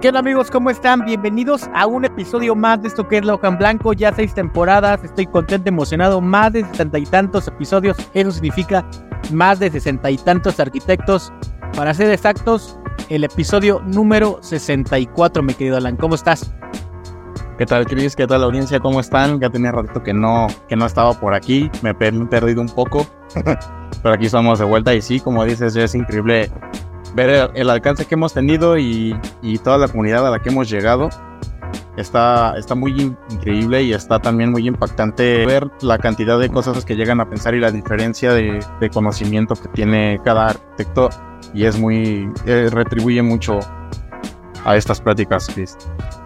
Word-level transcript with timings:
¿Qué 0.00 0.08
onda 0.08 0.20
amigos? 0.20 0.50
¿Cómo 0.50 0.70
están? 0.70 1.04
Bienvenidos 1.04 1.68
a 1.74 1.86
un 1.86 2.06
episodio 2.06 2.56
más 2.56 2.80
de 2.80 2.88
esto 2.88 3.06
que 3.06 3.18
es 3.18 3.24
La 3.26 3.34
Hoja 3.34 3.48
en 3.48 3.58
Blanco. 3.58 3.92
Ya 3.92 4.14
seis 4.14 4.32
temporadas, 4.32 5.04
estoy 5.04 5.26
contento, 5.26 5.68
emocionado. 5.68 6.22
Más 6.22 6.54
de 6.54 6.64
sesenta 6.64 6.98
y 6.98 7.04
tantos 7.04 7.46
episodios. 7.48 7.98
Eso 8.14 8.30
significa 8.30 8.88
más 9.30 9.58
de 9.58 9.70
sesenta 9.70 10.10
y 10.10 10.16
tantos 10.16 10.58
arquitectos. 10.58 11.30
Para 11.76 11.92
ser 11.92 12.10
exactos, 12.10 12.78
el 13.10 13.24
episodio 13.24 13.82
número 13.84 14.38
64, 14.40 15.42
mi 15.42 15.52
querido 15.52 15.76
Alan. 15.76 15.98
¿Cómo 15.98 16.14
estás? 16.14 16.50
¿Qué 17.58 17.66
tal, 17.66 17.84
Chris? 17.84 18.16
¿Qué 18.16 18.26
tal, 18.26 18.40
la 18.40 18.46
audiencia? 18.46 18.80
¿Cómo 18.80 19.00
están? 19.00 19.38
Ya 19.38 19.50
tenía 19.50 19.70
ratito 19.70 20.02
que 20.02 20.14
no, 20.14 20.46
que 20.66 20.76
no 20.76 20.86
estaba 20.86 21.12
por 21.12 21.34
aquí. 21.34 21.70
Me 21.82 21.90
he 21.90 21.94
perdido 21.94 22.62
un 22.62 22.70
poco. 22.70 23.06
Pero 24.02 24.14
aquí 24.14 24.24
estamos 24.24 24.60
de 24.60 24.64
vuelta. 24.64 24.94
Y 24.94 25.02
sí, 25.02 25.20
como 25.20 25.44
dices, 25.44 25.76
es 25.76 25.94
increíble 25.94 26.50
ver 27.14 27.50
el, 27.54 27.70
alcance 27.70 28.04
que 28.04 28.14
hemos 28.14 28.34
tenido 28.34 28.78
y, 28.78 29.18
toda 29.62 29.78
la 29.78 29.88
comunidad 29.88 30.26
a 30.26 30.30
la 30.30 30.38
que 30.40 30.50
hemos 30.50 30.68
llegado. 30.68 31.08
Está, 31.96 32.56
está 32.56 32.74
muy 32.74 32.92
in 32.92 33.16
increíble 33.30 33.82
y 33.82 33.92
está 33.92 34.18
también 34.18 34.50
muy 34.50 34.66
impactante 34.66 35.44
ver 35.44 35.68
la 35.82 35.98
cantidad 35.98 36.38
de 36.38 36.48
cosas 36.48 36.84
que 36.84 36.96
llegan 36.96 37.20
a 37.20 37.28
pensar 37.28 37.54
y 37.54 37.60
la 37.60 37.70
diferencia 37.70 38.32
de, 38.32 38.60
conocimiento 38.92 39.54
que 39.54 39.68
tiene 39.68 40.20
cada 40.24 40.48
arquitecto. 40.48 41.10
Y 41.54 41.64
es 41.64 41.78
muy. 41.78 42.28
Eh, 42.46 42.68
retribuye 42.70 43.22
mucho 43.22 43.60
a 44.64 44.76
estas 44.76 45.00
pláticas, 45.00 45.48
Chris. 45.52 45.76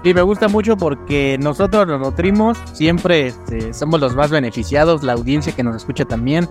Sí, 0.02 0.12
me 0.12 0.22
gusta 0.22 0.48
mucho 0.48 0.76
porque 0.76 1.38
nosotros 1.40 1.86
nos 1.86 2.00
nutrimos, 2.00 2.58
siempre 2.72 3.28
este, 3.28 3.72
somos 3.72 4.00
los 4.00 4.14
más 4.14 4.30
beneficiados, 4.30 5.02
la 5.02 5.14
audiencia 5.14 5.54
que 5.54 5.62
nos 5.62 5.76
escucha 5.76 6.04
también. 6.04 6.48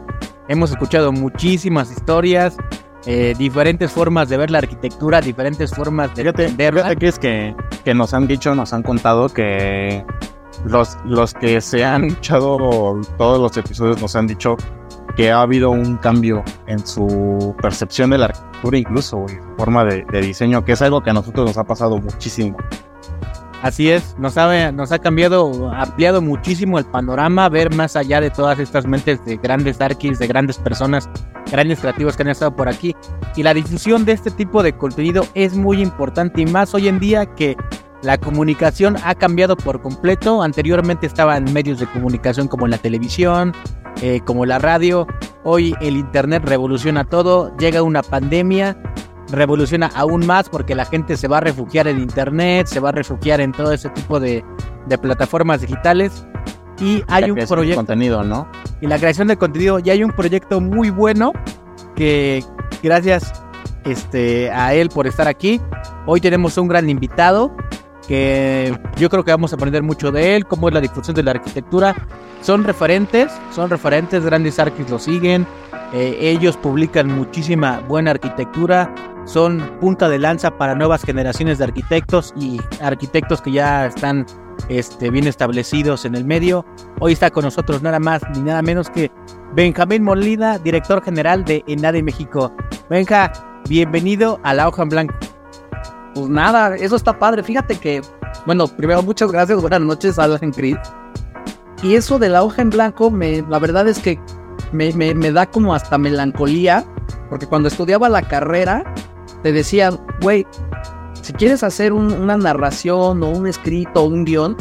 Hemos 0.48 0.72
escuchado 0.72 1.12
muchísimas 1.12 1.92
historias, 1.92 2.58
eh, 3.06 3.34
diferentes 3.38 3.92
formas 3.92 4.30
de 4.30 4.38
ver 4.38 4.52
la 4.52 4.60
arquitectura, 4.60 5.22
diferentes 5.22 5.74
formas 5.74 6.10
de 6.16 6.24
fíjate, 6.24 6.44
entenderla. 6.44 6.82
Fíjate 6.84 7.00
que 7.00 7.08
es 7.08 7.20
que, 7.20 7.56
que 7.84 7.94
nos 7.94 8.14
han 8.14 8.28
dicho, 8.28 8.56
nos 8.56 8.74
han 8.74 8.84
contado 8.84 9.30
que 9.30 10.06
los, 10.66 10.98
los 11.06 11.34
que 11.34 11.60
se 11.62 11.84
han 11.84 12.06
echado 12.06 12.58
todos 13.18 13.40
los 13.40 13.58
episodios 13.58 14.02
nos 14.02 14.16
han 14.16 14.28
dicho 14.28 14.56
que 15.16 15.32
ha 15.32 15.42
habido 15.42 15.70
un 15.70 15.98
cambio 15.98 16.44
en 16.68 16.80
su 16.86 17.56
percepción 17.62 18.10
de 18.10 18.18
la 18.18 18.26
arquitectura, 18.26 18.78
incluso, 18.78 19.26
y 19.30 19.58
forma 19.58 19.84
de, 19.86 20.06
de 20.12 20.22
diseño, 20.22 20.66
que 20.66 20.72
es 20.72 20.82
algo 20.82 21.02
que 21.02 21.12
a 21.12 21.14
nosotros 21.14 21.46
nos 21.46 21.58
ha 21.58 21.64
pasado 21.64 21.98
muchísimo. 21.98 22.58
Así 23.64 23.90
es, 23.90 24.18
nos 24.20 24.38
ha, 24.38 24.74
nos 24.74 24.92
ha 24.92 25.00
cambiado, 25.00 25.72
ampliado 25.72 26.22
muchísimo 26.22 26.80
el 26.80 26.86
panorama, 26.86 27.48
ver 27.48 27.74
más 27.74 27.96
allá 27.96 28.20
de 28.20 28.30
todas 28.30 28.60
estas 28.60 28.86
mentes 28.86 29.24
de 29.24 29.38
grandes 29.38 29.80
arquis, 29.80 30.20
de 30.20 30.28
grandes 30.28 30.58
personas, 30.58 31.10
grandes 31.54 31.80
creativos 31.80 32.18
que 32.18 32.24
han 32.24 32.30
estado 32.30 32.56
por 32.56 32.68
aquí. 32.68 32.96
Y 33.36 33.44
la 33.44 33.54
difusión 33.54 34.06
de 34.06 34.14
este 34.14 34.32
tipo 34.32 34.64
de 34.64 34.76
contenido 34.76 35.26
es 35.36 35.56
muy 35.56 35.82
importante 35.82 36.42
y 36.42 36.46
más 36.48 36.74
hoy 36.74 36.88
en 36.88 37.00
día 37.00 37.28
que 37.28 37.56
la 38.02 38.18
comunicación 38.18 38.98
ha 39.06 39.14
cambiado 39.16 39.56
por 39.56 39.80
completo. 39.80 40.42
Anteriormente 40.42 41.06
estaban 41.06 41.54
medios 41.54 41.80
de 41.80 41.86
comunicación 41.86 42.48
como 42.48 42.68
la 42.68 42.80
televisión, 42.80 43.54
eh, 44.02 44.20
como 44.26 44.48
la 44.48 44.58
radio. 44.58 45.06
Hoy 45.44 45.76
el 45.80 45.96
Internet 45.96 46.44
revoluciona 46.44 47.06
todo, 47.06 47.56
llega 47.58 47.84
una 47.84 48.02
pandemia 48.02 48.76
revoluciona 49.32 49.90
aún 49.96 50.28
más 50.28 50.48
porque 50.48 50.76
la 50.76 50.86
gente 50.86 51.18
se 51.18 51.28
va 51.28 51.38
a 51.38 51.42
refugiar 51.42 51.88
en 51.88 52.00
internet, 52.00 52.68
se 52.68 52.80
va 52.80 52.90
a 52.90 52.92
refugiar 52.92 53.42
en 53.42 53.52
todo 53.52 53.72
ese 53.72 53.90
tipo 53.90 54.20
de, 54.20 54.44
de 54.86 54.98
plataformas 54.98 55.62
digitales. 55.62 56.26
Y 56.80 57.04
hay 57.08 57.30
un 57.30 57.38
proyecto. 57.38 57.64
De 57.64 57.76
contenido, 57.76 58.24
¿no? 58.24 58.48
Y 58.82 58.88
la 58.88 58.98
creación 58.98 59.28
de 59.28 59.38
contenido. 59.38 59.80
Y 59.84 59.90
hay 59.90 60.04
un 60.04 60.12
proyecto 60.12 60.60
muy 60.60 60.90
bueno 60.90 61.34
que 61.96 62.44
gracias 62.82 63.44
este, 63.86 64.52
a 64.52 64.74
él 64.74 64.90
por 64.90 65.08
estar 65.08 65.28
aquí. 65.28 65.62
Hoy 66.06 66.22
tenemos 66.22 66.58
un 66.58 66.68
gran 66.68 66.90
invitado 66.90 67.56
que 68.08 68.78
yo 68.98 69.10
creo 69.10 69.24
que 69.24 69.32
vamos 69.32 69.54
a 69.54 69.56
aprender 69.56 69.82
mucho 69.82 70.12
de 70.12 70.36
él, 70.36 70.46
cómo 70.46 70.68
es 70.68 70.74
la 70.74 70.82
difusión 70.82 71.16
de 71.16 71.24
la 71.24 71.32
arquitectura. 71.32 71.96
Son 72.42 72.64
referentes, 72.64 73.32
son 73.52 73.70
referentes, 73.70 74.26
grandes 74.26 74.60
arquis 74.60 74.90
lo 74.90 75.00
siguen. 75.00 75.48
Eh, 75.94 76.18
ellos 76.20 76.58
publican 76.58 77.08
muchísima 77.08 77.80
buena 77.88 78.12
arquitectura, 78.12 78.94
son 79.26 79.60
punta 79.80 80.10
de 80.10 80.20
lanza 80.20 80.58
para 80.58 80.76
nuevas 80.76 81.04
generaciones 81.04 81.60
de 81.60 81.66
arquitectos 81.66 82.34
y 82.36 82.60
arquitectos 82.82 83.42
que 83.42 83.52
ya 83.52 83.86
están 83.86 84.26
este, 84.70 85.10
bien 85.10 85.28
establecidos 85.28 86.06
en 86.06 86.16
el 86.16 86.26
medio. 86.26 86.66
Hoy 87.00 87.14
está 87.14 87.32
con 87.32 87.44
nosotros 87.44 87.82
nada 87.82 88.00
más 88.00 88.22
ni 88.34 88.42
nada 88.42 88.62
menos 88.62 88.90
que 88.90 89.12
Benjamín 89.56 90.04
Molina, 90.04 90.58
director 90.58 91.04
general 91.04 91.46
de 91.46 91.64
Enade 91.68 92.02
México. 92.02 92.52
Benja, 92.90 93.32
bienvenido 93.68 94.40
a 94.44 94.54
La 94.54 94.68
Hoja 94.68 94.84
en 94.84 94.90
Blanco. 94.90 95.16
Pues 96.16 96.30
nada, 96.30 96.76
eso 96.76 96.96
está 96.96 97.18
padre. 97.18 97.44
Fíjate 97.44 97.76
que, 97.78 98.02
bueno, 98.46 98.68
primero 98.68 99.02
muchas 99.04 99.32
gracias, 99.32 99.60
buenas 99.62 99.82
noches, 99.82 100.20
Alan 100.20 100.52
Creed. 100.52 100.78
Y 101.82 101.96
eso 101.96 102.18
de 102.18 102.30
la 102.30 102.44
hoja 102.44 102.62
en 102.62 102.70
blanco, 102.70 103.12
me, 103.12 103.42
la 103.50 103.60
verdad 103.60 103.88
es 103.88 104.00
que 104.00 104.18
me, 104.72 104.94
me, 104.94 105.14
me 105.14 105.32
da 105.32 105.46
como 105.46 105.76
hasta 105.76 105.98
melancolía, 105.98 106.86
porque 107.30 107.46
cuando 107.46 107.68
estudiaba 107.68 108.08
la 108.08 108.22
carrera, 108.22 108.84
te 109.42 109.52
decían, 109.52 110.00
güey, 110.22 110.48
si 111.24 111.32
quieres 111.34 111.64
hacer 111.64 111.94
un, 111.94 112.12
una 112.12 112.38
narración 112.38 113.24
o 113.24 113.30
un 113.30 113.48
escrito 113.48 114.04
o 114.04 114.08
un 114.08 114.26
guion, 114.26 114.58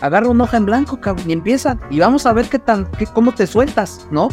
agarra 0.00 0.28
una 0.28 0.44
hoja 0.44 0.56
en 0.56 0.66
blanco, 0.66 1.00
cabrón, 1.00 1.30
y 1.30 1.32
empieza. 1.32 1.78
Y 1.88 2.00
vamos 2.00 2.26
a 2.26 2.32
ver 2.32 2.48
qué 2.48 2.58
tan, 2.58 2.90
qué, 2.98 3.06
cómo 3.06 3.32
te 3.32 3.46
sueltas, 3.46 4.06
¿no? 4.10 4.28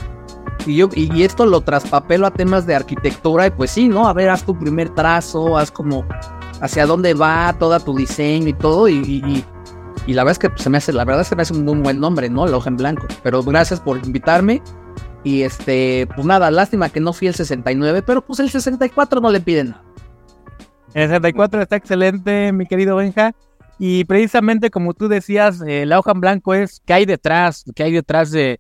Y 0.66 0.78
yo, 0.78 0.90
y, 0.94 1.24
esto 1.24 1.46
lo 1.46 1.62
traspapelo 1.62 2.28
a 2.28 2.32
temas 2.32 2.66
de 2.66 2.76
arquitectura, 2.76 3.48
y 3.48 3.52
pues 3.52 3.72
sí, 3.72 3.88
¿no? 3.88 4.08
A 4.08 4.14
ver, 4.14 4.30
haz 4.30 4.44
tu 4.44 4.58
primer 4.58 4.90
trazo, 4.90 5.58
haz 5.58 5.72
como 5.72 6.06
hacia 6.62 6.86
dónde 6.86 7.14
va 7.14 7.56
toda 7.58 7.80
tu 7.80 7.96
diseño 7.96 8.48
y 8.48 8.54
todo, 8.54 8.90
y, 8.90 9.46
la 10.08 10.24
verdad 10.24 10.32
es 10.32 10.40
que 10.40 10.62
se 10.62 10.70
me 10.70 10.80
hace, 10.80 10.92
la 10.92 11.06
verdad 11.06 11.22
es 11.22 11.30
que 11.30 11.36
me 11.36 11.44
hace 11.44 11.54
un 11.54 11.84
buen 11.84 12.00
nombre, 12.00 12.28
¿no? 12.28 12.48
La 12.48 12.58
hoja 12.58 12.70
en 12.70 12.78
blanco. 12.78 13.06
Pero 13.22 13.44
gracias 13.44 13.80
por 13.80 13.98
invitarme. 14.04 14.62
Y 15.24 15.44
este, 15.44 16.08
pues 16.16 16.26
nada, 16.26 16.50
lástima 16.50 16.90
que 16.90 17.00
no 17.00 17.14
fui 17.14 17.28
el 17.28 17.36
69, 17.36 18.02
pero 18.02 18.26
pues 18.26 18.40
el 18.40 18.50
64 18.50 19.22
no 19.22 19.30
le 19.30 19.40
piden 19.40 19.70
nada. 19.70 19.84
El 20.94 21.08
64 21.08 21.62
está 21.62 21.78
excelente, 21.78 22.52
mi 22.52 22.66
querido 22.66 22.98
Benja. 22.98 23.34
Y 23.80 24.04
precisamente 24.06 24.70
como 24.70 24.94
tú 24.94 25.08
decías, 25.08 25.62
eh, 25.66 25.86
la 25.86 25.98
hoja 25.98 26.12
en 26.12 26.22
blanco 26.22 26.54
es 26.54 26.82
qué 26.86 26.94
hay 26.94 27.06
detrás, 27.06 27.64
qué 27.74 27.84
hay 27.84 27.94
detrás 27.94 28.32
de, 28.32 28.60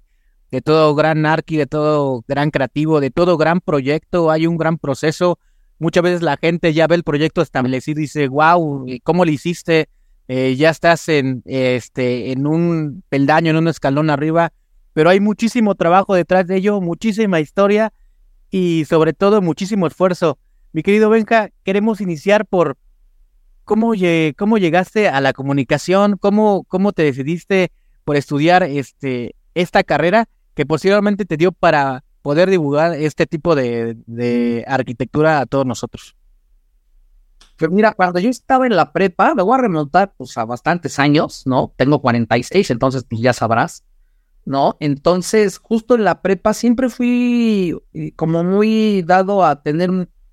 de 0.49 0.61
todo 0.61 0.95
gran 0.95 1.25
arqui, 1.25 1.57
de 1.57 1.67
todo 1.67 2.23
gran 2.27 2.49
creativo, 2.49 3.01
de 3.01 3.11
todo 3.11 3.37
gran 3.37 3.59
proyecto. 3.59 4.31
Hay 4.31 4.47
un 4.47 4.57
gran 4.57 4.77
proceso. 4.77 5.39
Muchas 5.77 6.03
veces 6.03 6.21
la 6.21 6.37
gente 6.37 6.73
ya 6.73 6.87
ve 6.87 6.95
el 6.95 7.03
proyecto 7.03 7.41
establecido 7.41 7.99
y 7.99 8.03
dice, 8.03 8.29
wow, 8.29 8.85
¿cómo 9.03 9.25
lo 9.25 9.31
hiciste? 9.31 9.89
Eh, 10.27 10.55
ya 10.55 10.69
estás 10.69 11.09
en, 11.09 11.41
este, 11.45 12.31
en 12.31 12.47
un 12.47 13.03
peldaño, 13.09 13.51
en 13.51 13.57
un 13.57 13.67
escalón 13.67 14.09
arriba, 14.09 14.53
pero 14.93 15.09
hay 15.09 15.19
muchísimo 15.19 15.75
trabajo 15.75 16.15
detrás 16.15 16.47
de 16.47 16.55
ello, 16.55 16.79
muchísima 16.79 17.41
historia 17.41 17.91
y 18.49 18.85
sobre 18.87 19.11
todo 19.11 19.41
muchísimo 19.41 19.87
esfuerzo. 19.87 20.37
Mi 20.73 20.83
querido 20.83 21.09
Benja, 21.09 21.49
queremos 21.63 21.99
iniciar 21.99 22.45
por 22.45 22.77
cómo, 23.65 23.91
cómo 24.37 24.57
llegaste 24.57 25.09
a 25.09 25.19
la 25.19 25.33
comunicación, 25.33 26.17
cómo, 26.17 26.63
cómo 26.63 26.93
te 26.93 27.03
decidiste 27.03 27.71
por 28.05 28.15
estudiar 28.15 28.63
este, 28.63 29.35
esta 29.53 29.83
carrera 29.83 30.29
que 30.53 30.65
posiblemente 30.65 31.25
te 31.25 31.35
dio 31.35 31.51
para 31.51 32.05
poder 32.21 32.49
divulgar 32.49 32.93
este 32.93 33.27
tipo 33.27 33.53
de, 33.53 33.97
de 34.05 34.63
arquitectura 34.65 35.41
a 35.41 35.45
todos 35.45 35.65
nosotros. 35.65 36.15
Pero 37.57 37.71
mira, 37.73 37.93
cuando 37.93 38.19
yo 38.19 38.29
estaba 38.29 38.65
en 38.65 38.75
la 38.75 38.93
prepa, 38.93 39.35
me 39.35 39.43
voy 39.43 39.55
a 39.55 39.61
remontar 39.61 40.13
pues 40.17 40.37
a 40.37 40.45
bastantes 40.45 40.99
años, 40.99 41.43
¿no? 41.45 41.73
Tengo 41.75 42.01
46, 42.01 42.71
entonces 42.71 43.05
pues 43.07 43.21
ya 43.21 43.33
sabrás, 43.33 43.83
¿no? 44.45 44.77
Entonces, 44.79 45.57
justo 45.57 45.95
en 45.95 46.05
la 46.05 46.21
prepa 46.21 46.53
siempre 46.53 46.89
fui 46.89 47.77
eh, 47.93 48.13
como 48.15 48.43
muy 48.43 49.03
dado 49.03 49.43
a 49.43 49.61
tener 49.61 49.91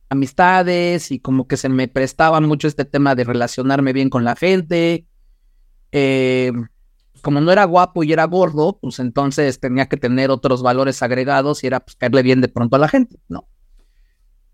amistades 0.09 1.11
y 1.11 1.21
como 1.21 1.47
que 1.47 1.57
se 1.57 1.69
me 1.69 1.89
prestaba 1.89 2.41
mucho 2.41 2.69
este 2.69 2.85
tema 2.85 3.15
de 3.15 3.25
relacionarme 3.25 3.93
bien 3.93 4.11
con 4.11 4.25
la 4.25 4.37
gente. 4.37 5.07
Eh, 5.93 6.53
como 7.23 7.41
no 7.41 7.51
era 7.53 7.65
guapo 7.65 8.05
y 8.05 8.13
era 8.13 8.25
gordo, 8.25 8.79
pues 8.81 8.99
entonces 9.01 9.61
tenía 9.61 9.89
que 9.89 9.97
tener 9.97 10.31
otros 10.31 10.63
valores 10.63 11.03
agregados 11.03 11.65
y 11.65 11.67
era 11.67 11.81
pues 11.81 11.97
caerle 11.97 12.23
bien 12.23 12.41
de 12.41 12.49
pronto 12.49 12.77
a 12.77 12.79
la 12.79 12.89
gente, 12.89 13.17
¿no? 13.29 13.49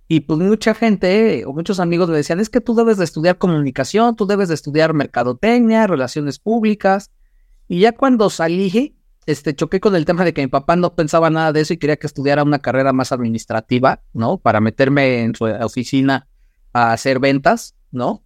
Y 0.07 0.21
pues 0.21 0.39
mucha 0.39 0.75
gente 0.75 1.45
o 1.47 1.53
muchos 1.53 1.81
amigos 1.81 2.11
me 2.11 2.17
decían, 2.17 2.41
es 2.41 2.51
que 2.51 2.61
tú 2.61 2.75
debes 2.75 2.99
de 2.99 3.05
estudiar 3.05 3.39
comunicación, 3.39 4.17
tú 4.17 4.27
debes 4.27 4.49
de 4.49 4.55
estudiar 4.55 4.93
mercadotecnia, 4.93 5.87
relaciones 5.87 6.39
públicas. 6.39 7.11
Y 7.69 7.81
ya 7.81 7.93
cuando 7.93 8.29
salí, 8.29 8.97
este, 9.27 9.55
choqué 9.55 9.81
con 9.81 9.97
el 9.97 10.05
tema 10.05 10.25
de 10.25 10.35
que 10.35 10.43
mi 10.43 10.49
papá 10.49 10.77
no 10.77 10.95
pensaba 10.95 11.31
nada 11.31 11.53
de 11.53 11.61
eso 11.61 11.75
y 11.75 11.79
quería 11.79 11.97
que 11.97 12.07
estudiara 12.07 12.43
una 12.43 12.59
carrera 12.59 12.93
más 12.93 13.13
administrativa, 13.13 14.03
¿no? 14.13 14.39
Para 14.39 14.61
meterme 14.61 15.23
en 15.23 15.35
su 15.35 15.45
oficina 15.45 16.29
a 16.73 16.93
hacer 16.93 17.19
ventas, 17.19 17.75
¿no? 17.91 18.25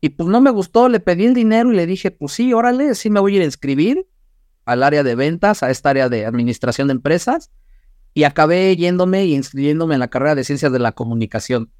Y 0.00 0.10
pues 0.10 0.28
no 0.28 0.40
me 0.40 0.50
gustó, 0.50 0.88
le 0.88 1.00
pedí 1.00 1.26
el 1.26 1.34
dinero 1.34 1.72
y 1.72 1.76
le 1.76 1.86
dije, 1.86 2.10
pues 2.10 2.32
sí, 2.32 2.52
órale, 2.52 2.94
sí 2.94 3.10
me 3.10 3.20
voy 3.20 3.34
a 3.34 3.36
ir 3.36 3.42
a 3.42 3.46
inscribir 3.46 4.06
al 4.64 4.82
área 4.82 5.02
de 5.02 5.14
ventas, 5.14 5.62
a 5.62 5.70
esta 5.70 5.90
área 5.90 6.08
de 6.08 6.26
administración 6.26 6.88
de 6.88 6.92
empresas 6.92 7.50
y 8.14 8.24
acabé 8.24 8.76
yéndome 8.76 9.24
y 9.24 9.34
inscribiéndome 9.34 9.94
en 9.94 10.00
la 10.00 10.08
carrera 10.08 10.34
de 10.34 10.44
ciencias 10.44 10.72
de 10.72 10.78
la 10.78 10.92
comunicación. 10.92 11.72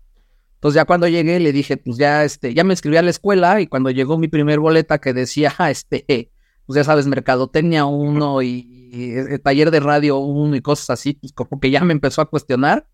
Entonces 0.54 0.76
ya 0.76 0.84
cuando 0.84 1.08
llegué 1.08 1.40
le 1.40 1.52
dije, 1.52 1.76
pues 1.76 1.96
ya 1.96 2.24
este, 2.24 2.54
ya 2.54 2.62
me 2.64 2.72
inscribí 2.72 2.96
a 2.96 3.02
la 3.02 3.10
escuela 3.10 3.60
y 3.60 3.66
cuando 3.66 3.90
llegó 3.90 4.16
mi 4.18 4.28
primer 4.28 4.60
boleta 4.60 4.98
que 4.98 5.12
decía, 5.12 5.52
este, 5.68 6.30
pues 6.66 6.76
ya 6.76 6.84
sabes, 6.84 7.06
mercadotecnia 7.06 7.84
1 7.84 8.42
y, 8.42 8.66
y, 8.92 9.38
taller 9.38 9.70
de 9.70 9.80
radio 9.80 10.18
1 10.18 10.56
y 10.56 10.60
cosas 10.60 10.90
así, 10.90 11.14
pues 11.14 11.32
como 11.32 11.60
que 11.60 11.70
ya 11.70 11.82
me 11.84 11.92
empezó 11.92 12.22
a 12.22 12.26
cuestionar. 12.30 12.86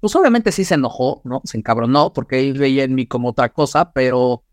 Pues 0.00 0.14
obviamente 0.14 0.52
sí 0.52 0.64
se 0.64 0.74
enojó, 0.74 1.22
¿no? 1.24 1.40
Se 1.44 1.58
encabronó 1.58 2.12
porque 2.12 2.40
él 2.40 2.58
veía 2.58 2.84
en 2.84 2.94
mí 2.94 3.06
como 3.06 3.30
otra 3.30 3.48
cosa, 3.52 3.92
pero 3.92 4.44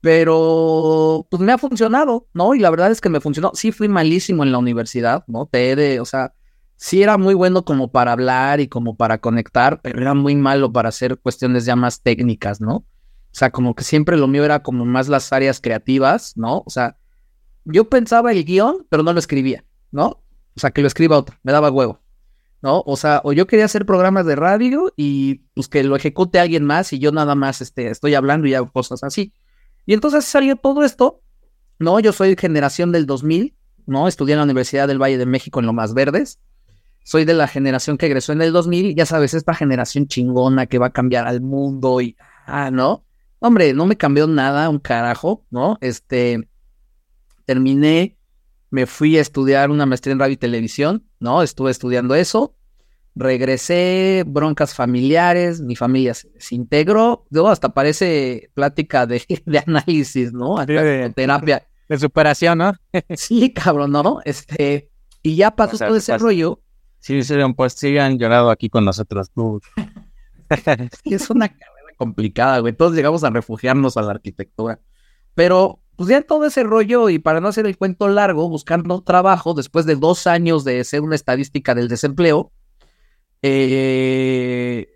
pero 0.00 1.26
pues 1.30 1.42
me 1.42 1.52
ha 1.52 1.58
funcionado, 1.58 2.26
¿no? 2.32 2.54
Y 2.54 2.58
la 2.58 2.70
verdad 2.70 2.90
es 2.90 3.00
que 3.00 3.10
me 3.10 3.20
funcionó. 3.20 3.52
Sí 3.54 3.72
fui 3.72 3.88
malísimo 3.88 4.42
en 4.42 4.52
la 4.52 4.58
universidad, 4.58 5.24
¿no? 5.26 5.46
Te 5.46 5.76
de, 5.76 6.00
o 6.00 6.04
sea, 6.04 6.34
sí 6.76 7.02
era 7.02 7.18
muy 7.18 7.34
bueno 7.34 7.64
como 7.64 7.92
para 7.92 8.12
hablar 8.12 8.60
y 8.60 8.68
como 8.68 8.96
para 8.96 9.18
conectar, 9.18 9.80
pero 9.82 10.00
era 10.00 10.14
muy 10.14 10.36
malo 10.36 10.72
para 10.72 10.88
hacer 10.88 11.18
cuestiones 11.18 11.66
ya 11.66 11.76
más 11.76 12.02
técnicas, 12.02 12.60
¿no? 12.60 12.76
O 12.76 12.86
sea, 13.32 13.50
como 13.50 13.74
que 13.74 13.84
siempre 13.84 14.16
lo 14.16 14.26
mío 14.26 14.44
era 14.44 14.62
como 14.62 14.84
más 14.86 15.08
las 15.08 15.32
áreas 15.32 15.60
creativas, 15.60 16.36
¿no? 16.36 16.62
O 16.66 16.70
sea, 16.70 16.96
yo 17.70 17.88
pensaba 17.88 18.32
el 18.32 18.44
guion, 18.44 18.86
pero 18.88 19.02
no 19.02 19.12
lo 19.12 19.18
escribía, 19.18 19.64
¿no? 19.90 20.22
O 20.56 20.60
sea, 20.60 20.70
que 20.70 20.82
lo 20.82 20.86
escriba 20.86 21.18
otro, 21.18 21.36
me 21.42 21.52
daba 21.52 21.70
huevo, 21.70 22.00
¿no? 22.62 22.82
O 22.86 22.96
sea, 22.96 23.20
o 23.24 23.32
yo 23.32 23.46
quería 23.46 23.64
hacer 23.64 23.86
programas 23.86 24.26
de 24.26 24.36
radio 24.36 24.92
y 24.96 25.42
pues 25.54 25.68
que 25.68 25.82
lo 25.84 25.96
ejecute 25.96 26.38
alguien 26.38 26.64
más 26.64 26.92
y 26.92 26.98
yo 26.98 27.12
nada 27.12 27.34
más 27.34 27.60
este, 27.60 27.88
estoy 27.90 28.14
hablando 28.14 28.46
y 28.46 28.54
hago 28.54 28.70
cosas 28.70 29.02
así. 29.04 29.32
Y 29.86 29.94
entonces 29.94 30.24
salió 30.24 30.56
todo 30.56 30.84
esto, 30.84 31.22
¿no? 31.78 32.00
Yo 32.00 32.12
soy 32.12 32.36
generación 32.36 32.92
del 32.92 33.06
2000, 33.06 33.54
¿no? 33.86 34.08
Estudié 34.08 34.34
en 34.34 34.38
la 34.38 34.44
Universidad 34.44 34.88
del 34.88 35.00
Valle 35.00 35.18
de 35.18 35.26
México 35.26 35.60
en 35.60 35.66
Lo 35.66 35.72
Más 35.72 35.94
Verdes 35.94 36.38
soy 37.04 37.24
de 37.24 37.34
la 37.34 37.48
generación 37.48 37.98
que 37.98 38.06
egresó 38.06 38.32
en 38.32 38.42
el 38.42 38.52
2000, 38.52 38.94
ya 38.94 39.06
sabes, 39.06 39.34
esta 39.34 39.54
generación 39.54 40.06
chingona 40.06 40.66
que 40.66 40.78
va 40.78 40.86
a 40.86 40.92
cambiar 40.92 41.26
al 41.26 41.40
mundo 41.40 42.00
y, 42.00 42.16
ah, 42.46 42.70
¿no? 42.70 43.04
Hombre, 43.38 43.72
no 43.72 43.86
me 43.86 43.96
cambió 43.96 44.26
nada, 44.26 44.68
un 44.68 44.78
carajo, 44.78 45.44
¿no? 45.50 45.78
Este, 45.80 46.48
terminé, 47.44 48.16
me 48.70 48.86
fui 48.86 49.18
a 49.18 49.20
estudiar 49.20 49.70
una 49.70 49.86
maestría 49.86 50.12
en 50.12 50.20
radio 50.20 50.34
y 50.34 50.38
televisión, 50.38 51.04
¿no? 51.18 51.42
Estuve 51.42 51.70
estudiando 51.70 52.14
eso, 52.14 52.54
regresé, 53.14 54.24
broncas 54.26 54.74
familiares, 54.74 55.60
mi 55.60 55.76
familia 55.76 56.14
se, 56.14 56.54
integró, 56.54 57.26
luego 57.30 57.48
hasta 57.48 57.70
parece 57.70 58.50
plática 58.54 59.06
de, 59.06 59.22
de 59.46 59.58
análisis, 59.58 60.32
¿no? 60.32 60.64
de, 60.64 61.12
terapia. 61.14 61.66
De 61.88 61.98
superación, 61.98 62.58
¿no? 62.58 62.72
sí, 63.16 63.52
cabrón, 63.52 63.90
¿no? 63.90 64.20
Este, 64.24 64.90
y 65.22 65.36
ya 65.36 65.50
pasó 65.50 65.74
o 65.74 65.78
sea, 65.78 65.88
todo 65.88 65.96
ese 65.96 66.16
rollo 66.18 66.60
Sí, 67.00 67.18
pues 67.56 67.72
sigan 67.72 68.18
llorado 68.18 68.50
aquí 68.50 68.68
con 68.68 68.84
nosotros. 68.84 69.30
es 71.04 71.30
una 71.30 71.48
carrera 71.48 71.94
complicada, 71.96 72.58
güey. 72.58 72.74
Todos 72.74 72.94
llegamos 72.94 73.24
a 73.24 73.30
refugiarnos 73.30 73.96
a 73.96 74.02
la 74.02 74.10
arquitectura. 74.12 74.80
Pero, 75.34 75.80
pues 76.00 76.08
ya 76.08 76.22
todo 76.22 76.46
ese 76.46 76.62
rollo, 76.62 77.10
y 77.10 77.18
para 77.18 77.42
no 77.42 77.48
hacer 77.48 77.66
el 77.66 77.76
cuento 77.76 78.08
largo, 78.08 78.48
buscando 78.48 79.02
trabajo 79.02 79.52
después 79.52 79.84
de 79.84 79.96
dos 79.96 80.26
años 80.26 80.64
de 80.64 80.82
ser 80.82 81.02
una 81.02 81.14
estadística 81.14 81.74
del 81.74 81.88
desempleo, 81.88 82.52
eh, 83.42 84.88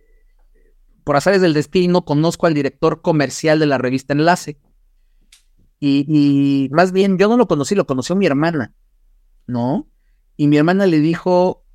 por 1.05 1.17
azares 1.17 1.43
del 1.43 1.53
destino, 1.53 2.07
conozco 2.07 2.47
al 2.47 2.55
director 2.55 3.03
comercial 3.03 3.59
de 3.59 3.67
la 3.67 3.77
revista 3.77 4.15
Enlace. 4.15 4.59
Y, 5.79 6.07
y, 6.09 6.71
más 6.71 6.91
bien, 6.91 7.19
yo 7.19 7.29
no 7.29 7.37
lo 7.37 7.49
conocí, 7.49 7.75
lo 7.75 7.87
conoció 7.87 8.17
mi 8.17 8.25
hermana, 8.25 8.73
¿no? 9.47 9.87
Y 10.39 10.47
mi 10.47 10.57
hermana 10.57 10.87
le 10.87 11.01
dijo, 11.01 11.67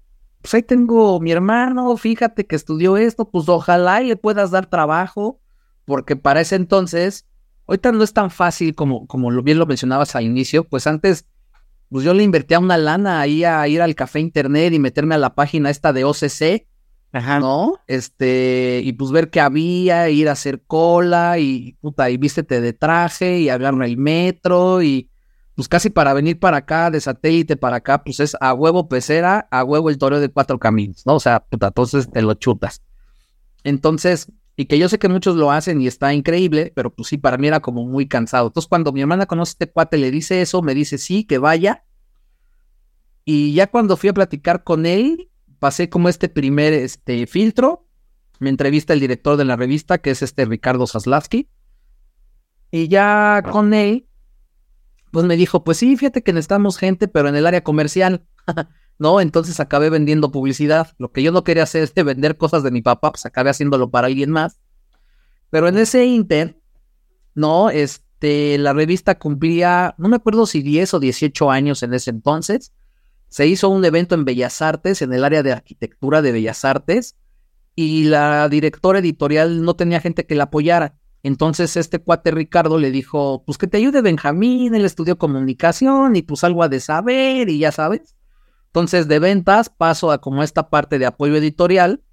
pues 0.42 0.56
ahí 0.56 0.64
tengo 0.64 1.20
mi 1.20 1.32
hermano, 1.32 1.96
fíjate 1.98 2.48
que 2.48 2.56
estudió 2.56 2.98
esto, 2.98 3.30
pues 3.30 3.48
ojalá 3.48 4.02
y 4.02 4.08
le 4.08 4.16
puedas 4.16 4.50
dar 4.50 4.72
trabajo, 4.72 5.40
porque 5.86 6.16
para 6.16 6.42
ese 6.42 6.56
entonces, 6.56 7.28
ahorita 7.70 7.92
no 7.92 8.04
es 8.04 8.14
tan 8.14 8.32
fácil 8.32 8.74
como, 8.74 9.06
como 9.06 9.30
bien 9.44 9.60
lo 9.60 9.68
mencionabas 9.68 10.16
al 10.16 10.24
inicio, 10.24 10.64
pues 10.64 10.88
antes, 10.88 11.28
pues 11.90 12.04
yo 12.04 12.16
le 12.16 12.24
invertía 12.24 12.58
una 12.60 12.78
lana 12.78 13.22
ahí 13.22 13.44
a 13.44 13.68
ir 13.68 13.82
al 13.82 13.94
café 13.94 14.20
internet 14.20 14.74
y 14.74 14.80
meterme 14.80 15.16
a 15.16 15.20
la 15.20 15.36
página 15.36 15.70
esta 15.70 15.94
de 15.94 16.04
OCC, 16.04 16.68
Ajá. 17.12 17.40
¿no? 17.40 17.80
Este, 17.86 18.82
y 18.84 18.94
pues 18.94 19.12
ver 19.12 19.30
qué 19.30 19.40
había, 19.40 20.10
ir 20.10 20.30
a 20.30 20.34
hacer 20.34 20.64
cola 20.64 21.38
y 21.38 21.74
puta, 21.80 22.10
y 22.10 22.18
vístete 22.18 22.60
de 22.60 22.74
traje 22.74 23.40
y 23.40 23.50
hablarme 23.50 23.86
el 23.86 23.98
metro 23.98 24.82
y 24.82 25.12
pues 25.54 25.68
casi 25.68 25.92
para 25.92 26.14
venir 26.14 26.40
para 26.40 26.58
acá, 26.58 26.90
de 26.90 27.02
satélite 27.02 27.56
para 27.56 27.78
acá, 27.78 28.04
pues 28.04 28.20
es 28.20 28.36
a 28.40 28.54
huevo 28.54 28.88
pecera, 28.90 29.48
a 29.52 29.64
huevo 29.64 29.90
el 29.90 29.98
toro 30.00 30.20
de 30.20 30.30
cuatro 30.30 30.58
caminos, 30.58 31.06
¿no? 31.06 31.16
O 31.16 31.20
sea, 31.20 31.42
puta, 31.42 31.68
entonces 31.68 32.10
te 32.10 32.22
lo 32.22 32.34
chutas. 32.34 32.82
Entonces, 33.64 34.32
y 34.60 34.66
que 34.66 34.78
yo 34.78 34.90
sé 34.90 35.00
que 35.00 35.08
muchos 35.08 35.38
lo 35.38 35.54
hacen 35.54 35.82
y 35.82 35.88
está 35.88 36.14
increíble, 36.14 36.74
pero 36.76 36.94
pues 36.94 37.08
sí, 37.08 37.18
para 37.18 37.38
mí 37.38 37.48
era 37.48 37.62
como 37.62 37.86
muy 37.86 38.10
cansado. 38.10 38.48
Entonces, 38.48 38.68
cuando 38.68 38.92
mi 38.92 39.00
hermana 39.00 39.26
conoce 39.26 39.52
a 39.52 39.54
este 39.54 39.72
cuate, 39.72 39.98
le 39.98 40.12
dice 40.12 40.42
eso, 40.42 40.62
me 40.62 40.76
dice 40.76 40.98
sí, 40.98 41.24
que 41.24 41.38
vaya. 41.38 41.86
Y 43.24 43.54
ya 43.54 43.68
cuando 43.68 43.96
fui 43.96 44.10
a 44.10 44.14
platicar 44.14 44.66
con 44.66 44.86
él, 44.86 45.30
pasé 45.60 45.88
como 45.88 46.10
este 46.10 46.28
primer 46.28 46.74
este, 46.74 47.26
filtro. 47.26 47.88
Me 48.40 48.50
entrevista 48.50 48.92
el 48.92 49.00
director 49.00 49.38
de 49.38 49.46
la 49.46 49.56
revista, 49.56 50.00
que 50.00 50.10
es 50.10 50.22
este 50.22 50.44
Ricardo 50.44 50.86
Zaslavsky. 50.88 51.50
Y 52.70 52.90
ya 52.90 53.42
con 53.50 53.74
él, 53.74 54.10
pues 55.12 55.26
me 55.26 55.38
dijo, 55.38 55.64
pues 55.64 55.78
sí, 55.78 55.96
fíjate 55.96 56.22
que 56.22 56.34
necesitamos 56.34 56.78
gente, 56.78 57.08
pero 57.08 57.30
en 57.30 57.38
el 57.38 57.48
área 57.48 57.64
comercial, 57.64 58.26
¿no? 59.00 59.22
Entonces 59.22 59.60
acabé 59.60 59.90
vendiendo 59.90 60.32
publicidad. 60.32 60.94
Lo 61.00 61.12
que 61.12 61.24
yo 61.24 61.32
no 61.32 61.44
quería 61.44 61.64
hacer 61.64 61.84
es 61.84 61.96
de 61.96 62.04
vender 62.04 62.38
cosas 62.38 62.62
de 62.64 62.72
mi 62.72 62.82
papá, 62.82 63.12
pues 63.12 63.26
acabé 63.26 63.50
haciéndolo 63.50 63.90
para 63.90 64.08
alguien 64.08 64.30
más. 64.30 64.60
Pero 65.50 65.68
en 65.68 65.78
ese 65.78 66.06
inter, 66.06 66.60
¿no? 67.34 67.70
Este, 67.70 68.58
la 68.58 68.74
revista 68.74 69.18
cumplía, 69.18 69.96
no 69.98 70.10
me 70.10 70.18
acuerdo 70.18 70.46
si 70.46 70.62
10 70.62 70.94
o 70.94 71.00
18 71.00 71.50
años 71.50 71.82
en 71.82 71.94
ese 71.94 72.12
entonces. 72.12 72.74
Se 73.30 73.48
hizo 73.48 73.70
un 73.70 73.86
evento 73.86 74.16
en 74.16 74.26
Bellas 74.26 74.62
Artes, 74.62 75.02
en 75.02 75.14
el 75.14 75.24
área 75.24 75.44
de 75.44 75.54
arquitectura 75.54 76.22
de 76.22 76.32
Bellas 76.32 76.66
Artes, 76.66 77.16
y 77.76 78.04
la 78.04 78.50
directora 78.50 79.00
editorial 79.00 79.64
no 79.64 79.76
tenía 79.76 80.02
gente 80.02 80.26
que 80.26 80.36
la 80.36 80.46
apoyara. 80.46 80.98
Entonces 81.24 81.78
este 81.78 82.00
cuate 82.00 82.32
Ricardo 82.32 82.78
le 82.78 82.92
dijo, 82.92 83.44
pues 83.46 83.58
que 83.58 83.68
te 83.68 83.78
ayude 83.78 84.02
Benjamín, 84.02 84.74
él 84.76 84.86
estudió 84.86 85.18
comunicación 85.18 86.16
y 86.16 86.22
pues 86.22 86.44
algo 86.44 86.64
ha 86.64 86.70
de 86.70 86.80
saber 86.80 87.50
y 87.50 87.60
ya 87.60 87.72
sabes. 87.72 88.16
Entonces 88.70 89.08
de 89.08 89.18
ventas 89.18 89.70
paso 89.70 90.12
a 90.12 90.22
como 90.22 90.44
esta 90.44 90.70
parte 90.70 91.00
de 91.00 91.08
apoyo 91.08 91.36
editorial. 91.36 92.04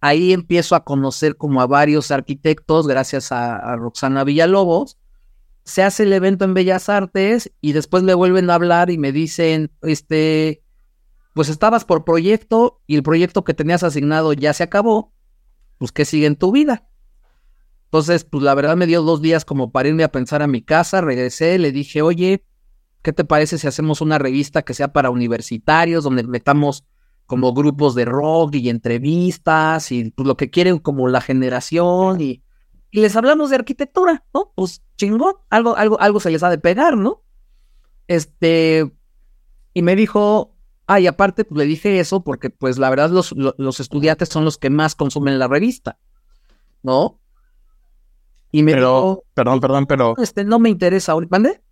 Ahí 0.00 0.32
empiezo 0.32 0.76
a 0.76 0.84
conocer 0.84 1.36
como 1.36 1.60
a 1.60 1.66
varios 1.66 2.10
arquitectos 2.10 2.86
gracias 2.86 3.32
a, 3.32 3.74
Roxana 3.76 4.22
Villalobos. 4.22 4.98
Se 5.64 5.82
hace 5.82 6.04
el 6.04 6.12
evento 6.12 6.44
en 6.44 6.54
Bellas 6.54 6.88
Artes 6.88 7.52
y 7.60 7.72
después 7.72 8.02
me 8.02 8.14
vuelven 8.14 8.50
a 8.50 8.54
hablar 8.54 8.90
y 8.90 8.98
me 8.98 9.12
dicen, 9.12 9.72
este, 9.82 10.62
pues 11.32 11.48
estabas 11.48 11.84
por 11.84 12.04
proyecto 12.04 12.82
y 12.86 12.96
el 12.96 13.02
proyecto 13.02 13.42
que 13.44 13.54
tenías 13.54 13.82
asignado 13.82 14.32
ya 14.34 14.52
se 14.52 14.62
acabó, 14.62 15.12
pues 15.78 15.90
¿qué 15.90 16.04
sigue 16.04 16.26
en 16.26 16.36
tu 16.36 16.52
vida? 16.52 16.86
Entonces, 17.86 18.24
pues 18.24 18.42
la 18.44 18.54
verdad 18.54 18.76
me 18.76 18.86
dio 18.86 19.02
dos 19.02 19.22
días 19.22 19.44
como 19.44 19.72
para 19.72 19.88
irme 19.88 20.04
a 20.04 20.12
pensar 20.12 20.42
a 20.42 20.46
mi 20.46 20.62
casa, 20.62 21.00
regresé, 21.00 21.58
le 21.58 21.72
dije, 21.72 22.02
oye, 22.02 22.44
¿qué 23.04 23.12
te 23.12 23.24
parece 23.24 23.58
si 23.58 23.68
hacemos 23.68 24.00
una 24.00 24.18
revista 24.18 24.62
que 24.62 24.74
sea 24.74 24.92
para 24.92 25.10
universitarios, 25.10 26.02
donde 26.04 26.24
metamos 26.24 26.84
como 27.26 27.54
grupos 27.54 27.94
de 27.94 28.04
rock 28.06 28.56
y 28.56 28.68
entrevistas 28.70 29.92
y 29.92 30.10
pues 30.10 30.26
lo 30.26 30.36
que 30.36 30.50
quieren 30.50 30.78
como 30.78 31.08
la 31.08 31.20
generación 31.20 32.20
y, 32.20 32.42
y 32.90 33.00
les 33.00 33.14
hablamos 33.16 33.50
de 33.50 33.56
arquitectura, 33.56 34.24
¿no? 34.34 34.52
Pues 34.56 34.82
chingón, 34.96 35.34
algo, 35.50 35.76
algo, 35.76 36.00
algo 36.00 36.20
se 36.20 36.30
les 36.30 36.42
ha 36.42 36.50
de 36.50 36.58
pegar, 36.58 36.96
¿no? 36.96 37.22
Este, 38.08 38.92
y 39.74 39.82
me 39.82 39.96
dijo, 39.96 40.54
ay, 40.86 41.06
aparte, 41.06 41.44
pues 41.44 41.58
le 41.58 41.64
dije 41.66 42.00
eso 42.00 42.24
porque, 42.24 42.50
pues 42.50 42.78
la 42.78 42.90
verdad, 42.90 43.10
los, 43.10 43.32
lo- 43.32 43.54
los 43.58 43.80
estudiantes 43.80 44.28
son 44.28 44.44
los 44.44 44.58
que 44.58 44.70
más 44.70 44.94
consumen 44.94 45.38
la 45.38 45.48
revista, 45.48 45.98
¿no? 46.82 47.20
Y 48.52 48.62
me 48.62 48.72
Pero, 48.72 48.86
dijo, 48.94 49.24
perdón, 49.34 49.60
perdón, 49.60 49.86
pero, 49.86 50.14
este, 50.18 50.44
no 50.44 50.58
me 50.58 50.68
interesa 50.70 51.12
ahorita, 51.12 51.30
¿mande? 51.32 51.63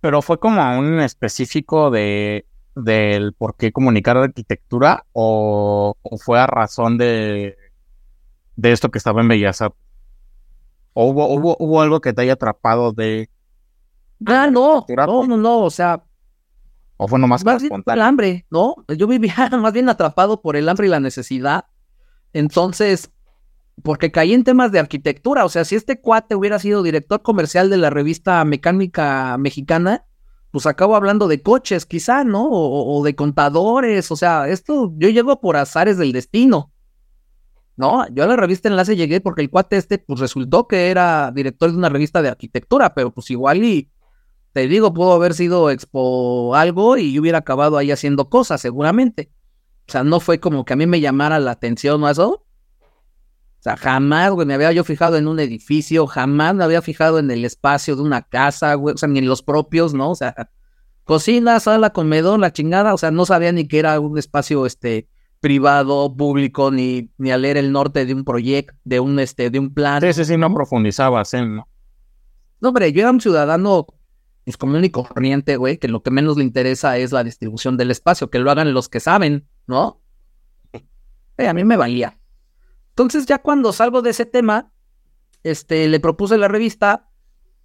Pero 0.00 0.22
fue 0.22 0.38
como 0.38 0.78
un 0.78 1.00
específico 1.00 1.90
de 1.90 2.46
del 2.74 3.32
por 3.32 3.56
qué 3.56 3.72
comunicar 3.72 4.18
arquitectura 4.18 5.06
o, 5.12 5.94
o 6.02 6.18
fue 6.18 6.38
a 6.38 6.46
razón 6.46 6.98
de, 6.98 7.56
de 8.56 8.72
esto 8.72 8.90
que 8.90 8.98
estaba 8.98 9.22
en 9.22 9.28
Bellas 9.28 9.62
Artes? 9.62 9.80
¿O 10.92 11.06
hubo, 11.06 11.26
hubo, 11.28 11.56
hubo 11.58 11.80
algo 11.80 12.00
que 12.00 12.12
te 12.12 12.22
haya 12.22 12.34
atrapado 12.34 12.92
de, 12.92 13.30
Ah, 14.24 14.48
no, 14.50 14.86
no, 14.88 15.26
no, 15.26 15.36
no, 15.36 15.58
o 15.60 15.70
sea, 15.70 16.02
o 16.96 17.06
fue 17.06 17.18
nomás 17.18 17.44
más 17.44 17.60
bien 17.60 17.82
fue 17.84 17.94
el 17.94 18.00
hambre, 18.00 18.46
¿no? 18.50 18.76
Yo 18.96 19.06
vivía 19.06 19.34
más 19.60 19.72
bien 19.72 19.88
atrapado 19.88 20.40
por 20.40 20.56
el 20.56 20.68
hambre 20.68 20.86
y 20.86 20.90
la 20.90 21.00
necesidad. 21.00 21.66
Entonces, 22.32 23.10
porque 23.82 24.10
caí 24.10 24.32
en 24.34 24.44
temas 24.44 24.72
de 24.72 24.78
arquitectura. 24.78 25.44
O 25.44 25.48
sea, 25.48 25.64
si 25.64 25.74
este 25.76 26.00
cuate 26.00 26.34
hubiera 26.34 26.58
sido 26.58 26.82
director 26.82 27.22
comercial 27.22 27.70
de 27.70 27.76
la 27.76 27.90
revista 27.90 28.44
Mecánica 28.44 29.36
Mexicana, 29.38 30.04
pues 30.50 30.66
acabo 30.66 30.96
hablando 30.96 31.28
de 31.28 31.42
coches, 31.42 31.84
quizá, 31.86 32.24
¿no? 32.24 32.44
O, 32.48 32.98
o- 32.98 33.04
de 33.04 33.14
contadores. 33.14 34.10
O 34.10 34.16
sea, 34.16 34.48
esto 34.48 34.92
yo 34.96 35.08
llego 35.10 35.40
por 35.40 35.56
azares 35.56 35.98
del 35.98 36.12
destino. 36.12 36.72
No, 37.76 38.08
yo 38.08 38.24
a 38.24 38.26
la 38.26 38.36
revista 38.36 38.68
Enlace 38.70 38.96
llegué 38.96 39.20
porque 39.20 39.42
el 39.42 39.50
cuate 39.50 39.76
este, 39.76 39.98
pues 39.98 40.18
resultó 40.18 40.66
que 40.66 40.90
era 40.90 41.30
director 41.30 41.70
de 41.70 41.76
una 41.76 41.90
revista 41.90 42.22
de 42.22 42.28
arquitectura, 42.30 42.94
pero 42.94 43.10
pues 43.12 43.30
igual 43.30 43.62
y 43.64 43.90
te 44.54 44.66
digo, 44.66 44.94
pudo 44.94 45.12
haber 45.12 45.34
sido 45.34 45.68
expo 45.68 46.54
algo 46.54 46.96
y 46.96 47.18
hubiera 47.18 47.38
acabado 47.38 47.76
ahí 47.76 47.90
haciendo 47.90 48.30
cosas, 48.30 48.62
seguramente. 48.62 49.30
O 49.86 49.92
sea, 49.92 50.04
no 50.04 50.20
fue 50.20 50.40
como 50.40 50.64
que 50.64 50.72
a 50.72 50.76
mí 50.76 50.86
me 50.86 51.02
llamara 51.02 51.38
la 51.38 51.50
atención 51.50 52.02
o 52.02 52.08
eso. 52.08 52.45
O 53.66 53.68
sea, 53.68 53.76
jamás, 53.76 54.30
güey, 54.30 54.46
me 54.46 54.54
había 54.54 54.70
yo 54.70 54.84
fijado 54.84 55.16
en 55.16 55.26
un 55.26 55.40
edificio, 55.40 56.06
jamás 56.06 56.54
me 56.54 56.62
había 56.62 56.82
fijado 56.82 57.18
en 57.18 57.28
el 57.32 57.44
espacio 57.44 57.96
de 57.96 58.02
una 58.02 58.22
casa, 58.22 58.74
güey, 58.74 58.94
o 58.94 58.96
sea, 58.96 59.08
ni 59.08 59.18
en 59.18 59.26
los 59.26 59.42
propios, 59.42 59.92
¿no? 59.92 60.12
O 60.12 60.14
sea, 60.14 60.50
cocina, 61.02 61.58
sala, 61.58 61.90
comedor, 61.90 62.38
la 62.38 62.52
chingada, 62.52 62.94
o 62.94 62.96
sea, 62.96 63.10
no 63.10 63.26
sabía 63.26 63.50
ni 63.50 63.66
que 63.66 63.80
era 63.80 63.98
un 63.98 64.18
espacio, 64.18 64.66
este, 64.66 65.08
privado, 65.40 66.14
público, 66.16 66.70
ni, 66.70 67.10
ni 67.18 67.32
a 67.32 67.38
leer 67.38 67.56
el 67.56 67.72
norte 67.72 68.06
de 68.06 68.14
un 68.14 68.24
proyecto, 68.24 68.72
de 68.84 69.00
un, 69.00 69.18
este, 69.18 69.50
de 69.50 69.58
un 69.58 69.74
plan. 69.74 70.00
Sí, 70.00 70.12
sí, 70.12 70.24
sí, 70.24 70.36
no 70.36 70.54
profundizabas 70.54 71.34
en, 71.34 71.56
¿no? 71.56 71.68
No, 72.60 72.68
hombre, 72.68 72.92
yo 72.92 73.00
era 73.00 73.10
un 73.10 73.20
ciudadano 73.20 73.88
pues, 74.44 74.56
común 74.56 74.84
y 74.84 74.90
corriente, 74.90 75.56
güey, 75.56 75.78
que 75.78 75.88
lo 75.88 76.04
que 76.04 76.12
menos 76.12 76.36
le 76.36 76.44
interesa 76.44 76.98
es 76.98 77.10
la 77.10 77.24
distribución 77.24 77.76
del 77.76 77.90
espacio, 77.90 78.30
que 78.30 78.38
lo 78.38 78.48
hagan 78.48 78.72
los 78.72 78.88
que 78.88 79.00
saben, 79.00 79.48
¿no? 79.66 80.00
Eh, 80.72 81.48
a 81.48 81.52
mí 81.52 81.64
me 81.64 81.76
valía. 81.76 82.16
Entonces, 82.96 83.26
ya 83.26 83.42
cuando 83.42 83.74
salgo 83.74 84.00
de 84.00 84.08
ese 84.08 84.24
tema, 84.24 84.72
este, 85.42 85.86
le 85.86 86.00
propuse 86.00 86.38
la 86.38 86.48
revista, 86.48 87.10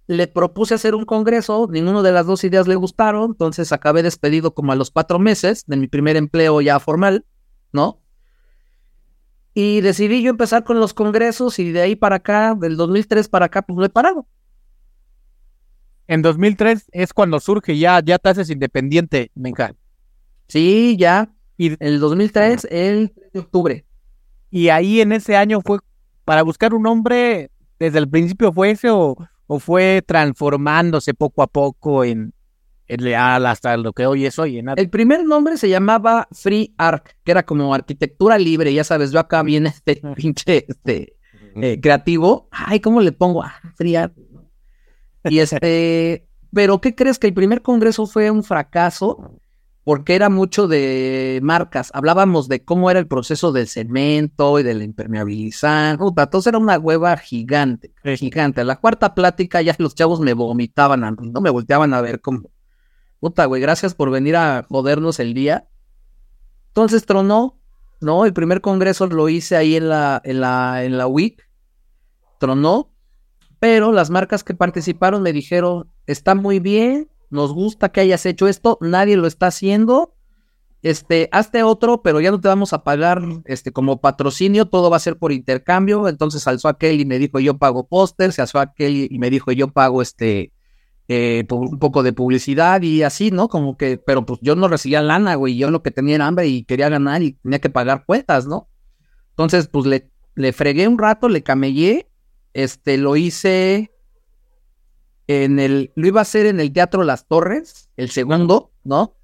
le 0.06 0.26
propuse 0.26 0.74
hacer 0.74 0.94
un 0.94 1.06
congreso, 1.06 1.68
ninguna 1.70 2.02
de 2.02 2.12
las 2.12 2.26
dos 2.26 2.44
ideas 2.44 2.68
le 2.68 2.74
gustaron, 2.74 3.30
entonces 3.30 3.72
acabé 3.72 4.02
despedido 4.02 4.52
como 4.52 4.72
a 4.72 4.76
los 4.76 4.90
cuatro 4.90 5.18
meses 5.18 5.64
de 5.66 5.78
mi 5.78 5.88
primer 5.88 6.18
empleo 6.18 6.60
ya 6.60 6.78
formal, 6.80 7.24
¿no? 7.72 8.02
Y 9.54 9.80
decidí 9.80 10.22
yo 10.22 10.28
empezar 10.28 10.64
con 10.64 10.78
los 10.78 10.92
congresos 10.92 11.58
y 11.58 11.72
de 11.72 11.80
ahí 11.80 11.96
para 11.96 12.16
acá, 12.16 12.54
del 12.54 12.76
2003 12.76 13.26
para 13.30 13.46
acá, 13.46 13.62
pues 13.62 13.78
no 13.78 13.86
he 13.86 13.88
parado. 13.88 14.26
En 16.08 16.20
2003 16.20 16.90
es 16.92 17.14
cuando 17.14 17.40
surge, 17.40 17.78
ya, 17.78 18.02
ya 18.04 18.18
te 18.18 18.28
haces 18.28 18.50
independiente, 18.50 19.30
Benja. 19.34 19.74
Sí, 20.48 20.94
ya. 20.98 21.32
Y, 21.56 21.82
El 21.82 22.00
2003, 22.00 22.66
el 22.70 23.12
3 23.12 23.32
de 23.32 23.40
octubre. 23.40 23.86
Y 24.52 24.68
ahí 24.68 25.00
en 25.00 25.12
ese 25.12 25.34
año 25.34 25.62
fue 25.62 25.78
para 26.26 26.42
buscar 26.42 26.74
un 26.74 26.82
nombre, 26.82 27.50
desde 27.78 27.98
el 27.98 28.08
principio 28.08 28.52
fue 28.52 28.72
ese 28.72 28.90
o, 28.90 29.16
o 29.46 29.58
fue 29.58 30.04
transformándose 30.06 31.14
poco 31.14 31.42
a 31.42 31.46
poco 31.46 32.04
en, 32.04 32.34
en 32.86 33.02
leal 33.02 33.46
hasta 33.46 33.78
lo 33.78 33.94
que 33.94 34.06
hoy 34.06 34.26
es 34.26 34.38
hoy. 34.38 34.58
En 34.58 34.68
El 34.76 34.90
primer 34.90 35.24
nombre 35.24 35.56
se 35.56 35.70
llamaba 35.70 36.28
Free 36.32 36.74
Arc, 36.76 37.16
que 37.24 37.32
era 37.32 37.44
como 37.44 37.74
arquitectura 37.74 38.36
libre. 38.36 38.74
Ya 38.74 38.84
sabes, 38.84 39.10
yo 39.10 39.20
acá 39.20 39.42
viene 39.42 39.70
este 39.70 40.02
pinche 40.14 40.66
este, 40.68 41.16
eh, 41.56 41.80
creativo. 41.80 42.48
Ay, 42.50 42.78
¿cómo 42.80 43.00
le 43.00 43.12
pongo? 43.12 43.42
Ah, 43.42 43.54
Free 43.74 43.96
Arc. 43.96 44.12
Y 45.24 45.38
este, 45.38 46.28
pero 46.52 46.78
¿qué 46.78 46.94
crees? 46.94 47.18
Que 47.18 47.28
el 47.28 47.34
primer 47.34 47.62
congreso 47.62 48.06
fue 48.06 48.30
un 48.30 48.44
fracaso 48.44 49.40
porque 49.84 50.14
era 50.14 50.28
mucho 50.28 50.68
de 50.68 51.40
marcas. 51.42 51.90
Hablábamos 51.94 52.48
de 52.48 52.64
cómo 52.64 52.90
era 52.90 53.00
el 53.00 53.08
proceso 53.08 53.50
del 53.52 53.66
cemento 53.66 54.58
y 54.58 54.62
del 54.62 54.82
impermeabilizar. 54.82 55.98
Puta, 55.98 56.24
entonces 56.24 56.48
era 56.48 56.58
una 56.58 56.78
hueva 56.78 57.16
gigante, 57.16 57.92
gigante. 58.16 58.64
La 58.64 58.76
cuarta 58.76 59.14
plática 59.14 59.60
ya 59.60 59.74
los 59.78 59.94
chavos 59.94 60.20
me 60.20 60.34
vomitaban 60.34 61.02
a 61.04 61.10
no 61.10 61.40
me 61.40 61.50
volteaban 61.50 61.94
a 61.94 62.00
ver 62.00 62.20
como, 62.20 62.50
puta, 63.18 63.44
güey, 63.46 63.60
gracias 63.60 63.94
por 63.94 64.10
venir 64.10 64.36
a 64.36 64.64
jodernos 64.68 65.18
el 65.18 65.34
día. 65.34 65.68
Entonces 66.68 67.04
tronó, 67.04 67.58
¿no? 68.00 68.24
El 68.24 68.32
primer 68.32 68.60
congreso 68.60 69.06
lo 69.08 69.28
hice 69.28 69.56
ahí 69.56 69.76
en 69.76 69.88
la, 69.88 70.22
en 70.24 70.40
la, 70.40 70.84
en 70.84 70.96
la 70.96 71.08
WIC. 71.08 71.42
Tronó, 72.38 72.92
pero 73.58 73.92
las 73.92 74.10
marcas 74.10 74.42
que 74.44 74.54
participaron 74.54 75.22
me 75.22 75.32
dijeron, 75.32 75.90
está 76.06 76.34
muy 76.34 76.60
bien, 76.60 77.11
nos 77.32 77.52
gusta 77.52 77.90
que 77.90 78.00
hayas 78.00 78.26
hecho 78.26 78.46
esto, 78.46 78.78
nadie 78.80 79.16
lo 79.16 79.26
está 79.26 79.48
haciendo. 79.48 80.14
Este, 80.82 81.28
hazte 81.32 81.62
otro, 81.62 82.02
pero 82.02 82.20
ya 82.20 82.30
no 82.30 82.40
te 82.40 82.48
vamos 82.48 82.72
a 82.72 82.82
pagar 82.82 83.22
este 83.44 83.72
como 83.72 84.00
patrocinio, 84.00 84.66
todo 84.66 84.90
va 84.90 84.96
a 84.96 85.00
ser 85.00 85.16
por 85.16 85.32
intercambio. 85.32 86.08
Entonces 86.08 86.46
alzó 86.46 86.68
aquel 86.68 87.00
y 87.00 87.04
me 87.06 87.18
dijo 87.18 87.40
yo 87.40 87.56
pago 87.56 87.86
póster, 87.86 88.32
se 88.32 88.42
alzó 88.42 88.58
aquel 88.58 89.08
y 89.10 89.18
me 89.18 89.30
dijo 89.30 89.52
yo 89.52 89.68
pago 89.68 90.02
este 90.02 90.52
eh, 91.08 91.46
un 91.50 91.78
poco 91.78 92.02
de 92.02 92.12
publicidad 92.12 92.82
y 92.82 93.02
así, 93.02 93.30
¿no? 93.30 93.48
Como 93.48 93.76
que, 93.76 93.96
pero 93.98 94.26
pues 94.26 94.40
yo 94.42 94.54
no 94.54 94.68
recibía 94.68 95.02
lana, 95.02 95.34
güey, 95.36 95.56
yo 95.56 95.70
lo 95.70 95.82
que 95.82 95.90
tenía 95.90 96.16
era 96.16 96.26
hambre 96.26 96.46
y 96.48 96.64
quería 96.64 96.88
ganar 96.88 97.22
y 97.22 97.32
tenía 97.32 97.60
que 97.60 97.70
pagar 97.70 98.04
cuentas, 98.04 98.46
¿no? 98.46 98.68
Entonces, 99.30 99.68
pues 99.68 99.86
le, 99.86 100.10
le 100.34 100.52
fregué 100.52 100.86
un 100.88 100.98
rato, 100.98 101.28
le 101.28 101.42
camellé, 101.42 102.08
este, 102.52 102.98
lo 102.98 103.16
hice 103.16 103.92
en 105.26 105.58
el, 105.58 105.92
lo 105.94 106.06
iba 106.06 106.20
a 106.20 106.22
hacer 106.22 106.46
en 106.46 106.60
el 106.60 106.72
Teatro 106.72 107.04
Las 107.04 107.26
Torres, 107.26 107.88
el 107.96 108.10
segundo, 108.10 108.72
¿no? 108.84 109.14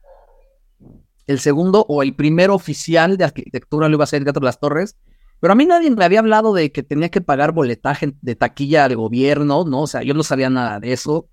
El 1.27 1.41
segundo 1.41 1.85
o 1.89 2.03
el 2.03 2.15
primer 2.15 2.51
oficial 2.51 3.17
de 3.17 3.25
arquitectura 3.25 3.89
lo 3.89 3.97
iba 3.97 4.03
a 4.03 4.05
hacer 4.05 4.19
en 4.19 4.23
el 4.23 4.27
Teatro 4.27 4.45
Las 4.45 4.61
Torres, 4.61 4.97
pero 5.41 5.53
a 5.53 5.57
mí 5.57 5.67
nadie 5.67 5.91
me 5.91 6.05
había 6.05 6.21
hablado 6.21 6.55
de 6.55 6.73
que 6.73 6.83
tenía 6.83 7.11
que 7.11 7.21
pagar 7.21 7.53
boletaje 7.53 8.15
de 8.21 8.35
taquilla 8.35 8.85
al 8.85 8.97
gobierno, 8.97 9.65
¿no? 9.65 9.83
O 9.83 9.87
sea, 9.87 10.03
yo 10.03 10.15
no 10.15 10.23
sabía 10.23 10.51
nada 10.51 10.81
de 10.81 10.93
eso 10.93 11.29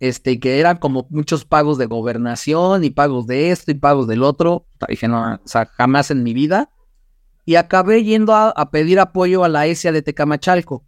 este, 0.00 0.40
que 0.40 0.60
eran 0.60 0.76
como 0.78 1.06
muchos 1.10 1.44
pagos 1.44 1.78
de 1.78 1.86
gobernación 1.86 2.84
y 2.84 2.90
pagos 2.90 3.26
de 3.26 3.50
esto 3.50 3.70
y 3.70 3.74
pagos 3.74 4.06
del 4.06 4.22
otro. 4.22 4.66
Dije, 4.88 5.08
no, 5.08 5.34
o 5.34 5.48
sea, 5.48 5.66
jamás 5.66 6.10
en 6.10 6.22
mi 6.22 6.34
vida. 6.34 6.70
Y 7.46 7.56
acabé 7.56 8.02
yendo 8.04 8.34
a, 8.34 8.50
a 8.50 8.70
pedir 8.70 8.98
apoyo 8.98 9.44
a 9.44 9.48
la 9.48 9.66
ESIA 9.66 9.92
de 9.92 10.02
Tecamachalco. 10.02 10.84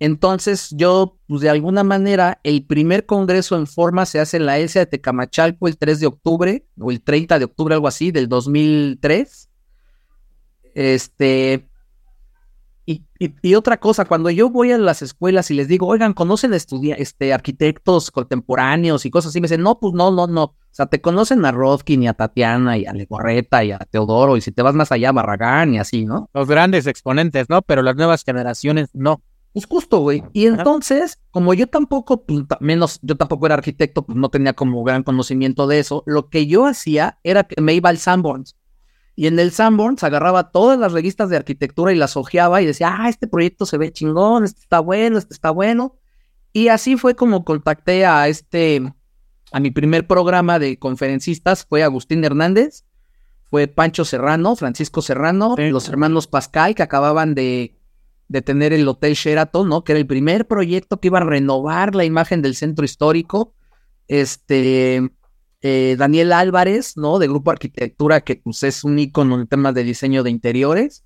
Entonces 0.00 0.70
yo, 0.70 1.18
pues 1.28 1.42
de 1.42 1.50
alguna 1.50 1.84
manera, 1.84 2.40
el 2.42 2.64
primer 2.66 3.04
congreso 3.06 3.56
en 3.56 3.66
forma 3.66 4.06
se 4.06 4.18
hace 4.18 4.38
en 4.38 4.46
la 4.46 4.58
ESIA 4.58 4.80
de 4.82 4.86
Tecamachalco 4.86 5.68
el 5.68 5.76
3 5.76 6.00
de 6.00 6.06
octubre, 6.06 6.64
o 6.80 6.90
el 6.90 7.02
30 7.02 7.38
de 7.38 7.44
octubre, 7.44 7.74
algo 7.74 7.86
así, 7.86 8.10
del 8.10 8.26
2003. 8.28 9.48
Este, 10.74 11.68
y, 12.86 13.04
y- 13.18 13.34
y 13.42 13.54
otra 13.54 13.78
cosa, 13.78 14.04
cuando 14.04 14.30
yo 14.30 14.50
voy 14.50 14.72
a 14.72 14.78
las 14.78 15.02
escuelas 15.02 15.50
y 15.50 15.54
les 15.54 15.68
digo, 15.68 15.86
oigan, 15.86 16.12
¿conocen 16.14 16.54
este, 16.54 17.32
arquitectos 17.32 18.10
contemporáneos 18.10 19.04
y 19.04 19.10
cosas 19.10 19.30
así? 19.30 19.40
Me 19.40 19.46
dicen, 19.46 19.62
no, 19.62 19.78
pues 19.78 19.92
no, 19.94 20.10
no, 20.10 20.26
no. 20.26 20.42
O 20.44 20.56
sea, 20.72 20.86
te 20.86 21.00
conocen 21.00 21.44
a 21.44 21.52
Rodkin 21.52 22.02
y 22.04 22.08
a 22.08 22.14
Tatiana 22.14 22.78
y 22.78 22.86
a 22.86 22.92
Legorreta 22.92 23.62
y 23.64 23.72
a 23.72 23.78
Teodoro, 23.78 24.36
y 24.36 24.40
si 24.40 24.50
te 24.52 24.62
vas 24.62 24.74
más 24.74 24.92
allá, 24.92 25.12
Barragán 25.12 25.74
y 25.74 25.78
así, 25.78 26.06
¿no? 26.06 26.30
Los 26.32 26.48
grandes 26.48 26.86
exponentes, 26.86 27.48
¿no? 27.50 27.60
Pero 27.62 27.82
las 27.82 27.96
nuevas 27.96 28.24
generaciones 28.24 28.88
no. 28.94 29.22
Pues 29.52 29.66
justo, 29.66 29.98
güey. 29.98 30.22
Y 30.32 30.46
entonces, 30.46 31.20
como 31.32 31.54
yo 31.54 31.66
tampoco, 31.66 32.24
pues, 32.24 32.44
menos, 32.60 33.00
yo 33.02 33.16
tampoco 33.16 33.46
era 33.46 33.56
arquitecto, 33.56 34.06
pues 34.06 34.16
no 34.16 34.28
tenía 34.28 34.52
como 34.52 34.84
gran 34.84 35.02
conocimiento 35.02 35.66
de 35.66 35.80
eso, 35.80 36.04
lo 36.06 36.28
que 36.28 36.46
yo 36.46 36.66
hacía 36.66 37.18
era 37.24 37.44
que 37.44 37.60
me 37.60 37.74
iba 37.74 37.90
al 37.90 37.98
Sanborns. 37.98 38.56
Y 39.16 39.26
en 39.26 39.38
el 39.40 39.50
Sanborns 39.50 40.04
agarraba 40.04 40.50
todas 40.50 40.78
las 40.78 40.92
revistas 40.92 41.28
de 41.30 41.36
arquitectura 41.36 41.92
y 41.92 41.96
las 41.96 42.16
hojeaba 42.16 42.62
y 42.62 42.66
decía, 42.66 42.94
ah, 42.96 43.08
este 43.08 43.26
proyecto 43.26 43.66
se 43.66 43.76
ve 43.76 43.92
chingón, 43.92 44.44
este 44.44 44.60
está 44.60 44.78
bueno, 44.80 45.18
este 45.18 45.34
está 45.34 45.50
bueno. 45.50 45.96
Y 46.52 46.68
así 46.68 46.96
fue 46.96 47.16
como 47.16 47.44
contacté 47.44 48.06
a 48.06 48.28
este, 48.28 48.92
a 49.52 49.60
mi 49.60 49.72
primer 49.72 50.06
programa 50.06 50.58
de 50.60 50.78
conferencistas, 50.78 51.66
fue 51.68 51.82
Agustín 51.82 52.24
Hernández, 52.24 52.84
fue 53.50 53.66
Pancho 53.66 54.04
Serrano, 54.04 54.54
Francisco 54.54 55.02
Serrano, 55.02 55.54
Sí. 55.56 55.70
los 55.70 55.88
hermanos 55.88 56.28
Pascal, 56.28 56.76
que 56.76 56.84
acababan 56.84 57.34
de, 57.34 57.76
de 58.30 58.42
tener 58.42 58.72
el 58.72 58.86
Hotel 58.86 59.14
Sheraton, 59.14 59.68
¿no? 59.68 59.82
Que 59.82 59.90
era 59.90 59.98
el 59.98 60.06
primer 60.06 60.46
proyecto 60.46 61.00
que 61.00 61.08
iba 61.08 61.18
a 61.18 61.24
renovar 61.24 61.96
la 61.96 62.04
imagen 62.04 62.42
del 62.42 62.54
centro 62.54 62.84
histórico. 62.84 63.54
Este, 64.06 65.02
eh, 65.62 65.96
Daniel 65.98 66.32
Álvarez, 66.32 66.96
¿no? 66.96 67.18
De 67.18 67.26
Grupo 67.26 67.50
Arquitectura, 67.50 68.20
que 68.20 68.36
pues 68.36 68.62
es 68.62 68.84
un 68.84 69.00
ícono 69.00 69.34
en 69.40 69.48
temas 69.48 69.74
de 69.74 69.82
diseño 69.82 70.22
de 70.22 70.30
interiores. 70.30 71.04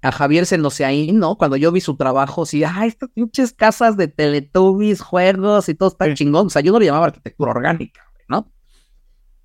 A 0.00 0.12
Javier 0.12 0.46
Senoseaín, 0.46 1.18
¿no? 1.18 1.36
Cuando 1.36 1.56
yo 1.56 1.72
vi 1.72 1.80
su 1.80 1.96
trabajo, 1.96 2.46
sí, 2.46 2.62
ah, 2.62 2.86
estas 2.86 3.10
pinches 3.10 3.52
casas 3.52 3.96
de 3.96 4.06
Teletubbies, 4.06 5.00
juegos 5.00 5.68
y 5.68 5.74
todo 5.74 5.88
está 5.88 6.14
chingón. 6.14 6.46
O 6.46 6.50
sea, 6.50 6.62
yo 6.62 6.70
no 6.70 6.78
le 6.78 6.86
llamaba 6.86 7.06
arquitectura 7.06 7.50
orgánica, 7.50 8.00
¿no? 8.28 8.48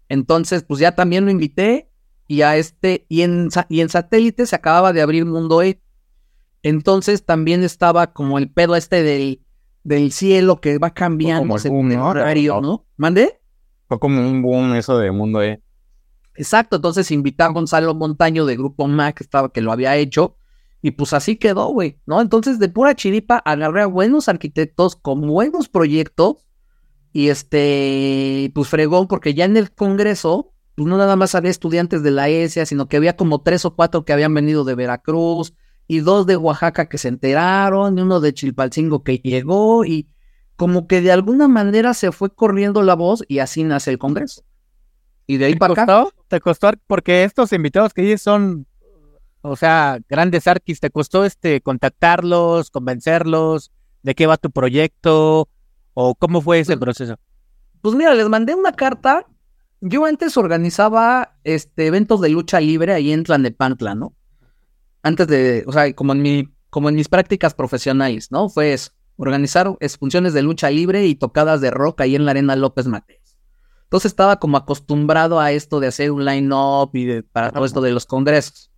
Entonces, 0.10 0.64
pues 0.64 0.80
ya 0.80 0.94
también 0.94 1.26
lo 1.26 1.32
invité 1.32 1.90
y 2.28 2.44
a 2.44 2.56
este, 2.56 3.08
y 3.10 3.24
en, 3.24 3.50
y 3.68 3.82
en 3.82 3.90
satélite 3.90 4.46
se 4.46 4.56
acababa 4.56 4.94
de 4.94 5.02
abrir 5.02 5.26
Mundo 5.26 5.64
E. 5.64 5.82
Entonces 6.66 7.24
también 7.24 7.64
estaba 7.64 8.12
como 8.12 8.40
el 8.40 8.50
pedo 8.50 8.76
este 8.76 9.04
del, 9.04 9.46
del 9.84 10.12
cielo 10.12 10.60
que 10.60 10.80
va 10.80 10.96
cambiando 10.96 11.60
según 11.60 11.92
el 11.92 12.00
horario, 12.00 12.60
¿no? 12.60 12.88
¿Mande? 12.98 13.40
Fue 13.88 14.00
como 14.00 14.28
un 14.28 14.42
boom 14.42 14.74
eso 14.74 14.98
de 14.98 15.12
Mundo 15.12 15.44
E. 15.44 15.62
Exacto, 16.34 16.78
entonces 16.78 17.12
invité 17.12 17.44
a 17.44 17.50
Gonzalo 17.50 17.94
Montaño 17.94 18.48
de 18.48 18.58
Grupo 18.58 18.88
Mac, 18.88 19.18
que, 19.18 19.24
estaba, 19.24 19.54
que 19.54 19.62
lo 19.62 19.72
había 19.72 19.96
hecho, 19.96 20.38
y 20.82 20.90
pues 20.90 21.14
así 21.14 21.36
quedó, 21.36 21.68
güey, 21.68 22.00
¿no? 22.08 22.20
Entonces 22.20 22.58
de 22.58 22.68
pura 22.68 22.96
chiripa 22.96 23.38
agarré 23.46 23.84
a 23.84 23.86
buenos 23.86 24.28
arquitectos 24.28 24.96
con 24.96 25.22
buenos 25.22 25.70
proyectos, 25.70 26.48
y 27.14 27.30
este, 27.30 28.52
pues 28.56 28.70
fregón, 28.70 29.08
porque 29.08 29.36
ya 29.36 29.46
en 29.46 29.56
el 29.56 29.72
Congreso, 29.72 30.52
pues 30.74 30.88
no 30.88 30.98
nada 30.98 31.16
más 31.16 31.36
había 31.36 31.52
estudiantes 31.52 32.02
de 32.02 32.10
la 32.10 32.28
ESIA, 32.28 32.66
sino 32.66 32.88
que 32.88 32.98
había 32.98 33.16
como 33.16 33.44
tres 33.44 33.66
o 33.66 33.76
cuatro 33.76 34.04
que 34.04 34.14
habían 34.14 34.34
venido 34.34 34.64
de 34.64 34.74
Veracruz, 34.74 35.54
y 35.88 36.00
dos 36.00 36.26
de 36.26 36.38
Oaxaca 36.38 36.88
que 36.88 36.98
se 36.98 37.08
enteraron, 37.08 37.98
y 37.98 38.02
uno 38.02 38.20
de 38.20 38.34
Chilpalcingo 38.34 39.04
que 39.04 39.18
llegó, 39.20 39.86
y 39.86 40.10
como 40.56 40.88
que 40.88 41.02
de 41.02 41.12
alguna 41.12 41.48
manera 41.48 41.94
se 41.94 42.12
fue 42.12 42.34
corriendo 42.34 42.82
la 42.82 42.96
voz 42.96 43.24
y 43.28 43.40
así 43.40 43.64
nace 43.64 43.92
el 43.92 43.98
Congreso. 43.98 44.44
Y 45.28 45.38
de 45.38 45.46
ahí 45.46 45.56
para 45.56 45.74
acá. 45.74 46.06
¿Te 46.28 46.40
costó? 46.40 46.72
Porque 46.88 47.24
estos 47.24 47.52
invitados 47.52 47.94
que 47.94 48.02
hay 48.02 48.18
son, 48.18 48.66
o 49.42 49.56
sea, 49.56 50.00
grandes 50.08 50.48
arquis, 50.48 50.80
¿te 50.80 50.90
costó 50.90 51.26
este 51.26 51.62
contactarlos, 51.62 52.72
convencerlos? 52.72 53.72
¿De 54.02 54.16
qué 54.16 54.28
va 54.28 54.38
tu 54.38 54.52
proyecto? 54.52 55.50
¿O 55.94 56.16
cómo 56.16 56.42
fue 56.42 56.60
ese 56.60 56.78
pues, 56.78 56.82
proceso? 56.82 57.20
Pues 57.82 57.96
mira, 57.96 58.14
les 58.14 58.30
mandé 58.30 58.56
una 58.56 58.74
carta. 58.74 59.26
Yo 59.82 60.06
antes 60.06 60.38
organizaba 60.38 61.38
este, 61.44 61.88
eventos 61.88 62.22
de 62.22 62.30
lucha 62.30 62.60
libre 62.60 62.94
ahí 62.94 63.12
en 63.12 63.24
Tlanepantla, 63.24 63.96
¿no? 63.96 64.15
Antes 65.06 65.28
de, 65.28 65.64
o 65.68 65.72
sea, 65.72 65.94
como 65.94 66.14
en, 66.14 66.22
mi, 66.22 66.50
como 66.70 66.90
en 66.90 66.96
mis 66.96 67.08
prácticas 67.08 67.54
profesionales, 67.54 68.32
¿no? 68.32 68.50
Fue 68.50 68.74
eso 68.74 68.92
organizar 69.18 69.78
funciones 70.00 70.34
de 70.34 70.42
lucha 70.42 70.70
libre 70.70 71.06
y 71.06 71.16
tocadas 71.16 71.62
de 71.62 71.72
rock 71.72 72.02
ahí 72.02 72.16
en 72.16 72.26
la 72.26 72.32
Arena 72.32 72.56
López 72.56 72.88
Mateos. 72.88 73.38
Entonces 73.84 74.12
estaba 74.12 74.40
como 74.40 74.58
acostumbrado 74.58 75.40
a 75.40 75.52
esto 75.52 75.80
de 75.80 75.88
hacer 75.88 76.12
un 76.12 76.26
line-up 76.26 76.90
y 76.94 77.22
para 77.22 77.52
todo 77.52 77.66
esto 77.66 77.82
de 77.82 77.92
los 77.92 78.06
congresos. 78.06 78.72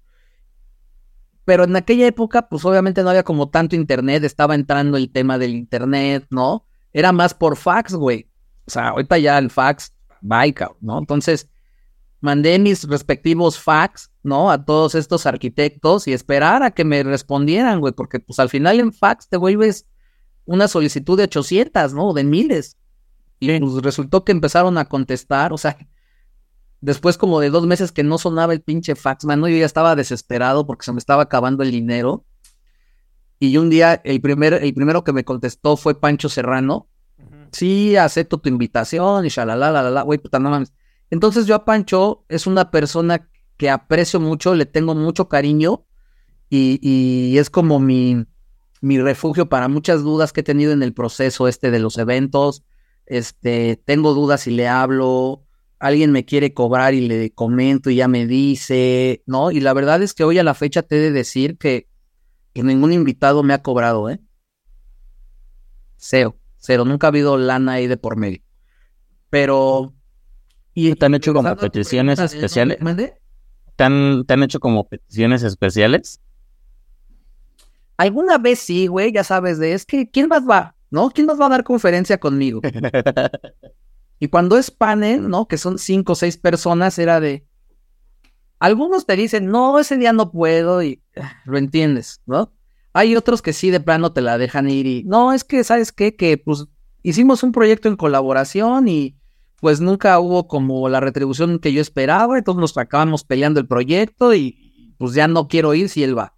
Pero 1.46 1.64
en 1.64 1.76
aquella 1.76 2.06
época, 2.06 2.50
pues 2.50 2.66
obviamente 2.66 3.02
no 3.04 3.10
había 3.10 3.24
como 3.24 3.50
tanto 3.50 3.76
internet, 3.76 4.24
estaba 4.24 4.54
entrando 4.54 4.98
el 4.98 5.12
tema 5.12 5.38
del 5.38 5.52
internet, 5.56 6.28
¿no? 6.30 6.66
Era 6.92 7.14
más 7.14 7.34
por 7.34 7.56
fax, 7.56 7.94
güey. 7.94 8.30
O 8.66 8.72
sea, 8.72 8.90
ahorita 8.90 9.18
ya 9.18 9.38
el 9.38 9.50
fax, 9.50 9.94
bye, 10.22 10.54
¿no? 10.82 11.00
Entonces, 11.00 11.50
mandé 12.20 12.58
mis 12.60 12.84
respectivos 12.86 13.60
fax, 13.60 14.12
¿no? 14.24 14.52
A 14.52 14.66
todos 14.66 14.96
estos 14.96 15.26
arquitectos 15.26 16.08
y 16.08 16.14
esperar 16.14 16.64
a 16.64 16.72
que 16.72 16.84
me 16.84 17.04
respondieran, 17.04 17.80
güey, 17.80 17.94
porque 17.94 18.20
pues 18.20 18.40
al 18.40 18.50
final 18.50 18.80
en 18.80 18.92
fax 18.92 19.30
te 19.30 19.38
vuelves 19.38 19.88
una 20.46 20.68
solicitud 20.68 21.18
de 21.18 21.24
800, 21.24 21.94
¿no? 21.94 22.14
De 22.14 22.24
miles. 22.24 22.78
Y 23.40 23.60
pues 23.60 23.84
resultó 23.84 24.24
que 24.24 24.32
empezaron 24.32 24.78
a 24.78 24.86
contestar, 24.86 25.54
o 25.54 25.58
sea, 25.58 25.78
después 26.82 27.18
como 27.18 27.40
de 27.40 27.50
dos 27.50 27.68
meses 27.68 27.92
que 27.92 28.04
no 28.04 28.18
sonaba 28.18 28.54
el 28.54 28.62
pinche 28.62 28.96
fax, 28.96 29.26
mano, 29.26 29.48
yo 29.48 29.58
ya 29.58 29.66
estaba 29.66 29.96
desesperado 29.96 30.66
porque 30.66 30.86
se 30.86 30.94
me 30.94 31.00
estaba 31.00 31.24
acabando 31.24 31.64
el 31.64 31.72
dinero. 31.72 32.26
Y 33.40 33.58
un 33.58 33.70
día, 33.70 34.02
el, 34.04 34.20
primer, 34.20 34.56
el 34.56 34.74
primero 34.74 35.04
que 35.04 35.14
me 35.14 35.24
contestó 35.24 35.78
fue 35.78 36.00
Pancho 36.00 36.30
Serrano. 36.30 36.88
Sí, 37.52 37.96
acepto 37.96 38.40
tu 38.40 38.50
invitación 38.50 39.26
y 39.26 39.30
shalala, 39.30 39.72
la, 39.72 39.84
la, 39.84 39.90
la, 39.92 40.02
güey, 40.02 40.18
puta, 40.18 40.40
no 40.40 40.50
mames. 40.50 40.74
Entonces 41.10 41.46
yo 41.46 41.56
a 41.56 41.66
Pancho 41.66 42.26
es 42.30 42.48
una 42.48 42.72
persona 42.72 43.30
que 43.58 43.70
aprecio 43.70 44.20
mucho, 44.20 44.56
le 44.56 44.66
tengo 44.66 44.94
mucho 44.94 45.28
cariño 45.28 45.86
y, 46.50 46.80
y 46.82 47.38
es 47.38 47.50
como 47.50 47.80
mi, 47.80 48.26
mi 48.82 49.00
refugio 49.00 49.50
para 49.50 49.68
muchas 49.68 50.04
dudas 50.04 50.34
que 50.34 50.42
he 50.42 50.44
tenido 50.44 50.72
en 50.72 50.84
el 50.84 50.94
proceso 50.94 51.48
este 51.48 51.72
de 51.72 51.80
los 51.80 51.98
eventos. 51.98 52.64
Este, 53.06 53.82
tengo 53.86 54.14
dudas 54.14 54.48
y 54.48 54.52
le 54.52 54.68
hablo, 54.68 55.46
alguien 55.80 56.12
me 56.12 56.26
quiere 56.26 56.54
cobrar 56.54 56.94
y 56.94 57.08
le 57.08 57.32
comento 57.32 57.90
y 57.90 57.96
ya 57.96 58.08
me 58.08 58.28
dice, 58.28 59.24
¿no? 59.26 59.52
Y 59.52 59.62
la 59.62 59.74
verdad 59.74 60.02
es 60.02 60.14
que 60.14 60.24
hoy 60.24 60.40
a 60.40 60.44
la 60.44 60.54
fecha 60.54 60.84
te 60.84 60.98
he 60.98 61.00
de 61.00 61.12
decir 61.12 61.58
que, 61.58 61.88
ningún 62.54 62.92
invitado 62.92 63.44
me 63.44 63.54
ha 63.54 63.62
cobrado, 63.62 64.10
¿eh? 64.10 64.20
Cero, 65.96 66.40
cero, 66.58 66.86
nunca 66.86 67.06
ha 67.06 67.10
habido 67.10 67.38
lana 67.38 67.74
ahí 67.74 67.88
de 67.88 67.98
por 67.98 68.18
medio. 68.18 68.42
Pero... 69.30 69.94
¿Y 70.80 70.94
te 70.94 71.08
han 71.08 71.16
hecho 71.16 71.34
como 71.34 71.56
peticiones 71.56 72.20
especiales? 72.20 72.78
¿Te 73.76 73.84
han, 73.84 74.26
¿Te 74.28 74.34
han 74.36 74.44
hecho 74.44 74.60
como 74.60 74.88
peticiones 74.88 75.42
especiales? 75.42 76.22
Alguna 77.98 78.38
vez 78.38 78.60
sí, 78.60 78.86
güey, 78.86 79.12
ya 79.12 79.24
sabes, 79.24 79.58
de 79.58 79.74
es 79.74 79.88
que, 79.88 80.08
¿quién 80.08 80.28
más 80.28 80.48
va? 80.48 80.76
¿No? 80.92 81.10
¿Quién 81.10 81.26
más 81.26 81.42
va 81.42 81.48
a 81.48 81.50
dar 81.50 81.64
conferencia 81.64 82.20
conmigo? 82.20 82.62
y 84.20 84.28
cuando 84.28 84.56
es 84.56 84.70
panel, 84.70 85.28
¿no? 85.28 85.48
Que 85.48 85.58
son 85.58 85.80
cinco 85.80 86.12
o 86.12 86.16
seis 86.16 86.38
personas, 86.38 87.00
era 87.00 87.20
de. 87.20 87.48
Algunos 88.60 89.08
te 89.08 89.16
dicen, 89.16 89.48
no, 89.48 89.80
ese 89.80 89.98
día 89.98 90.14
no 90.14 90.32
puedo, 90.32 90.84
y 90.84 91.02
ah, 91.20 91.42
lo 91.46 91.58
entiendes, 91.58 92.22
¿no? 92.28 92.54
Hay 92.94 93.16
otros 93.16 93.42
que 93.42 93.54
sí 93.54 93.72
de 93.72 93.80
plano 93.80 94.14
te 94.14 94.22
la 94.22 94.38
dejan 94.38 94.70
ir 94.70 94.86
y. 94.86 95.04
No, 95.06 95.34
es 95.34 95.44
que, 95.44 95.64
¿sabes 95.64 95.92
qué? 95.92 96.16
Que 96.16 96.38
pues 96.38 96.68
hicimos 97.02 97.42
un 97.42 97.52
proyecto 97.52 97.88
en 97.88 97.96
colaboración 97.96 98.88
y 98.88 99.17
pues 99.60 99.82
nunca 99.82 100.20
hubo 100.20 100.48
como 100.48 100.88
la 100.90 101.00
retribución 101.00 101.60
que 101.60 101.74
yo 101.74 101.82
esperaba, 101.82 102.38
entonces 102.38 102.62
nos 102.62 102.78
acabamos 102.78 103.24
peleando 103.24 103.60
el 103.60 103.68
proyecto 103.68 104.34
y 104.34 104.94
pues 104.98 105.14
ya 105.14 105.28
no 105.28 105.48
quiero 105.48 105.74
ir 105.74 105.90
si 105.90 106.04
él 106.04 106.18
va. 106.18 106.34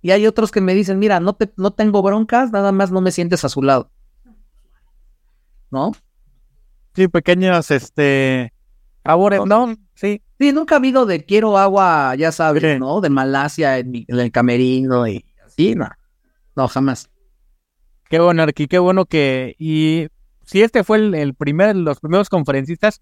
Y 0.00 0.10
hay 0.10 0.26
otros 0.26 0.50
que 0.50 0.60
me 0.60 0.74
dicen, 0.74 0.98
mira, 0.98 1.20
no, 1.20 1.34
te, 1.34 1.52
no 1.56 1.72
tengo 1.72 2.02
broncas, 2.02 2.52
nada 2.52 2.72
más 2.72 2.90
no 2.90 3.00
me 3.00 3.10
sientes 3.10 3.44
a 3.44 3.48
su 3.48 3.62
lado. 3.62 3.90
¿No? 5.70 5.92
Sí, 6.94 7.08
pequeños, 7.08 7.70
este... 7.70 8.52
Ahora, 9.02 9.44
no, 9.44 9.74
sí. 9.94 10.22
Sí, 10.38 10.52
nunca 10.52 10.74
ha 10.74 10.78
habido 10.78 11.06
de 11.06 11.24
quiero 11.24 11.58
agua, 11.58 12.14
ya 12.16 12.32
sabes, 12.32 12.78
¿no? 12.78 13.00
De 13.00 13.10
Malasia 13.10 13.78
en, 13.78 14.04
el 14.08 14.30
camerino 14.30 15.06
y 15.06 15.24
así, 15.44 15.74
no. 15.74 15.88
No, 16.56 16.68
jamás. 16.68 17.10
Qué 18.08 18.18
bueno, 18.18 18.42
Arqui, 18.42 18.66
qué 18.66 18.78
bueno 18.78 19.06
que... 19.06 19.56
Y 19.58 20.08
si 20.46 20.62
este 20.62 20.84
fue 20.84 20.98
el, 20.98 21.34
primer, 21.34 21.76
los 21.76 22.00
primeros 22.00 22.28
conferencistas 22.28 23.00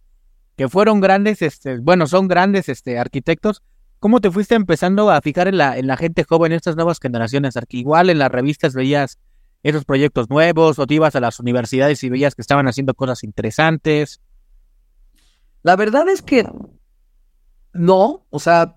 que 0.56 0.68
fueron 0.68 1.00
grandes, 1.00 1.42
este, 1.42 1.78
bueno, 1.78 2.06
son 2.06 2.28
grandes 2.28 2.68
este, 2.68 2.98
arquitectos, 2.98 3.62
¿Cómo 4.02 4.20
te 4.20 4.32
fuiste 4.32 4.56
empezando 4.56 5.12
a 5.12 5.20
fijar 5.20 5.46
en 5.46 5.58
la, 5.58 5.78
en 5.78 5.86
la 5.86 5.96
gente 5.96 6.24
joven, 6.24 6.50
en 6.50 6.56
estas 6.56 6.74
nuevas 6.74 6.98
generaciones? 7.00 7.54
Igual 7.68 8.10
en 8.10 8.18
las 8.18 8.32
revistas 8.32 8.74
veías 8.74 9.20
esos 9.62 9.84
proyectos 9.84 10.28
nuevos 10.28 10.80
o 10.80 10.88
te 10.88 10.94
ibas 10.94 11.14
a 11.14 11.20
las 11.20 11.38
universidades 11.38 12.02
y 12.02 12.10
veías 12.10 12.34
que 12.34 12.42
estaban 12.42 12.66
haciendo 12.66 12.94
cosas 12.94 13.22
interesantes. 13.22 14.20
La 15.62 15.76
verdad 15.76 16.08
es 16.08 16.20
que 16.20 16.44
no, 17.72 18.26
o 18.30 18.40
sea, 18.40 18.76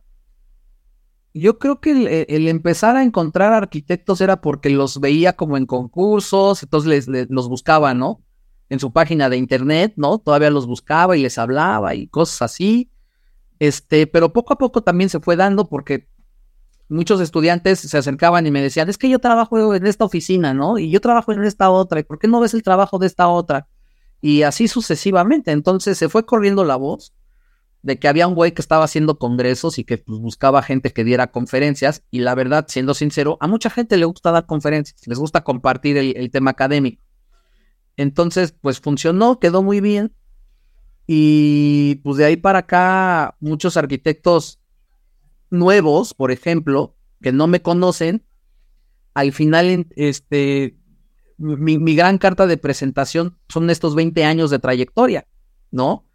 yo 1.33 1.57
creo 1.57 1.81
que 1.81 2.25
el, 2.29 2.47
empezar 2.47 2.95
a 2.95 3.01
encontrar 3.01 3.51
arquitectos 3.51 4.21
era 4.21 4.41
porque 4.41 4.69
los 4.69 4.99
veía 4.99 5.33
como 5.33 5.57
en 5.57 5.65
concursos, 5.65 6.61
entonces 6.61 7.07
les, 7.07 7.29
los 7.31 7.49
buscaba, 7.49 7.95
¿no? 7.95 8.21
En 8.69 8.79
su 8.79 8.91
página 8.91 9.29
de 9.29 9.37
internet, 9.37 9.93
¿no? 9.95 10.17
Todavía 10.17 10.49
los 10.49 10.65
buscaba 10.65 11.15
y 11.15 11.21
les 11.21 11.37
hablaba 11.37 11.93
y 11.95 12.07
cosas 12.07 12.41
así. 12.41 12.89
Este, 13.59 14.07
pero 14.07 14.33
poco 14.33 14.53
a 14.53 14.57
poco 14.57 14.81
también 14.81 15.09
se 15.09 15.19
fue 15.19 15.35
dando 15.35 15.69
porque 15.69 16.07
muchos 16.89 17.21
estudiantes 17.21 17.79
se 17.79 17.97
acercaban 17.97 18.45
y 18.45 18.51
me 18.51 18.61
decían, 18.61 18.89
es 18.89 18.97
que 18.97 19.09
yo 19.09 19.19
trabajo 19.19 19.73
en 19.73 19.87
esta 19.87 20.05
oficina, 20.05 20.53
¿no? 20.53 20.77
Y 20.77 20.89
yo 20.89 21.01
trabajo 21.01 21.31
en 21.31 21.43
esta 21.43 21.69
otra, 21.69 21.99
¿y 21.99 22.03
por 22.03 22.19
qué 22.19 22.27
no 22.27 22.39
ves 22.39 22.53
el 22.53 22.63
trabajo 22.63 22.99
de 22.99 23.07
esta 23.07 23.27
otra? 23.27 23.67
Y 24.21 24.43
así 24.43 24.67
sucesivamente. 24.67 25.51
Entonces 25.51 25.97
se 25.97 26.09
fue 26.09 26.25
corriendo 26.25 26.63
la 26.63 26.75
voz 26.75 27.13
de 27.81 27.99
que 27.99 28.07
había 28.07 28.27
un 28.27 28.33
güey 28.33 28.51
que 28.51 28.61
estaba 28.61 28.83
haciendo 28.83 29.19
congresos 29.19 29.77
y 29.77 29.83
que 29.83 29.99
pues, 29.99 30.19
buscaba 30.19 30.63
gente 30.63 30.91
que 30.91 31.03
diera 31.03 31.31
conferencias. 31.31 32.03
Y 32.09 32.19
la 32.19 32.33
verdad, 32.33 32.65
siendo 32.67 32.95
sincero, 32.95 33.37
a 33.39 33.47
mucha 33.47 33.69
gente 33.69 33.97
le 33.97 34.05
gusta 34.05 34.31
dar 34.31 34.47
conferencias, 34.47 34.99
les 35.05 35.19
gusta 35.19 35.43
compartir 35.43 35.97
el 35.97 36.31
tema 36.31 36.51
académico. 36.51 37.04
Entonces, 37.97 38.53
pues 38.59 38.79
funcionó, 38.79 39.39
quedó 39.39 39.63
muy 39.63 39.81
bien. 39.81 40.13
Y 41.07 41.95
pues 42.03 42.17
de 42.17 42.25
ahí 42.25 42.37
para 42.37 42.59
acá, 42.59 43.35
muchos 43.39 43.77
arquitectos 43.77 44.59
nuevos, 45.49 46.13
por 46.13 46.31
ejemplo, 46.31 46.95
que 47.21 47.31
no 47.31 47.47
me 47.47 47.61
conocen, 47.61 48.25
al 49.13 49.31
final, 49.31 49.87
este, 49.95 50.77
mi, 51.37 51.77
mi 51.77 51.95
gran 51.95 52.17
carta 52.17 52.47
de 52.47 52.57
presentación 52.57 53.37
son 53.49 53.69
estos 53.69 53.95
20 53.95 54.23
años 54.25 54.49
de 54.49 54.59
trayectoria, 54.59 55.27
¿no? 55.71 56.05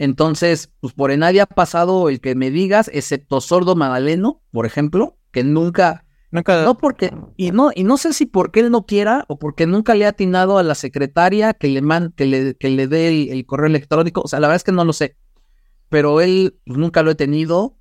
Entonces, 0.00 0.72
pues 0.80 0.94
por 0.94 1.16
nadie 1.18 1.42
ha 1.42 1.46
pasado 1.46 2.08
el 2.08 2.22
que 2.22 2.34
me 2.34 2.50
digas, 2.50 2.90
excepto 2.92 3.42
Sordo 3.42 3.76
Madaleno, 3.76 4.42
por 4.50 4.64
ejemplo, 4.64 5.18
que 5.30 5.44
nunca, 5.44 6.06
Nunca, 6.32 6.64
no 6.64 6.78
porque, 6.78 7.12
y 7.36 7.50
no, 7.50 7.70
y 7.74 7.82
no 7.82 7.96
sé 7.96 8.12
si 8.12 8.24
porque 8.24 8.60
él 8.60 8.70
no 8.70 8.86
quiera 8.86 9.24
o 9.26 9.38
porque 9.38 9.66
nunca 9.66 9.96
le 9.96 10.06
ha 10.06 10.10
atinado 10.10 10.58
a 10.58 10.62
la 10.62 10.76
secretaria 10.76 11.54
que 11.54 11.68
le 11.68 11.82
man, 11.82 12.12
que 12.16 12.26
le, 12.26 12.54
que 12.54 12.70
le 12.70 12.86
dé 12.86 13.08
el, 13.08 13.28
el 13.30 13.46
correo 13.46 13.66
electrónico. 13.66 14.22
O 14.22 14.28
sea, 14.28 14.38
la 14.38 14.46
verdad 14.46 14.56
es 14.56 14.64
que 14.64 14.72
no 14.72 14.84
lo 14.84 14.92
sé. 14.92 15.16
Pero 15.88 16.20
él 16.20 16.58
pues, 16.64 16.78
nunca 16.78 17.02
lo 17.02 17.10
he 17.10 17.16
tenido. 17.16 17.76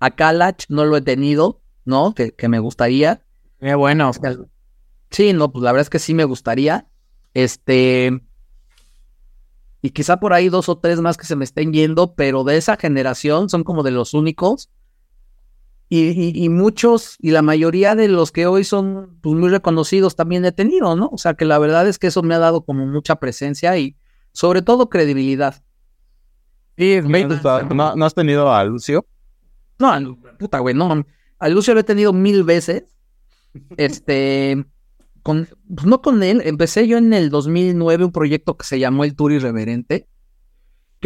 A 0.00 0.10
Kalach 0.10 0.64
no 0.68 0.84
lo 0.84 0.96
he 0.96 1.00
tenido, 1.00 1.62
¿no? 1.84 2.12
Que, 2.12 2.32
que 2.32 2.48
me 2.48 2.58
gustaría. 2.58 3.22
Qué 3.60 3.74
bueno. 3.74 4.10
Sí, 5.10 5.32
no, 5.32 5.50
pues 5.52 5.62
la 5.62 5.72
verdad 5.72 5.82
es 5.82 5.90
que 5.90 5.98
sí 5.98 6.12
me 6.12 6.24
gustaría. 6.24 6.88
Este. 7.32 8.20
Y 9.80 9.90
quizá 9.90 10.18
por 10.18 10.32
ahí 10.32 10.48
dos 10.48 10.68
o 10.68 10.78
tres 10.78 11.00
más 11.00 11.16
que 11.16 11.26
se 11.26 11.36
me 11.36 11.44
estén 11.44 11.72
yendo, 11.72 12.14
pero 12.14 12.42
de 12.42 12.56
esa 12.56 12.76
generación 12.76 13.48
son 13.48 13.62
como 13.62 13.84
de 13.84 13.92
los 13.92 14.12
únicos. 14.12 14.70
Y, 15.88 16.08
y- 16.08 16.44
y 16.44 16.48
muchos, 16.48 17.16
y 17.20 17.30
la 17.30 17.42
mayoría 17.42 17.94
de 17.94 18.08
los 18.08 18.32
que 18.32 18.46
hoy 18.46 18.64
son 18.64 19.18
pues, 19.22 19.36
muy 19.36 19.48
reconocidos 19.50 20.16
también 20.16 20.44
he 20.44 20.52
tenido, 20.52 20.96
¿no? 20.96 21.08
O 21.12 21.18
sea 21.18 21.34
que 21.34 21.44
la 21.44 21.58
verdad 21.58 21.86
es 21.86 21.98
que 21.98 22.08
eso 22.08 22.22
me 22.22 22.34
ha 22.34 22.38
dado 22.40 22.64
como 22.64 22.86
mucha 22.86 23.16
presencia 23.16 23.76
y 23.78 23.96
sobre 24.32 24.62
todo 24.62 24.88
credibilidad. 24.90 25.62
Verdad. 27.40 27.62
¿No, 27.70 27.94
no 27.96 28.04
has 28.04 28.14
tenido 28.14 28.52
a 28.52 28.64
Lucio? 28.64 29.06
No, 29.78 30.18
puta, 30.38 30.58
güey, 30.58 30.74
no. 30.74 31.04
A 31.38 31.48
Lucio 31.48 31.72
lo 31.74 31.80
he 31.80 31.84
tenido 31.84 32.12
mil 32.12 32.44
veces. 32.44 32.84
Este, 33.78 34.66
con, 35.22 35.48
pues 35.74 35.86
no 35.86 36.02
con 36.02 36.22
él. 36.22 36.42
Empecé 36.44 36.86
yo 36.86 36.98
en 36.98 37.14
el 37.14 37.30
2009 37.30 38.04
un 38.04 38.12
proyecto 38.12 38.56
que 38.56 38.66
se 38.66 38.78
llamó 38.78 39.04
El 39.04 39.14
Tour 39.16 39.32
Irreverente, 39.32 40.06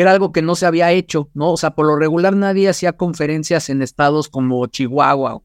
que 0.00 0.02
era 0.02 0.12
algo 0.12 0.32
que 0.32 0.40
no 0.40 0.54
se 0.54 0.64
había 0.64 0.92
hecho, 0.92 1.28
¿no? 1.34 1.52
O 1.52 1.58
sea, 1.58 1.72
por 1.72 1.84
lo 1.84 1.94
regular 1.94 2.34
nadie 2.34 2.70
hacía 2.70 2.94
conferencias 2.94 3.68
en 3.68 3.82
estados 3.82 4.30
como 4.30 4.66
Chihuahua, 4.66 5.42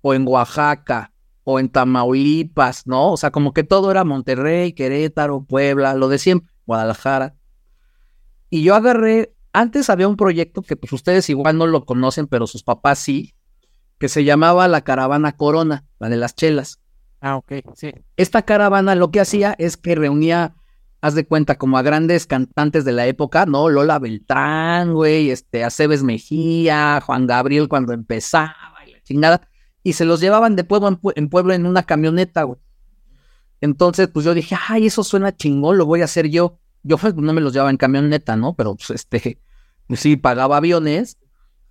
o 0.00 0.14
en 0.14 0.26
Oaxaca, 0.26 1.12
o 1.42 1.60
en 1.60 1.68
Tamaulipas, 1.68 2.86
¿no? 2.86 3.12
O 3.12 3.18
sea, 3.18 3.30
como 3.30 3.52
que 3.52 3.62
todo 3.62 3.90
era 3.90 4.02
Monterrey, 4.02 4.72
Querétaro, 4.72 5.44
Puebla, 5.44 5.92
lo 5.92 6.08
de 6.08 6.16
siempre, 6.16 6.50
Guadalajara. 6.64 7.36
Y 8.48 8.62
yo 8.62 8.74
agarré, 8.74 9.34
antes 9.52 9.90
había 9.90 10.08
un 10.08 10.16
proyecto 10.16 10.62
que 10.62 10.76
pues 10.76 10.90
ustedes 10.94 11.28
igual 11.28 11.58
no 11.58 11.66
lo 11.66 11.84
conocen, 11.84 12.26
pero 12.26 12.46
sus 12.46 12.62
papás 12.62 12.98
sí, 12.98 13.34
que 13.98 14.08
se 14.08 14.24
llamaba 14.24 14.66
la 14.66 14.80
Caravana 14.80 15.36
Corona, 15.36 15.84
la 15.98 16.08
de 16.08 16.16
las 16.16 16.34
chelas. 16.34 16.80
Ah, 17.20 17.36
ok, 17.36 17.52
sí. 17.74 17.92
Esta 18.16 18.40
caravana 18.40 18.94
lo 18.94 19.10
que 19.10 19.20
hacía 19.20 19.54
es 19.58 19.76
que 19.76 19.94
reunía, 19.94 20.54
haz 21.04 21.14
de 21.14 21.26
cuenta, 21.26 21.58
como 21.58 21.76
a 21.76 21.82
grandes 21.82 22.26
cantantes 22.26 22.86
de 22.86 22.92
la 22.92 23.06
época, 23.06 23.44
¿no? 23.44 23.68
Lola 23.68 23.98
Beltrán, 23.98 24.94
güey, 24.94 25.28
este, 25.30 25.62
Aceves 25.62 26.02
Mejía, 26.02 27.02
Juan 27.04 27.26
Gabriel 27.26 27.68
cuando 27.68 27.92
empezaba 27.92 28.54
y 28.86 28.92
la 28.92 29.02
chingada, 29.02 29.48
y 29.82 29.92
se 29.92 30.06
los 30.06 30.20
llevaban 30.20 30.56
de 30.56 30.64
pueblo 30.64 30.88
en, 30.88 30.98
pue- 30.98 31.12
en 31.16 31.28
pueblo 31.28 31.52
en 31.52 31.66
una 31.66 31.82
camioneta, 31.82 32.44
güey. 32.44 32.58
Entonces, 33.60 34.08
pues 34.08 34.24
yo 34.24 34.32
dije, 34.32 34.56
ay, 34.68 34.86
eso 34.86 35.04
suena 35.04 35.36
chingón, 35.36 35.76
lo 35.76 35.84
voy 35.84 36.00
a 36.00 36.04
hacer 36.06 36.28
yo. 36.30 36.58
Yo 36.82 36.96
pues, 36.96 37.14
no 37.14 37.34
me 37.34 37.42
los 37.42 37.52
llevaba 37.52 37.70
en 37.70 37.76
camioneta, 37.76 38.36
¿no? 38.36 38.54
Pero 38.54 38.74
pues 38.74 38.88
este, 38.88 39.38
sí, 39.94 40.16
pagaba 40.16 40.56
aviones, 40.56 41.18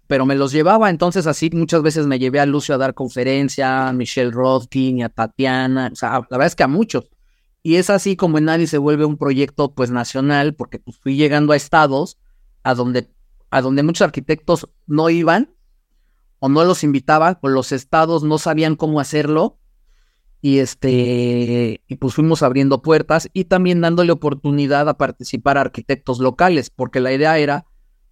pero 0.06 0.28
me 0.28 0.36
los 0.36 0.52
llevaba. 0.52 0.92
Entonces, 0.92 1.26
así 1.26 1.50
muchas 1.52 1.82
veces 1.82 2.06
me 2.06 2.20
llevé 2.20 2.40
a 2.40 2.46
Lucio 2.46 2.76
a 2.76 2.78
dar 2.78 2.94
conferencia, 2.94 3.88
a 3.88 3.94
Michelle 3.94 4.30
Rodkin 4.30 5.00
y 5.00 5.04
a 5.04 5.10
Tatiana, 5.10 5.90
o 5.92 5.96
sea, 5.96 6.12
la 6.30 6.38
verdad 6.38 6.46
es 6.46 6.56
que 6.56 6.64
a 6.64 6.68
muchos. 6.68 7.10
Y 7.64 7.78
es 7.78 7.90
así 7.90 8.18
como 8.18 8.38
en 8.38 8.46
nadie 8.46 8.68
se 8.68 8.78
vuelve 8.78 9.06
un 9.06 9.18
proyecto 9.18 9.74
pues 9.74 9.90
nacional, 9.90 10.54
porque 10.54 10.80
pues 10.80 10.98
fui 10.98 11.16
llegando 11.16 11.54
a 11.54 11.56
estados 11.56 12.20
a 12.62 12.76
donde, 12.76 13.10
a 13.50 13.62
donde 13.62 13.84
muchos 13.84 14.06
arquitectos 14.06 14.70
no 14.86 15.10
iban 15.10 15.56
o 16.40 16.50
no 16.50 16.66
los 16.66 16.84
invitaban, 16.84 17.40
o 17.42 17.48
los 17.48 17.72
estados 17.72 18.24
no 18.24 18.38
sabían 18.38 18.76
cómo 18.76 19.00
hacerlo. 19.00 19.60
Y 20.42 20.60
este, 20.60 21.82
y 21.88 21.96
pues 21.96 22.16
fuimos 22.16 22.44
abriendo 22.44 22.82
puertas 22.82 23.30
y 23.32 23.46
también 23.46 23.80
dándole 23.80 24.12
oportunidad 24.12 24.90
a 24.90 24.98
participar 24.98 25.58
a 25.58 25.62
arquitectos 25.62 26.20
locales, 26.20 26.70
porque 26.70 27.00
la 27.00 27.14
idea 27.14 27.38
era 27.38 27.66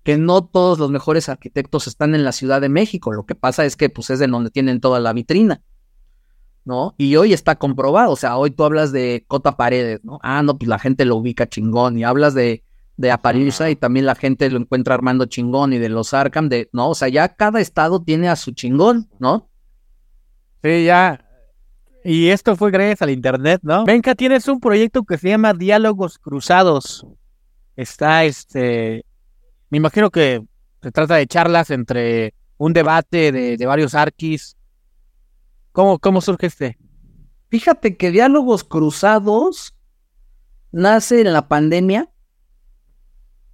que 0.04 0.18
no 0.18 0.46
todos 0.46 0.80
los 0.80 0.90
mejores 0.92 1.28
arquitectos 1.28 1.88
están 1.88 2.16
en 2.16 2.24
la 2.24 2.32
Ciudad 2.32 2.62
de 2.62 2.70
México. 2.70 3.12
Lo 3.12 3.26
que 3.26 3.36
pasa 3.36 3.66
es 3.66 3.76
que 3.76 3.90
pues 3.90 4.10
es 4.10 4.20
de 4.20 4.28
donde 4.28 4.50
tienen 4.50 4.80
toda 4.80 5.02
la 5.02 5.12
vitrina. 5.12 5.62
¿No? 6.66 6.96
Y 6.98 7.16
hoy 7.16 7.34
está 7.34 7.56
comprobado, 7.56 8.12
o 8.12 8.16
sea, 8.16 8.38
hoy 8.38 8.52
tú 8.52 8.64
hablas 8.64 8.92
de 8.92 9.26
Cota 9.28 9.58
Paredes, 9.58 10.04
¿no? 10.04 10.20
Ah, 10.22 10.44
no, 10.44 10.58
pues 10.58 10.68
la 10.68 10.80
gente 10.80 11.06
lo 11.06 11.16
ubica 11.18 11.48
chingón, 11.48 11.98
y 11.98 12.04
hablas 12.04 12.34
de, 12.34 12.64
de 12.98 13.70
y 13.70 13.76
también 13.76 14.06
la 14.06 14.16
gente 14.16 14.50
lo 14.50 14.60
encuentra 14.60 14.96
Armando 14.96 15.26
chingón 15.26 15.74
y 15.74 15.80
de 15.80 15.90
los 15.90 16.14
Arkham, 16.14 16.50
de, 16.50 16.70
¿no? 16.72 16.90
O 16.90 16.96
sea, 16.96 17.08
ya 17.08 17.30
cada 17.30 17.60
estado 17.60 18.02
tiene 18.02 18.30
a 18.30 18.36
su 18.36 18.52
chingón, 18.52 19.10
¿no? 19.20 19.50
Sí, 20.64 20.86
ya. 20.86 21.26
Y 22.04 22.30
esto 22.30 22.56
fue 22.56 22.72
gracias 22.72 23.02
al 23.02 23.10
internet, 23.10 23.62
¿no? 23.64 23.86
Venga, 23.86 24.16
tienes 24.16 24.48
un 24.48 24.60
proyecto 24.60 25.04
que 25.04 25.18
se 25.18 25.30
llama 25.30 25.54
Diálogos 25.54 26.20
Cruzados. 26.20 27.06
Está, 27.76 28.26
este, 28.26 29.06
me 29.70 29.78
imagino 29.78 30.10
que 30.10 30.44
se 30.82 30.92
trata 30.92 31.16
de 31.16 31.28
charlas 31.28 31.70
entre 31.72 32.34
un 32.58 32.74
debate 32.74 33.32
de, 33.32 33.58
de 33.58 33.66
varios 33.66 33.96
arquis. 33.96 34.56
¿Cómo, 35.72 36.00
cómo 36.00 36.22
surge 36.22 36.48
este? 36.48 36.78
Fíjate 37.50 37.98
que 37.98 38.12
Diálogos 38.12 38.64
Cruzados 38.64 39.76
nace 40.72 41.22
en 41.22 41.34
la 41.34 41.48
pandemia. 41.48 42.10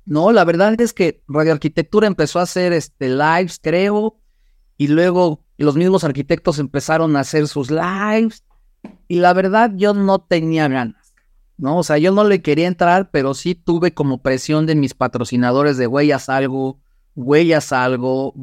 No, 0.05 0.31
la 0.31 0.45
verdad 0.45 0.79
es 0.79 0.93
que 0.93 1.23
Radio 1.27 1.51
Arquitectura 1.51 2.07
empezó 2.07 2.39
a 2.39 2.43
hacer 2.43 2.73
este 2.73 3.09
lives, 3.09 3.59
creo, 3.61 4.19
y 4.77 4.87
luego 4.87 5.43
los 5.57 5.75
mismos 5.75 6.03
arquitectos 6.03 6.59
empezaron 6.59 7.15
a 7.15 7.21
hacer 7.21 7.47
sus 7.47 7.69
lives, 7.69 8.43
y 9.07 9.19
la 9.19 9.33
verdad 9.33 9.71
yo 9.75 9.93
no 9.93 10.19
tenía 10.19 10.67
ganas, 10.67 11.13
¿no? 11.57 11.77
O 11.77 11.83
sea, 11.83 11.97
yo 11.97 12.11
no 12.11 12.23
le 12.23 12.41
quería 12.41 12.67
entrar, 12.67 13.09
pero 13.11 13.33
sí 13.33 13.55
tuve 13.55 13.93
como 13.93 14.21
presión 14.21 14.65
de 14.65 14.75
mis 14.75 14.93
patrocinadores 14.93 15.77
de 15.77 15.87
haz 16.13 16.29
algo, 16.29 16.79
haz 17.55 17.71
algo, 17.73 18.33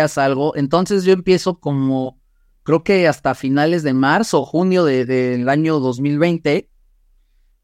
haz 0.00 0.18
algo. 0.18 0.56
Entonces 0.56 1.04
yo 1.04 1.12
empiezo 1.12 1.60
como 1.60 2.18
creo 2.64 2.82
que 2.82 3.06
hasta 3.06 3.34
finales 3.34 3.82
de 3.84 3.94
marzo 3.94 4.40
o 4.40 4.44
junio 4.44 4.84
de- 4.84 5.04
del 5.06 5.48
año 5.48 5.78
2020, 5.80 6.68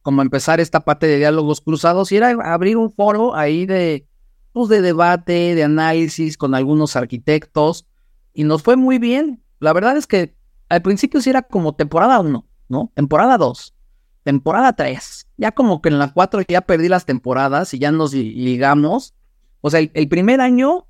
como 0.02 0.22
empezar 0.22 0.60
esta 0.60 0.80
parte 0.80 1.06
de 1.06 1.18
diálogos 1.18 1.60
cruzados 1.60 2.12
y 2.12 2.16
era 2.16 2.30
abrir 2.52 2.76
un 2.76 2.90
foro 2.92 3.34
ahí 3.34 3.66
de, 3.66 4.06
pues, 4.52 4.68
de 4.68 4.80
debate, 4.80 5.54
de 5.54 5.64
análisis 5.64 6.36
con 6.38 6.54
algunos 6.54 6.96
arquitectos 6.96 7.86
y 8.32 8.44
nos 8.44 8.62
fue 8.62 8.76
muy 8.76 8.98
bien. 8.98 9.42
La 9.58 9.72
verdad 9.72 9.96
es 9.96 10.06
que 10.06 10.34
al 10.68 10.82
principio 10.82 11.20
sí 11.20 11.30
era 11.30 11.42
como 11.42 11.74
temporada 11.74 12.20
1, 12.20 12.46
¿no? 12.68 12.92
Temporada 12.94 13.36
2, 13.36 13.74
temporada 14.22 14.72
3. 14.74 15.26
Ya 15.36 15.52
como 15.52 15.82
que 15.82 15.88
en 15.90 15.98
la 15.98 16.12
4 16.12 16.42
ya 16.48 16.60
perdí 16.62 16.88
las 16.88 17.04
temporadas 17.06 17.74
y 17.74 17.78
ya 17.78 17.90
nos 17.92 18.14
li- 18.14 18.34
ligamos. 18.34 19.14
O 19.60 19.68
sea, 19.70 19.80
el, 19.80 19.90
el 19.94 20.08
primer 20.08 20.40
año 20.40 20.86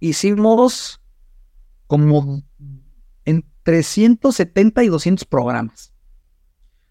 hicimos 0.00 1.00
como 1.86 2.42
entre 3.28 3.82
170 3.82 4.84
y 4.84 4.88
200 4.88 5.26
programas. 5.26 5.92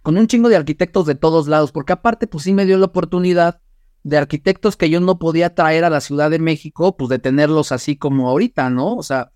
Con 0.03 0.17
un 0.17 0.27
chingo 0.27 0.49
de 0.49 0.55
arquitectos 0.55 1.05
de 1.05 1.15
todos 1.15 1.47
lados, 1.47 1.71
porque 1.71 1.93
aparte 1.93 2.27
pues 2.27 2.43
sí 2.43 2.53
me 2.53 2.65
dio 2.65 2.77
la 2.77 2.85
oportunidad 2.85 3.59
de 4.03 4.17
arquitectos 4.17 4.77
que 4.77 4.89
yo 4.89 4.99
no 4.99 5.17
podía 5.17 5.55
traer 5.55 5.83
a 5.83 5.89
la 5.89 5.99
Ciudad 5.99 6.29
de 6.29 6.39
México, 6.39 6.95
pues 6.95 7.09
de 7.09 7.19
tenerlos 7.19 7.71
así 7.71 7.97
como 7.97 8.29
ahorita, 8.29 8.69
¿no? 8.69 8.95
O 8.95 9.03
sea, 9.03 9.31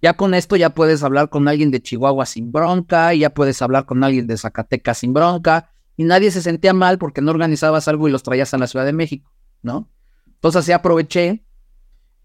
ya 0.00 0.14
con 0.14 0.34
esto 0.34 0.56
ya 0.56 0.70
puedes 0.70 1.02
hablar 1.02 1.28
con 1.28 1.46
alguien 1.48 1.70
de 1.70 1.82
Chihuahua 1.82 2.26
sin 2.26 2.50
bronca, 2.50 3.12
ya 3.14 3.30
puedes 3.30 3.60
hablar 3.60 3.84
con 3.84 4.02
alguien 4.02 4.26
de 4.26 4.38
Zacatecas 4.38 4.98
sin 4.98 5.12
bronca, 5.12 5.70
y 5.96 6.04
nadie 6.04 6.30
se 6.30 6.42
sentía 6.42 6.72
mal 6.72 6.98
porque 6.98 7.20
no 7.20 7.30
organizabas 7.30 7.88
algo 7.88 8.08
y 8.08 8.10
los 8.10 8.22
traías 8.22 8.52
a 8.54 8.58
la 8.58 8.66
Ciudad 8.66 8.86
de 8.86 8.92
México, 8.92 9.30
¿no? 9.62 9.90
Entonces 10.26 10.60
así 10.60 10.72
aproveché 10.72 11.44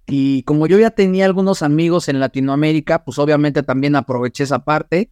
y 0.07 0.43
como 0.43 0.67
yo 0.67 0.79
ya 0.79 0.91
tenía 0.91 1.25
algunos 1.25 1.61
amigos 1.61 2.09
en 2.09 2.19
Latinoamérica, 2.19 3.03
pues 3.03 3.17
obviamente 3.19 3.63
también 3.63 3.95
aproveché 3.95 4.43
esa 4.43 4.59
parte. 4.65 5.11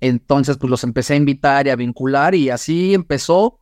Entonces, 0.00 0.56
pues 0.56 0.70
los 0.70 0.84
empecé 0.84 1.14
a 1.14 1.16
invitar 1.16 1.66
y 1.66 1.70
a 1.70 1.76
vincular 1.76 2.34
y 2.34 2.50
así 2.50 2.94
empezó. 2.94 3.58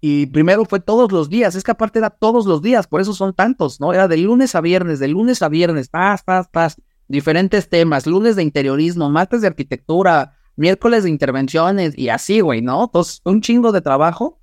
Y 0.00 0.26
primero 0.26 0.64
fue 0.66 0.80
todos 0.80 1.12
los 1.12 1.30
días, 1.30 1.54
es 1.54 1.64
que 1.64 1.70
aparte 1.70 1.98
era 1.98 2.10
todos 2.10 2.44
los 2.44 2.60
días, 2.60 2.86
por 2.86 3.00
eso 3.00 3.14
son 3.14 3.32
tantos, 3.32 3.80
¿no? 3.80 3.92
Era 3.94 4.06
de 4.06 4.18
lunes 4.18 4.54
a 4.54 4.60
viernes, 4.60 4.98
de 4.98 5.08
lunes 5.08 5.40
a 5.40 5.48
viernes, 5.48 5.88
paz, 5.88 6.22
paz, 6.22 6.46
paz, 6.52 6.76
diferentes 7.08 7.70
temas, 7.70 8.06
lunes 8.06 8.36
de 8.36 8.42
interiorismo, 8.42 9.08
martes 9.08 9.40
de 9.40 9.46
arquitectura, 9.46 10.36
miércoles 10.56 11.04
de 11.04 11.10
intervenciones 11.10 11.96
y 11.96 12.10
así, 12.10 12.40
güey, 12.40 12.60
¿no? 12.60 12.84
Entonces, 12.84 13.22
un 13.24 13.40
chingo 13.40 13.72
de 13.72 13.80
trabajo. 13.80 14.40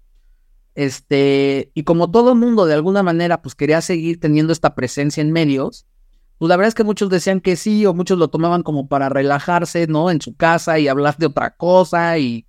Este, 0.75 1.71
y 1.73 1.83
como 1.83 2.11
todo 2.11 2.35
mundo 2.35 2.65
de 2.65 2.73
alguna 2.73 3.03
manera, 3.03 3.41
pues 3.41 3.55
quería 3.55 3.81
seguir 3.81 4.19
teniendo 4.19 4.53
esta 4.53 4.75
presencia 4.75 5.21
en 5.21 5.31
medios, 5.31 5.85
pues 6.37 6.49
la 6.49 6.57
verdad 6.57 6.69
es 6.69 6.75
que 6.75 6.83
muchos 6.83 7.09
decían 7.09 7.39
que 7.39 7.55
sí, 7.55 7.85
o 7.85 7.93
muchos 7.93 8.17
lo 8.17 8.29
tomaban 8.29 8.63
como 8.63 8.87
para 8.87 9.09
relajarse, 9.09 9.85
¿no? 9.87 10.09
En 10.09 10.21
su 10.21 10.35
casa 10.35 10.79
y 10.79 10.87
hablar 10.87 11.17
de 11.17 11.27
otra 11.27 11.55
cosa 11.55 12.17
y, 12.17 12.47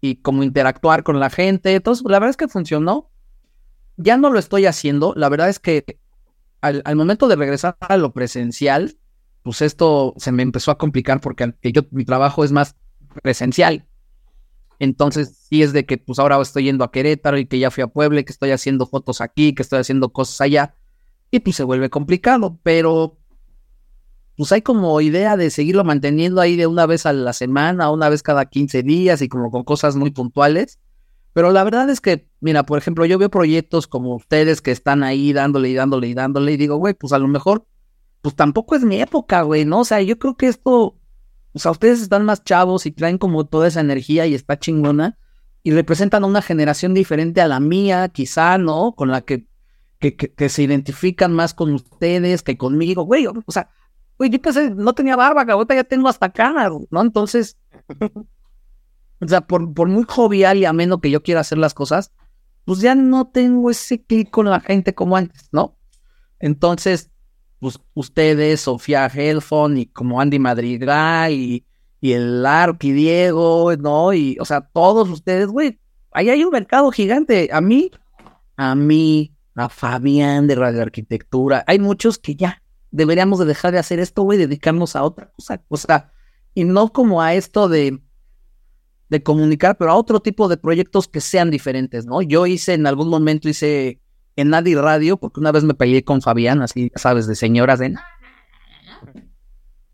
y 0.00 0.16
como 0.16 0.42
interactuar 0.42 1.04
con 1.04 1.18
la 1.20 1.30
gente. 1.30 1.74
Entonces, 1.74 2.04
la 2.04 2.18
verdad 2.18 2.30
es 2.30 2.36
que 2.36 2.48
funcionó. 2.48 3.10
Ya 3.96 4.18
no 4.18 4.28
lo 4.28 4.38
estoy 4.38 4.66
haciendo. 4.66 5.14
La 5.16 5.30
verdad 5.30 5.48
es 5.48 5.58
que 5.58 5.98
al, 6.60 6.82
al 6.84 6.96
momento 6.96 7.26
de 7.28 7.36
regresar 7.36 7.78
a 7.80 7.96
lo 7.96 8.12
presencial, 8.12 8.98
pues 9.42 9.62
esto 9.62 10.12
se 10.16 10.32
me 10.32 10.42
empezó 10.42 10.70
a 10.70 10.78
complicar 10.78 11.20
porque 11.20 11.54
yo, 11.62 11.82
mi 11.92 12.04
trabajo 12.04 12.44
es 12.44 12.52
más 12.52 12.76
presencial. 13.22 13.86
Entonces, 14.84 15.46
sí 15.48 15.62
es 15.62 15.72
de 15.72 15.84
que 15.84 15.98
pues 15.98 16.18
ahora 16.18 16.40
estoy 16.40 16.64
yendo 16.64 16.84
a 16.84 16.92
Querétaro 16.92 17.38
y 17.38 17.46
que 17.46 17.58
ya 17.58 17.70
fui 17.70 17.82
a 17.82 17.88
Puebla 17.88 18.20
y 18.20 18.24
que 18.24 18.32
estoy 18.32 18.50
haciendo 18.52 18.86
fotos 18.86 19.20
aquí, 19.20 19.54
que 19.54 19.62
estoy 19.62 19.80
haciendo 19.80 20.10
cosas 20.10 20.40
allá. 20.40 20.74
Y 21.30 21.40
pues 21.40 21.56
se 21.56 21.64
vuelve 21.64 21.90
complicado, 21.90 22.58
pero 22.62 23.18
pues 24.36 24.50
hay 24.52 24.62
como 24.62 25.00
idea 25.00 25.36
de 25.36 25.50
seguirlo 25.50 25.84
manteniendo 25.84 26.40
ahí 26.40 26.56
de 26.56 26.66
una 26.66 26.86
vez 26.86 27.06
a 27.06 27.12
la 27.12 27.32
semana, 27.32 27.90
una 27.90 28.08
vez 28.08 28.22
cada 28.22 28.46
15 28.46 28.82
días 28.82 29.22
y 29.22 29.28
como 29.28 29.50
con 29.50 29.64
cosas 29.64 29.96
muy 29.96 30.10
puntuales. 30.10 30.78
Pero 31.32 31.50
la 31.50 31.64
verdad 31.64 31.90
es 31.90 32.00
que, 32.00 32.28
mira, 32.40 32.64
por 32.64 32.78
ejemplo, 32.78 33.04
yo 33.06 33.18
veo 33.18 33.28
proyectos 33.28 33.86
como 33.86 34.14
ustedes 34.14 34.60
que 34.60 34.70
están 34.70 35.02
ahí 35.02 35.32
dándole 35.32 35.68
y 35.68 35.74
dándole 35.74 36.08
y 36.08 36.14
dándole 36.14 36.52
y 36.52 36.56
digo, 36.56 36.76
güey, 36.76 36.94
pues 36.94 37.12
a 37.12 37.18
lo 37.18 37.26
mejor, 37.28 37.66
pues 38.22 38.36
tampoco 38.36 38.76
es 38.76 38.84
mi 38.84 39.00
época, 39.00 39.42
güey, 39.42 39.64
¿no? 39.64 39.80
O 39.80 39.84
sea, 39.84 40.00
yo 40.00 40.18
creo 40.18 40.36
que 40.36 40.46
esto, 40.46 40.96
o 41.54 41.58
sea, 41.58 41.70
ustedes 41.70 42.02
están 42.02 42.24
más 42.24 42.44
chavos 42.44 42.84
y 42.84 42.92
traen 42.92 43.16
como 43.16 43.46
toda 43.46 43.68
esa 43.68 43.80
energía 43.80 44.26
y 44.26 44.34
está 44.34 44.58
chingona 44.58 45.18
y 45.62 45.70
representan 45.70 46.24
a 46.24 46.26
una 46.26 46.42
generación 46.42 46.92
diferente 46.92 47.40
a 47.40 47.48
la 47.48 47.60
mía, 47.60 48.08
quizá, 48.10 48.58
¿no? 48.58 48.94
Con 48.94 49.10
la 49.10 49.22
que, 49.22 49.46
que, 49.98 50.14
que, 50.14 50.32
que 50.32 50.48
se 50.50 50.62
identifican 50.62 51.32
más 51.32 51.54
con 51.54 51.72
ustedes 51.72 52.42
que 52.42 52.58
conmigo, 52.58 53.04
güey, 53.04 53.26
o 53.26 53.42
sea, 53.48 53.70
Güey, 54.18 54.30
yo 54.30 54.40
pensé, 54.40 54.70
no 54.70 54.92
tenía 54.94 55.16
barba, 55.16 55.42
ahorita 55.42 55.74
ya 55.74 55.84
tengo 55.84 56.08
hasta 56.08 56.30
cara, 56.30 56.70
¿no? 56.90 57.00
Entonces, 57.02 57.58
o 59.20 59.28
sea, 59.28 59.40
por, 59.40 59.74
por 59.74 59.88
muy 59.88 60.04
jovial 60.08 60.58
y 60.58 60.64
ameno 60.64 61.00
que 61.00 61.10
yo 61.10 61.22
quiera 61.22 61.40
hacer 61.40 61.58
las 61.58 61.74
cosas, 61.74 62.12
pues 62.64 62.80
ya 62.80 62.94
no 62.94 63.26
tengo 63.26 63.70
ese 63.70 64.02
clic 64.02 64.30
con 64.30 64.46
la 64.46 64.60
gente 64.60 64.94
como 64.94 65.16
antes, 65.16 65.48
¿no? 65.52 65.76
Entonces, 66.38 67.10
ustedes, 67.94 68.62
Sofía 68.62 69.06
Helfon 69.06 69.78
y 69.78 69.86
como 69.86 70.20
Andy 70.20 70.38
Madrigal 70.38 71.32
y, 71.32 71.64
y 72.00 72.12
el 72.12 72.44
Ark 72.44 72.82
y 72.82 72.92
Diego, 72.92 73.74
¿no? 73.76 74.12
Y, 74.12 74.36
o 74.40 74.44
sea, 74.44 74.60
todos 74.60 75.08
ustedes, 75.08 75.48
güey, 75.48 75.78
ahí 76.12 76.30
hay 76.30 76.44
un 76.44 76.50
mercado 76.50 76.90
gigante. 76.90 77.50
A 77.52 77.60
mí, 77.60 77.90
a 78.56 78.74
mí, 78.74 79.34
a 79.54 79.68
Fabián 79.68 80.46
de 80.46 80.54
Radio 80.54 80.82
Arquitectura, 80.82 81.64
hay 81.66 81.78
muchos 81.78 82.18
que 82.18 82.34
ya 82.34 82.62
deberíamos 82.90 83.40
de 83.40 83.46
dejar 83.46 83.72
de 83.72 83.78
hacer 83.78 83.98
esto, 83.98 84.22
güey, 84.22 84.38
dedicarnos 84.38 84.94
a 84.94 85.02
otra 85.02 85.30
cosa, 85.32 85.62
o 85.68 85.76
sea, 85.76 86.12
y 86.54 86.62
no 86.62 86.92
como 86.92 87.20
a 87.20 87.34
esto 87.34 87.68
de, 87.68 88.00
de 89.08 89.22
comunicar, 89.22 89.76
pero 89.76 89.90
a 89.90 89.96
otro 89.96 90.20
tipo 90.20 90.48
de 90.48 90.56
proyectos 90.56 91.08
que 91.08 91.20
sean 91.20 91.50
diferentes, 91.50 92.06
¿no? 92.06 92.22
Yo 92.22 92.46
hice 92.46 92.74
en 92.74 92.86
algún 92.86 93.08
momento, 93.08 93.48
hice 93.48 94.00
en 94.36 94.50
Nadie 94.50 94.80
Radio, 94.80 95.16
porque 95.16 95.40
una 95.40 95.52
vez 95.52 95.64
me 95.64 95.74
peleé 95.74 96.04
con 96.04 96.22
Fabián, 96.22 96.62
así, 96.62 96.90
sabes, 96.96 97.26
de 97.26 97.34
señoras 97.34 97.78
de... 97.78 97.94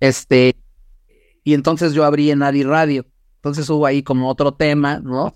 Este, 0.01 0.57
y 1.45 1.55
entonces 1.55 1.93
yo 1.93 2.05
abrí 2.05 2.31
en 2.31 2.39
Nadie 2.41 2.65
Radio, 2.65 3.07
entonces 3.37 3.69
hubo 3.69 3.87
ahí 3.87 4.03
como 4.03 4.29
otro 4.29 4.55
tema, 4.55 5.01
¿no? 5.01 5.35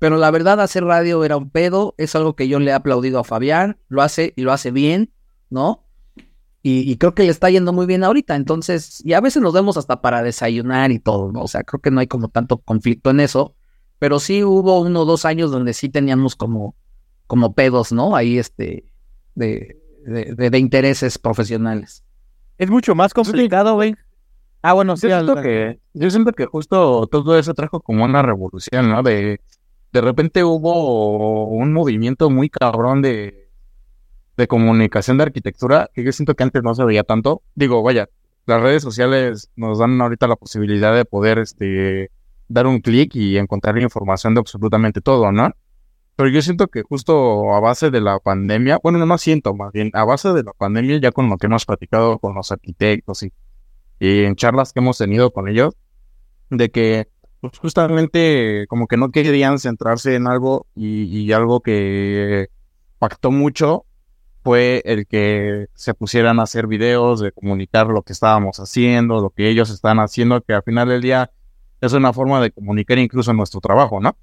Pero 0.00 0.16
la 0.16 0.30
verdad, 0.30 0.60
hacer 0.60 0.84
radio 0.84 1.24
era 1.24 1.36
un 1.36 1.50
pedo, 1.50 1.94
es 1.98 2.14
algo 2.14 2.34
que 2.34 2.48
yo 2.48 2.58
le 2.58 2.70
he 2.70 2.74
aplaudido 2.74 3.18
a 3.20 3.24
Fabián, 3.24 3.78
lo 3.88 4.00
hace 4.00 4.32
y 4.34 4.42
lo 4.42 4.52
hace 4.52 4.70
bien, 4.70 5.12
¿no? 5.50 5.84
Y, 6.62 6.90
y, 6.90 6.96
creo 6.96 7.14
que 7.14 7.22
le 7.22 7.30
está 7.30 7.50
yendo 7.50 7.72
muy 7.72 7.86
bien 7.86 8.04
ahorita. 8.04 8.34
Entonces, 8.36 9.02
y 9.04 9.12
a 9.12 9.20
veces 9.20 9.42
nos 9.42 9.52
vemos 9.52 9.76
hasta 9.76 10.00
para 10.00 10.22
desayunar 10.22 10.90
y 10.90 10.98
todo, 10.98 11.32
¿no? 11.32 11.42
O 11.42 11.48
sea, 11.48 11.64
creo 11.64 11.80
que 11.80 11.90
no 11.90 12.00
hay 12.00 12.06
como 12.06 12.28
tanto 12.28 12.58
conflicto 12.58 13.10
en 13.10 13.20
eso. 13.20 13.56
Pero 13.98 14.20
sí 14.20 14.42
hubo 14.42 14.80
uno 14.80 15.00
o 15.00 15.04
dos 15.04 15.26
años 15.26 15.50
donde 15.50 15.74
sí 15.74 15.90
teníamos 15.90 16.34
como, 16.34 16.74
como 17.30 17.54
pedos, 17.54 17.92
¿no? 17.92 18.16
Ahí 18.16 18.38
este, 18.38 18.92
de, 19.36 19.80
de, 20.04 20.34
de, 20.34 20.50
de 20.50 20.58
intereses 20.58 21.16
profesionales. 21.16 22.02
Es 22.58 22.68
mucho 22.68 22.96
más 22.96 23.14
complicado, 23.14 23.74
güey. 23.74 23.94
Ah, 24.62 24.72
bueno, 24.72 24.96
sí. 24.96 25.08
Yo 25.08 25.14
siento, 25.14 25.40
que, 25.40 25.78
yo 25.94 26.10
siento 26.10 26.32
que 26.32 26.46
justo 26.46 27.06
todo 27.06 27.38
eso 27.38 27.54
trajo 27.54 27.78
como 27.78 28.04
una 28.04 28.20
revolución, 28.20 28.90
¿no? 28.90 29.04
De, 29.04 29.40
de 29.92 30.00
repente 30.00 30.42
hubo 30.42 31.46
un 31.46 31.72
movimiento 31.72 32.30
muy 32.30 32.50
cabrón 32.50 33.00
de 33.00 33.48
de 34.36 34.48
comunicación 34.48 35.18
de 35.18 35.24
arquitectura 35.24 35.90
que 35.94 36.02
yo 36.02 36.10
siento 36.12 36.34
que 36.34 36.42
antes 36.42 36.62
no 36.62 36.74
se 36.74 36.82
veía 36.84 37.04
tanto. 37.04 37.42
Digo, 37.54 37.82
vaya, 37.82 38.08
las 38.46 38.60
redes 38.60 38.82
sociales 38.82 39.50
nos 39.54 39.78
dan 39.78 40.00
ahorita 40.00 40.26
la 40.26 40.36
posibilidad 40.36 40.94
de 40.94 41.04
poder 41.04 41.38
este, 41.38 42.10
dar 42.48 42.66
un 42.66 42.80
clic 42.80 43.14
y 43.14 43.36
encontrar 43.36 43.78
información 43.78 44.34
de 44.34 44.40
absolutamente 44.40 45.00
todo, 45.00 45.30
¿no? 45.30 45.52
Pero 46.20 46.28
yo 46.32 46.42
siento 46.42 46.66
que 46.66 46.82
justo 46.82 47.54
a 47.54 47.60
base 47.60 47.90
de 47.90 48.02
la 48.02 48.18
pandemia, 48.18 48.78
bueno, 48.82 48.98
no, 48.98 49.06
no 49.06 49.16
siento 49.16 49.54
más 49.54 49.72
bien, 49.72 49.90
a 49.94 50.04
base 50.04 50.34
de 50.34 50.42
la 50.42 50.52
pandemia, 50.52 51.00
ya 51.00 51.12
con 51.12 51.30
lo 51.30 51.38
que 51.38 51.46
hemos 51.46 51.64
platicado 51.64 52.18
con 52.18 52.34
los 52.34 52.52
arquitectos 52.52 53.22
y, 53.22 53.32
en 54.00 54.36
charlas 54.36 54.74
que 54.74 54.80
hemos 54.80 54.98
tenido 54.98 55.30
con 55.30 55.48
ellos, 55.48 55.78
de 56.50 56.70
que 56.70 57.08
pues 57.40 57.56
justamente 57.58 58.66
como 58.68 58.86
que 58.86 58.98
no 58.98 59.10
querían 59.10 59.58
centrarse 59.58 60.14
en 60.14 60.26
algo 60.26 60.66
y 60.74 61.32
algo 61.32 61.60
que 61.60 62.48
pactó 62.98 63.30
mucho 63.30 63.86
fue 64.42 64.82
el 64.84 65.06
que 65.06 65.68
se 65.72 65.94
pusieran 65.94 66.38
a 66.38 66.42
hacer 66.42 66.66
videos, 66.66 67.20
de 67.20 67.32
comunicar 67.32 67.86
lo 67.86 68.02
que 68.02 68.12
estábamos 68.12 68.60
haciendo, 68.60 69.22
lo 69.22 69.30
que 69.30 69.48
ellos 69.48 69.70
están 69.70 69.98
haciendo, 70.00 70.42
que 70.42 70.52
al 70.52 70.64
final 70.64 70.86
del 70.86 71.00
día 71.00 71.30
es 71.80 71.94
una 71.94 72.12
forma 72.12 72.42
de 72.42 72.50
comunicar 72.50 72.98
incluso 72.98 73.32
nuestro 73.32 73.62
trabajo, 73.62 74.00
¿no? 74.00 74.18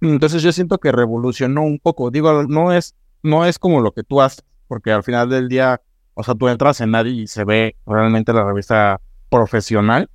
Entonces 0.00 0.42
yo 0.42 0.52
siento 0.52 0.78
que 0.78 0.92
revolucionó 0.92 1.62
un 1.62 1.78
poco. 1.78 2.10
Digo, 2.10 2.44
no 2.44 2.72
es, 2.72 2.94
no 3.22 3.44
es 3.44 3.58
como 3.58 3.80
lo 3.80 3.92
que 3.92 4.02
tú 4.02 4.20
haces, 4.20 4.44
porque 4.66 4.92
al 4.92 5.02
final 5.02 5.28
del 5.28 5.48
día, 5.48 5.80
o 6.14 6.22
sea, 6.22 6.34
tú 6.34 6.48
entras 6.48 6.80
en 6.80 6.92
nadie 6.92 7.12
y 7.12 7.26
se 7.26 7.44
ve 7.44 7.76
realmente 7.86 8.32
la 8.32 8.44
revista 8.44 9.00
profesional. 9.28 10.08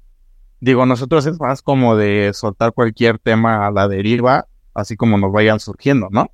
Digo, 0.59 0.85
nosotros 0.85 1.25
es 1.25 1.39
más 1.39 1.61
como 1.61 1.95
de 1.95 2.31
soltar 2.33 2.73
cualquier 2.73 3.19
tema 3.19 3.67
a 3.67 3.71
la 3.71 3.87
deriva, 3.87 4.47
así 4.73 4.95
como 4.95 5.17
nos 5.17 5.31
vayan 5.31 5.59
surgiendo, 5.59 6.07
¿no? 6.09 6.31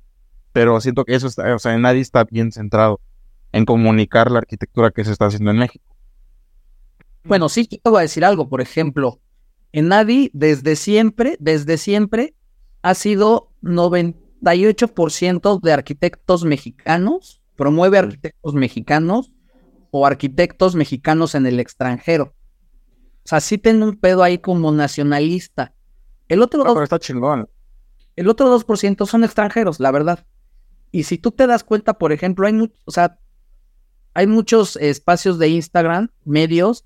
pero 0.52 0.80
siento 0.80 1.04
que 1.04 1.14
eso 1.14 1.26
está, 1.26 1.54
o 1.54 1.58
sea, 1.58 1.76
nadie 1.78 2.00
está 2.00 2.24
bien 2.24 2.52
centrado 2.52 3.00
en 3.52 3.64
comunicar 3.64 4.30
la 4.30 4.38
arquitectura 4.38 4.90
que 4.90 5.04
se 5.04 5.12
está 5.12 5.26
haciendo 5.26 5.50
en 5.50 5.58
México. 5.58 5.84
Bueno, 7.24 7.48
sí, 7.48 7.66
te 7.66 7.80
voy 7.88 7.98
a 7.98 8.02
decir 8.02 8.24
algo, 8.24 8.48
por 8.48 8.60
ejemplo, 8.60 9.20
en 9.72 9.88
Nadi 9.88 10.30
desde 10.34 10.76
siempre, 10.76 11.36
desde 11.40 11.78
siempre 11.78 12.34
ha 12.82 12.94
sido 12.94 13.50
98% 13.62 15.60
de 15.60 15.72
arquitectos 15.72 16.44
mexicanos, 16.44 17.40
promueve 17.56 17.98
arquitectos 17.98 18.54
mexicanos 18.54 19.32
o 19.90 20.06
arquitectos 20.06 20.74
mexicanos 20.74 21.34
en 21.34 21.46
el 21.46 21.60
extranjero. 21.60 22.34
O 23.24 23.28
sea, 23.28 23.40
sí 23.40 23.56
tiene 23.56 23.84
un 23.84 23.96
pedo 23.96 24.22
ahí 24.22 24.38
como 24.38 24.72
nacionalista. 24.72 25.74
El 26.28 26.42
otro, 26.42 26.64
no, 26.64 26.82
está 26.82 26.98
chingón. 26.98 27.48
El 28.16 28.28
otro 28.28 28.58
2% 28.58 29.06
son 29.06 29.24
extranjeros, 29.24 29.78
la 29.78 29.90
verdad. 29.92 30.26
Y 30.90 31.04
si 31.04 31.18
tú 31.18 31.30
te 31.30 31.46
das 31.46 31.62
cuenta, 31.62 31.94
por 31.94 32.12
ejemplo, 32.12 32.46
hay, 32.46 32.72
o 32.84 32.90
sea, 32.90 33.18
hay 34.14 34.26
muchos 34.26 34.76
espacios 34.76 35.38
de 35.38 35.48
Instagram, 35.48 36.08
medios, 36.24 36.84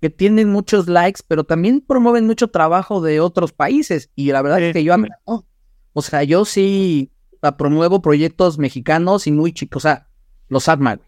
que 0.00 0.10
tienen 0.10 0.50
muchos 0.50 0.88
likes, 0.88 1.20
pero 1.26 1.44
también 1.44 1.80
promueven 1.80 2.26
mucho 2.26 2.48
trabajo 2.48 3.00
de 3.00 3.20
otros 3.20 3.52
países. 3.52 4.10
Y 4.14 4.32
la 4.32 4.42
verdad 4.42 4.58
sí. 4.58 4.64
es 4.64 4.72
que 4.72 4.84
yo, 4.84 4.94
oh, 5.24 5.44
o 5.92 6.02
sea, 6.02 6.22
yo 6.22 6.44
sí 6.44 7.12
promuevo 7.56 8.02
proyectos 8.02 8.58
mexicanos 8.58 9.26
y 9.26 9.32
muy 9.32 9.52
chicos, 9.52 9.84
o 9.84 9.88
sea, 9.88 10.08
los 10.48 10.68
ADMAR, 10.68 11.00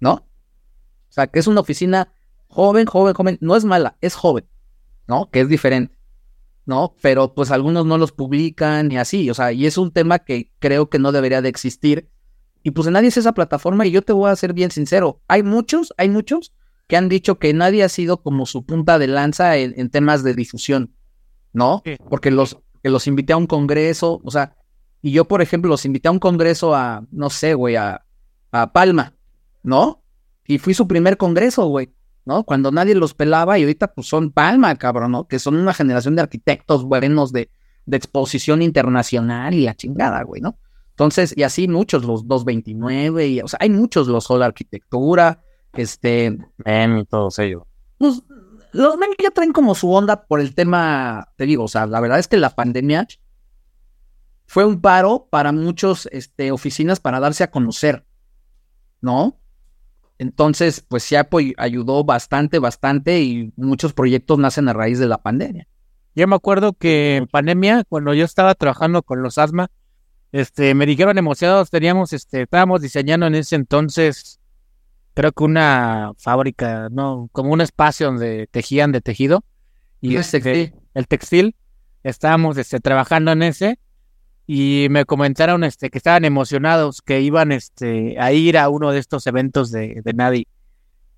¿no? 0.00 0.12
O 0.12 1.12
sea, 1.12 1.26
que 1.26 1.38
es 1.38 1.46
una 1.46 1.60
oficina 1.60 2.12
joven, 2.48 2.86
joven, 2.86 3.14
joven, 3.14 3.38
no 3.40 3.56
es 3.56 3.64
mala, 3.64 3.96
es 4.00 4.14
joven, 4.14 4.46
¿no? 5.06 5.30
Que 5.30 5.40
es 5.40 5.48
diferente. 5.48 5.98
¿no? 6.64 6.94
Pero 7.02 7.34
pues 7.34 7.50
algunos 7.50 7.86
no 7.86 7.98
los 7.98 8.12
publican 8.12 8.92
y 8.92 8.96
así, 8.96 9.28
o 9.30 9.34
sea, 9.34 9.52
y 9.52 9.66
es 9.66 9.78
un 9.78 9.90
tema 9.90 10.20
que 10.20 10.52
creo 10.58 10.88
que 10.88 10.98
no 10.98 11.12
debería 11.12 11.42
de 11.42 11.48
existir. 11.48 12.08
Y 12.62 12.70
pues 12.70 12.88
nadie 12.88 13.08
es 13.08 13.16
esa 13.16 13.32
plataforma 13.32 13.84
y 13.86 13.90
yo 13.90 14.02
te 14.02 14.12
voy 14.12 14.30
a 14.30 14.36
ser 14.36 14.52
bien 14.52 14.70
sincero, 14.70 15.20
hay 15.26 15.42
muchos, 15.42 15.92
hay 15.96 16.08
muchos 16.08 16.52
que 16.92 16.98
han 16.98 17.08
dicho 17.08 17.38
que 17.38 17.54
nadie 17.54 17.84
ha 17.84 17.88
sido 17.88 18.22
como 18.22 18.44
su 18.44 18.66
punta 18.66 18.98
de 18.98 19.06
lanza 19.06 19.56
en, 19.56 19.72
en 19.78 19.88
temas 19.88 20.22
de 20.22 20.34
difusión, 20.34 20.94
¿no? 21.54 21.80
Sí. 21.86 21.96
Porque 22.10 22.30
los, 22.30 22.58
que 22.82 22.90
los 22.90 23.06
invité 23.06 23.32
a 23.32 23.38
un 23.38 23.46
congreso, 23.46 24.20
o 24.22 24.30
sea, 24.30 24.56
y 25.00 25.10
yo, 25.10 25.24
por 25.26 25.40
ejemplo, 25.40 25.70
los 25.70 25.86
invité 25.86 26.08
a 26.08 26.10
un 26.10 26.18
congreso 26.18 26.74
a, 26.74 27.06
no 27.10 27.30
sé, 27.30 27.54
güey, 27.54 27.76
a, 27.76 28.04
a 28.50 28.72
Palma, 28.74 29.14
¿no? 29.62 30.04
Y 30.46 30.58
fui 30.58 30.74
su 30.74 30.86
primer 30.86 31.16
congreso, 31.16 31.64
güey. 31.64 31.94
¿no? 32.26 32.44
Cuando 32.44 32.70
nadie 32.70 32.94
los 32.94 33.14
pelaba 33.14 33.58
y 33.58 33.62
ahorita 33.62 33.94
pues 33.94 34.06
son 34.06 34.30
palma, 34.30 34.76
cabrón, 34.76 35.12
¿no? 35.12 35.26
Que 35.26 35.38
son 35.38 35.56
una 35.56 35.72
generación 35.72 36.14
de 36.14 36.20
arquitectos 36.20 36.84
buenos 36.84 37.32
de, 37.32 37.48
de 37.86 37.96
exposición 37.96 38.60
internacional 38.60 39.54
y 39.54 39.62
la 39.62 39.74
chingada, 39.74 40.22
güey, 40.24 40.42
¿no? 40.42 40.58
Entonces, 40.90 41.32
y 41.34 41.42
así 41.42 41.68
muchos, 41.68 42.04
los 42.04 42.28
229, 42.28 43.28
y, 43.28 43.40
o 43.40 43.48
sea, 43.48 43.60
hay 43.62 43.70
muchos 43.70 44.08
los 44.08 44.24
Sol 44.24 44.42
Arquitectura, 44.42 45.42
Este, 45.74 46.38
Men 46.58 46.98
y 46.98 47.04
todos 47.04 47.38
ellos. 47.38 47.62
pues, 47.98 48.22
los 48.72 48.96
men 48.96 49.10
ya 49.22 49.30
traen 49.30 49.52
como 49.52 49.74
su 49.74 49.92
onda 49.92 50.24
por 50.24 50.40
el 50.40 50.54
tema, 50.54 51.28
te 51.36 51.44
digo, 51.44 51.64
o 51.64 51.68
sea, 51.68 51.86
la 51.86 52.00
verdad 52.00 52.18
es 52.18 52.26
que 52.28 52.38
la 52.38 52.50
pandemia 52.54 53.06
fue 54.46 54.64
un 54.64 54.80
paro 54.80 55.28
para 55.30 55.52
muchos 55.52 56.06
este, 56.12 56.52
oficinas 56.52 57.00
para 57.00 57.20
darse 57.20 57.44
a 57.44 57.50
conocer, 57.50 58.06
¿no? 59.00 59.38
Entonces, 60.18 60.80
pues 60.86 61.02
sí 61.02 61.16
apoy- 61.16 61.54
ayudó 61.58 62.04
bastante, 62.04 62.58
bastante 62.58 63.20
y 63.22 63.52
muchos 63.56 63.92
proyectos 63.92 64.38
nacen 64.38 64.68
a 64.68 64.72
raíz 64.72 64.98
de 64.98 65.06
la 65.08 65.18
pandemia. 65.22 65.66
Yo 66.14 66.28
me 66.28 66.36
acuerdo 66.36 66.74
que 66.74 67.16
en 67.16 67.26
pandemia, 67.26 67.84
cuando 67.88 68.12
yo 68.14 68.24
estaba 68.24 68.54
trabajando 68.54 69.02
con 69.02 69.22
los 69.22 69.38
asma, 69.38 69.70
este, 70.30 70.74
me 70.74 70.86
dijeron 70.86 71.18
emocionados, 71.18 71.70
teníamos, 71.70 72.12
este, 72.12 72.42
estábamos 72.42 72.82
diseñando 72.82 73.26
en 73.26 73.34
ese 73.34 73.56
entonces, 73.56 74.38
creo 75.14 75.32
que 75.32 75.44
una 75.44 76.12
fábrica, 76.18 76.88
no, 76.90 77.28
como 77.32 77.52
un 77.52 77.60
espacio 77.60 78.06
donde 78.06 78.48
tejían 78.50 78.92
de 78.92 79.00
tejido. 79.00 79.44
Y 80.00 80.16
Es 80.16 80.34
este, 80.34 80.40
textil. 80.40 80.80
el 80.94 81.06
textil, 81.08 81.56
estábamos, 82.02 82.56
este, 82.58 82.80
trabajando 82.80 83.32
en 83.32 83.42
ese 83.42 83.78
y 84.46 84.88
me 84.90 85.04
comentaron, 85.04 85.62
este, 85.64 85.90
que 85.90 85.98
estaban 85.98 86.24
emocionados, 86.24 87.00
que 87.02 87.20
iban, 87.20 87.52
este, 87.52 88.18
a 88.20 88.32
ir 88.32 88.58
a 88.58 88.68
uno 88.68 88.90
de 88.90 88.98
estos 88.98 89.26
eventos 89.26 89.70
de, 89.70 90.00
de 90.04 90.12
Nadi. 90.12 90.46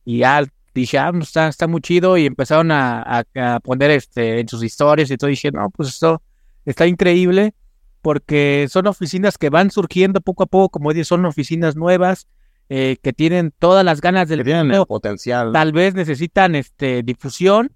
Y 0.05 0.19
ya 0.19 0.45
dije, 0.75 0.99
ah, 0.99 1.11
está, 1.21 1.49
está 1.49 1.67
muy 1.67 1.81
chido. 1.81 2.19
Y 2.19 2.27
empezaron 2.27 2.71
a, 2.71 3.01
a- 3.03 3.55
a 3.57 3.61
poner 3.61 3.91
este, 3.93 4.41
en 4.41 4.49
sus 4.49 4.63
historias 4.63 5.11
y 5.11 5.17
todo. 5.17 5.31
Y 5.31 5.33
dije, 5.33 5.51
no, 5.51 5.71
pues 5.71 5.89
esto 5.89 6.21
está 6.67 6.87
increíble 6.87 7.55
porque 8.03 8.67
son 8.71 8.87
oficinas 8.87 9.39
que 9.39 9.49
van 9.49 9.71
surgiendo 9.71 10.21
poco 10.21 10.43
a 10.43 10.47
poco, 10.47 10.69
como 10.69 10.93
dices, 10.93 11.09
son 11.09 11.25
oficinas 11.25 11.75
nuevas 11.75 12.27
eh, 12.69 12.97
que 13.03 13.13
tienen 13.13 13.53
todas 13.59 13.85
las 13.85 14.01
ganas 14.01 14.29
del 14.29 14.39
Que 14.41 14.45
tienen 14.45 14.73
el 14.73 14.87
potencial. 14.87 15.53
Tal 15.53 15.73
vez 15.73 15.95
necesitan 15.95 16.55
este, 16.55 17.03
difusión 17.03 17.73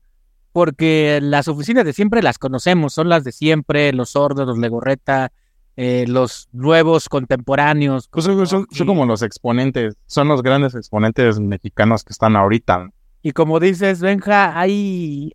porque 0.53 1.21
las 1.23 1.47
oficinas 1.49 1.85
de 1.85 1.93
siempre 1.93 2.23
las 2.23 2.39
conocemos, 2.39 2.93
son 2.95 3.09
las 3.09 3.23
de 3.23 3.33
siempre, 3.33 3.93
los 3.93 4.11
sordos, 4.11 4.47
los 4.47 4.59
legorreta, 4.59 5.31
eh, 5.77 6.05
los 6.09 6.49
nuevos 6.53 7.09
contemporáneos. 7.09 8.09
Pues 8.09 8.25
son, 8.25 8.47
son- 8.47 8.67
son 8.71 8.87
como 8.87 9.07
los 9.07 9.23
exponentes, 9.23 9.97
son 10.07 10.27
los 10.27 10.43
grandes 10.43 10.75
exponentes 10.75 11.39
mexicanos 11.39 12.03
que 12.03 12.13
están 12.13 12.35
ahorita. 12.35 12.91
Y 13.23 13.33
como 13.33 13.61
dices, 13.61 14.01
Benja, 14.01 14.59
hay... 14.59 15.33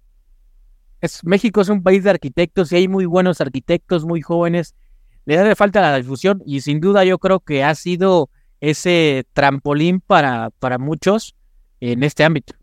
Es, 1.00 1.24
México 1.24 1.62
es 1.62 1.70
un 1.70 1.84
país 1.84 2.04
de 2.04 2.10
arquitectos 2.12 2.72
y 2.72 2.78
hay 2.78 2.88
muy 2.88 3.06
buenos 3.06 3.40
arquitectos, 3.42 4.06
muy 4.06 4.22
jóvenes. 4.22 4.74
Le 5.26 5.38
hace 5.38 5.56
falta 5.56 5.82
la 5.82 5.96
difusión 5.98 6.42
y 6.46 6.62
sin 6.62 6.80
duda 6.80 7.04
yo 7.06 7.20
creo 7.20 7.40
que 7.40 7.64
ha 7.64 7.76
sido 7.76 8.30
ese 8.64 9.26
trampolín 9.34 10.00
para, 10.00 10.50
para 10.52 10.78
muchos 10.78 11.36
en 11.82 12.02
este 12.02 12.24
ámbito. 12.24 12.56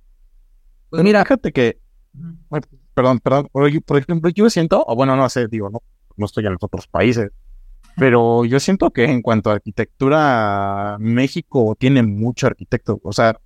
Pues 0.88 1.02
mira, 1.02 1.22
Fíjate 1.24 1.52
que, 1.52 1.78
perdón, 2.94 3.20
perdón, 3.20 3.48
por, 3.52 3.84
por 3.84 3.98
ejemplo, 3.98 4.30
yo 4.30 4.48
siento, 4.48 4.82
o 4.86 4.96
bueno, 4.96 5.14
no 5.14 5.28
sé, 5.28 5.46
digo, 5.46 5.68
no, 5.68 5.82
no 6.16 6.24
estoy 6.24 6.46
en 6.46 6.54
los 6.54 6.62
otros 6.62 6.86
países, 6.86 7.30
pero 7.98 8.46
yo 8.46 8.58
siento 8.60 8.90
que 8.92 9.04
en 9.04 9.20
cuanto 9.20 9.50
a 9.50 9.54
arquitectura, 9.54 10.96
México 10.98 11.76
tiene 11.78 12.02
mucho 12.02 12.46
arquitecto, 12.46 12.98
o 13.04 13.12
sea, 13.12 13.38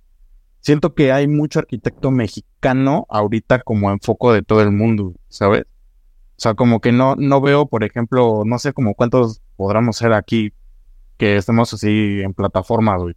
siento 0.61 0.95
que 0.95 1.11
hay 1.11 1.27
mucho 1.27 1.59
arquitecto 1.59 2.09
mexicano 2.09 3.05
ahorita 3.09 3.63
como 3.63 3.91
en 3.91 3.99
foco 3.99 4.31
de 4.31 4.43
todo 4.43 4.61
el 4.61 4.71
mundo, 4.71 5.13
¿sabes? 5.27 5.63
O 6.37 6.41
sea, 6.41 6.53
como 6.53 6.79
que 6.79 6.93
no, 6.93 7.17
no 7.17 7.41
veo, 7.41 7.65
por 7.65 7.83
ejemplo, 7.83 8.43
no 8.45 8.59
sé 8.59 8.71
como 8.71 8.93
cuántos 8.93 9.41
podremos 9.57 9.97
ser 9.97 10.13
aquí 10.13 10.53
que 11.17 11.37
estemos 11.37 11.73
así 11.73 12.21
en 12.21 12.33
plataformas, 12.33 13.01
güey. 13.01 13.15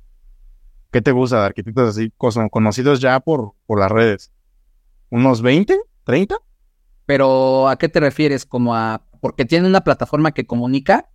¿Qué 0.91 1.03
te 1.03 1.13
gusta 1.13 1.41
de 1.41 1.47
arquitectos 1.47 1.91
así 1.91 2.13
conocidos 2.51 3.01
ya 3.01 3.21
por, 3.21 3.53
por 3.67 3.79
las 3.79 3.91
redes? 3.91 4.33
¿Unos 5.11 5.43
20? 5.43 5.79
¿30? 6.07 6.39
pero 7.09 7.71
¿a 7.71 7.79
qué 7.79 7.89
te 7.89 8.01
refieres? 8.01 8.45
Como 8.45 8.77
a, 8.77 9.01
porque 9.23 9.47
tiene 9.47 9.67
una 9.67 9.81
plataforma 9.81 10.33
que 10.33 10.45
comunica. 10.45 11.09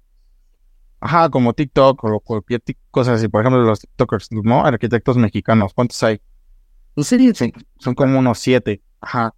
Ajá, 1.00 1.30
como 1.30 1.54
TikTok 1.54 2.04
o 2.04 2.20
cualquier 2.20 2.64
cosa 2.90 3.14
así. 3.14 3.28
Por 3.28 3.42
ejemplo, 3.42 3.62
los 3.62 3.82
TikTokers, 3.82 4.32
¿no? 4.32 4.66
Arquitectos 4.66 5.18
mexicanos. 5.18 5.72
¿Cuántos 5.76 6.02
hay? 6.02 6.20
Pues 6.96 7.06
sí, 7.06 7.32
sí. 7.36 7.54
Son 7.78 7.94
como 7.94 8.18
unos 8.18 8.40
siete. 8.40 8.82
Ajá. 9.02 9.36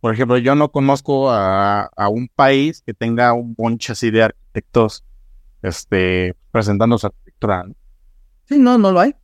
Por 0.00 0.14
ejemplo, 0.14 0.38
yo 0.38 0.54
no 0.54 0.72
conozco 0.72 1.30
a, 1.30 1.90
a 1.94 2.08
un 2.08 2.30
país 2.34 2.80
que 2.80 2.94
tenga 2.94 3.34
un 3.34 3.54
bonche 3.54 3.92
así 3.92 4.10
de 4.10 4.22
arquitectos 4.22 5.04
este, 5.62 6.36
presentando 6.50 6.98
su 6.98 7.06
arquitectura. 7.06 7.64
Sí, 8.46 8.58
no, 8.58 8.78
no 8.78 8.92
lo 8.92 9.00
hay. 9.00 9.14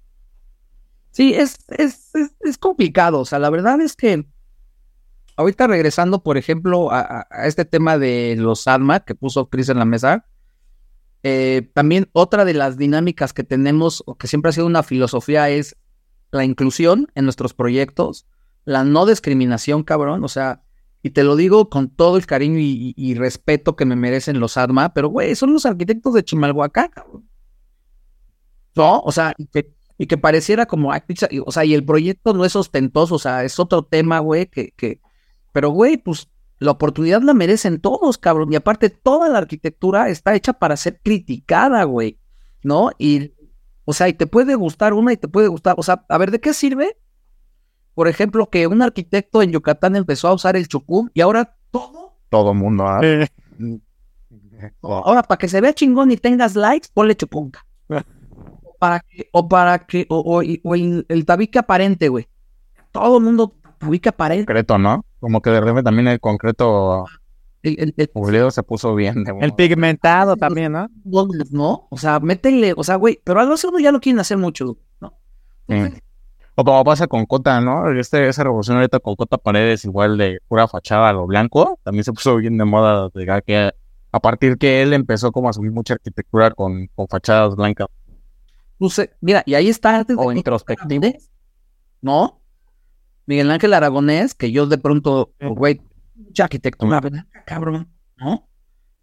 Sí, 1.10 1.34
es, 1.34 1.58
es, 1.68 2.10
es, 2.40 2.58
complicado. 2.58 3.20
O 3.20 3.24
sea, 3.24 3.38
la 3.38 3.50
verdad 3.50 3.80
es 3.80 3.94
que 3.94 4.26
ahorita 5.36 5.66
regresando, 5.66 6.22
por 6.22 6.36
ejemplo, 6.36 6.90
a 6.90 7.26
este 7.44 7.64
tema 7.64 7.98
de 7.98 8.34
los 8.38 8.66
ADMA 8.66 9.00
que 9.00 9.14
puso 9.14 9.48
Chris 9.48 9.68
en 9.68 9.78
la 9.78 9.84
mesa, 9.84 10.26
eh, 11.26 11.70
también 11.72 12.10
otra 12.12 12.44
de 12.44 12.52
las 12.52 12.76
dinámicas 12.76 13.32
que 13.32 13.44
tenemos, 13.44 14.02
o 14.06 14.16
que 14.16 14.26
siempre 14.26 14.50
ha 14.50 14.52
sido 14.52 14.66
una 14.66 14.82
filosofía, 14.82 15.48
es 15.48 15.74
la 16.30 16.44
inclusión 16.44 17.10
en 17.14 17.24
nuestros 17.24 17.54
proyectos, 17.54 18.26
la 18.66 18.84
no 18.84 19.06
discriminación, 19.06 19.84
cabrón. 19.84 20.22
O 20.22 20.28
sea, 20.28 20.62
y 21.04 21.10
te 21.10 21.22
lo 21.22 21.36
digo 21.36 21.68
con 21.68 21.90
todo 21.90 22.16
el 22.16 22.24
cariño 22.24 22.56
y, 22.58 23.14
respeto 23.14 23.76
que 23.76 23.84
me 23.84 23.94
merecen 23.94 24.40
los 24.40 24.56
ADMA, 24.56 24.94
pero 24.94 25.10
güey, 25.10 25.34
son 25.34 25.52
los 25.52 25.66
arquitectos 25.66 26.14
de 26.14 26.24
Chimalhuacán. 26.24 26.90
¿no? 28.74 29.00
O 29.00 29.12
sea, 29.12 29.34
y 29.36 29.46
que, 29.48 29.70
y 29.98 30.06
que 30.06 30.16
pareciera 30.16 30.64
como, 30.64 30.90
o 31.44 31.52
sea, 31.52 31.64
y 31.66 31.74
el 31.74 31.84
proyecto 31.84 32.32
no 32.32 32.46
es 32.46 32.56
ostentoso, 32.56 33.16
o 33.16 33.18
sea, 33.18 33.44
es 33.44 33.58
otro 33.60 33.84
tema, 33.84 34.20
güey, 34.20 34.46
que, 34.46 34.72
que, 34.78 35.02
pero, 35.52 35.68
güey, 35.68 35.98
pues 35.98 36.30
la 36.58 36.70
oportunidad 36.70 37.20
la 37.20 37.34
merecen 37.34 37.82
todos, 37.82 38.16
cabrón, 38.16 38.50
y 38.50 38.56
aparte 38.56 38.88
toda 38.88 39.28
la 39.28 39.36
arquitectura 39.36 40.08
está 40.08 40.34
hecha 40.34 40.54
para 40.54 40.74
ser 40.78 41.02
criticada, 41.02 41.84
güey, 41.84 42.18
¿no? 42.62 42.92
Y, 42.96 43.34
o 43.84 43.92
sea, 43.92 44.08
y 44.08 44.14
te 44.14 44.26
puede 44.26 44.54
gustar 44.54 44.94
una 44.94 45.12
y 45.12 45.18
te 45.18 45.28
puede 45.28 45.48
gustar, 45.48 45.74
o 45.76 45.82
sea, 45.82 46.06
a 46.08 46.16
ver, 46.16 46.30
¿de 46.30 46.40
qué 46.40 46.54
sirve? 46.54 46.96
Por 47.94 48.08
ejemplo, 48.08 48.48
que 48.50 48.66
un 48.66 48.82
arquitecto 48.82 49.40
en 49.42 49.52
Yucatán 49.52 49.96
empezó 49.96 50.28
a 50.28 50.34
usar 50.34 50.56
el 50.56 50.66
chucum 50.68 51.08
y 51.14 51.20
ahora 51.20 51.54
todo, 51.70 52.16
Todo 52.28 52.52
mundo. 52.54 52.84
¿ah? 52.86 53.00
Eh, 53.02 53.28
ahora 54.82 55.22
para 55.22 55.38
que 55.38 55.48
se 55.48 55.60
vea 55.60 55.72
chingón 55.72 56.10
y 56.10 56.16
tengas 56.16 56.56
likes, 56.56 56.88
ponle 56.92 57.14
chupunca. 57.16 57.64
O 58.66 58.76
para 58.78 59.00
que, 59.00 59.28
o 59.32 59.48
para 59.48 59.78
que, 59.86 60.04
o, 60.10 60.18
o- 60.20 60.42
y- 60.42 60.60
o 60.64 60.74
el, 60.74 61.06
el 61.08 61.24
tabique 61.24 61.58
aparente, 61.58 62.08
güey. 62.08 62.26
Todo 62.92 63.16
el 63.18 63.24
mundo 63.24 63.54
tabique 63.78 64.08
aparente. 64.10 64.44
concreto, 64.44 64.76
¿no? 64.78 65.06
Como 65.20 65.40
que 65.40 65.48
de 65.50 65.60
repente 65.60 65.82
también 65.84 66.08
el 66.08 66.20
concreto 66.20 67.04
El, 67.62 67.76
el, 67.80 67.94
el- 67.96 68.08
pulido 68.08 68.50
se 68.50 68.62
puso 68.62 68.94
bien. 68.94 69.24
de 69.24 69.32
el 69.40 69.54
pigmentado 69.54 70.36
también, 70.36 70.72
¿no? 70.72 70.88
¿no? 71.50 71.86
O 71.88 71.96
sea, 71.96 72.20
métele, 72.20 72.74
o 72.76 72.84
sea, 72.84 72.96
güey, 72.96 73.20
pero 73.24 73.40
algo 73.40 73.54
así 73.54 73.66
uno 73.66 73.78
ya 73.78 73.90
lo 73.92 74.00
quieren 74.00 74.18
hacer 74.20 74.36
mucho, 74.36 74.76
¿no? 75.00 75.14
Sí. 75.68 75.74
O 76.56 76.64
como 76.64 76.84
pasa 76.84 77.06
con 77.06 77.26
Cota, 77.26 77.60
¿no? 77.60 77.90
Este, 77.90 78.28
esa 78.28 78.44
revolución 78.44 78.76
ahorita 78.76 79.00
con 79.00 79.16
Cota 79.16 79.38
Paredes, 79.38 79.84
igual 79.84 80.16
de 80.16 80.38
pura 80.46 80.68
fachada 80.68 81.08
a 81.08 81.12
lo 81.12 81.26
blanco, 81.26 81.80
también 81.82 82.04
se 82.04 82.12
puso 82.12 82.36
bien 82.36 82.56
de 82.58 82.64
moda 82.64 83.08
de 83.12 83.42
que 83.44 83.72
a 84.12 84.20
partir 84.20 84.56
que 84.58 84.82
él 84.82 84.92
empezó 84.92 85.32
como 85.32 85.48
a 85.48 85.52
subir 85.52 85.72
mucha 85.72 85.94
arquitectura 85.94 86.52
con, 86.52 86.86
con 86.94 87.08
fachadas 87.08 87.56
blancas. 87.56 87.88
Pues, 88.78 88.98
eh, 89.00 89.10
mira, 89.20 89.42
y 89.46 89.54
ahí 89.54 89.68
está 89.68 89.96
antes 89.96 90.16
O 90.18 90.30
de- 90.30 90.36
introspectivo. 90.36 91.04
¿no? 92.00 92.40
Miguel 93.26 93.50
Ángel 93.50 93.72
Aragonés, 93.74 94.34
que 94.34 94.52
yo 94.52 94.66
de 94.66 94.78
pronto, 94.78 95.32
güey, 95.40 95.80
pinche 96.14 96.42
arquitectura, 96.42 97.00
¿verdad? 97.00 97.24
Cabrón, 97.46 97.88
¿no? 98.16 98.46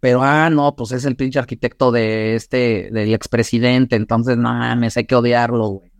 Pero, 0.00 0.22
ah, 0.22 0.48
no, 0.50 0.74
pues 0.74 0.92
es 0.92 1.04
el 1.04 1.16
pinche 1.16 1.38
arquitecto 1.38 1.92
de 1.92 2.34
este, 2.36 2.90
del 2.92 3.12
expresidente, 3.14 3.96
entonces, 3.96 4.36
no 4.36 4.52
mames, 4.54 4.96
hay 4.96 5.04
que 5.06 5.14
odiarlo, 5.14 5.68
güey, 5.68 5.90
¿no? 5.90 5.91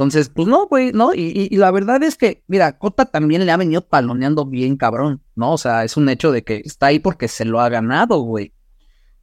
Entonces, 0.00 0.30
pues 0.30 0.48
no, 0.48 0.66
güey, 0.66 0.92
¿no? 0.92 1.12
Y, 1.12 1.20
y- 1.26 1.48
y 1.54 1.56
la 1.58 1.70
verdad 1.70 2.02
es 2.02 2.16
que, 2.16 2.42
mira, 2.46 2.78
Cota 2.78 3.04
también 3.04 3.44
le 3.44 3.52
ha 3.52 3.58
venido 3.58 3.86
paloneando 3.86 4.46
bien 4.46 4.78
cabrón, 4.78 5.22
¿no? 5.36 5.52
O 5.52 5.58
sea, 5.58 5.84
es 5.84 5.98
un 5.98 6.08
hecho 6.08 6.32
de 6.32 6.42
que 6.42 6.62
está 6.64 6.86
ahí 6.86 7.00
porque 7.00 7.28
se 7.28 7.44
lo 7.44 7.60
ha 7.60 7.68
ganado, 7.68 8.20
güey. 8.20 8.54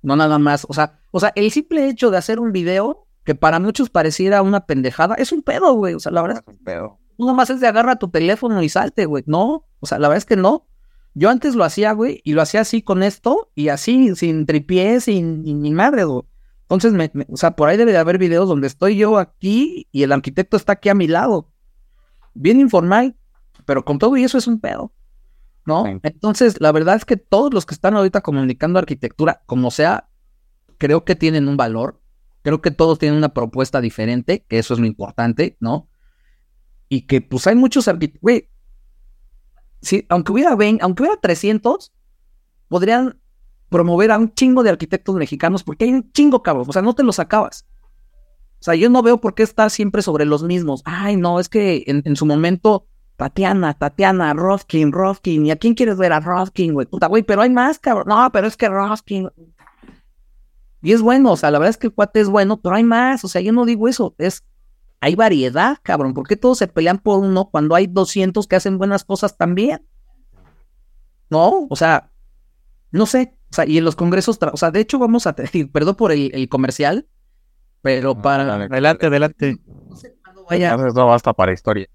No 0.04 0.16
nada 0.16 0.38
más, 0.38 0.68
o 0.70 0.74
sea, 0.76 1.00
o 1.10 1.20
sea, 1.20 1.32
el 1.36 1.50
simple 1.50 1.90
hecho 1.90 2.12
de 2.12 2.18
hacer 2.18 2.40
un 2.40 2.52
video 2.52 3.08
que 3.24 3.34
para 3.34 3.60
muchos 3.60 3.90
pareciera 3.90 4.44
una 4.44 4.68
pendejada, 4.68 5.16
es 5.16 5.32
un 5.32 5.42
pedo, 5.42 5.74
güey. 5.74 5.96
O 5.96 6.00
sea, 6.00 6.12
la 6.12 6.22
verdad, 6.22 6.44
Pero, 6.64 7.00
tú 7.18 7.26
nomás 7.26 7.50
es 7.50 7.60
de 7.60 7.66
agarra 7.66 7.96
tu 7.96 8.10
teléfono 8.12 8.62
y 8.62 8.70
salte, 8.70 9.06
güey. 9.08 9.24
No, 9.26 9.66
o 9.80 9.86
sea, 9.88 9.98
la 9.98 10.10
verdad 10.10 10.20
es 10.20 10.26
que 10.26 10.36
no. 10.36 10.68
Yo 11.16 11.32
antes 11.32 11.56
lo 11.56 11.64
hacía, 11.64 11.94
güey, 11.94 12.22
y 12.24 12.34
lo 12.34 12.44
hacía 12.44 12.62
así 12.62 12.84
con 12.84 13.02
esto, 13.02 13.50
y 13.56 13.70
así, 13.70 14.16
sin 14.16 14.46
tripié, 14.46 15.02
sin 15.02 15.42
ni, 15.42 15.56
ni 15.56 15.72
madre, 15.72 16.04
güey. 16.04 16.22
Entonces, 16.68 16.94
me, 16.94 17.10
me- 17.14 17.28
o 17.30 17.38
sea, 17.38 17.52
por 17.56 17.70
ahí 17.70 17.78
debe 17.78 17.92
de 17.94 17.98
haber 17.98 18.18
videos 18.18 18.48
donde 18.50 18.68
estoy 18.68 18.98
yo 18.98 19.18
aquí 19.18 19.88
y 19.92 20.04
el 20.04 20.12
arquitecto 20.12 20.58
está 20.58 20.74
aquí 20.74 20.90
a 20.90 20.96
mi 20.96 21.08
lado. 21.08 21.52
Bien 22.34 22.60
informal, 22.60 23.16
pero 23.66 23.86
con 23.86 24.00
todo 24.00 24.18
y 24.18 24.24
eso 24.24 24.38
es 24.38 24.48
un 24.48 24.60
pedo. 24.60 24.92
¿No? 25.66 25.86
Sí. 25.86 26.00
Entonces, 26.04 26.62
la 26.62 26.72
verdad 26.72 26.96
es 26.96 27.06
que 27.06 27.18
todos 27.18 27.54
los 27.54 27.66
que 27.66 27.74
están 27.74 27.96
ahorita 27.96 28.22
comunicando 28.22 28.80
arquitectura, 28.80 29.42
como 29.46 29.70
sea, 29.72 30.10
creo 30.78 31.04
que 31.04 31.16
tienen 31.16 31.48
un 31.48 31.58
valor. 31.58 32.00
Creo 32.42 32.62
que 32.62 32.72
todos 32.72 33.00
tienen 33.00 33.18
una 33.18 33.34
propuesta 33.34 33.82
diferente, 33.82 34.46
que 34.48 34.60
eso 34.60 34.74
es 34.74 34.80
lo 34.80 34.86
importante, 34.86 35.58
¿no? 35.60 35.90
y 36.90 37.02
que 37.02 37.20
pues 37.20 37.46
hay 37.48 37.56
muchos 37.56 37.90
arquitectos, 37.90 38.22
güey, 38.22 38.50
si, 39.82 40.06
aunque 40.08 40.32
hubiera 40.32 40.56
20, 40.56 40.82
aunque 40.84 41.04
hubiera 41.04 41.20
300, 41.20 41.94
podrían 42.70 43.20
promover 43.70 44.12
a 44.12 44.18
un 44.18 44.34
chingo 44.34 44.64
de 44.64 44.70
arquitectos 44.70 45.16
mexicanos 45.16 45.64
porque 45.64 45.86
hay 45.86 45.94
un 45.94 46.12
chingo, 46.12 46.44
cabrón, 46.44 46.66
o 46.68 46.74
sea, 46.74 46.82
no 46.82 46.94
te 46.94 47.04
los 47.04 47.20
acabas. 47.20 47.66
O 48.60 48.64
sea, 48.64 48.76
yo 48.76 48.90
no 48.90 49.04
veo 49.04 49.22
por 49.22 49.36
qué 49.36 49.44
estar 49.44 49.70
siempre 49.70 50.02
sobre 50.02 50.26
los 50.26 50.44
mismos. 50.44 50.82
Ay, 50.86 51.16
no, 51.16 51.40
es 51.40 51.48
que 51.48 51.84
en, 51.86 52.16
su 52.16 52.26
momento 52.26 52.88
Tatiana, 53.16 53.76
Tatiana, 53.76 54.34
Roskin, 54.34 54.92
Roskin. 54.92 55.46
¿Y 55.46 55.52
a 55.52 55.58
quién 55.58 55.76
quieres 55.76 55.98
ver? 55.98 56.12
A 56.12 56.20
Roskin, 56.20 56.74
güey. 56.74 56.88
Puta, 56.88 57.08
güey, 57.08 57.22
pero 57.22 57.42
hay 57.42 57.52
más, 57.52 57.78
cabrón. 57.78 58.08
No, 58.08 58.30
pero 58.32 58.48
es 58.48 58.58
que 58.58 58.68
Roskin. 58.68 59.30
Y 60.82 60.92
es 60.92 61.02
bueno, 61.02 61.34
o 61.34 61.38
sea, 61.38 61.52
la 61.52 61.60
verdad 61.60 61.70
es 61.70 61.78
que 61.78 61.88
el 61.88 61.94
cuate 61.94 62.20
es 62.20 62.30
bueno, 62.30 62.60
pero 62.60 62.76
hay 62.76 62.84
más. 62.84 63.24
O 63.24 63.28
sea, 63.28 63.42
yo 63.42 63.52
no 63.52 63.66
digo 63.66 63.88
eso. 63.88 64.16
Es, 64.18 64.44
hay 65.02 65.14
variedad, 65.16 65.78
cabrón. 65.84 66.16
¿Por 66.16 66.28
qué 66.28 66.36
todos 66.36 66.58
se 66.58 66.68
pelean 66.68 66.98
por 66.98 67.20
uno 67.20 67.50
cuando 67.52 67.76
hay 67.76 67.86
200 67.86 68.48
que 68.48 68.56
hacen 68.56 68.80
buenas 68.80 69.04
cosas 69.04 69.38
también? 69.38 69.86
No, 71.30 71.68
o 71.70 71.76
sea, 71.76 72.10
no 72.92 73.06
sé. 73.06 73.37
O 73.52 73.56
sea, 73.56 73.66
y 73.66 73.78
en 73.78 73.86
los 73.86 73.96
congresos, 73.96 74.40
o 74.42 74.58
sea, 74.58 74.72
de 74.72 74.82
hecho 74.82 75.00
vamos 75.00 75.26
a 75.28 75.34
decir, 75.34 75.72
perdón 75.72 75.96
por 75.96 76.12
el, 76.12 76.32
el 76.34 76.50
comercial, 76.50 77.08
pero 77.82 78.22
para... 78.22 78.56
Adelante, 78.56 79.06
adelante. 79.06 79.58
No 79.66 79.96
sé 79.96 80.16
cuándo 80.24 80.46
vaya... 80.50 80.76
Eso 80.76 81.06
basta 81.06 81.34
para 81.34 81.54
historia. 81.54 81.88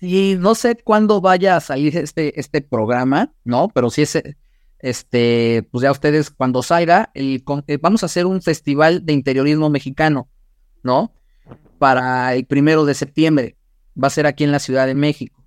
Y 0.00 0.36
no 0.38 0.54
sé 0.54 0.76
cuándo 0.76 1.20
vaya 1.20 1.56
a 1.56 1.60
salir 1.60 1.96
este, 1.96 2.38
este 2.38 2.60
programa, 2.60 3.32
¿no? 3.44 3.68
Pero 3.68 3.90
si 3.90 4.02
es, 4.02 4.20
este, 4.78 5.68
pues 5.70 5.82
ya 5.82 5.92
ustedes, 5.92 6.30
cuando 6.30 6.62
salga, 6.62 7.10
el, 7.14 7.44
eh, 7.66 7.78
vamos 7.80 8.02
a 8.02 8.06
hacer 8.06 8.26
un 8.26 8.42
festival 8.42 9.06
de 9.06 9.12
interiorismo 9.12 9.70
mexicano, 9.70 10.28
¿no? 10.82 11.12
Para 11.78 12.34
el 12.34 12.46
primero 12.46 12.84
de 12.84 12.94
septiembre. 12.94 13.56
Va 14.00 14.08
a 14.08 14.10
ser 14.10 14.26
aquí 14.26 14.44
en 14.44 14.52
la 14.52 14.58
Ciudad 14.58 14.86
de 14.86 14.94
México. 14.94 15.44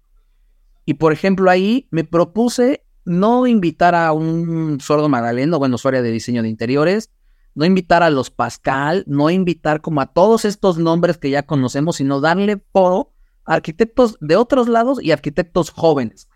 Y 0.85 0.95
por 0.95 1.11
ejemplo, 1.11 1.49
ahí 1.49 1.87
me 1.89 2.03
propuse 2.03 2.84
no 3.05 3.47
invitar 3.47 3.95
a 3.95 4.11
un 4.11 4.79
sordo 4.81 5.07
magdaleno, 5.09 5.59
bueno, 5.59 5.77
su 5.77 5.87
área 5.87 6.01
de 6.01 6.11
diseño 6.11 6.41
de 6.41 6.49
interiores, 6.49 7.11
no 7.53 7.65
invitar 7.65 8.03
a 8.03 8.09
los 8.09 8.31
Pascal, 8.31 9.03
no 9.07 9.29
invitar 9.29 9.81
como 9.81 10.01
a 10.01 10.07
todos 10.07 10.43
estos 10.43 10.77
nombres 10.77 11.17
que 11.17 11.29
ya 11.29 11.45
conocemos, 11.45 11.97
sino 11.97 12.19
darle 12.19 12.61
foro 12.73 13.13
a 13.45 13.53
arquitectos 13.53 14.17
de 14.19 14.35
otros 14.35 14.67
lados 14.67 15.01
y 15.01 15.11
arquitectos 15.11 15.69
jóvenes, 15.69 16.27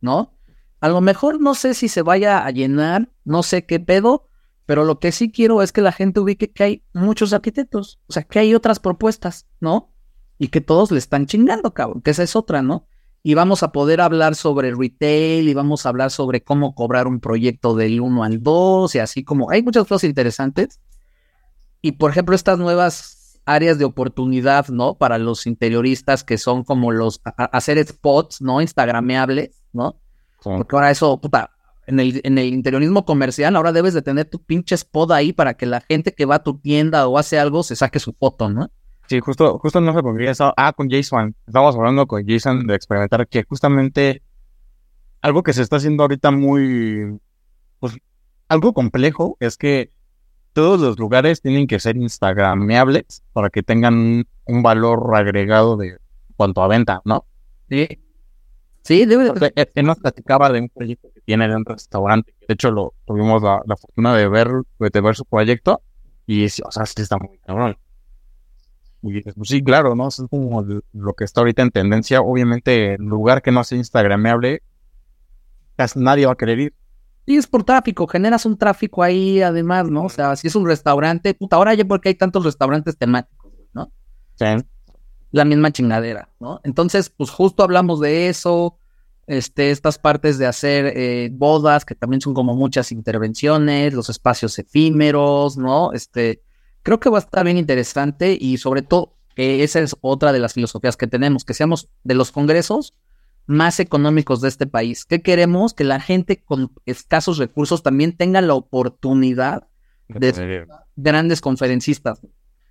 ¿no? 0.00 0.38
A 0.80 0.88
lo 0.88 1.00
mejor 1.00 1.40
no 1.40 1.54
sé 1.54 1.74
si 1.74 1.88
se 1.88 2.02
vaya 2.02 2.44
a 2.44 2.50
llenar, 2.50 3.10
no 3.24 3.42
sé 3.42 3.66
qué 3.66 3.80
pedo, 3.80 4.28
pero 4.66 4.84
lo 4.84 4.98
que 4.98 5.12
sí 5.12 5.30
quiero 5.30 5.62
es 5.62 5.72
que 5.72 5.82
la 5.82 5.92
gente 5.92 6.20
ubique 6.20 6.52
que 6.52 6.62
hay 6.62 6.84
muchos 6.94 7.32
arquitectos, 7.32 8.00
o 8.06 8.12
sea, 8.12 8.22
que 8.22 8.38
hay 8.38 8.54
otras 8.54 8.80
propuestas, 8.80 9.46
¿no? 9.60 9.92
Y 10.38 10.48
que 10.48 10.60
todos 10.60 10.90
le 10.90 10.98
están 10.98 11.26
chingando, 11.26 11.74
cabrón, 11.74 12.00
que 12.00 12.10
esa 12.10 12.22
es 12.22 12.34
otra, 12.36 12.62
¿no? 12.62 12.86
Y 13.26 13.32
vamos 13.32 13.62
a 13.62 13.72
poder 13.72 14.02
hablar 14.02 14.34
sobre 14.34 14.74
retail 14.74 15.48
y 15.48 15.54
vamos 15.54 15.86
a 15.86 15.88
hablar 15.88 16.10
sobre 16.10 16.44
cómo 16.44 16.74
cobrar 16.74 17.06
un 17.06 17.20
proyecto 17.20 17.74
del 17.74 18.02
1 18.02 18.22
al 18.22 18.42
2 18.42 18.94
y 18.94 18.98
así 18.98 19.24
como 19.24 19.50
hay 19.50 19.62
muchas 19.62 19.86
cosas 19.86 20.04
interesantes. 20.04 20.78
Y 21.80 21.92
por 21.92 22.10
ejemplo, 22.10 22.34
estas 22.34 22.58
nuevas 22.58 23.40
áreas 23.46 23.78
de 23.78 23.86
oportunidad, 23.86 24.68
¿no? 24.68 24.96
Para 24.96 25.16
los 25.16 25.46
interioristas 25.46 26.22
que 26.22 26.36
son 26.36 26.64
como 26.64 26.92
los 26.92 27.22
hacer 27.24 27.82
spots, 27.86 28.42
¿no? 28.42 28.60
Instagrameables, 28.60 29.62
¿no? 29.72 29.98
Porque 30.42 30.76
ahora 30.76 30.90
eso, 30.90 31.18
puta, 31.18 31.50
en 31.86 32.00
el, 32.00 32.20
en 32.24 32.36
el 32.36 32.48
interiorismo 32.48 33.06
comercial, 33.06 33.56
ahora 33.56 33.72
debes 33.72 33.94
de 33.94 34.02
tener 34.02 34.26
tu 34.26 34.42
pinche 34.42 34.74
spot 34.74 35.12
ahí 35.12 35.32
para 35.32 35.54
que 35.54 35.64
la 35.64 35.80
gente 35.80 36.12
que 36.12 36.26
va 36.26 36.34
a 36.34 36.42
tu 36.42 36.58
tienda 36.58 37.08
o 37.08 37.16
hace 37.16 37.38
algo 37.38 37.62
se 37.62 37.74
saque 37.74 38.00
su 38.00 38.12
foto, 38.12 38.50
¿no? 38.50 38.70
Sí, 39.06 39.20
justo, 39.20 39.58
justo 39.58 39.80
no 39.80 39.92
sé 39.94 40.02
con 40.02 40.16
quién 40.16 40.30
estaba. 40.30 40.54
Ah, 40.56 40.72
con 40.72 40.88
Jason. 40.88 41.34
Estábamos 41.46 41.76
hablando 41.76 42.06
con 42.06 42.26
Jason 42.26 42.66
de 42.66 42.74
experimentar 42.74 43.28
que 43.28 43.44
justamente 43.44 44.22
algo 45.20 45.42
que 45.42 45.52
se 45.52 45.62
está 45.62 45.76
haciendo 45.76 46.02
ahorita 46.04 46.30
muy, 46.30 47.18
pues, 47.80 47.96
algo 48.48 48.72
complejo 48.72 49.36
es 49.40 49.56
que 49.56 49.90
todos 50.52 50.80
los 50.80 50.98
lugares 50.98 51.42
tienen 51.42 51.66
que 51.66 51.80
ser 51.80 51.96
instagrameables 51.96 53.22
para 53.32 53.50
que 53.50 53.62
tengan 53.62 54.26
un 54.46 54.62
valor 54.62 55.14
agregado 55.16 55.76
de 55.76 55.98
cuanto 56.36 56.62
a 56.62 56.68
venta, 56.68 57.02
¿no? 57.04 57.26
Sí. 57.68 57.88
Sí, 58.82 59.06
debe 59.06 59.24
de 59.24 59.30
Porque 59.32 59.52
él- 59.56 59.70
él 59.74 59.86
nos 59.86 59.98
platicaba 59.98 60.50
de 60.50 60.60
un 60.60 60.68
proyecto 60.68 61.08
que 61.14 61.20
tiene 61.22 61.46
en 61.46 61.56
un 61.56 61.64
restaurante. 61.64 62.34
De 62.46 62.54
hecho, 62.54 62.70
lo 62.70 62.94
tuvimos 63.06 63.42
la, 63.42 63.62
la 63.66 63.76
fortuna 63.76 64.14
de 64.14 64.28
ver, 64.28 64.48
de 64.78 65.00
ver 65.00 65.16
su 65.16 65.24
proyecto. 65.24 65.82
Y, 66.26 66.44
o 66.46 66.70
sea, 66.70 66.84
sí 66.86 66.94
está 67.02 67.16
muy 67.18 67.38
cabrón. 67.38 67.76
Y 69.06 69.20
pues 69.20 69.48
sí, 69.48 69.62
claro, 69.62 69.94
¿no? 69.94 70.08
Eso 70.08 70.24
es 70.24 70.30
como 70.30 70.64
lo 70.92 71.12
que 71.12 71.24
está 71.24 71.42
ahorita 71.42 71.62
en 71.62 71.70
tendencia. 71.70 72.22
Obviamente, 72.22 72.94
el 72.94 73.02
lugar 73.02 73.42
que 73.42 73.52
no 73.52 73.62
sea 73.62 73.76
instagrameable, 73.76 74.62
casi 75.76 75.98
nadie 75.98 76.24
va 76.24 76.32
a 76.32 76.36
querer 76.36 76.58
ir. 76.58 76.74
Y 77.26 77.36
es 77.36 77.46
por 77.46 77.64
tráfico, 77.64 78.06
generas 78.06 78.46
un 78.46 78.56
tráfico 78.56 79.02
ahí 79.02 79.42
además, 79.42 79.90
¿no? 79.90 80.04
O 80.04 80.08
sea, 80.08 80.36
si 80.36 80.46
es 80.46 80.56
un 80.56 80.66
restaurante, 80.66 81.34
puta, 81.34 81.56
ahora 81.56 81.74
ya 81.74 81.84
porque 81.84 82.10
hay 82.10 82.14
tantos 82.14 82.44
restaurantes 82.44 82.96
temáticos, 82.96 83.52
¿no? 83.72 83.92
Sí. 84.36 84.46
La 85.30 85.44
misma 85.44 85.70
chingadera, 85.70 86.30
¿no? 86.40 86.60
Entonces, 86.64 87.10
pues 87.10 87.30
justo 87.30 87.62
hablamos 87.62 88.00
de 88.00 88.28
eso, 88.28 88.78
este, 89.26 89.70
estas 89.70 89.98
partes 89.98 90.38
de 90.38 90.46
hacer 90.46 90.92
eh, 90.96 91.30
bodas, 91.32 91.84
que 91.84 91.94
también 91.94 92.20
son 92.20 92.34
como 92.34 92.54
muchas 92.54 92.92
intervenciones, 92.92 93.94
los 93.94 94.10
espacios 94.10 94.58
efímeros, 94.58 95.56
¿no? 95.56 95.92
Este, 95.92 96.42
creo 96.84 97.00
que 97.00 97.10
va 97.10 97.18
a 97.18 97.22
estar 97.22 97.44
bien 97.44 97.58
interesante 97.58 98.38
y 98.40 98.58
sobre 98.58 98.82
todo, 98.82 99.16
que 99.34 99.64
esa 99.64 99.80
es 99.80 99.96
otra 100.00 100.32
de 100.32 100.38
las 100.38 100.52
filosofías 100.52 100.96
que 100.96 101.08
tenemos, 101.08 101.44
que 101.44 101.54
seamos 101.54 101.88
de 102.04 102.14
los 102.14 102.30
congresos 102.30 102.94
más 103.46 103.80
económicos 103.80 104.40
de 104.40 104.48
este 104.48 104.66
país. 104.66 105.04
¿Qué 105.04 105.20
queremos? 105.20 105.74
Que 105.74 105.82
la 105.82 105.98
gente 105.98 106.42
con 106.44 106.70
escasos 106.86 107.38
recursos 107.38 107.82
también 107.82 108.16
tenga 108.16 108.40
la 108.40 108.54
oportunidad 108.54 109.66
de 110.08 110.66
grandes 110.94 111.40
conferencistas. 111.40 112.20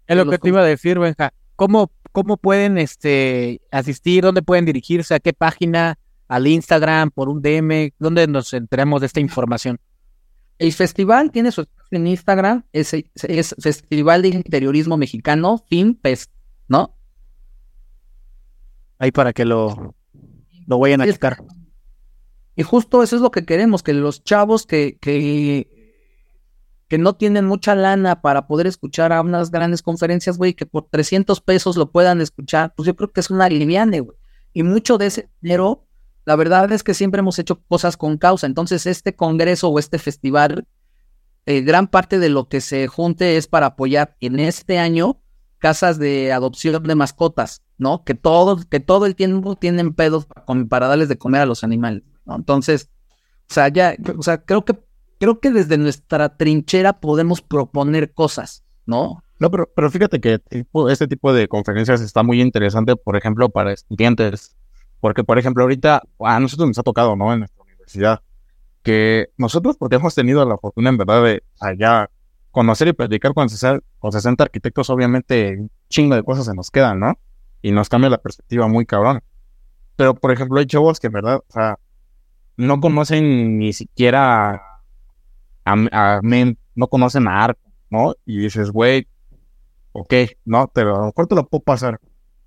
Es 0.07 0.16
lo 0.16 0.30
que 0.30 0.38
te 0.38 0.47
iba 0.47 0.61
a 0.61 0.66
decir, 0.66 0.99
Benja. 0.99 1.34
¿Cómo, 1.55 1.91
cómo 2.11 2.38
pueden 2.38 2.78
este, 2.78 3.61
asistir? 3.72 4.24
¿Dónde 4.24 4.41
pueden 4.41 4.66
dirigirse? 4.66 5.16
¿A 5.16 5.20
qué 5.20 5.34
página? 5.34 5.97
¿Al 6.28 6.47
Instagram? 6.47 7.11
¿Por 7.11 7.30
un 7.30 7.41
DM? 7.41 7.91
¿Dónde 7.99 8.28
nos 8.28 8.53
enteramos 8.53 9.01
de 9.01 9.07
esta 9.07 9.20
información? 9.20 9.80
El 10.64 10.72
festival 10.72 11.30
tiene 11.30 11.51
su 11.51 11.68
en 11.91 12.07
Instagram, 12.07 12.64
es, 12.72 12.93
es 12.93 13.55
Festival 13.59 14.22
de 14.22 14.30
Interiorismo 14.30 14.95
Mexicano, 14.95 15.61
FIMPES, 15.68 16.30
¿no? 16.70 16.95
Ahí 18.97 19.11
para 19.11 19.34
que 19.34 19.43
lo, 19.43 19.93
lo 20.66 20.80
vayan 20.80 21.01
a 21.01 21.05
checar. 21.05 21.43
Y 22.55 22.64
justo 22.64 23.03
eso 23.03 23.18
es 23.18 23.22
lo 23.22 23.30
que 23.30 23.43
queremos, 23.43 23.84
que 23.84 23.91
los 23.91 24.24
chavos 24.24 24.66
que, 24.66 24.97
que, 25.01 25.68
que 26.88 26.97
no 26.97 27.18
tienen 27.18 27.43
mucha 27.43 27.76
lana 27.76 28.22
para 28.22 28.47
poder 28.47 28.66
escuchar 28.66 29.11
a 29.11 29.20
unas 29.20 29.51
grandes 29.51 29.82
conferencias, 29.82 30.38
güey, 30.38 30.53
que 30.53 30.66
por 30.66 30.88
300 30.89 31.41
pesos 31.41 31.76
lo 31.76 31.91
puedan 31.91 32.22
escuchar, 32.22 32.74
pues 32.74 32.88
yo 32.88 32.95
creo 32.95 33.11
que 33.11 33.20
es 33.20 33.30
una 33.30 33.49
liviane, 33.49 33.99
güey. 33.99 34.18
Y 34.53 34.64
mucho 34.64 34.97
de 34.97 35.07
ese 35.07 35.30
dinero, 35.41 35.86
la 36.26 36.36
verdad 36.36 36.71
es 36.71 36.84
que 36.84 36.93
siempre 36.93 37.19
hemos 37.19 37.39
hecho 37.39 37.61
cosas 37.67 37.97
con 37.97 38.17
causa. 38.17 38.47
Entonces, 38.47 38.86
este 38.86 39.15
congreso 39.15 39.69
o 39.69 39.80
este 39.80 39.99
festival, 39.99 40.67
eh, 41.45 41.61
gran 41.61 41.88
parte 41.88 42.19
de 42.19 42.30
lo 42.30 42.47
que 42.47 42.61
se 42.61 42.88
junte 42.88 43.38
es 43.38 43.47
para 43.47 43.67
apoyar 43.67 44.15
en 44.21 44.39
este 44.39 44.80
año 44.80 45.19
casas 45.59 45.97
de 45.97 46.32
adopción 46.34 46.84
de 46.84 46.95
mascotas, 46.95 47.61
¿no? 47.78 48.03
Que 48.03 48.15
todo, 48.15 48.59
que 48.69 48.80
todo 48.80 49.05
el 49.05 49.15
tiempo 49.15 49.55
tienen 49.55 49.93
pedos 49.93 50.28
para, 50.69 50.88
darles 50.88 51.09
de 51.09 51.17
comer 51.17 51.41
a 51.41 51.45
los 51.45 51.63
animales. 51.63 52.03
Entonces, 52.28 52.89
o 53.49 53.53
sea, 53.53 53.69
ya, 53.69 53.95
o 54.17 54.24
sea, 54.24 54.43
creo 54.43 54.65
que, 54.65 54.78
creo 55.19 55.39
que 55.39 55.51
desde 55.51 55.78
nuestra 55.78 56.36
trinchera 56.36 56.99
podemos 56.99 57.41
proponer 57.41 58.13
cosas, 58.13 58.65
¿no? 58.86 59.24
No, 59.39 59.51
pero, 59.51 59.69
pero 59.76 59.89
fíjate 59.89 60.21
que 60.21 60.41
este 60.89 61.07
tipo 61.07 61.34
de 61.34 61.47
conferencias 61.47 62.01
está 62.01 62.24
muy 62.24 62.41
interesante, 62.41 62.95
por 62.95 63.15
ejemplo, 63.15 63.49
para 63.49 63.74
estudiantes. 63.74 64.55
Porque, 65.04 65.26
por 65.26 65.38
ejemplo, 65.38 65.64
ahorita 65.64 66.01
a 66.20 66.39
nosotros 66.39 66.70
nos 66.70 66.80
ha 66.80 66.84
tocado, 66.84 67.18
¿no? 67.18 67.34
En 67.34 67.39
nuestra 67.39 67.62
universidad, 67.62 68.22
que 68.84 69.28
nosotros, 69.36 69.76
porque 69.76 69.97
hemos 69.97 70.16
tenido 70.16 70.45
la 70.45 70.58
fortuna, 70.58 70.91
en 70.91 70.97
verdad, 70.97 71.22
de 71.22 71.43
allá 71.60 72.10
conocer 72.51 72.88
y 72.88 72.93
platicar 72.93 73.34
con 73.34 73.49
60, 73.49 73.86
con 73.99 74.14
60 74.14 74.45
arquitectos, 74.45 74.89
obviamente, 74.89 75.58
un 75.60 75.72
chingo 75.89 76.16
de 76.16 76.24
cosas 76.24 76.45
se 76.45 76.54
nos 76.54 76.72
quedan, 76.72 77.01
¿no? 77.01 77.20
Y 77.62 77.74
nos 77.74 77.89
cambia 77.89 78.10
la 78.10 78.18
perspectiva 78.18 78.70
muy 78.70 78.86
cabrón. 78.86 79.22
Pero, 79.97 80.16
por 80.16 80.32
ejemplo, 80.32 80.58
hay 80.58 80.68
chavos 80.68 81.01
que, 81.01 81.08
en 81.08 81.14
verdad, 81.14 81.41
o 81.49 81.51
sea, 81.51 81.78
no 82.56 82.80
conocen 82.80 83.60
ni 83.60 83.74
siquiera 83.74 84.54
a, 85.66 85.74
a 85.74 86.22
no 86.24 86.88
conocen 86.88 87.28
a 87.28 87.43
Arco, 87.43 87.70
¿no? 87.89 88.16
Y 88.26 88.38
dices, 88.38 88.72
güey, 88.72 89.10
ok, 89.91 90.14
no, 90.45 90.72
pero 90.74 90.95
a 90.95 90.99
lo 90.99 91.06
mejor 91.08 91.28
te 91.28 91.36
lo 91.36 91.45
puedo 91.45 91.62
pasar. 91.62 91.99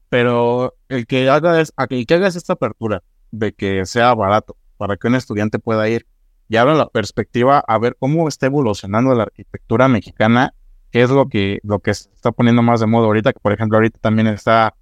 Pero 0.08 0.74
el 0.88 1.06
que 1.06 1.28
hagas, 1.28 1.72
a 1.76 1.86
que, 1.86 1.98
el 1.98 2.06
que 2.06 2.14
hagas 2.14 2.36
esta 2.36 2.54
apertura 2.54 3.02
de 3.30 3.52
que 3.52 3.84
sea 3.86 4.14
barato 4.14 4.56
para 4.76 4.96
que 4.96 5.08
un 5.08 5.14
estudiante 5.14 5.58
pueda 5.58 5.88
ir 5.88 6.06
y 6.48 6.56
abra 6.56 6.74
la 6.74 6.88
perspectiva 6.88 7.64
a 7.66 7.78
ver 7.78 7.96
cómo 7.98 8.28
está 8.28 8.46
evolucionando 8.46 9.14
la 9.14 9.24
arquitectura 9.24 9.88
mexicana, 9.88 10.54
que 10.90 11.02
es 11.02 11.10
lo 11.10 11.28
que, 11.28 11.58
lo 11.64 11.80
que 11.80 11.94
se 11.94 12.08
está 12.10 12.30
poniendo 12.30 12.62
más 12.62 12.80
de 12.80 12.86
moda 12.86 13.06
ahorita, 13.06 13.32
que 13.32 13.40
por 13.40 13.52
ejemplo 13.52 13.78
ahorita 13.78 13.98
también 14.00 14.28
está 14.28 14.76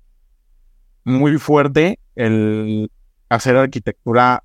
muy 1.04 1.38
fuerte 1.38 1.98
el 2.14 2.90
hacer 3.28 3.56
arquitectura 3.56 4.44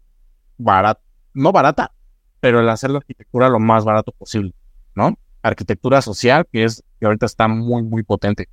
barata, 0.57 1.01
no 1.33 1.51
barata, 1.51 1.91
pero 2.39 2.59
el 2.59 2.69
hacer 2.69 2.91
la 2.91 2.97
arquitectura 2.97 3.49
lo 3.49 3.59
más 3.59 3.85
barato 3.85 4.11
posible, 4.11 4.53
¿no? 4.95 5.17
Arquitectura 5.41 6.01
social, 6.01 6.47
que 6.51 6.63
es 6.63 6.83
que 6.99 7.05
ahorita 7.05 7.25
está 7.25 7.47
muy, 7.47 7.83
muy 7.83 8.03
potente. 8.03 8.49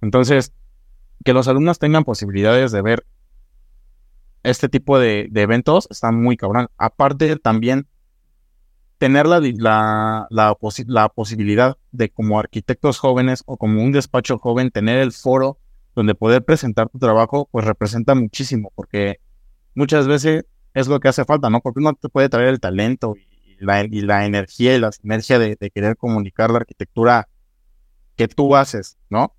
Entonces, 0.00 0.52
que 1.24 1.32
los 1.32 1.48
alumnos 1.48 1.78
tengan 1.78 2.04
posibilidades 2.04 2.70
de 2.70 2.82
ver 2.82 3.06
este 4.44 4.68
tipo 4.68 4.98
de, 4.98 5.30
eventos 5.34 5.88
está 5.90 6.12
muy 6.12 6.36
cabrón. 6.36 6.68
Aparte, 6.76 7.36
también 7.36 7.88
tener 8.98 9.26
la, 9.26 9.40
la, 9.40 10.28
la, 10.28 11.08
posibilidad 11.08 11.76
de 11.92 12.10
como 12.10 12.38
arquitectos 12.38 12.98
jóvenes 12.98 13.42
o 13.46 13.56
como 13.56 13.82
un 13.82 13.90
despacho 13.90 14.38
joven, 14.38 14.70
tener 14.70 14.98
el 14.98 15.12
foro 15.12 15.58
donde 15.94 16.14
poder 16.14 16.44
presentar 16.44 16.88
tu 16.90 16.98
trabajo, 16.98 17.48
pues 17.50 17.64
representa 17.64 18.14
muchísimo, 18.14 18.70
porque 18.74 19.18
muchas 19.74 20.06
veces 20.06 20.44
es 20.74 20.88
lo 20.88 21.00
que 21.00 21.08
hace 21.08 21.24
falta, 21.24 21.48
¿no? 21.48 21.60
Porque 21.60 21.80
uno 21.80 21.94
te 21.94 22.08
puede 22.08 22.28
traer 22.28 22.48
el 22.48 22.60
talento 22.60 23.14
y 23.16 23.64
la, 23.64 23.84
y 23.84 24.00
la 24.02 24.26
energía 24.26 24.76
y 24.76 24.80
la 24.80 24.92
sinergia 24.92 25.38
de, 25.38 25.56
de, 25.58 25.70
querer 25.70 25.96
comunicar 25.96 26.50
la 26.50 26.58
arquitectura 26.58 27.28
que 28.16 28.28
tú 28.28 28.56
haces, 28.56 28.98
¿no? 29.08 29.34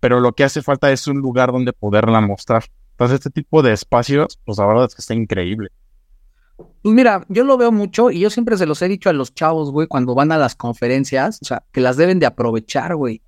Pero 0.00 0.20
lo 0.20 0.32
que 0.32 0.44
hace 0.44 0.62
falta 0.62 0.90
es 0.90 1.06
un 1.06 1.18
lugar 1.18 1.52
donde 1.52 1.72
poderla 1.72 2.20
mostrar. 2.20 2.64
Entonces, 2.92 3.16
este 3.16 3.30
tipo 3.30 3.62
de 3.62 3.72
espacios, 3.72 4.38
pues 4.44 4.58
la 4.58 4.66
verdad 4.66 4.86
es 4.86 4.94
que 4.94 5.00
está 5.00 5.14
increíble. 5.14 5.70
Pues 6.82 6.94
mira, 6.94 7.24
yo 7.28 7.44
lo 7.44 7.56
veo 7.56 7.72
mucho 7.72 8.10
y 8.10 8.20
yo 8.20 8.30
siempre 8.30 8.56
se 8.56 8.66
los 8.66 8.80
he 8.82 8.88
dicho 8.88 9.10
a 9.10 9.12
los 9.12 9.34
chavos, 9.34 9.70
güey, 9.70 9.86
cuando 9.86 10.14
van 10.14 10.32
a 10.32 10.38
las 10.38 10.54
conferencias, 10.54 11.38
o 11.42 11.44
sea, 11.44 11.62
que 11.72 11.80
las 11.80 11.96
deben 11.96 12.18
de 12.18 12.26
aprovechar, 12.26 12.96
güey, 12.96 13.22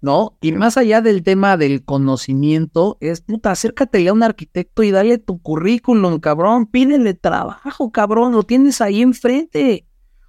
¿no? 0.00 0.36
Y 0.40 0.52
más 0.52 0.76
allá 0.76 1.00
del 1.00 1.22
tema 1.22 1.56
del 1.56 1.84
conocimiento, 1.84 2.96
es, 3.00 3.20
puta, 3.20 3.50
acércate 3.50 4.06
a 4.08 4.12
un 4.12 4.22
arquitecto 4.22 4.82
y 4.82 4.90
dale 4.90 5.18
tu 5.18 5.40
currículum, 5.40 6.20
cabrón, 6.20 6.66
pídele 6.66 7.14
trabajo, 7.14 7.90
cabrón, 7.90 8.32
lo 8.32 8.42
tienes 8.42 8.80
ahí 8.80 9.02
enfrente. 9.02 9.87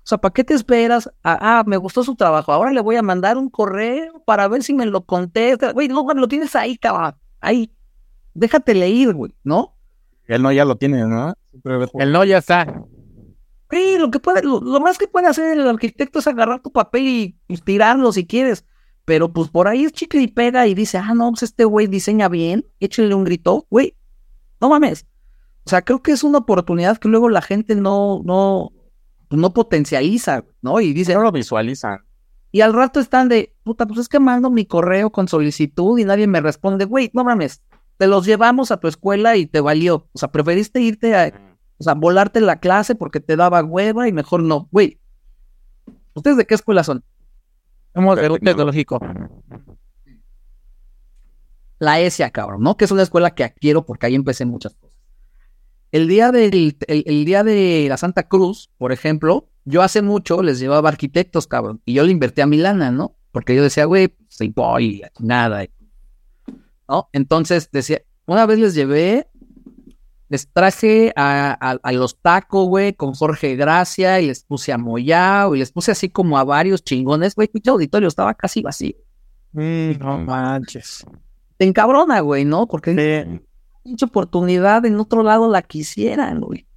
O 0.09 0.17
sea, 0.17 0.17
¿para 0.17 0.33
qué 0.33 0.43
te 0.43 0.55
esperas? 0.55 1.07
Ah, 1.23 1.37
ah, 1.39 1.63
me 1.67 1.77
gustó 1.77 2.03
su 2.03 2.15
trabajo, 2.15 2.51
ahora 2.51 2.71
le 2.71 2.81
voy 2.81 2.95
a 2.95 3.03
mandar 3.03 3.37
un 3.37 3.47
correo 3.47 4.23
para 4.25 4.47
ver 4.47 4.63
si 4.63 4.73
me 4.73 4.87
lo 4.87 5.05
contesta. 5.05 5.71
Güey, 5.71 5.87
no, 5.87 6.03
lo 6.15 6.27
tienes 6.27 6.55
ahí, 6.55 6.77
cabrón, 6.79 7.13
ahí. 7.39 7.71
Déjate 8.33 8.73
leer, 8.73 9.13
güey, 9.13 9.35
¿no? 9.43 9.75
Él 10.25 10.41
no 10.41 10.51
ya 10.51 10.65
lo 10.65 10.77
tiene, 10.77 11.05
¿no? 11.05 11.35
El 11.93 12.11
no 12.11 12.23
ya 12.23 12.39
está. 12.39 12.65
Sí, 13.69 13.99
lo 13.99 14.09
que 14.09 14.19
puede, 14.19 14.41
lo, 14.41 14.61
más 14.79 14.97
que 14.97 15.07
puede 15.07 15.27
hacer 15.27 15.55
el 15.55 15.67
arquitecto 15.69 16.17
es 16.17 16.25
agarrar 16.25 16.59
tu 16.63 16.71
papel 16.71 17.35
y, 17.47 17.57
tirarlo 17.57 18.11
si 18.11 18.25
quieres. 18.25 18.65
Pero 19.05 19.31
pues 19.31 19.49
por 19.49 19.67
ahí 19.67 19.85
es 19.85 19.91
chicle 19.91 20.23
y 20.23 20.27
pega 20.27 20.65
y 20.65 20.73
dice, 20.73 20.97
ah, 20.97 21.13
no, 21.13 21.29
pues 21.29 21.43
este 21.43 21.65
güey 21.65 21.85
diseña 21.85 22.29
bien, 22.29 22.65
échale 22.79 23.13
un 23.13 23.25
grito, 23.25 23.67
güey, 23.69 23.95
no 24.59 24.69
mames. 24.69 25.05
O 25.65 25.69
sea, 25.69 25.83
creo 25.83 26.01
que 26.01 26.13
es 26.13 26.23
una 26.23 26.39
oportunidad 26.39 26.97
que 26.97 27.09
luego 27.09 27.29
la 27.29 27.43
gente 27.43 27.75
no, 27.75 28.23
no, 28.25 28.71
no 29.29 29.53
potencializa, 29.53 30.43
¿no? 30.61 30.81
Y 30.81 30.93
dice. 30.93 31.13
No 31.13 31.21
lo 31.21 31.31
visualiza. 31.31 32.03
Y 32.51 32.61
al 32.61 32.73
rato 32.73 32.99
están 32.99 33.29
de, 33.29 33.55
puta, 33.63 33.85
pues 33.85 33.99
es 33.99 34.09
que 34.09 34.19
mando 34.19 34.49
mi 34.49 34.65
correo 34.65 35.11
con 35.11 35.27
solicitud 35.27 35.99
y 35.99 36.05
nadie 36.05 36.25
me 36.25 36.41
responde, 36.41 36.85
güey, 36.85 37.11
no 37.13 37.23
mames, 37.23 37.61
te 37.97 38.07
los 38.07 38.25
llevamos 38.25 38.71
a 38.71 38.77
tu 38.77 38.87
escuela 38.87 39.35
y 39.35 39.45
te 39.45 39.61
valió. 39.61 40.07
O 40.13 40.17
sea, 40.17 40.31
preferiste 40.31 40.81
irte 40.81 41.15
a, 41.15 41.31
o 41.77 41.83
sea, 41.83 41.93
volarte 41.93 42.41
la 42.41 42.59
clase 42.59 42.95
porque 42.95 43.19
te 43.19 43.35
daba 43.35 43.63
hueva 43.63 44.07
y 44.07 44.13
mejor 44.13 44.41
no. 44.41 44.67
Güey, 44.71 44.99
¿ustedes 46.13 46.37
de 46.37 46.45
qué 46.45 46.55
escuela 46.55 46.83
son? 46.83 47.03
Somos 47.93 48.15
de 48.15 48.39
tecnológico. 48.39 48.99
La 51.77 51.99
ESIA, 51.99 52.31
cabrón, 52.31 52.61
¿no? 52.61 52.77
Que 52.77 52.85
es 52.85 52.91
una 52.91 53.03
escuela 53.03 53.31
que 53.31 53.53
quiero 53.53 53.85
porque 53.85 54.07
ahí 54.07 54.15
empecé 54.15 54.45
muchas 54.45 54.75
cosas. 54.75 54.88
El 55.91 56.07
día, 56.07 56.31
del, 56.31 56.77
el, 56.87 57.25
día 57.25 57.43
de 57.43 57.87
la 57.89 57.97
Santa 57.97 58.27
Cruz, 58.27 58.69
por 58.77 58.91
ejemplo, 58.91 59.49
yo 59.65 59.81
hace 59.81 60.01
mucho 60.01 60.43
les 60.43 60.59
llevaba 60.59 60.89
arquitectos, 60.89 61.47
cabrón, 61.47 61.81
y 61.85 61.93
yo 61.93 62.03
le 62.03 62.11
invertí 62.11 62.41
a 62.41 62.45
mi 62.45 62.57
lana, 62.57 62.91
¿no? 62.91 63.15
Porque 63.31 63.55
yo 63.55 63.63
decía, 63.63 63.85
güey, 63.85 64.13
soy 64.27 64.49
boy, 64.49 65.01
nada. 65.19 65.65
¿no? 66.87 67.09
Entonces 67.11 67.69
decía, 67.71 68.01
una 68.25 68.45
vez 68.45 68.59
les 68.59 68.75
llevé, 68.75 69.27
les 70.27 70.47
traje 70.51 71.11
a, 71.15 71.77
los 71.91 72.19
tacos, 72.21 72.67
güey, 72.67 72.93
con 72.93 73.13
Jorge 73.13 73.55
Gracia, 73.55 74.21
y 74.21 74.27
les 74.27 74.43
puse 74.43 74.71
a 74.71 74.77
Moyao, 74.77 75.55
y 75.55 75.59
les 75.59 75.71
puse 75.71 75.91
así 75.91 76.09
como 76.09 76.37
a 76.37 76.43
varios 76.43 76.83
chingones, 76.83 77.33
güey, 77.33 77.49
mi 77.51 77.61
auditorio 77.65 78.07
estaba 78.07 78.35
casi 78.35 78.61
vacío. 78.61 78.95
Mm, 79.53 79.97
no 79.99 80.19
manches. 80.19 81.03
Te 81.57 81.65
encabrona, 81.65 82.19
güey, 82.19 82.45
¿no? 82.45 82.67
Porque 82.67 83.41
mucha 83.83 84.05
oportunidad 84.05 84.85
en 84.85 84.99
otro 84.99 85.23
lado 85.23 85.49
la 85.49 85.61
quisieran, 85.61 86.41
güey. 86.41 86.67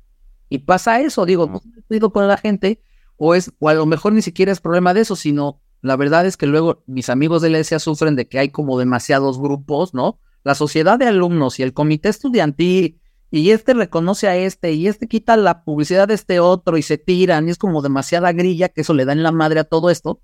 Y 0.48 0.58
pasa 0.58 1.00
eso, 1.00 1.24
digo, 1.24 1.46
no 1.46 1.62
he 1.88 1.96
ido 1.96 2.12
con 2.12 2.28
la 2.28 2.36
gente, 2.36 2.82
o 3.16 3.34
es, 3.34 3.52
o 3.58 3.68
a 3.68 3.74
lo 3.74 3.86
mejor 3.86 4.12
ni 4.12 4.22
siquiera 4.22 4.52
es 4.52 4.60
problema 4.60 4.94
de 4.94 5.00
eso, 5.00 5.16
sino 5.16 5.60
la 5.80 5.96
verdad 5.96 6.26
es 6.26 6.36
que 6.36 6.46
luego 6.46 6.82
mis 6.86 7.08
amigos 7.08 7.42
de 7.42 7.50
la 7.50 7.58
ESA 7.58 7.78
sufren 7.78 8.16
de 8.16 8.28
que 8.28 8.38
hay 8.38 8.50
como 8.50 8.78
demasiados 8.78 9.40
grupos, 9.40 9.94
¿no? 9.94 10.20
La 10.44 10.54
sociedad 10.54 10.98
de 10.98 11.06
alumnos 11.06 11.58
y 11.58 11.62
el 11.62 11.72
comité 11.72 12.08
estudiantil, 12.08 13.00
y 13.30 13.50
este 13.50 13.72
reconoce 13.72 14.28
a 14.28 14.36
este, 14.36 14.72
y 14.72 14.88
este 14.88 15.08
quita 15.08 15.38
la 15.38 15.64
publicidad 15.64 16.06
de 16.06 16.14
este 16.14 16.38
otro 16.38 16.76
y 16.76 16.82
se 16.82 16.98
tiran, 16.98 17.48
y 17.48 17.50
es 17.50 17.58
como 17.58 17.80
demasiada 17.80 18.30
grilla 18.32 18.68
que 18.68 18.82
eso 18.82 18.92
le 18.92 19.06
da 19.06 19.12
en 19.12 19.22
la 19.22 19.32
madre 19.32 19.60
a 19.60 19.64
todo 19.64 19.88
esto. 19.88 20.20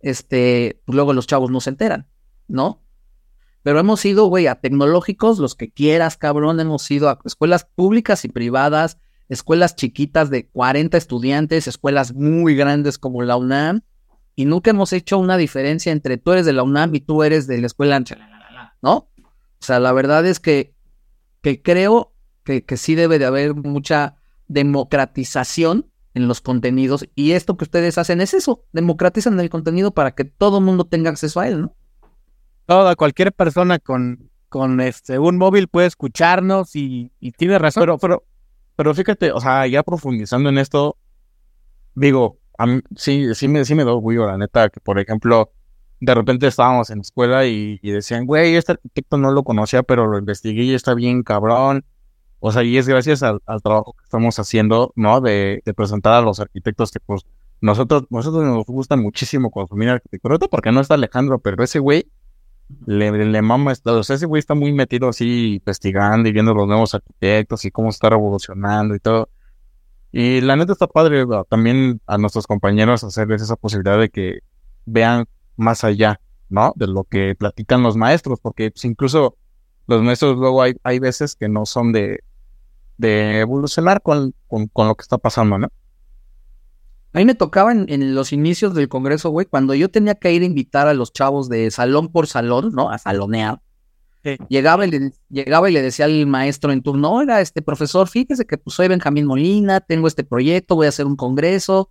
Este, 0.00 0.82
pues 0.84 0.94
luego 0.94 1.14
los 1.14 1.26
chavos 1.26 1.50
no 1.50 1.60
se 1.60 1.70
enteran, 1.70 2.08
¿no? 2.48 2.82
Pero 3.62 3.78
hemos 3.78 4.04
ido, 4.04 4.26
güey, 4.26 4.46
a 4.48 4.56
tecnológicos, 4.56 5.38
los 5.38 5.54
que 5.54 5.70
quieras, 5.70 6.16
cabrón, 6.16 6.58
hemos 6.60 6.90
ido 6.90 7.08
a 7.08 7.18
escuelas 7.24 7.64
públicas 7.64 8.24
y 8.24 8.28
privadas, 8.28 8.98
escuelas 9.28 9.76
chiquitas 9.76 10.30
de 10.30 10.48
40 10.48 10.96
estudiantes, 10.96 11.68
escuelas 11.68 12.12
muy 12.14 12.56
grandes 12.56 12.98
como 12.98 13.22
la 13.22 13.36
UNAM, 13.36 13.82
y 14.34 14.46
nunca 14.46 14.70
hemos 14.70 14.92
hecho 14.92 15.18
una 15.18 15.36
diferencia 15.36 15.92
entre 15.92 16.16
tú 16.16 16.32
eres 16.32 16.46
de 16.46 16.52
la 16.52 16.62
UNAM 16.62 16.94
y 16.94 17.00
tú 17.00 17.22
eres 17.22 17.46
de 17.46 17.58
la 17.58 17.66
escuela, 17.66 18.02
¿no? 18.80 18.92
O 18.92 19.64
sea, 19.64 19.78
la 19.78 19.92
verdad 19.92 20.26
es 20.26 20.40
que, 20.40 20.74
que 21.40 21.62
creo 21.62 22.14
que, 22.44 22.64
que 22.64 22.76
sí 22.76 22.94
debe 22.94 23.18
de 23.18 23.26
haber 23.26 23.54
mucha 23.54 24.16
democratización 24.48 25.90
en 26.14 26.28
los 26.28 26.40
contenidos 26.40 27.06
y 27.14 27.32
esto 27.32 27.56
que 27.56 27.64
ustedes 27.64 27.96
hacen 27.98 28.20
es 28.20 28.34
eso, 28.34 28.64
democratizan 28.72 29.38
el 29.38 29.50
contenido 29.50 29.92
para 29.92 30.14
que 30.14 30.24
todo 30.24 30.58
el 30.58 30.64
mundo 30.64 30.84
tenga 30.84 31.10
acceso 31.10 31.40
a 31.40 31.48
él, 31.48 31.60
¿no? 31.60 31.76
Cualquier 32.96 33.32
persona 33.32 33.78
con, 33.78 34.30
con 34.48 34.80
este, 34.80 35.18
un 35.18 35.38
móvil 35.38 35.68
puede 35.68 35.86
escucharnos 35.86 36.76
y, 36.76 37.10
tiene 37.36 37.58
razón. 37.58 37.82
Pero, 37.82 37.98
pero, 37.98 38.24
pero 38.76 38.94
fíjate, 38.94 39.32
o 39.32 39.40
sea, 39.40 39.66
ya 39.66 39.82
profundizando 39.82 40.48
en 40.48 40.58
esto, 40.58 40.96
digo, 41.94 42.38
sí, 42.96 43.34
sí 43.34 43.48
me, 43.48 43.64
sí 43.64 43.74
me 43.74 43.84
da 43.84 43.92
orgullo, 43.92 44.26
la 44.26 44.36
neta, 44.36 44.68
que 44.68 44.80
por 44.80 44.98
ejemplo, 44.98 45.52
de 46.00 46.14
repente 46.14 46.46
estábamos 46.46 46.90
en 46.90 47.00
escuela 47.00 47.46
y, 47.46 47.78
decían, 47.82 48.26
güey, 48.26 48.56
este 48.56 48.72
arquitecto 48.72 49.16
no 49.18 49.30
lo 49.30 49.44
conocía, 49.44 49.82
pero 49.82 50.06
lo 50.06 50.18
investigué 50.18 50.64
y 50.64 50.74
está 50.74 50.94
bien 50.94 51.22
cabrón. 51.22 51.84
O 52.40 52.50
sea, 52.50 52.64
y 52.64 52.76
es 52.76 52.88
gracias 52.88 53.22
al, 53.22 53.40
trabajo 53.62 53.94
que 53.96 54.04
estamos 54.04 54.36
haciendo, 54.38 54.92
¿no? 54.96 55.20
De, 55.20 55.62
presentar 55.76 56.14
a 56.14 56.20
los 56.20 56.40
arquitectos 56.40 56.90
que, 56.90 56.98
pues, 56.98 57.22
nosotros, 57.60 58.04
nosotros 58.10 58.42
nos 58.42 58.66
gusta 58.66 58.96
muchísimo 58.96 59.50
consumir 59.52 59.90
arquitectura, 59.90 60.38
porque 60.38 60.72
no 60.72 60.80
está 60.80 60.94
Alejandro, 60.94 61.38
pero 61.38 61.62
ese 61.62 61.78
güey 61.78 62.10
le, 62.86 63.10
le 63.26 63.42
mama, 63.42 63.72
o 63.84 64.02
sea, 64.02 64.16
ese 64.16 64.26
güey 64.26 64.40
está 64.40 64.54
muy 64.54 64.72
metido 64.72 65.08
así 65.08 65.54
investigando 65.54 66.28
y 66.28 66.32
viendo 66.32 66.54
los 66.54 66.66
nuevos 66.66 66.94
arquitectos 66.94 67.64
y 67.64 67.70
cómo 67.70 67.90
está 67.90 68.10
revolucionando 68.10 68.94
y 68.94 69.00
todo. 69.00 69.28
Y 70.12 70.42
la 70.42 70.56
neta 70.56 70.72
está 70.72 70.86
padre 70.86 71.24
también 71.48 72.00
a 72.06 72.18
nuestros 72.18 72.46
compañeros 72.46 73.02
hacerles 73.02 73.42
esa 73.42 73.56
posibilidad 73.56 73.98
de 73.98 74.10
que 74.10 74.40
vean 74.84 75.26
más 75.56 75.84
allá, 75.84 76.20
¿no? 76.48 76.72
De 76.76 76.86
lo 76.86 77.04
que 77.04 77.34
platican 77.34 77.82
los 77.82 77.96
maestros, 77.96 78.38
porque 78.40 78.70
pues, 78.70 78.84
incluso 78.84 79.36
los 79.86 80.02
maestros 80.02 80.36
luego 80.36 80.62
hay, 80.62 80.74
hay 80.82 80.98
veces 80.98 81.34
que 81.34 81.48
no 81.48 81.64
son 81.64 81.92
de, 81.92 82.20
de 82.98 83.40
evolucionar 83.40 84.02
con, 84.02 84.34
con, 84.48 84.68
lo 84.88 84.94
que 84.94 85.02
está 85.02 85.18
pasando, 85.18 85.58
¿no? 85.58 85.68
A 87.14 87.18
mí 87.18 87.24
me 87.26 87.34
tocaba 87.34 87.72
en, 87.72 88.14
los 88.14 88.32
inicios 88.32 88.74
del 88.74 88.88
Congreso, 88.88 89.30
güey, 89.30 89.46
cuando 89.46 89.74
yo 89.74 89.90
tenía 89.90 90.14
que 90.14 90.32
ir 90.32 90.42
a 90.42 90.46
invitar 90.46 90.88
a 90.88 90.94
los 90.94 91.12
chavos 91.12 91.48
de 91.50 91.70
salón 91.70 92.08
por 92.08 92.26
salón, 92.26 92.72
¿no? 92.72 92.90
A 92.90 92.98
salonear. 92.98 93.60
Llegaba, 94.48 94.86
y 94.86 94.90
le, 94.90 95.12
llegaba 95.28 95.68
y 95.68 95.72
le 95.72 95.82
decía 95.82 96.04
al 96.04 96.26
maestro 96.26 96.72
en 96.72 96.80
turno, 96.82 97.12
oiga, 97.12 97.40
este 97.40 97.60
profesor, 97.60 98.08
fíjese 98.08 98.46
que 98.46 98.56
pues 98.56 98.76
soy 98.76 98.86
Benjamín 98.86 99.26
Molina, 99.26 99.80
tengo 99.80 100.06
este 100.06 100.22
proyecto, 100.22 100.76
voy 100.76 100.86
a 100.86 100.90
hacer 100.90 101.06
un 101.06 101.16
congreso, 101.16 101.90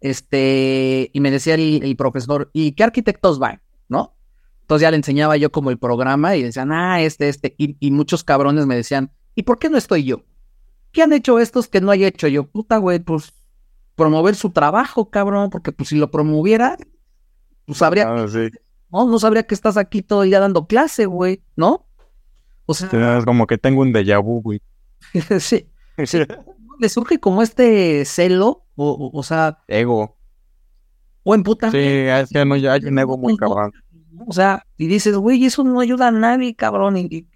este, 0.00 1.08
y 1.12 1.20
me 1.20 1.30
decía 1.30 1.54
el, 1.54 1.96
profesor, 1.96 2.50
¿y 2.52 2.72
qué 2.72 2.82
arquitectos 2.82 3.38
van? 3.38 3.62
¿No? 3.88 4.16
Entonces 4.62 4.82
ya 4.82 4.90
le 4.90 4.96
enseñaba 4.96 5.36
yo 5.36 5.50
como 5.50 5.70
el 5.70 5.78
programa 5.78 6.36
y 6.36 6.42
decían, 6.42 6.72
ah, 6.72 7.00
este, 7.00 7.28
este, 7.28 7.54
y, 7.56 7.90
muchos 7.90 8.24
cabrones 8.24 8.66
me 8.66 8.76
decían, 8.76 9.12
¿y 9.34 9.44
por 9.44 9.58
qué 9.58 9.70
no 9.70 9.78
estoy 9.78 10.04
yo? 10.04 10.24
¿Qué 10.92 11.02
han 11.02 11.12
hecho 11.12 11.38
estos 11.38 11.68
que 11.68 11.80
no 11.80 11.90
haya 11.90 12.08
hecho 12.08 12.26
yo? 12.26 12.44
Puta, 12.50 12.78
güey, 12.78 12.98
pues 12.98 13.32
promover 13.98 14.34
su 14.34 14.50
trabajo, 14.50 15.10
cabrón, 15.10 15.50
porque 15.50 15.72
pues 15.72 15.90
si 15.90 15.96
lo 15.96 16.10
promoviera, 16.10 16.78
pues 17.66 17.82
habría... 17.82 18.08
Ah, 18.08 18.26
¿no? 18.90 19.06
No 19.06 19.18
sabría 19.18 19.42
que 19.42 19.54
estás 19.54 19.76
aquí 19.76 20.00
todo 20.00 20.24
ya 20.24 20.40
dando 20.40 20.66
clase, 20.66 21.04
güey, 21.04 21.42
¿no? 21.56 21.86
O 22.64 22.72
sea, 22.72 23.18
Es 23.18 23.24
como 23.26 23.46
que 23.46 23.58
tengo 23.58 23.82
un 23.82 23.92
déjà 23.92 24.22
vu, 24.22 24.40
güey. 24.40 24.62
sí, 25.40 25.68
le 26.78 26.88
surge 26.88 27.18
como 27.18 27.42
este 27.42 28.04
celo, 28.04 28.64
o, 28.76 28.90
o, 28.90 29.18
o 29.18 29.22
sea, 29.22 29.58
Ego. 29.66 30.16
o 31.24 31.34
en 31.34 31.42
puta. 31.42 31.70
Sí, 31.70 31.78
es 31.78 32.30
que 32.30 32.44
no, 32.44 32.56
ya 32.56 32.74
hay 32.74 32.84
un 32.84 32.98
ego 32.98 33.18
muy 33.18 33.36
cabrón. 33.38 33.72
O 34.26 34.32
sea, 34.32 34.64
y 34.76 34.86
dices, 34.86 35.16
güey, 35.16 35.44
eso 35.44 35.64
no 35.64 35.80
ayuda 35.80 36.08
a 36.08 36.12
nadie, 36.12 36.54
cabrón. 36.54 36.96
Y, 36.96 37.26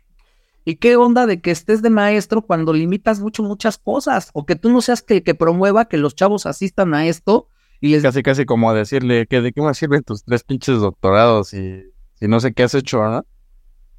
y- 0.64 0.76
qué 0.76 0.96
onda 0.96 1.26
de 1.26 1.40
que 1.40 1.50
estés 1.50 1.82
de 1.82 1.90
maestro 1.90 2.42
cuando 2.42 2.72
limitas 2.72 3.20
mucho 3.20 3.42
muchas 3.42 3.78
cosas, 3.78 4.30
o 4.34 4.46
que 4.46 4.56
tú 4.56 4.70
no 4.70 4.80
seas 4.80 5.02
que, 5.02 5.22
que 5.22 5.34
promueva 5.34 5.86
que 5.86 5.96
los 5.96 6.14
chavos 6.14 6.46
asistan 6.46 6.94
a 6.94 7.06
esto 7.06 7.48
y 7.80 7.88
les 7.88 8.02
Casi, 8.02 8.22
casi 8.22 8.44
como 8.44 8.72
decirle 8.72 9.26
que 9.26 9.40
de 9.40 9.52
qué 9.52 9.60
me 9.60 9.74
sirven 9.74 10.02
tus 10.02 10.24
tres 10.24 10.44
pinches 10.44 10.78
doctorados 10.80 11.52
y 11.52 11.82
si 12.14 12.28
no 12.28 12.38
sé 12.38 12.52
qué 12.52 12.62
has 12.62 12.74
hecho, 12.74 13.00
¿verdad? 13.00 13.24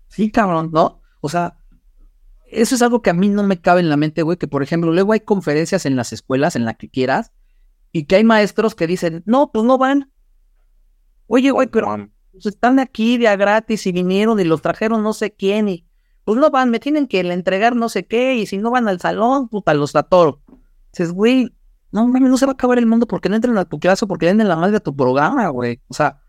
Sí, 0.07 0.32
cabrón, 0.32 0.70
¿no? 0.72 1.01
O 1.20 1.28
sea, 1.28 1.57
eso 2.45 2.76
es 2.76 2.82
algo 2.82 3.01
que 3.01 3.09
a 3.09 3.14
mí 3.14 3.28
no 3.30 3.43
me 3.43 3.59
cabe 3.59 3.82
en 3.82 3.89
la 3.89 3.97
mente, 3.97 4.22
güey, 4.22 4.38
que 4.38 4.47
por 4.47 4.64
ejemplo, 4.64 4.91
luego 4.93 5.11
hay 5.14 5.20
conferencias 5.22 5.86
en 5.86 5.95
las 5.95 6.14
escuelas, 6.14 6.55
en 6.55 6.66
la 6.66 6.76
que 6.76 6.89
quieras, 6.89 7.34
y 7.91 8.05
que 8.05 8.16
hay 8.16 8.24
maestros 8.24 8.76
que 8.76 8.88
dicen, 8.88 9.24
no, 9.26 9.51
pues 9.51 9.66
no 9.66 9.78
van. 9.78 10.11
Oye, 11.28 11.51
güey, 11.51 11.68
pero 11.68 12.09
pues, 12.32 12.45
están 12.45 12.80
aquí 12.80 13.18
de 13.18 13.28
a 13.28 13.36
gratis 13.36 13.86
y 13.88 13.91
vinieron 13.91 14.39
y 14.39 14.43
los 14.43 14.61
trajeron 14.61 15.03
no 15.03 15.14
sé 15.14 15.34
quién 15.34 15.68
y 15.70 15.86
pues 16.26 16.38
no 16.39 16.49
van, 16.51 16.69
me 16.69 16.80
tienen 16.80 17.07
que 17.07 17.19
entregar 17.19 17.76
no 17.76 17.89
sé 17.89 18.05
qué 18.05 18.36
y 18.36 18.45
si 18.45 18.57
no 18.57 18.71
van 18.71 18.88
al 18.88 18.99
salón, 18.99 19.47
puta, 19.49 19.74
los 19.74 19.95
atoro. 19.95 20.39
Dices, 20.91 21.11
güey, 21.11 21.53
no 21.91 22.07
mames, 22.07 22.30
no 22.30 22.38
se 22.38 22.45
va 22.45 22.51
a 22.51 22.53
acabar 22.53 22.78
el 22.78 22.86
mundo 22.86 23.07
porque 23.07 23.30
no 23.30 23.36
entren 23.36 23.57
a 23.57 23.65
tu 23.65 23.80
clase 23.80 24.05
o 24.05 24.07
porque 24.07 24.26
den 24.28 24.47
la 24.47 24.55
madre 24.55 24.78
a 24.78 24.80
tu 24.80 24.95
programa, 24.95 25.47
güey. 25.49 25.82
O 25.88 25.93
sea, 25.93 26.19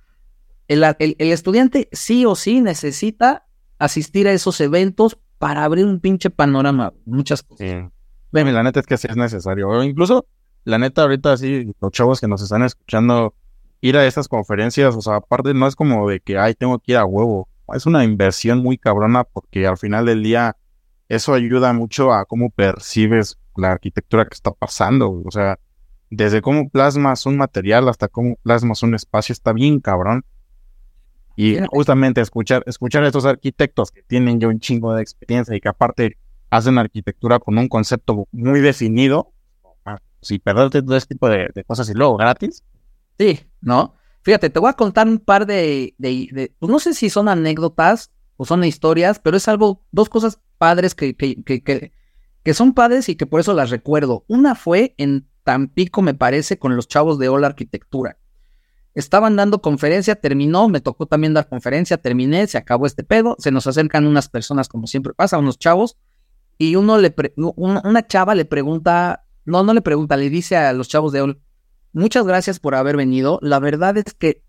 el, 0.68 0.82
el- 0.98 1.16
el 1.18 1.32
estudiante 1.32 1.88
sí 1.92 2.24
o 2.26 2.34
sí 2.34 2.60
necesita 2.60 3.46
asistir 3.78 4.26
a 4.28 4.32
esos 4.32 4.60
eventos 4.60 5.18
para 5.38 5.64
abrir 5.64 5.84
un 5.84 6.00
pinche 6.00 6.30
panorama, 6.30 6.92
muchas 7.04 7.42
cosas. 7.42 7.66
Sí. 7.68 7.74
Bueno, 8.32 8.50
la 8.52 8.62
neta 8.62 8.80
es 8.80 8.86
que 8.86 8.96
sí 8.96 9.06
es 9.10 9.16
necesario. 9.16 9.68
O 9.68 9.82
incluso, 9.82 10.26
la 10.64 10.78
neta, 10.78 11.02
ahorita 11.02 11.36
sí, 11.36 11.72
los 11.80 11.92
chavos 11.92 12.20
que 12.20 12.26
nos 12.28 12.42
están 12.42 12.62
escuchando, 12.62 13.34
ir 13.80 13.96
a 13.96 14.06
estas 14.06 14.26
conferencias, 14.28 14.96
o 14.96 15.00
sea, 15.02 15.16
aparte 15.16 15.52
no 15.54 15.66
es 15.66 15.76
como 15.76 16.08
de 16.08 16.20
que, 16.20 16.38
ay, 16.38 16.54
tengo 16.54 16.78
que 16.78 16.92
ir 16.92 16.98
a 16.98 17.04
huevo. 17.04 17.48
Es 17.72 17.86
una 17.86 18.04
inversión 18.04 18.62
muy 18.62 18.78
cabrona 18.78 19.24
porque 19.24 19.66
al 19.66 19.78
final 19.78 20.06
del 20.06 20.22
día 20.22 20.56
eso 21.08 21.34
ayuda 21.34 21.72
mucho 21.72 22.12
a 22.12 22.24
cómo 22.24 22.50
percibes 22.50 23.38
la 23.56 23.72
arquitectura 23.72 24.26
que 24.26 24.34
está 24.34 24.50
pasando. 24.52 25.08
güey. 25.08 25.24
O 25.26 25.30
sea, 25.30 25.58
desde 26.10 26.42
cómo 26.42 26.68
plasmas 26.68 27.26
un 27.26 27.36
material 27.36 27.88
hasta 27.88 28.08
cómo 28.08 28.36
plasmas 28.42 28.82
un 28.82 28.94
espacio 28.94 29.32
está 29.32 29.52
bien 29.52 29.80
cabrón. 29.80 30.24
Y 31.36 31.58
justamente 31.68 32.20
escuchar, 32.20 32.62
escuchar 32.66 33.02
a 33.02 33.08
estos 33.08 33.24
arquitectos 33.24 33.90
que 33.90 34.02
tienen 34.02 34.38
ya 34.38 34.46
un 34.46 34.60
chingo 34.60 34.94
de 34.94 35.02
experiencia 35.02 35.56
y 35.56 35.60
que 35.60 35.68
aparte 35.68 36.16
hacen 36.50 36.78
arquitectura 36.78 37.40
con 37.40 37.58
un 37.58 37.66
concepto 37.66 38.28
muy 38.30 38.60
definido, 38.60 39.32
ah, 39.84 39.98
si 40.20 40.38
perderte 40.38 40.80
todo 40.82 40.96
este 40.96 41.14
tipo 41.14 41.28
de, 41.28 41.48
de 41.52 41.64
cosas 41.64 41.88
y 41.90 41.94
luego 41.94 42.16
gratis, 42.16 42.62
Sí, 43.18 43.40
¿no? 43.60 43.94
Fíjate, 44.24 44.48
te 44.50 44.58
voy 44.58 44.70
a 44.70 44.74
contar 44.74 45.06
un 45.06 45.18
par 45.18 45.44
de, 45.46 45.94
de- 45.98 46.28
de- 46.32 46.54
pues 46.58 46.72
no 46.72 46.78
sé 46.78 46.94
si 46.94 47.10
son 47.10 47.28
anécdotas 47.28 48.10
o 48.36 48.44
son 48.46 48.64
historias, 48.64 49.18
pero 49.18 49.36
es 49.36 49.46
algo, 49.48 49.84
dos 49.92 50.08
cosas 50.08 50.40
padres 50.58 50.94
que, 50.94 51.14
que, 51.14 51.42
que, 51.44 51.62
que, 51.62 51.92
que 52.42 52.54
son 52.54 52.72
padres 52.72 53.08
y 53.10 53.16
que 53.16 53.26
por 53.26 53.40
eso 53.40 53.52
las 53.52 53.68
recuerdo. 53.70 54.24
Una 54.26 54.54
fue 54.54 54.94
en 54.96 55.28
Tampico, 55.44 56.00
me 56.00 56.14
parece, 56.14 56.58
con 56.58 56.74
los 56.74 56.88
chavos 56.88 57.18
de 57.18 57.28
Hola 57.28 57.48
Arquitectura. 57.48 58.16
Estaban 58.94 59.36
dando 59.36 59.60
conferencia, 59.60 60.14
terminó, 60.14 60.68
me 60.70 60.80
tocó 60.80 61.04
también 61.06 61.34
dar 61.34 61.48
conferencia, 61.48 61.98
terminé, 61.98 62.46
se 62.46 62.56
acabó 62.56 62.86
este 62.86 63.04
pedo, 63.04 63.36
se 63.38 63.50
nos 63.50 63.66
acercan 63.66 64.06
unas 64.06 64.28
personas 64.30 64.68
como 64.68 64.86
siempre 64.86 65.12
pasa, 65.12 65.36
unos 65.36 65.58
chavos, 65.58 65.98
y 66.56 66.76
uno 66.76 66.96
le 66.96 67.10
pre- 67.10 67.34
una, 67.36 67.82
una 67.84 68.06
chava 68.06 68.34
le 68.34 68.46
pregunta, 68.46 69.26
no, 69.44 69.62
no 69.64 69.74
le 69.74 69.82
pregunta, 69.82 70.16
le 70.16 70.30
dice 70.30 70.56
a 70.56 70.72
los 70.72 70.88
chavos 70.88 71.12
de 71.12 71.20
Hola, 71.20 71.36
muchas 71.94 72.26
gracias 72.26 72.60
por 72.60 72.74
haber 72.74 72.96
venido. 72.96 73.38
La 73.40 73.58
verdad 73.58 73.96
es 73.96 74.12
que, 74.12 74.42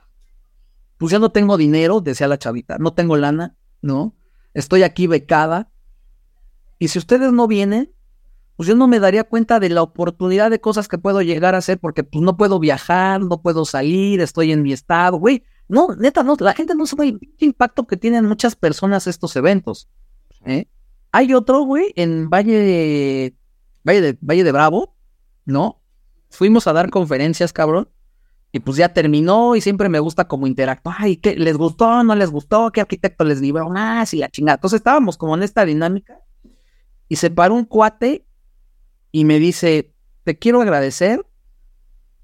pues 0.98 1.12
ya 1.12 1.20
no 1.20 1.30
tengo 1.30 1.58
dinero, 1.58 2.02
decía 2.02 2.28
la 2.28 2.38
chavita, 2.38 2.78
no 2.78 2.94
tengo 2.94 3.16
lana, 3.16 3.56
¿no? 3.82 4.16
Estoy 4.54 4.84
aquí 4.84 5.08
becada. 5.08 5.70
Y 6.80 6.90
si 6.90 7.00
ustedes 7.00 7.32
no 7.32 7.48
vienen, 7.48 7.92
pues 8.56 8.68
yo 8.68 8.76
no 8.76 8.88
me 8.88 9.00
daría 9.00 9.24
cuenta 9.24 9.60
de 9.60 9.70
la 9.70 9.82
oportunidad 9.82 10.50
de 10.50 10.62
cosas 10.62 10.88
que 10.88 10.98
puedo 10.98 11.22
llegar 11.22 11.56
a 11.56 11.60
hacer 11.60 11.80
porque 11.80 12.04
pues 12.04 12.24
no 12.24 12.38
puedo 12.38 12.60
viajar, 12.60 13.22
no 13.22 13.42
puedo 13.42 13.66
salir, 13.66 14.22
estoy 14.22 14.52
en 14.52 14.62
mi 14.62 14.74
estado, 14.74 15.18
güey. 15.18 15.44
No, 15.68 15.96
neta, 15.96 16.24
no, 16.24 16.36
la 16.40 16.54
gente 16.54 16.76
no 16.76 16.86
sabe 16.86 17.10
el 17.10 17.20
impacto 17.40 17.88
que 17.88 17.98
tienen 17.98 18.26
muchas 18.26 18.56
personas 18.56 19.08
estos 19.08 19.36
eventos. 19.36 19.90
¿eh? 20.46 20.68
Hay 21.12 21.34
otro, 21.34 21.64
güey, 21.64 21.92
en 21.96 22.30
Valle 22.30 22.58
de, 22.58 23.36
Valle 23.84 24.02
de, 24.02 24.18
Valle 24.22 24.44
de 24.44 24.52
Bravo, 24.52 24.96
¿no? 25.46 25.82
Fuimos 26.30 26.68
a 26.68 26.74
dar 26.74 26.90
conferencias, 26.90 27.54
cabrón. 27.54 27.90
Y 28.52 28.60
pues 28.60 28.78
ya 28.78 28.94
terminó 28.94 29.56
y 29.56 29.62
siempre 29.62 29.90
me 29.90 30.00
gusta 30.00 30.28
como 30.28 30.48
interactuar. 30.48 30.96
Ay, 31.00 31.18
¿qué? 31.18 31.36
¿Les 31.36 31.58
gustó? 31.58 32.04
¿No 32.04 32.16
les 32.16 32.30
gustó? 32.30 32.72
¿Qué 32.72 32.82
arquitecto 32.82 33.26
les 33.26 33.42
libró? 33.42 33.70
Ah, 33.76 34.06
sí, 34.06 34.18
la 34.18 34.30
chingada. 34.30 34.56
Entonces 34.56 34.78
estábamos 34.78 35.18
como 35.18 35.36
en 35.36 35.44
esta 35.44 35.66
dinámica. 35.66 36.22
Y 37.10 37.18
se 37.18 37.30
paró 37.30 37.54
un 37.54 37.66
cuate 37.66 38.26
y 39.12 39.26
me 39.26 39.40
dice, 39.40 39.94
te 40.24 40.38
quiero 40.38 40.62
agradecer. 40.62 41.26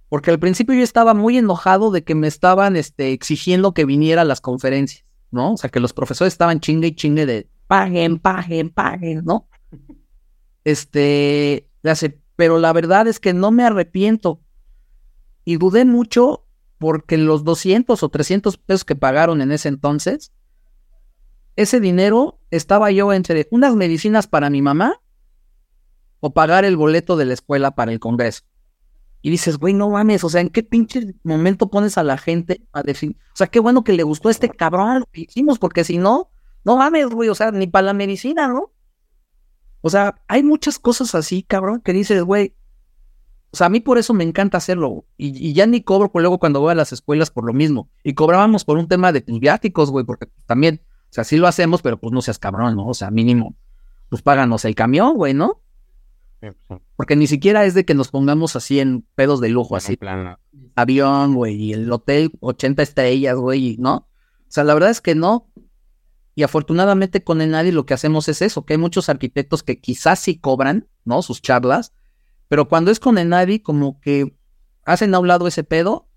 Porque 0.07 0.31
al 0.31 0.39
principio 0.39 0.75
yo 0.75 0.83
estaba 0.83 1.13
muy 1.13 1.37
enojado 1.37 1.91
de 1.91 2.03
que 2.03 2.15
me 2.15 2.27
estaban 2.27 2.75
este, 2.75 3.11
exigiendo 3.11 3.73
que 3.73 3.85
viniera 3.85 4.23
a 4.23 4.25
las 4.25 4.41
conferencias, 4.41 5.05
¿no? 5.31 5.53
O 5.53 5.57
sea, 5.57 5.69
que 5.69 5.79
los 5.79 5.93
profesores 5.93 6.33
estaban 6.33 6.59
chingue 6.59 6.87
y 6.89 6.95
chingue 6.95 7.25
de 7.25 7.49
paguen, 7.67 8.19
paguen, 8.19 8.69
paguen, 8.69 9.23
¿no? 9.23 9.47
Este, 10.65 11.69
le 11.81 11.91
hace, 11.91 12.20
pero 12.41 12.57
la 12.57 12.73
verdad 12.73 13.07
es 13.07 13.19
que 13.19 13.35
no 13.35 13.51
me 13.51 13.63
arrepiento. 13.63 14.41
Y 15.45 15.57
dudé 15.57 15.85
mucho 15.85 16.47
porque 16.79 17.19
los 17.19 17.43
200 17.43 18.01
o 18.01 18.09
300 18.09 18.57
pesos 18.57 18.83
que 18.83 18.95
pagaron 18.95 19.43
en 19.43 19.51
ese 19.51 19.69
entonces, 19.69 20.33
ese 21.55 21.79
dinero 21.79 22.39
estaba 22.49 22.89
yo 22.89 23.13
entre 23.13 23.47
unas 23.51 23.75
medicinas 23.75 24.25
para 24.25 24.49
mi 24.49 24.63
mamá 24.63 24.99
o 26.19 26.33
pagar 26.33 26.65
el 26.65 26.77
boleto 26.77 27.15
de 27.15 27.25
la 27.25 27.35
escuela 27.35 27.75
para 27.75 27.91
el 27.91 27.99
congreso. 27.99 28.41
Y 29.21 29.29
dices, 29.29 29.59
güey, 29.59 29.75
no 29.75 29.91
mames, 29.91 30.23
o 30.23 30.29
sea, 30.29 30.41
¿en 30.41 30.49
qué 30.49 30.63
pinche 30.63 31.13
momento 31.21 31.69
pones 31.69 31.99
a 31.99 32.03
la 32.03 32.17
gente 32.17 32.65
a 32.73 32.81
decir, 32.81 33.17
o 33.35 33.35
sea, 33.35 33.45
qué 33.45 33.59
bueno 33.59 33.83
que 33.83 33.93
le 33.93 34.01
gustó 34.01 34.29
a 34.29 34.31
este 34.31 34.49
cabrón 34.49 35.01
lo 35.01 35.05
que 35.11 35.21
hicimos, 35.29 35.59
porque 35.59 35.83
si 35.83 35.99
no, 35.99 36.31
no 36.63 36.77
mames, 36.77 37.05
güey, 37.05 37.29
o 37.29 37.35
sea, 37.35 37.51
ni 37.51 37.67
para 37.67 37.85
la 37.85 37.93
medicina, 37.93 38.47
¿no? 38.47 38.71
O 39.81 39.89
sea, 39.89 40.21
hay 40.27 40.43
muchas 40.43 40.79
cosas 40.79 41.15
así, 41.15 41.43
cabrón, 41.43 41.81
que 41.81 41.93
dices, 41.93 42.23
güey, 42.23 42.55
o 43.51 43.57
sea, 43.57 43.67
a 43.67 43.69
mí 43.69 43.81
por 43.81 43.97
eso 43.97 44.13
me 44.13 44.23
encanta 44.23 44.57
hacerlo. 44.57 45.05
Y, 45.17 45.37
y 45.37 45.53
ya 45.53 45.65
ni 45.65 45.81
cobro 45.81 46.11
por 46.11 46.21
luego 46.21 46.39
cuando 46.39 46.61
voy 46.61 46.71
a 46.71 46.75
las 46.75 46.93
escuelas 46.93 47.31
por 47.31 47.45
lo 47.45 47.53
mismo. 47.53 47.89
Y 48.03 48.13
cobrábamos 48.13 48.63
por 48.63 48.77
un 48.77 48.87
tema 48.87 49.11
de 49.11 49.23
viáticos, 49.27 49.91
güey, 49.91 50.05
porque 50.05 50.27
también, 50.45 50.81
o 50.85 51.13
sea, 51.13 51.23
sí 51.23 51.37
lo 51.37 51.47
hacemos, 51.47 51.81
pero 51.81 51.99
pues 51.99 52.13
no 52.13 52.21
seas 52.21 52.39
cabrón, 52.39 52.77
¿no? 52.77 52.87
O 52.87 52.93
sea, 52.93 53.11
mínimo, 53.11 53.55
pues 54.09 54.21
páganos 54.21 54.63
el 54.65 54.75
camión, 54.75 55.15
güey, 55.15 55.33
¿no? 55.33 55.61
Porque 56.95 57.15
ni 57.15 57.27
siquiera 57.27 57.65
es 57.65 57.73
de 57.73 57.85
que 57.85 57.93
nos 57.93 58.09
pongamos 58.09 58.55
así 58.55 58.79
en 58.79 59.05
pedos 59.15 59.41
de 59.41 59.49
lujo, 59.49 59.75
así. 59.75 59.97
Avión, 60.75 61.35
güey, 61.35 61.55
y 61.55 61.73
el 61.73 61.91
hotel 61.91 62.31
80 62.39 62.81
estrellas, 62.81 63.35
güey, 63.35 63.77
¿no? 63.77 63.95
O 63.95 64.53
sea, 64.53 64.63
la 64.63 64.73
verdad 64.73 64.89
es 64.89 65.01
que 65.01 65.13
no. 65.13 65.50
Y 66.35 66.43
afortunadamente 66.43 67.23
con 67.23 67.41
el 67.41 67.51
nadie 67.51 67.71
lo 67.71 67.85
que 67.85 67.93
hacemos 67.93 68.27
es 68.29 68.41
eso, 68.41 68.65
que 68.65 68.73
hay 68.73 68.77
muchos 68.79 69.09
arquitectos 69.09 69.63
que 69.63 69.79
quizás 69.79 70.19
sí 70.19 70.37
cobran, 70.39 70.87
¿no? 71.03 71.21
Sus 71.21 71.41
charlas, 71.41 71.93
pero 72.47 72.67
cuando 72.67 72.91
es 72.91 72.99
con 72.99 73.17
el 73.17 73.29
nadie, 73.29 73.61
como 73.61 73.99
que 73.99 74.35
hacen 74.85 75.13
a 75.13 75.19
un 75.19 75.27
lado 75.27 75.47
ese 75.47 75.63
pedo 75.63 76.07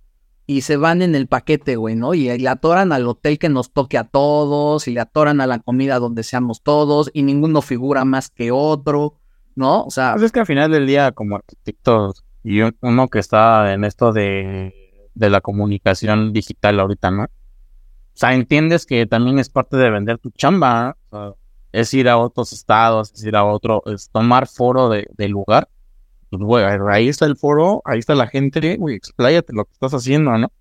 y 0.47 0.61
se 0.61 0.77
van 0.77 1.01
en 1.03 1.15
el 1.15 1.27
paquete, 1.27 1.77
güey, 1.77 1.97
¿no? 1.97 2.13
Y 2.15 2.37
le 2.39 2.49
atoran 2.49 2.93
al 2.93 3.07
hotel 3.09 3.39
que 3.39 3.49
nos 3.49 3.73
toque 3.73 3.97
a 3.99 4.05
todos, 4.05 4.87
y 4.89 4.93
le 4.93 5.01
atoran 5.01 5.41
a 5.41 5.47
la 5.47 5.59
comida 5.59 5.99
donde 5.99 6.23
seamos 6.23 6.63
todos, 6.63 7.11
y 7.15 7.23
ninguno 7.23 7.63
figura 7.63 8.05
más 8.05 8.29
que 8.31 8.51
otro, 8.53 9.15
¿no? 9.55 9.85
O 9.85 9.91
sea, 9.91 10.13
Pues 10.13 10.25
es 10.25 10.33
que 10.33 10.41
al 10.41 10.47
final 10.47 10.71
del 10.71 10.87
día, 10.87 11.13
como 11.13 11.37
arquitecto 11.37 12.13
y 12.43 12.61
un- 12.61 12.77
uno 12.83 13.09
que 13.09 13.21
está 13.21 13.73
en 13.73 13.85
esto 13.85 14.13
de, 14.13 14.75
de 15.15 15.31
la 15.31 15.41
comunicación 15.41 16.33
digital 16.33 16.79
ahorita, 16.79 17.11
¿no? 17.11 17.27
O 18.15 18.17
sea, 18.17 18.33
entiendes 18.33 18.87
que 18.87 19.07
también 19.07 19.39
es 19.41 19.49
parte 19.49 19.77
de 19.77 19.91
vender 19.91 20.19
tu 20.19 20.31
chamba, 20.31 20.97
¿no? 21.11 21.19
O 21.19 21.33
sea, 21.33 21.45
es 21.75 21.93
ir 21.93 22.09
a 22.09 22.17
otros 22.17 22.53
estados, 22.53 23.13
es 23.13 23.25
ir 23.25 23.35
a 23.35 23.45
otro, 23.45 23.83
es 23.87 24.09
tomar 24.11 24.47
foro 24.47 24.89
de, 24.89 25.29
lugar. 25.29 25.69
Pues, 26.31 26.41
güey, 26.41 26.65
ahí 26.65 27.09
está 27.09 27.27
el 27.27 27.37
foro, 27.37 27.83
ahí 27.85 27.99
está 27.99 28.15
la 28.15 28.29
gente, 28.29 28.77
güey, 28.77 28.95
expláyate 28.95 29.53
lo 29.53 29.65
que 29.65 29.73
estás 29.73 29.93
haciendo, 29.93 30.39
¿no? 30.39 30.53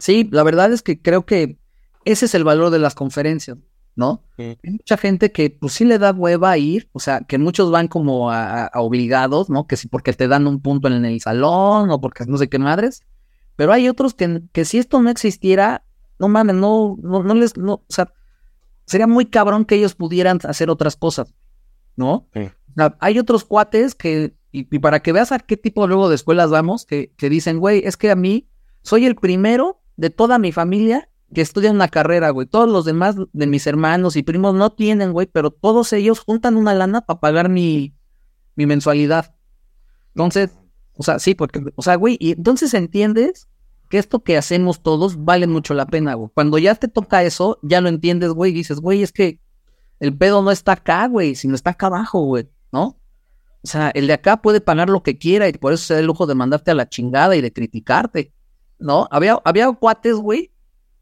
Sí, 0.00 0.28
la 0.32 0.42
verdad 0.42 0.72
es 0.72 0.82
que 0.82 1.00
creo 1.00 1.24
que 1.24 1.56
ese 2.04 2.24
es 2.24 2.34
el 2.34 2.42
valor 2.42 2.70
de 2.70 2.80
las 2.80 2.96
conferencias, 2.96 3.58
¿no? 3.94 4.24
Sí. 4.36 4.58
Hay 4.64 4.70
mucha 4.72 4.96
gente 4.96 5.30
que 5.30 5.50
pues 5.50 5.74
sí 5.74 5.84
le 5.84 6.00
da 6.00 6.10
hueva 6.10 6.50
a 6.50 6.58
ir, 6.58 6.88
o 6.90 6.98
sea, 6.98 7.20
que 7.20 7.38
muchos 7.38 7.70
van 7.70 7.86
como 7.86 8.32
a, 8.32 8.66
a 8.66 8.80
obligados, 8.80 9.50
¿no? 9.50 9.68
Que 9.68 9.76
si 9.76 9.86
porque 9.86 10.12
te 10.14 10.26
dan 10.26 10.48
un 10.48 10.60
punto 10.60 10.88
en 10.88 11.04
el 11.04 11.20
salón 11.20 11.90
o 11.90 12.00
porque 12.00 12.24
no 12.26 12.38
sé 12.38 12.48
qué 12.48 12.58
madres, 12.58 13.04
pero 13.54 13.72
hay 13.72 13.88
otros 13.88 14.14
que, 14.14 14.42
que 14.50 14.64
si 14.64 14.78
esto 14.78 15.00
no 15.00 15.10
existiera, 15.10 15.84
no 16.22 16.28
mames, 16.28 16.54
no, 16.54 16.96
no, 17.02 17.24
no 17.24 17.34
les, 17.34 17.56
no, 17.56 17.74
o 17.74 17.84
sea, 17.88 18.12
sería 18.86 19.08
muy 19.08 19.26
cabrón 19.26 19.64
que 19.64 19.74
ellos 19.74 19.96
pudieran 19.96 20.38
hacer 20.44 20.70
otras 20.70 20.94
cosas, 20.94 21.34
¿no? 21.96 22.28
Sí. 22.32 22.42
O 22.42 22.74
sea, 22.76 22.96
hay 23.00 23.18
otros 23.18 23.44
cuates 23.44 23.96
que, 23.96 24.36
y, 24.52 24.60
y 24.72 24.78
para 24.78 25.00
que 25.00 25.10
veas 25.10 25.32
a 25.32 25.40
qué 25.40 25.56
tipo 25.56 25.84
luego 25.88 26.08
de 26.08 26.14
escuelas 26.14 26.48
vamos, 26.48 26.86
que, 26.86 27.12
que 27.16 27.28
dicen, 27.28 27.58
güey, 27.58 27.82
es 27.84 27.96
que 27.96 28.12
a 28.12 28.14
mí 28.14 28.48
soy 28.82 29.04
el 29.04 29.16
primero 29.16 29.82
de 29.96 30.10
toda 30.10 30.38
mi 30.38 30.52
familia 30.52 31.08
que 31.34 31.40
estudia 31.40 31.72
una 31.72 31.88
carrera, 31.88 32.30
güey. 32.30 32.46
Todos 32.46 32.70
los 32.70 32.84
demás 32.84 33.16
de 33.32 33.46
mis 33.48 33.66
hermanos 33.66 34.14
y 34.14 34.22
primos 34.22 34.54
no 34.54 34.70
tienen, 34.70 35.12
güey, 35.12 35.26
pero 35.26 35.50
todos 35.50 35.92
ellos 35.92 36.20
juntan 36.20 36.56
una 36.56 36.72
lana 36.72 37.00
para 37.00 37.18
pagar 37.18 37.48
mi, 37.48 37.96
mi 38.54 38.66
mensualidad. 38.66 39.34
Entonces, 40.14 40.50
o 40.94 41.02
sea, 41.02 41.18
sí, 41.18 41.34
porque, 41.34 41.64
o 41.74 41.82
sea, 41.82 41.96
güey, 41.96 42.16
y 42.20 42.32
entonces 42.32 42.74
entiendes 42.74 43.48
que 43.92 43.98
esto 43.98 44.24
que 44.24 44.38
hacemos 44.38 44.82
todos 44.82 45.22
vale 45.22 45.46
mucho 45.46 45.74
la 45.74 45.84
pena, 45.84 46.14
güey. 46.14 46.30
Cuando 46.32 46.56
ya 46.56 46.74
te 46.76 46.88
toca 46.88 47.22
eso, 47.24 47.58
ya 47.60 47.82
lo 47.82 47.90
entiendes, 47.90 48.30
güey, 48.30 48.50
y 48.50 48.54
dices, 48.54 48.80
güey, 48.80 49.02
es 49.02 49.12
que 49.12 49.38
el 50.00 50.16
pedo 50.16 50.40
no 50.40 50.50
está 50.50 50.72
acá, 50.72 51.06
güey, 51.08 51.34
sino 51.34 51.54
está 51.54 51.70
acá 51.72 51.88
abajo, 51.88 52.22
güey, 52.24 52.48
¿no? 52.72 52.98
O 53.62 53.66
sea, 53.66 53.90
el 53.90 54.06
de 54.06 54.14
acá 54.14 54.38
puede 54.40 54.62
pagar 54.62 54.88
lo 54.88 55.02
que 55.02 55.18
quiera 55.18 55.46
y 55.46 55.52
por 55.52 55.74
eso 55.74 55.84
se 55.84 55.92
da 55.92 56.00
el 56.00 56.06
lujo 56.06 56.26
de 56.26 56.34
mandarte 56.34 56.70
a 56.70 56.74
la 56.74 56.88
chingada 56.88 57.36
y 57.36 57.42
de 57.42 57.52
criticarte, 57.52 58.32
¿no? 58.78 59.08
Había, 59.10 59.38
había 59.44 59.70
cuates, 59.72 60.14
güey, 60.16 60.52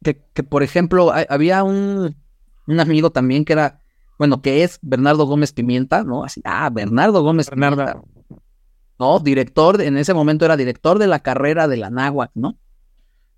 que, 0.03 0.20
que 0.34 0.43
por 0.43 0.64
ejemplo, 0.64 1.12
ha- 1.12 1.26
había 1.28 1.62
un, 1.62 2.16
un 2.66 2.80
amigo 2.80 3.11
también 3.12 3.45
que 3.45 3.53
era, 3.53 3.80
bueno, 4.18 4.43
que 4.43 4.64
es 4.64 4.80
Bernardo 4.82 5.26
Gómez 5.26 5.53
Pimienta, 5.53 6.03
¿no? 6.03 6.24
Así, 6.24 6.41
ah, 6.45 6.68
Bernardo 6.70 7.22
Gómez 7.22 7.49
Bernardo. 7.51 7.76
Pimienta. 7.76 8.03
¿no? 8.99 9.18
Director, 9.20 9.80
en 9.80 9.97
ese 9.97 10.12
momento 10.12 10.45
era 10.45 10.57
director 10.59 10.99
de 10.99 11.07
la 11.07 11.20
carrera 11.20 11.68
de 11.68 11.76
la 11.78 11.88
náhuatl, 11.88 12.38
¿no? 12.38 12.59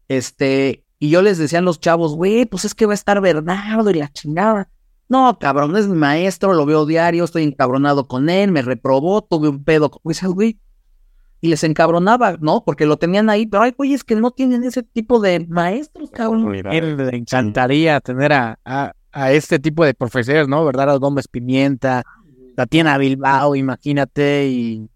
Este, 0.08 0.84
y 0.98 1.10
yo 1.10 1.22
les 1.22 1.38
decía 1.38 1.60
a 1.60 1.62
los 1.62 1.80
chavos, 1.80 2.14
güey, 2.14 2.46
pues 2.46 2.64
es 2.64 2.74
que 2.74 2.86
va 2.86 2.92
a 2.92 2.94
estar 2.94 3.20
Bernardo 3.20 3.90
y 3.90 3.94
la 3.94 4.12
chingada. 4.12 4.68
No, 5.08 5.38
cabrón, 5.38 5.76
es 5.76 5.88
mi 5.88 5.96
maestro, 5.96 6.54
lo 6.54 6.64
veo 6.64 6.86
diario, 6.86 7.24
estoy 7.24 7.42
encabronado 7.42 8.06
con 8.08 8.30
él, 8.30 8.50
me 8.50 8.62
reprobó, 8.62 9.22
tuve 9.22 9.48
un 9.48 9.62
pedo 9.62 9.90
con 9.90 10.10
ese 10.10 10.26
güey. 10.26 10.58
Y 11.40 11.48
les 11.48 11.64
encabronaba, 11.64 12.38
¿no? 12.40 12.64
Porque 12.64 12.86
lo 12.86 12.96
tenían 12.96 13.28
ahí, 13.28 13.46
pero 13.46 13.64
hay 13.64 13.72
güeyes 13.72 14.04
que 14.04 14.14
no 14.14 14.30
tienen 14.30 14.62
ese 14.62 14.84
tipo 14.84 15.20
de 15.20 15.44
maestros, 15.48 16.10
cabrón. 16.12 16.54
Él 16.70 16.96
le 16.96 17.16
encantaría 17.16 18.00
tener 18.00 18.32
a, 18.32 18.58
a, 18.64 18.92
a 19.10 19.32
este 19.32 19.58
tipo 19.58 19.84
de 19.84 19.92
profesores, 19.92 20.46
¿no? 20.46 20.64
¿Verdad? 20.64 20.98
Gómez 21.00 21.26
Pimienta, 21.26 22.04
Tatiana 22.54 22.96
Bilbao, 22.96 23.56
imagínate, 23.56 24.46
y... 24.48 24.88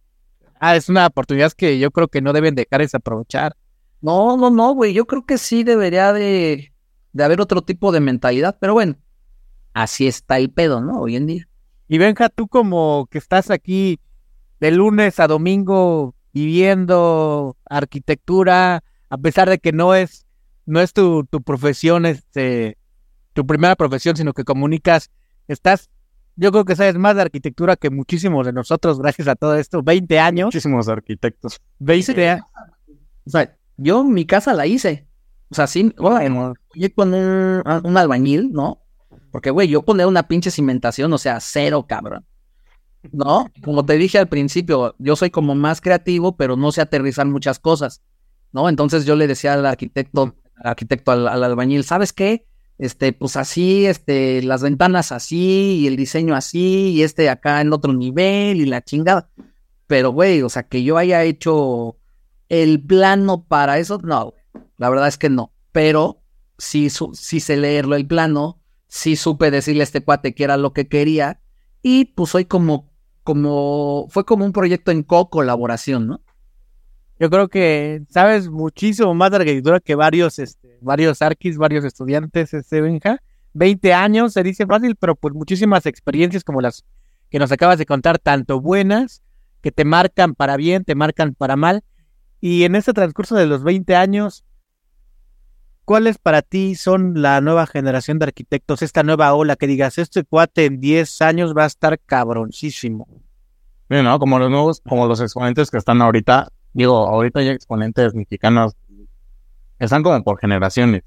Ah, 0.61 0.77
es 0.77 0.89
una 0.89 1.09
oportunidad 1.09 1.53
que 1.53 1.79
yo 1.79 1.91
creo 1.91 2.09
que 2.09 2.23
no 2.23 2.33
deben 2.33 2.55
dejar 2.55 2.81
desaprovechar. 2.81 3.57
No, 4.01 4.37
no, 4.37 4.51
no, 4.51 4.75
güey. 4.75 4.93
Yo 4.93 5.07
creo 5.07 5.25
que 5.25 5.39
sí 5.39 5.65
debería 5.65 6.13
de, 6.13 6.73
de 7.13 7.25
haber 7.25 7.41
otro 7.41 7.63
tipo 7.63 7.93
de 7.93 8.01
mentalidad, 8.01 8.57
pero 8.61 8.75
bueno, 8.75 8.97
así 9.73 10.07
está 10.07 10.39
el 10.39 10.51
pedo, 10.51 10.81
¿no? 10.81 11.01
Hoy 11.01 11.17
en 11.17 11.27
día. 11.27 11.49
Y 11.89 11.99
Benja, 11.99 12.29
tú 12.29 12.49
como 12.49 13.09
que 13.11 13.19
estás 13.19 13.51
aquí 13.51 14.01
de 14.61 14.71
lunes 14.71 15.21
a 15.21 15.27
domingo 15.27 16.15
viviendo 16.33 17.57
arquitectura, 17.65 18.83
a 19.09 19.19
pesar 19.19 19.49
de 19.49 19.59
que 19.59 19.73
no 19.73 19.95
es, 19.95 20.27
no 20.67 20.81
es 20.81 20.93
tu, 20.93 21.25
tu 21.25 21.43
profesión, 21.43 22.05
este, 22.05 22.77
tu 23.33 23.47
primera 23.47 23.77
profesión, 23.77 24.17
sino 24.17 24.35
que 24.35 24.45
comunicas, 24.45 25.11
estás, 25.49 25.89
yo 26.35 26.53
creo 26.53 26.65
que 26.65 26.77
sabes 26.77 26.97
más 26.97 27.17
de 27.17 27.23
arquitectura 27.23 27.77
que 27.77 27.91
muchísimos 27.91 28.45
de 28.45 28.53
nosotros, 28.53 28.99
gracias 28.99 29.29
a 29.29 29.37
todo 29.37 29.57
esto, 29.57 29.83
20 29.83 30.19
años, 30.19 30.47
Muchísimos 30.47 30.89
arquitectos. 30.89 31.61
20 31.79 32.29
años. 32.29 32.45
O 33.27 33.31
sea, 33.31 33.57
yo 33.77 34.05
mi 34.05 34.27
casa 34.27 34.55
la 34.55 34.67
hice. 34.67 35.07
O 35.51 35.55
sea, 35.55 35.67
sí, 35.67 35.95
bueno, 35.97 36.55
oye 36.75 36.93
con 36.93 37.15
un, 37.15 37.63
un 37.85 37.97
albañil, 37.97 38.53
¿no? 38.53 38.83
Porque, 39.31 39.51
güey, 39.51 39.69
yo 39.69 39.83
poner 39.83 40.07
una 40.07 40.27
pinche 40.27 40.51
cimentación, 40.51 41.13
o 41.13 41.19
sea, 41.19 41.41
cero, 41.41 41.87
cabrón. 41.89 42.25
¿No? 43.13 43.51
Como 43.63 43.85
te 43.85 43.97
dije 43.99 44.19
al 44.19 44.29
principio, 44.29 44.97
yo 44.99 45.15
soy 45.15 45.31
como 45.31 45.55
más 45.55 45.81
creativo, 45.81 46.37
pero 46.37 46.57
no 46.57 46.73
sé 46.73 46.81
aterrizar 46.81 47.27
muchas 47.27 47.61
cosas, 47.61 48.03
¿no? 48.51 48.69
Entonces 48.69 49.05
yo 49.05 49.15
le 49.15 49.29
decía 49.29 49.53
al 49.53 49.65
arquitecto, 49.65 50.35
al 50.57 50.71
arquitecto, 50.71 51.13
al, 51.13 51.29
al 51.29 51.45
albañil, 51.45 51.85
¿sabes 51.85 52.13
qué? 52.13 52.47
Este, 52.79 53.13
pues 53.13 53.37
así, 53.37 53.87
este, 53.87 54.43
las 54.43 54.63
ventanas 54.63 55.13
así, 55.13 55.81
y 55.83 55.87
el 55.87 55.97
diseño 55.97 56.35
así, 56.35 56.91
y 56.95 57.03
este 57.03 57.31
acá 57.31 57.61
en 57.61 57.73
otro 57.73 57.93
nivel, 57.93 58.61
y 58.61 58.67
la 58.67 58.83
chingada. 58.83 59.31
Pero, 59.87 60.11
güey, 60.11 60.43
o 60.43 60.49
sea, 60.49 60.65
que 60.65 60.83
yo 60.83 60.99
haya 60.99 61.23
hecho 61.23 61.97
el 62.49 62.83
plano 62.83 63.45
para 63.45 63.79
eso, 63.79 63.99
no. 64.03 64.35
La 64.77 64.89
verdad 64.91 65.09
es 65.09 65.19
que 65.19 65.29
no. 65.31 65.53
Pero 65.73 66.23
sí, 66.59 66.91
su- 66.91 67.15
sí 67.15 67.41
sé 67.41 67.57
leerlo 67.57 67.97
el 67.97 68.07
plano, 68.07 68.61
sí 68.89 69.17
supe 69.17 69.51
decirle 69.51 69.83
a 69.83 69.85
este 69.85 70.03
cuate 70.03 70.35
que 70.35 70.45
era 70.45 70.57
lo 70.57 70.73
que 70.73 70.89
quería. 70.89 71.41
Y 71.83 72.07
pues 72.07 72.31
soy 72.31 72.45
como, 72.47 72.91
como, 73.23 74.07
fue 74.11 74.25
como 74.25 74.45
un 74.45 74.53
proyecto 74.53 74.91
en 74.91 75.03
co-colaboración, 75.03 76.07
¿no? 76.07 76.21
Yo 77.19 77.31
creo 77.31 77.49
que 77.49 78.03
sabes 78.11 78.49
muchísimo 78.51 79.15
más 79.15 79.31
de 79.31 79.39
arquitectura 79.39 79.81
que 79.81 79.95
varios, 79.95 80.39
este, 80.39 80.79
varios 80.83 81.23
arquis, 81.23 81.57
varios 81.57 81.85
estudiantes, 81.85 82.53
este 82.53 82.81
Benja. 82.83 83.23
20 83.55 83.95
años, 83.95 84.35
se 84.35 84.43
dice 84.43 84.67
fácil, 84.67 84.97
pero 84.97 85.15
pues 85.15 85.33
muchísimas 85.35 85.87
experiencias 85.87 86.45
como 86.45 86.61
las 86.61 86.85
que 87.31 87.39
nos 87.39 87.51
acabas 87.51 87.79
de 87.79 87.87
contar, 87.87 88.19
tanto 88.19 88.61
buenas, 88.61 89.23
que 89.63 89.73
te 89.73 89.87
marcan 89.87 90.35
para 90.35 90.59
bien, 90.59 90.85
te 90.85 90.95
marcan 90.95 91.35
para 91.35 91.57
mal. 91.57 91.83
Y 92.49 92.63
en 92.63 92.77
este 92.77 92.93
transcurso 92.93 93.35
de 93.35 93.47
los 93.47 93.65
20 93.65 93.97
años, 93.97 94.45
¿cuáles 95.85 96.17
para 96.19 96.43
ti 96.43 96.77
son 96.77 97.21
la 97.21 97.41
nueva 97.41 97.67
generación 97.67 98.21
de 98.21 98.27
arquitectos, 98.27 98.83
esta 98.83 99.03
nueva 99.03 99.35
ola 99.35 99.57
que 99.57 99.67
digas, 99.67 99.99
este 99.99 100.23
cuate 100.23 100.67
en 100.67 100.79
10 100.79 101.23
años 101.23 101.57
va 101.57 101.65
a 101.65 101.67
estar 101.67 101.99
cabroncísimo? 101.99 103.09
Bien, 103.89 104.05
¿no? 104.05 104.17
Como 104.21 104.39
los 104.39 104.49
nuevos, 104.49 104.81
como 104.89 105.09
los 105.09 105.21
exponentes 105.21 105.73
que 105.73 105.79
están 105.79 106.01
ahorita, 106.01 106.53
digo, 106.73 107.09
ahorita 107.09 107.41
hay 107.41 107.49
exponentes 107.49 108.15
mexicanos, 108.15 108.77
están 109.81 110.05
como 110.05 110.23
por 110.23 110.39
generaciones. 110.39 111.03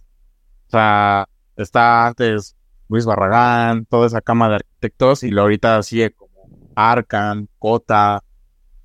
O 0.67 0.71
sea, 0.71 1.29
está 1.55 2.07
antes 2.07 2.57
Luis 2.89 3.05
Barragán, 3.05 3.85
toda 3.85 4.07
esa 4.07 4.19
cama 4.19 4.49
de 4.49 4.55
arquitectos, 4.55 5.23
y 5.23 5.29
luego 5.29 5.43
ahorita 5.43 5.83
sigue 5.83 6.11
como 6.11 6.49
Arcan, 6.75 7.47
Cota, 7.59 8.25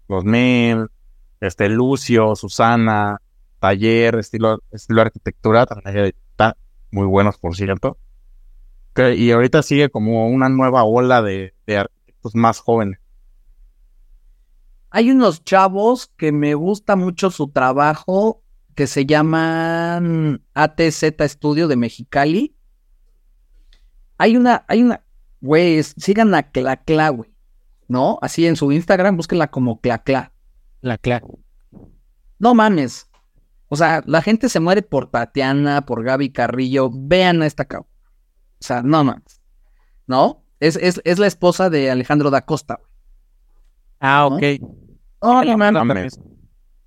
los 0.06 0.24
Mem, 0.24 0.86
este 1.46 1.68
Lucio, 1.68 2.34
Susana, 2.36 3.20
Taller, 3.58 4.16
estilo, 4.16 4.62
estilo 4.70 5.02
arquitectura, 5.02 5.66
muy 6.90 7.06
buenos, 7.06 7.38
por 7.38 7.56
cierto. 7.56 7.98
Y 8.96 9.32
ahorita 9.32 9.62
sigue 9.62 9.90
como 9.90 10.28
una 10.28 10.48
nueva 10.48 10.84
ola 10.84 11.22
de, 11.22 11.52
arquitectos 11.66 12.36
más 12.36 12.60
jóvenes. 12.60 13.00
Hay 14.90 15.10
unos 15.10 15.42
chavos 15.42 16.12
que 16.16 16.30
me 16.30 16.54
gusta 16.54 16.94
mucho 16.94 17.30
su 17.30 17.48
trabajo, 17.48 18.42
que 18.76 18.86
se 18.86 19.06
llaman 19.06 20.44
ATZ 20.54 21.04
Studio 21.26 21.66
de 21.66 21.76
Mexicali. 21.76 22.54
Hay 24.16 24.36
una, 24.36 24.64
hay 24.68 24.84
una, 24.84 25.04
güey, 25.40 25.82
sigan 25.82 26.32
a 26.36 26.44
Clacla, 26.44 27.08
güey, 27.08 27.34
¿no? 27.88 28.20
Así 28.22 28.46
en 28.46 28.54
su 28.54 28.70
Instagram, 28.70 29.16
búsquenla 29.16 29.50
como 29.50 29.80
Clacla. 29.80 30.33
La 30.84 30.98
clave. 30.98 31.26
No 32.38 32.54
mames. 32.54 33.08
O 33.68 33.76
sea, 33.76 34.02
la 34.04 34.20
gente 34.20 34.50
se 34.50 34.60
muere 34.60 34.82
por 34.82 35.10
Tatiana, 35.10 35.86
por 35.86 36.04
Gaby 36.04 36.30
Carrillo. 36.30 36.90
Vean 36.92 37.40
a 37.40 37.46
esta 37.46 37.64
cabrón. 37.64 37.88
O 38.60 38.64
sea, 38.64 38.82
no 38.82 39.02
mames. 39.02 39.40
¿No? 40.06 40.44
Es, 40.60 40.76
es, 40.76 41.00
es 41.04 41.18
la 41.18 41.26
esposa 41.26 41.70
de 41.70 41.90
Alejandro 41.90 42.28
da 42.30 42.44
Costa. 42.44 42.76
güey. 42.76 42.90
Ah, 43.98 44.28
¿No? 44.30 44.36
ok. 44.36 44.42
Oh, 45.20 45.42
no 45.42 45.56
mames. 45.56 45.84
mames. 45.86 46.20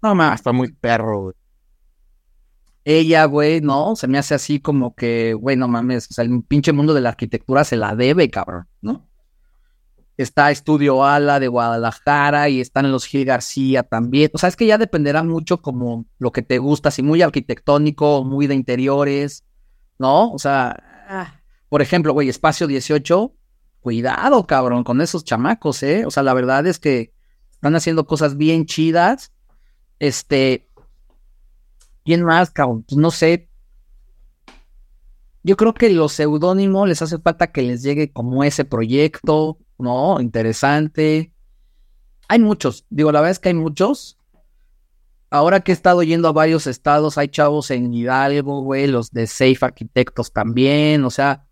No 0.04 0.14
mames. 0.14 0.36
está 0.36 0.52
muy 0.52 0.72
perro, 0.74 1.22
güey. 1.24 1.36
Ella, 2.86 3.26
güey, 3.26 3.62
no, 3.62 3.96
se 3.96 4.08
me 4.08 4.20
hace 4.20 4.36
así 4.36 4.60
como 4.60 4.94
que, 4.94 5.34
güey, 5.34 5.58
no 5.58 5.68
mames, 5.68 6.08
o 6.12 6.14
sea, 6.14 6.24
el 6.24 6.44
pinche 6.44 6.72
mundo 6.72 6.94
de 6.94 7.02
la 7.02 7.10
arquitectura 7.10 7.64
se 7.64 7.78
la 7.78 7.96
debe, 7.96 8.30
cabrón, 8.30 8.68
¿no? 8.80 9.07
Está 10.18 10.50
Estudio 10.50 11.06
Ala 11.06 11.40
de 11.40 11.48
Guadalajara 11.48 12.50
y 12.50 12.60
están 12.60 12.92
los 12.92 13.06
Gil 13.06 13.24
García 13.24 13.84
también. 13.84 14.32
O 14.34 14.40
sea, 14.40 14.50
es 14.50 14.56
que 14.56 14.66
ya 14.66 14.80
dependerá 14.80 15.22
mucho 15.22 15.62
como 15.62 16.06
lo 16.18 16.32
que 16.32 16.42
te 16.42 16.58
gusta, 16.58 16.90
si 16.90 17.04
muy 17.04 17.22
arquitectónico, 17.22 18.24
muy 18.24 18.48
de 18.48 18.56
interiores, 18.56 19.44
¿no? 20.00 20.32
O 20.32 20.40
sea, 20.40 20.76
ah, 21.08 21.42
por 21.70 21.84
ejemplo, 21.84 22.14
güey, 22.14 22.30
Espacio 22.30 22.66
18, 22.66 23.34
cuidado, 23.80 24.48
cabrón, 24.48 24.84
con 24.84 25.02
esos 25.02 25.24
chamacos, 25.24 25.84
¿eh? 25.84 26.06
O 26.06 26.12
sea, 26.12 26.24
la 26.24 26.34
verdad 26.34 26.66
es 26.66 26.80
que 26.80 27.14
están 27.52 27.76
haciendo 27.76 28.08
cosas 28.08 28.38
bien 28.38 28.66
chidas. 28.66 29.32
Este, 30.00 30.68
¿Quién 32.04 32.24
más, 32.24 32.52
cabrón? 32.52 32.84
Pues 32.88 32.98
no 32.98 33.12
sé. 33.12 33.50
Yo 35.44 35.58
creo 35.58 35.74
que 35.74 35.90
los 35.90 36.14
seudónimos 36.14 36.88
les 36.88 37.02
hace 37.02 37.20
falta 37.20 37.52
que 37.52 37.62
les 37.62 37.84
llegue 37.84 38.12
como 38.12 38.44
ese 38.44 38.66
proyecto, 38.66 39.60
¿no? 39.78 40.20
Interesante. 40.20 41.34
Hay 42.28 42.40
muchos, 42.40 42.86
digo, 42.90 43.12
la 43.12 43.22
verdad 43.22 43.32
es 43.32 43.40
que 43.40 43.50
hay 43.50 43.56
muchos. 43.56 44.18
Ahora 45.30 45.60
que 45.60 45.72
he 45.72 45.76
estado 45.76 46.04
yendo 46.04 46.28
a 46.30 46.34
varios 46.34 46.68
estados, 46.68 47.18
hay 47.18 47.28
chavos 47.28 47.70
en 47.72 47.94
Hidalgo, 47.94 48.62
güey, 48.62 48.88
los 48.88 49.12
de 49.12 49.28
Safe 49.28 49.58
Arquitectos 49.62 50.32
también, 50.32 51.04
o 51.04 51.10
sea, 51.10 51.46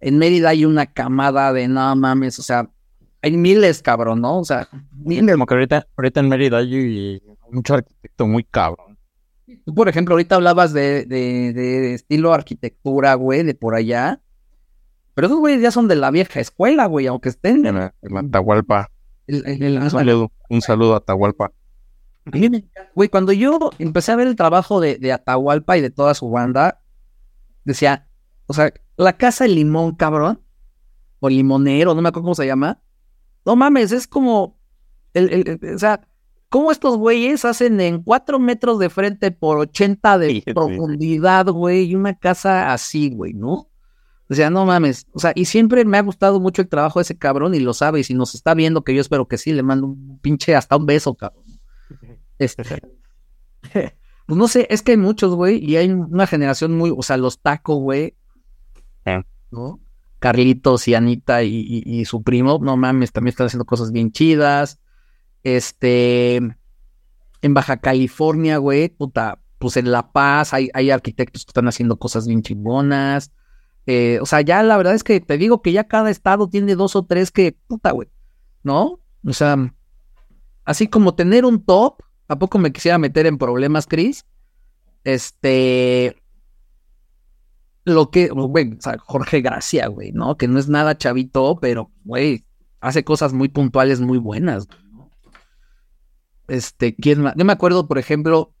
en 0.00 0.18
Mérida 0.18 0.50
hay 0.50 0.66
una 0.66 0.84
camada 0.84 1.50
de 1.54 1.66
no 1.66 1.96
mames, 1.96 2.38
o 2.38 2.42
sea, 2.42 2.70
hay 3.22 3.38
miles, 3.38 3.80
cabrón, 3.80 4.20
¿no? 4.20 4.40
O 4.40 4.44
sea, 4.44 4.68
miles. 4.92 5.32
Como 5.32 5.46
que 5.46 5.54
ahorita, 5.54 5.86
ahorita 5.96 6.20
en 6.20 6.28
Mérida 6.28 6.58
hay 6.58 7.22
mucho 7.50 7.74
arquitecto 7.74 8.26
muy 8.26 8.44
cabrón. 8.44 8.98
Tú, 9.64 9.74
por 9.74 9.88
ejemplo, 9.88 10.14
ahorita 10.14 10.34
hablabas 10.34 10.74
de, 10.74 11.06
de, 11.06 11.54
de 11.54 11.94
estilo 11.94 12.34
arquitectura, 12.34 13.14
güey, 13.14 13.42
de 13.42 13.54
por 13.54 13.74
allá. 13.74 14.20
Pero 15.14 15.26
esos 15.28 15.38
güeyes 15.38 15.62
ya 15.62 15.70
son 15.70 15.86
de 15.88 15.96
la 15.96 16.10
vieja 16.10 16.40
escuela, 16.40 16.86
güey, 16.86 17.06
aunque 17.06 17.28
estén 17.28 17.64
En, 17.66 17.74
la- 17.76 17.94
en 18.02 18.14
la 18.14 18.20
Atahualpa. 18.20 18.90
en- 19.26 19.48
en 19.48 19.62
el- 19.62 19.78
Un 19.82 19.90
saludo, 19.90 20.32
un 20.50 20.60
saludo 20.60 20.94
a 20.94 20.98
Atahualpa. 20.98 21.52
Güey, 22.94 23.08
cuando 23.08 23.32
yo 23.32 23.70
empecé 23.78 24.12
a 24.12 24.16
ver 24.16 24.26
el 24.26 24.36
trabajo 24.36 24.80
de, 24.80 24.96
de 24.98 25.12
Atahualpa 25.12 25.76
y 25.76 25.80
de 25.82 25.90
toda 25.90 26.14
su 26.14 26.30
banda, 26.30 26.80
decía, 27.64 28.08
o 28.46 28.54
sea, 28.54 28.72
la 28.96 29.12
casa 29.16 29.44
del 29.44 29.54
limón, 29.56 29.94
cabrón, 29.94 30.40
o 31.20 31.28
limonero, 31.28 31.94
no 31.94 32.02
me 32.02 32.08
acuerdo 32.08 32.24
cómo 32.24 32.34
se 32.34 32.46
llama. 32.46 32.80
No 33.44 33.56
mames, 33.56 33.92
es 33.92 34.06
como, 34.06 34.58
el, 35.12 35.30
el- 35.32 35.58
el- 35.62 35.74
o 35.74 35.78
sea, 35.78 36.00
¿cómo 36.48 36.70
estos 36.72 36.96
güeyes 36.96 37.44
hacen 37.44 37.80
en 37.80 38.02
cuatro 38.02 38.38
metros 38.38 38.78
de 38.78 38.88
frente 38.90 39.30
por 39.30 39.58
80 39.58 40.18
de 40.18 40.30
sí. 40.30 40.40
profundidad, 40.52 41.46
güey, 41.46 41.84
y 41.84 41.94
una 41.94 42.18
casa 42.18 42.72
así, 42.72 43.10
güey, 43.10 43.34
¿no? 43.34 43.68
O 44.30 44.34
sea, 44.34 44.48
no 44.50 44.64
mames, 44.64 45.06
o 45.12 45.18
sea, 45.18 45.32
y 45.34 45.44
siempre 45.44 45.84
me 45.84 45.98
ha 45.98 46.02
gustado 46.02 46.40
mucho 46.40 46.62
el 46.62 46.68
trabajo 46.68 46.98
de 46.98 47.02
ese 47.02 47.18
cabrón 47.18 47.54
y 47.54 47.60
lo 47.60 47.74
sabe, 47.74 48.00
y 48.00 48.04
si 48.04 48.14
nos 48.14 48.34
está 48.34 48.54
viendo, 48.54 48.82
que 48.82 48.94
yo 48.94 49.00
espero 49.02 49.28
que 49.28 49.36
sí, 49.38 49.52
le 49.52 49.62
mando 49.62 49.86
un 49.88 50.18
pinche 50.20 50.54
hasta 50.56 50.76
un 50.76 50.86
beso, 50.86 51.14
cabrón. 51.14 51.44
Este, 52.38 52.62
pues 54.26 54.38
no 54.38 54.48
sé, 54.48 54.66
es 54.70 54.82
que 54.82 54.92
hay 54.92 54.96
muchos, 54.96 55.34
güey, 55.34 55.62
y 55.64 55.76
hay 55.76 55.90
una 55.90 56.26
generación 56.26 56.76
muy, 56.76 56.92
o 56.96 57.02
sea, 57.02 57.16
los 57.18 57.40
tacos, 57.40 57.78
güey, 57.78 58.14
Eh. 59.04 59.22
¿no? 59.50 59.80
Carlitos 60.18 60.88
y 60.88 60.94
Anita 60.94 61.42
y, 61.42 61.54
y- 61.54 62.00
y 62.00 62.04
su 62.06 62.22
primo, 62.22 62.58
no 62.62 62.78
mames, 62.78 63.12
también 63.12 63.32
están 63.32 63.46
haciendo 63.48 63.66
cosas 63.66 63.92
bien 63.92 64.10
chidas. 64.10 64.80
Este, 65.42 66.36
en 66.36 67.54
Baja 67.54 67.76
California, 67.76 68.56
güey, 68.56 68.88
puta, 68.88 69.38
pues 69.58 69.76
en 69.76 69.90
La 69.92 70.10
Paz 70.12 70.54
hay, 70.54 70.70
hay 70.72 70.90
arquitectos 70.90 71.44
que 71.44 71.50
están 71.50 71.68
haciendo 71.68 71.98
cosas 71.98 72.26
bien 72.26 72.42
chingonas. 72.42 73.30
Eh, 73.86 74.18
o 74.20 74.26
sea, 74.26 74.40
ya 74.40 74.62
la 74.62 74.76
verdad 74.76 74.94
es 74.94 75.04
que 75.04 75.20
te 75.20 75.36
digo 75.36 75.60
que 75.60 75.72
ya 75.72 75.84
cada 75.84 76.10
estado 76.10 76.48
tiene 76.48 76.74
dos 76.74 76.96
o 76.96 77.04
tres 77.04 77.30
que, 77.30 77.56
puta, 77.66 77.90
güey, 77.92 78.08
¿no? 78.62 79.00
O 79.26 79.32
sea, 79.32 79.56
así 80.64 80.88
como 80.88 81.14
tener 81.14 81.44
un 81.44 81.64
top, 81.64 82.02
¿a 82.28 82.38
poco 82.38 82.58
me 82.58 82.72
quisiera 82.72 82.98
meter 82.98 83.26
en 83.26 83.38
problemas, 83.38 83.86
Chris? 83.86 84.24
Este, 85.04 86.16
lo 87.84 88.10
que, 88.10 88.30
o 88.30 88.50
sea, 88.80 88.96
Jorge 88.98 89.42
Gracia, 89.42 89.88
güey, 89.88 90.12
¿no? 90.12 90.36
Que 90.36 90.48
no 90.48 90.58
es 90.58 90.68
nada 90.68 90.96
chavito, 90.96 91.58
pero, 91.60 91.90
güey, 92.04 92.44
hace 92.80 93.04
cosas 93.04 93.32
muy 93.32 93.48
puntuales, 93.48 94.00
muy 94.00 94.18
buenas. 94.18 94.66
Este, 96.48 96.94
¿quién 96.94 97.22
más? 97.22 97.34
Yo 97.36 97.44
me 97.44 97.52
acuerdo, 97.52 97.86
por 97.86 97.98
ejemplo, 97.98 98.54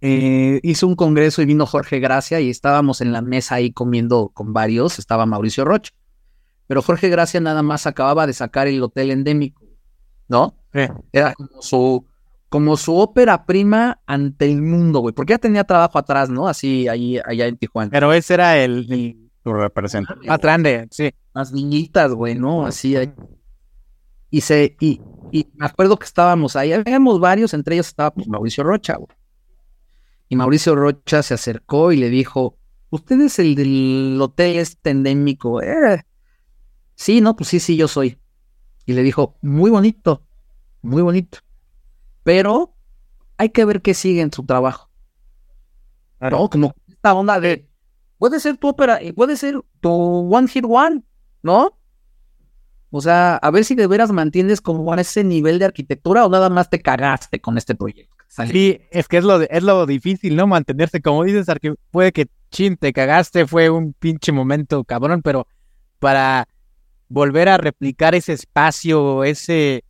eh, 0.00 0.60
hizo 0.62 0.86
un 0.86 0.94
congreso 0.94 1.42
y 1.42 1.46
vino 1.46 1.66
Jorge 1.66 1.98
Gracia 1.98 2.40
y 2.40 2.50
estábamos 2.50 3.00
en 3.00 3.12
la 3.12 3.22
mesa 3.22 3.56
ahí 3.56 3.72
comiendo 3.72 4.30
con 4.32 4.52
varios, 4.52 4.98
estaba 4.98 5.26
Mauricio 5.26 5.64
Rocha. 5.64 5.92
Pero 6.66 6.82
Jorge 6.82 7.08
Gracia 7.08 7.40
nada 7.40 7.62
más 7.62 7.86
acababa 7.86 8.26
de 8.26 8.32
sacar 8.32 8.68
el 8.68 8.82
Hotel 8.82 9.10
Endémico, 9.10 9.62
¿no? 10.28 10.54
Era 11.12 11.32
como 11.34 11.62
su, 11.62 12.04
como 12.48 12.76
su 12.76 12.96
ópera 12.96 13.46
prima 13.46 14.00
ante 14.06 14.50
el 14.50 14.62
mundo, 14.62 15.00
güey. 15.00 15.14
Porque 15.14 15.32
ya 15.32 15.38
tenía 15.38 15.64
trabajo 15.64 15.98
atrás, 15.98 16.28
¿no? 16.28 16.46
Así, 16.46 16.86
ahí, 16.86 17.18
allá 17.24 17.46
en 17.46 17.56
Tijuana. 17.56 17.90
Pero 17.90 18.12
ese 18.12 18.34
era 18.34 18.58
el, 18.58 18.86
el 18.92 19.30
Tu 19.42 19.52
representa. 19.52 20.14
más 20.26 20.38
grande, 20.38 20.86
sí. 20.90 21.10
Las 21.34 21.52
niñitas, 21.52 22.12
güey, 22.12 22.34
¿no? 22.34 22.66
Así. 22.66 22.96
ahí. 22.96 23.12
Y 24.30 24.42
se, 24.42 24.76
y, 24.78 25.00
y 25.32 25.48
me 25.54 25.66
acuerdo 25.66 25.98
que 25.98 26.04
estábamos 26.04 26.54
ahí, 26.54 26.72
habíamos 26.72 27.18
varios, 27.18 27.54
entre 27.54 27.76
ellos 27.76 27.88
estaba 27.88 28.10
pues, 28.12 28.28
Mauricio 28.28 28.62
Rocha, 28.62 28.96
güey. 28.96 29.08
Y 30.28 30.36
Mauricio 30.36 30.74
Rocha 30.76 31.22
se 31.22 31.34
acercó 31.34 31.92
y 31.92 31.96
le 31.96 32.10
dijo, 32.10 32.58
¿usted 32.90 33.20
es 33.20 33.38
el 33.38 33.54
del 33.54 34.18
hotel 34.20 34.56
este 34.58 34.90
endémico? 34.90 35.62
"Eh". 35.62 36.04
Sí, 36.94 37.20
no, 37.20 37.36
pues 37.36 37.48
sí, 37.48 37.60
sí, 37.60 37.76
yo 37.76 37.88
soy. 37.88 38.18
Y 38.86 38.92
le 38.92 39.02
dijo, 39.02 39.36
muy 39.42 39.70
bonito, 39.70 40.24
muy 40.82 41.02
bonito. 41.02 41.38
Pero 42.24 42.74
hay 43.36 43.50
que 43.50 43.64
ver 43.64 43.82
qué 43.82 43.94
sigue 43.94 44.20
en 44.20 44.32
su 44.32 44.44
trabajo. 44.44 44.90
¿no? 46.20 46.50
Como 46.50 46.74
esta 46.88 47.14
onda 47.14 47.40
de, 47.40 47.68
puede 48.18 48.40
ser 48.40 48.56
tu 48.56 48.68
ópera, 48.68 49.02
y 49.02 49.12
puede 49.12 49.36
ser 49.36 49.60
tu 49.80 49.90
One 49.90 50.48
Hit 50.48 50.64
One, 50.68 51.02
¿no? 51.42 51.78
O 52.90 53.00
sea, 53.00 53.36
a 53.36 53.50
ver 53.50 53.64
si 53.64 53.74
de 53.74 53.86
veras 53.86 54.10
mantienes 54.10 54.60
como 54.60 54.92
a 54.92 55.00
ese 55.00 55.22
nivel 55.22 55.58
de 55.58 55.66
arquitectura 55.66 56.24
o 56.26 56.28
nada 56.30 56.48
más 56.48 56.70
te 56.70 56.80
cagaste 56.82 57.40
con 57.40 57.56
este 57.58 57.74
proyecto. 57.74 58.17
Sale. 58.28 58.52
Sí, 58.52 58.80
es 58.90 59.08
que 59.08 59.16
es 59.18 59.24
lo, 59.24 59.40
es 59.40 59.62
lo 59.62 59.86
difícil, 59.86 60.36
¿no? 60.36 60.46
Mantenerse, 60.46 61.00
como 61.00 61.24
dices, 61.24 61.48
Arque, 61.48 61.74
puede 61.90 62.12
que 62.12 62.26
chin, 62.50 62.76
te 62.76 62.92
cagaste, 62.92 63.46
fue 63.46 63.68
un 63.70 63.94
pinche 63.94 64.32
momento 64.32 64.84
cabrón, 64.84 65.22
pero 65.22 65.46
para 65.98 66.46
volver 67.08 67.48
a 67.48 67.56
replicar 67.56 68.14
ese 68.14 68.34
espacio, 68.34 69.24
ese, 69.24 69.82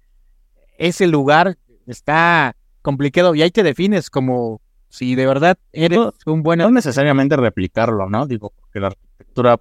ese 0.78 1.06
lugar, 1.08 1.56
está 1.86 2.54
complicado 2.82 3.34
y 3.34 3.42
ahí 3.42 3.50
te 3.50 3.62
defines 3.62 4.08
como 4.08 4.60
si 4.88 5.14
de 5.14 5.26
verdad 5.26 5.58
eres 5.72 5.98
un 6.24 6.42
buen... 6.42 6.60
No 6.60 6.70
necesariamente 6.70 7.36
replicarlo, 7.36 8.08
¿no? 8.08 8.26
Digo, 8.26 8.52
porque 8.58 8.80
la 8.80 8.86
arquitectura 8.88 9.58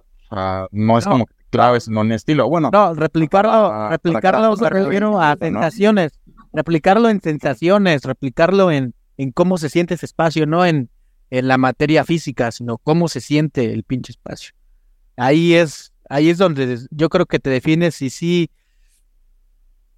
no 0.70 0.98
es 0.98 1.04
No. 1.04 1.12
como 1.12 1.26
que 1.26 1.34
claves 1.50 1.88
en 1.88 1.96
un 1.98 2.12
estilo. 2.12 2.48
Bueno, 2.48 2.70
No, 2.72 2.94
replicarlo, 2.94 3.50
Para- 3.50 3.68
para 3.68 3.88
replicarlo 3.90 4.30
cada 4.38 4.48
me 4.50 4.54
cosa 4.56 4.68
refiero 4.70 5.20
a 5.20 5.34
distinto, 5.34 5.60
¿no? 5.60 5.60
Replicarlo 6.58 7.08
en 7.08 7.20
sensaciones, 7.20 8.02
replicarlo 8.02 8.70
en, 8.72 8.94
en 9.16 9.30
cómo 9.30 9.58
se 9.58 9.68
siente 9.68 9.94
ese 9.94 10.06
espacio, 10.06 10.44
no 10.44 10.66
en, 10.66 10.90
en 11.30 11.46
la 11.46 11.56
materia 11.56 12.04
física, 12.04 12.50
sino 12.50 12.78
cómo 12.78 13.08
se 13.08 13.20
siente 13.20 13.72
el 13.72 13.84
pinche 13.84 14.12
espacio. 14.12 14.54
Ahí 15.16 15.54
es, 15.54 15.92
ahí 16.08 16.30
es 16.30 16.38
donde 16.38 16.78
yo 16.90 17.08
creo 17.08 17.26
que 17.26 17.38
te 17.38 17.50
defines 17.50 17.94
si 17.94 18.10
sí 18.10 18.50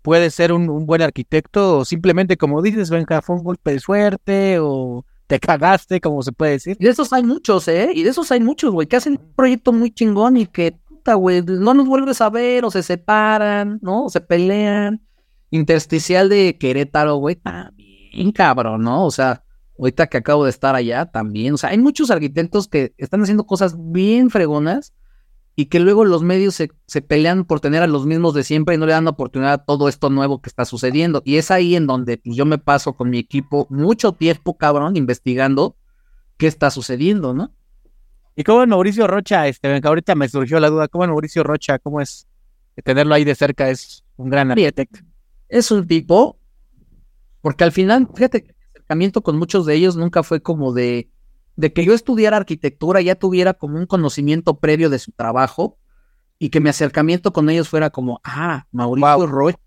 puedes 0.02 0.34
ser 0.34 0.52
un, 0.52 0.68
un 0.68 0.86
buen 0.86 1.02
arquitecto 1.02 1.78
o 1.78 1.84
simplemente 1.84 2.36
como 2.36 2.62
dices, 2.62 2.90
venga, 2.90 3.22
fue 3.22 3.36
un 3.36 3.44
golpe 3.44 3.72
de 3.72 3.80
suerte 3.80 4.58
o 4.60 5.04
te 5.26 5.40
cagaste, 5.40 6.00
como 6.00 6.22
se 6.22 6.32
puede 6.32 6.52
decir. 6.52 6.76
Y 6.78 6.84
de 6.84 6.90
esos 6.90 7.12
hay 7.12 7.22
muchos, 7.22 7.68
¿eh? 7.68 7.90
Y 7.94 8.02
de 8.02 8.10
esos 8.10 8.30
hay 8.32 8.40
muchos, 8.40 8.72
güey, 8.72 8.86
que 8.86 8.96
hacen 8.96 9.12
un 9.12 9.32
proyecto 9.34 9.72
muy 9.72 9.92
chingón 9.92 10.36
y 10.36 10.46
que, 10.46 10.72
puta, 10.88 11.14
güey, 11.14 11.42
no 11.42 11.72
nos 11.72 11.86
vuelves 11.86 12.20
a 12.20 12.28
ver 12.28 12.64
o 12.64 12.70
se 12.70 12.82
separan, 12.82 13.78
¿no? 13.80 14.04
O 14.06 14.10
se 14.10 14.20
pelean. 14.20 15.00
Intersticial 15.50 16.28
de 16.28 16.56
Querétaro, 16.58 17.16
güey, 17.16 17.36
también, 17.36 18.32
cabrón, 18.32 18.82
¿no? 18.82 19.04
O 19.04 19.10
sea, 19.10 19.44
ahorita 19.78 20.06
que 20.06 20.18
acabo 20.18 20.44
de 20.44 20.50
estar 20.50 20.74
allá, 20.74 21.06
también. 21.06 21.54
O 21.54 21.56
sea, 21.56 21.70
hay 21.70 21.78
muchos 21.78 22.10
arquitectos 22.10 22.68
que 22.68 22.94
están 22.98 23.22
haciendo 23.22 23.46
cosas 23.46 23.74
bien 23.76 24.30
fregonas 24.30 24.92
y 25.56 25.66
que 25.66 25.80
luego 25.80 26.04
los 26.04 26.22
medios 26.22 26.54
se, 26.54 26.70
se 26.86 27.02
pelean 27.02 27.44
por 27.44 27.60
tener 27.60 27.82
a 27.82 27.86
los 27.86 28.06
mismos 28.06 28.34
de 28.34 28.44
siempre 28.44 28.74
y 28.74 28.78
no 28.78 28.86
le 28.86 28.92
dan 28.92 29.08
oportunidad 29.08 29.52
a 29.52 29.64
todo 29.64 29.88
esto 29.88 30.08
nuevo 30.08 30.40
que 30.40 30.48
está 30.48 30.64
sucediendo. 30.64 31.22
Y 31.24 31.36
es 31.36 31.50
ahí 31.50 31.76
en 31.76 31.86
donde 31.86 32.18
pues, 32.18 32.36
yo 32.36 32.46
me 32.46 32.58
paso 32.58 32.94
con 32.94 33.10
mi 33.10 33.18
equipo 33.18 33.66
mucho 33.70 34.12
tiempo, 34.12 34.56
cabrón, 34.56 34.96
investigando 34.96 35.76
qué 36.36 36.46
está 36.46 36.70
sucediendo, 36.70 37.34
¿no? 37.34 37.52
¿Y 38.36 38.44
cómo 38.44 38.62
es 38.62 38.68
Mauricio 38.68 39.06
Rocha? 39.06 39.48
Este, 39.48 39.68
venga, 39.68 39.88
ahorita 39.88 40.14
me 40.14 40.28
surgió 40.28 40.60
la 40.60 40.70
duda, 40.70 40.88
¿cómo 40.88 41.04
es 41.04 41.10
Mauricio 41.10 41.42
Rocha? 41.42 41.78
¿Cómo 41.78 42.00
es 42.00 42.26
tenerlo 42.84 43.14
ahí 43.14 43.24
de 43.24 43.34
cerca? 43.34 43.68
Es 43.68 44.04
un 44.16 44.30
gran 44.30 44.50
arquitecto. 44.50 45.00
Es 45.50 45.70
un 45.70 45.86
tipo, 45.86 46.38
porque 47.42 47.64
al 47.64 47.72
final, 47.72 48.08
fíjate, 48.14 48.44
que 48.44 48.50
el 48.50 48.56
acercamiento 48.70 49.22
con 49.22 49.36
muchos 49.36 49.66
de 49.66 49.74
ellos 49.74 49.96
nunca 49.96 50.22
fue 50.22 50.40
como 50.40 50.72
de, 50.72 51.10
de 51.56 51.72
que 51.72 51.84
yo 51.84 51.92
estudiara 51.92 52.36
arquitectura, 52.36 53.00
ya 53.00 53.16
tuviera 53.16 53.54
como 53.54 53.76
un 53.76 53.86
conocimiento 53.86 54.58
previo 54.58 54.88
de 54.88 55.00
su 55.00 55.10
trabajo 55.10 55.76
y 56.38 56.50
que 56.50 56.60
mi 56.60 56.70
acercamiento 56.70 57.32
con 57.32 57.50
ellos 57.50 57.68
fuera 57.68 57.90
como, 57.90 58.20
ah, 58.24 58.66
Mauricio 58.70 59.18
Wow. 59.18 59.26
Rocha. 59.26 59.58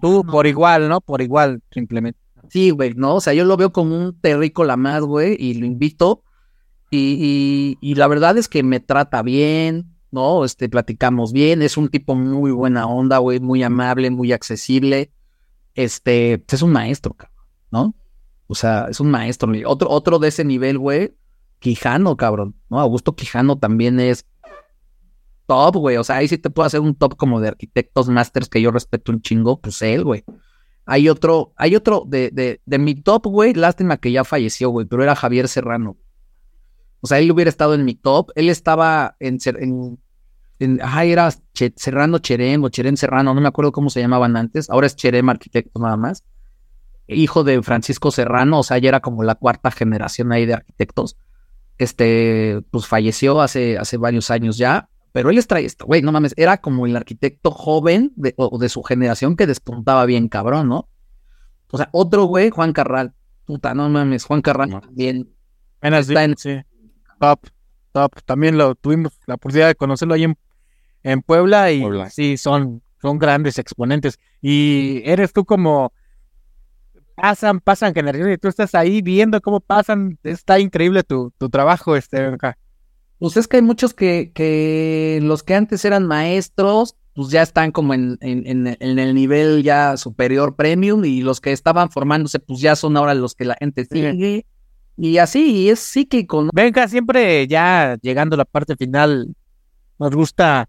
Tú 0.00 0.24
por 0.24 0.46
igual, 0.46 0.88
¿no? 0.88 1.00
Por 1.00 1.20
igual, 1.20 1.62
simplemente. 1.70 2.18
Sí, 2.48 2.70
güey, 2.70 2.94
¿no? 2.94 3.16
O 3.16 3.20
sea, 3.20 3.34
yo 3.34 3.44
lo 3.44 3.56
veo 3.56 3.72
como 3.72 3.96
un 3.96 4.18
terrícola 4.20 4.76
más, 4.76 5.02
güey, 5.02 5.36
y 5.38 5.54
lo 5.54 5.66
invito. 5.66 6.22
Y, 6.90 7.78
y, 7.80 7.90
y 7.90 7.94
la 7.94 8.06
verdad 8.06 8.36
es 8.36 8.48
que 8.48 8.62
me 8.62 8.80
trata 8.80 9.22
bien, 9.22 9.96
¿no? 10.10 10.44
Este, 10.44 10.68
platicamos 10.68 11.32
bien, 11.32 11.62
es 11.62 11.76
un 11.76 11.88
tipo 11.88 12.14
muy 12.14 12.52
buena 12.52 12.86
onda, 12.86 13.18
güey, 13.18 13.40
muy 13.40 13.62
amable, 13.62 14.10
muy 14.10 14.32
accesible. 14.32 15.10
Este, 15.74 16.38
pues, 16.38 16.54
es 16.54 16.62
un 16.62 16.72
maestro, 16.72 17.16
¿no? 17.70 17.94
O 18.46 18.54
sea, 18.54 18.86
es 18.90 19.00
un 19.00 19.10
maestro. 19.10 19.52
Otro, 19.66 19.90
otro 19.90 20.18
de 20.18 20.28
ese 20.28 20.44
nivel, 20.44 20.78
güey, 20.78 21.16
Quijano, 21.58 22.16
cabrón, 22.16 22.54
¿no? 22.68 22.80
Augusto 22.80 23.14
Quijano 23.14 23.58
también 23.58 24.00
es 24.00 24.26
top, 25.46 25.76
güey. 25.76 25.96
O 25.96 26.04
sea, 26.04 26.16
ahí 26.16 26.28
sí 26.28 26.38
te 26.38 26.50
puedo 26.50 26.66
hacer 26.66 26.80
un 26.80 26.94
top 26.94 27.16
como 27.16 27.40
de 27.40 27.48
arquitectos 27.48 28.08
masters 28.08 28.48
que 28.48 28.60
yo 28.60 28.70
respeto 28.70 29.12
un 29.12 29.22
chingo, 29.22 29.60
pues 29.60 29.80
él, 29.82 30.04
güey. 30.04 30.24
Hay 30.84 31.08
otro, 31.08 31.52
hay 31.56 31.76
otro 31.76 32.04
de, 32.06 32.30
de, 32.30 32.60
de 32.66 32.78
mi 32.78 32.94
top, 32.94 33.26
güey. 33.26 33.54
Lástima 33.54 33.96
que 33.96 34.12
ya 34.12 34.24
falleció, 34.24 34.70
güey, 34.70 34.86
pero 34.86 35.02
era 35.02 35.14
Javier 35.14 35.48
Serrano. 35.48 35.96
O 37.00 37.08
sea, 37.08 37.18
él 37.18 37.30
hubiera 37.30 37.48
estado 37.48 37.74
en 37.74 37.84
mi 37.84 37.94
top. 37.94 38.30
Él 38.36 38.48
estaba 38.48 39.16
en, 39.18 39.38
ajá, 40.82 41.04
era 41.04 41.30
Che- 41.54 41.72
Serrano 41.76 42.18
Cherem 42.18 42.62
o 42.64 42.68
Cherem 42.68 42.96
Serrano, 42.96 43.34
no 43.34 43.40
me 43.40 43.48
acuerdo 43.48 43.72
cómo 43.72 43.90
se 43.90 44.00
llamaban 44.00 44.36
antes, 44.36 44.68
ahora 44.70 44.86
es 44.86 44.96
Cherem 44.96 45.28
Arquitecto 45.28 45.80
nada 45.80 45.96
más, 45.96 46.24
hijo 47.08 47.44
de 47.44 47.62
Francisco 47.62 48.10
Serrano, 48.10 48.60
o 48.60 48.62
sea, 48.62 48.78
ya 48.78 48.88
era 48.88 49.00
como 49.00 49.22
la 49.22 49.34
cuarta 49.34 49.70
generación 49.70 50.32
ahí 50.32 50.46
de 50.46 50.54
arquitectos, 50.54 51.16
este, 51.78 52.62
pues 52.70 52.86
falleció 52.86 53.40
hace, 53.40 53.78
hace 53.78 53.96
varios 53.96 54.30
años 54.30 54.56
ya, 54.56 54.88
pero 55.12 55.30
él 55.30 55.38
es 55.38 55.46
trae 55.46 55.64
esto, 55.64 55.84
güey, 55.86 56.00
no 56.02 56.12
mames, 56.12 56.32
era 56.36 56.58
como 56.58 56.86
el 56.86 56.96
arquitecto 56.96 57.50
joven 57.50 58.12
de, 58.16 58.34
o 58.36 58.58
de 58.58 58.68
su 58.68 58.82
generación 58.82 59.36
que 59.36 59.46
despuntaba 59.46 60.06
bien 60.06 60.28
cabrón, 60.28 60.68
¿no? 60.68 60.88
O 61.70 61.76
sea, 61.78 61.88
otro 61.92 62.24
güey, 62.24 62.50
Juan 62.50 62.72
Carral, 62.72 63.12
puta, 63.44 63.74
no 63.74 63.88
mames, 63.88 64.24
Juan 64.24 64.42
Carral 64.42 64.70
No. 64.70 64.80
también, 64.80 65.28
Apenas 65.78 66.08
Está 66.08 66.20
vi- 66.20 66.24
en- 66.32 66.36
sí. 66.38 66.60
Top, 67.18 67.40
top. 67.90 68.12
También 68.24 68.56
lo 68.56 68.76
tuvimos 68.76 69.12
la 69.26 69.34
oportunidad 69.34 69.66
de 69.66 69.74
conocerlo 69.74 70.14
ahí 70.14 70.22
en, 70.24 70.38
en 71.02 71.22
Puebla 71.22 71.70
y 71.72 71.80
Puebla. 71.80 72.10
sí, 72.10 72.36
son, 72.36 72.82
son 73.00 73.18
grandes 73.18 73.58
exponentes. 73.58 74.18
Y 74.40 75.02
eres 75.04 75.32
tú 75.32 75.44
como 75.44 75.92
pasan, 77.14 77.60
pasan 77.60 77.94
generaciones 77.94 78.36
y 78.36 78.38
tú 78.38 78.48
estás 78.48 78.74
ahí 78.74 79.02
viendo 79.02 79.40
cómo 79.40 79.60
pasan. 79.60 80.18
Está 80.22 80.58
increíble 80.58 81.02
tu, 81.02 81.32
tu 81.38 81.48
trabajo, 81.48 81.96
este 81.96 82.20
Benja. 82.22 82.56
Pues 83.18 83.36
es 83.36 83.46
que 83.46 83.58
hay 83.58 83.62
muchos 83.62 83.94
que, 83.94 84.32
que 84.34 85.20
los 85.22 85.42
que 85.42 85.54
antes 85.54 85.84
eran 85.84 86.06
maestros, 86.06 86.96
pues 87.14 87.28
ya 87.28 87.42
están 87.42 87.70
como 87.70 87.94
en, 87.94 88.18
en, 88.20 88.46
en- 88.46 88.76
en 88.80 88.98
el 88.98 89.14
nivel 89.14 89.62
ya 89.62 89.96
superior 89.96 90.56
premium 90.56 91.04
y 91.04 91.22
los 91.22 91.40
que 91.40 91.52
estaban 91.52 91.90
formándose, 91.90 92.40
pues 92.40 92.60
ya 92.60 92.74
son 92.74 92.96
ahora 92.96 93.14
los 93.14 93.34
que 93.34 93.44
la 93.44 93.54
gente 93.60 93.84
sigue. 93.84 94.44
Y 94.96 95.18
así, 95.18 95.52
y 95.64 95.68
es 95.70 95.78
psíquico, 95.78 96.42
¿no? 96.42 96.50
Benja, 96.52 96.88
siempre 96.88 97.46
ya 97.46 97.96
llegando 98.02 98.34
a 98.34 98.38
la 98.38 98.44
parte 98.44 98.76
final, 98.76 99.34
nos 99.98 100.10
gusta 100.14 100.68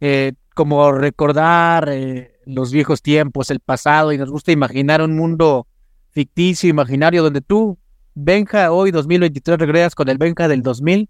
eh, 0.00 0.32
como 0.54 0.92
recordar 0.92 1.88
eh, 1.90 2.38
los 2.46 2.72
viejos 2.72 3.02
tiempos, 3.02 3.50
el 3.50 3.60
pasado, 3.60 4.12
y 4.12 4.18
nos 4.18 4.30
gusta 4.30 4.52
imaginar 4.52 5.02
un 5.02 5.16
mundo 5.16 5.66
ficticio, 6.10 6.68
imaginario, 6.68 7.22
donde 7.22 7.40
tú, 7.40 7.78
Benja, 8.14 8.72
hoy 8.72 8.90
2023 8.90 9.58
regresas 9.58 9.94
con 9.94 10.08
el 10.08 10.18
Benja 10.18 10.48
del 10.48 10.62
2000. 10.62 11.08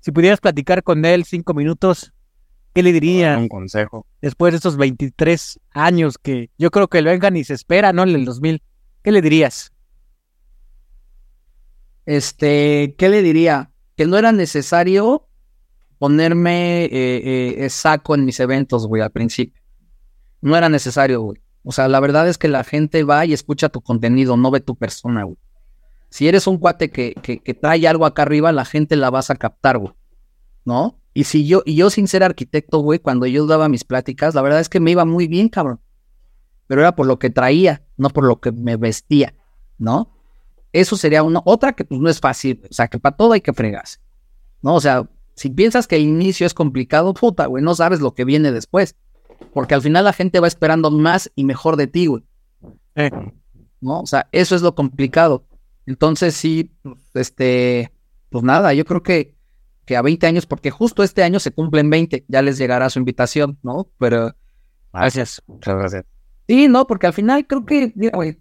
Si 0.00 0.12
pudieras 0.12 0.40
platicar 0.40 0.82
con 0.82 1.04
él 1.04 1.24
cinco 1.24 1.54
minutos, 1.54 2.12
¿qué 2.72 2.82
le 2.82 2.92
dirías 2.92 3.38
Un 3.38 3.48
consejo. 3.48 4.06
después 4.20 4.52
de 4.52 4.56
estos 4.56 4.76
23 4.76 5.60
años 5.72 6.18
que 6.18 6.50
yo 6.58 6.70
creo 6.70 6.88
que 6.88 6.98
el 6.98 7.06
Benja 7.06 7.30
ni 7.30 7.44
se 7.44 7.54
espera, 7.54 7.92
¿no? 7.92 8.02
En 8.02 8.10
el 8.10 8.24
2000. 8.24 8.62
¿Qué 9.02 9.12
le 9.12 9.20
dirías? 9.20 9.72
Este, 12.06 12.94
¿qué 12.98 13.08
le 13.08 13.22
diría? 13.22 13.70
Que 13.96 14.06
no 14.06 14.16
era 14.16 14.32
necesario 14.32 15.28
ponerme 16.02 16.86
eh, 16.86 17.64
eh, 17.64 17.70
saco 17.70 18.16
en 18.16 18.24
mis 18.24 18.40
eventos, 18.40 18.88
güey, 18.88 19.00
al 19.00 19.12
principio. 19.12 19.62
No 20.40 20.56
era 20.56 20.68
necesario, 20.68 21.20
güey. 21.20 21.40
O 21.62 21.70
sea, 21.70 21.86
la 21.86 22.00
verdad 22.00 22.28
es 22.28 22.38
que 22.38 22.48
la 22.48 22.64
gente 22.64 23.04
va 23.04 23.24
y 23.24 23.32
escucha 23.32 23.68
tu 23.68 23.80
contenido, 23.82 24.36
no 24.36 24.50
ve 24.50 24.58
tu 24.58 24.74
persona, 24.74 25.22
güey. 25.22 25.38
Si 26.10 26.26
eres 26.26 26.48
un 26.48 26.58
cuate 26.58 26.90
que, 26.90 27.14
que, 27.22 27.38
que 27.38 27.54
trae 27.54 27.86
algo 27.86 28.04
acá 28.04 28.22
arriba, 28.22 28.50
la 28.50 28.64
gente 28.64 28.96
la 28.96 29.10
vas 29.10 29.30
a 29.30 29.36
captar, 29.36 29.78
güey. 29.78 29.92
¿No? 30.64 30.98
Y 31.14 31.22
si 31.22 31.46
yo, 31.46 31.62
y 31.64 31.76
yo 31.76 31.88
sin 31.88 32.08
ser 32.08 32.24
arquitecto, 32.24 32.80
güey, 32.80 32.98
cuando 32.98 33.24
yo 33.26 33.46
daba 33.46 33.68
mis 33.68 33.84
pláticas, 33.84 34.34
la 34.34 34.42
verdad 34.42 34.58
es 34.58 34.68
que 34.68 34.80
me 34.80 34.90
iba 34.90 35.04
muy 35.04 35.28
bien, 35.28 35.48
cabrón. 35.48 35.78
Pero 36.66 36.80
era 36.80 36.96
por 36.96 37.06
lo 37.06 37.20
que 37.20 37.30
traía, 37.30 37.84
no 37.96 38.10
por 38.10 38.24
lo 38.24 38.40
que 38.40 38.50
me 38.50 38.76
vestía, 38.76 39.36
¿no? 39.78 40.10
Eso 40.72 40.96
sería 40.96 41.22
una, 41.22 41.42
otra 41.44 41.74
que 41.74 41.84
pues 41.84 42.00
no 42.00 42.08
es 42.10 42.18
fácil, 42.18 42.60
o 42.68 42.74
sea, 42.74 42.88
que 42.88 42.98
para 42.98 43.16
todo 43.16 43.34
hay 43.34 43.40
que 43.40 43.52
fregarse, 43.52 44.00
¿no? 44.62 44.74
O 44.74 44.80
sea, 44.80 45.08
si 45.34 45.50
piensas 45.50 45.86
que 45.86 45.96
el 45.96 46.02
inicio 46.02 46.46
es 46.46 46.54
complicado, 46.54 47.14
puta, 47.14 47.46
güey, 47.46 47.62
no 47.62 47.74
sabes 47.74 48.00
lo 48.00 48.14
que 48.14 48.24
viene 48.24 48.52
después, 48.52 48.96
porque 49.52 49.74
al 49.74 49.82
final 49.82 50.04
la 50.04 50.12
gente 50.12 50.40
va 50.40 50.48
esperando 50.48 50.90
más 50.90 51.30
y 51.34 51.44
mejor 51.44 51.76
de 51.76 51.86
ti, 51.86 52.06
güey, 52.06 52.22
Eh, 52.94 53.10
¿no? 53.80 54.00
O 54.00 54.06
sea, 54.06 54.28
eso 54.32 54.54
es 54.54 54.62
lo 54.62 54.74
complicado. 54.74 55.46
Entonces, 55.86 56.34
sí, 56.34 56.72
pues, 56.82 56.98
este, 57.14 57.92
pues 58.28 58.44
nada, 58.44 58.72
yo 58.74 58.84
creo 58.84 59.02
que, 59.02 59.34
que 59.84 59.96
a 59.96 60.02
20 60.02 60.26
años, 60.26 60.46
porque 60.46 60.70
justo 60.70 61.02
este 61.02 61.22
año 61.22 61.40
se 61.40 61.50
cumplen 61.50 61.90
20, 61.90 62.24
ya 62.28 62.42
les 62.42 62.58
llegará 62.58 62.88
su 62.90 62.98
invitación, 62.98 63.58
¿no? 63.62 63.88
Pero 63.98 64.34
gracias. 64.92 65.42
Muchas 65.46 65.76
gracias. 65.76 66.04
Sí, 66.46 66.68
no, 66.68 66.86
porque 66.86 67.06
al 67.06 67.12
final 67.12 67.46
creo 67.46 67.64
que, 67.64 67.92
mira, 67.96 68.16
güey, 68.16 68.38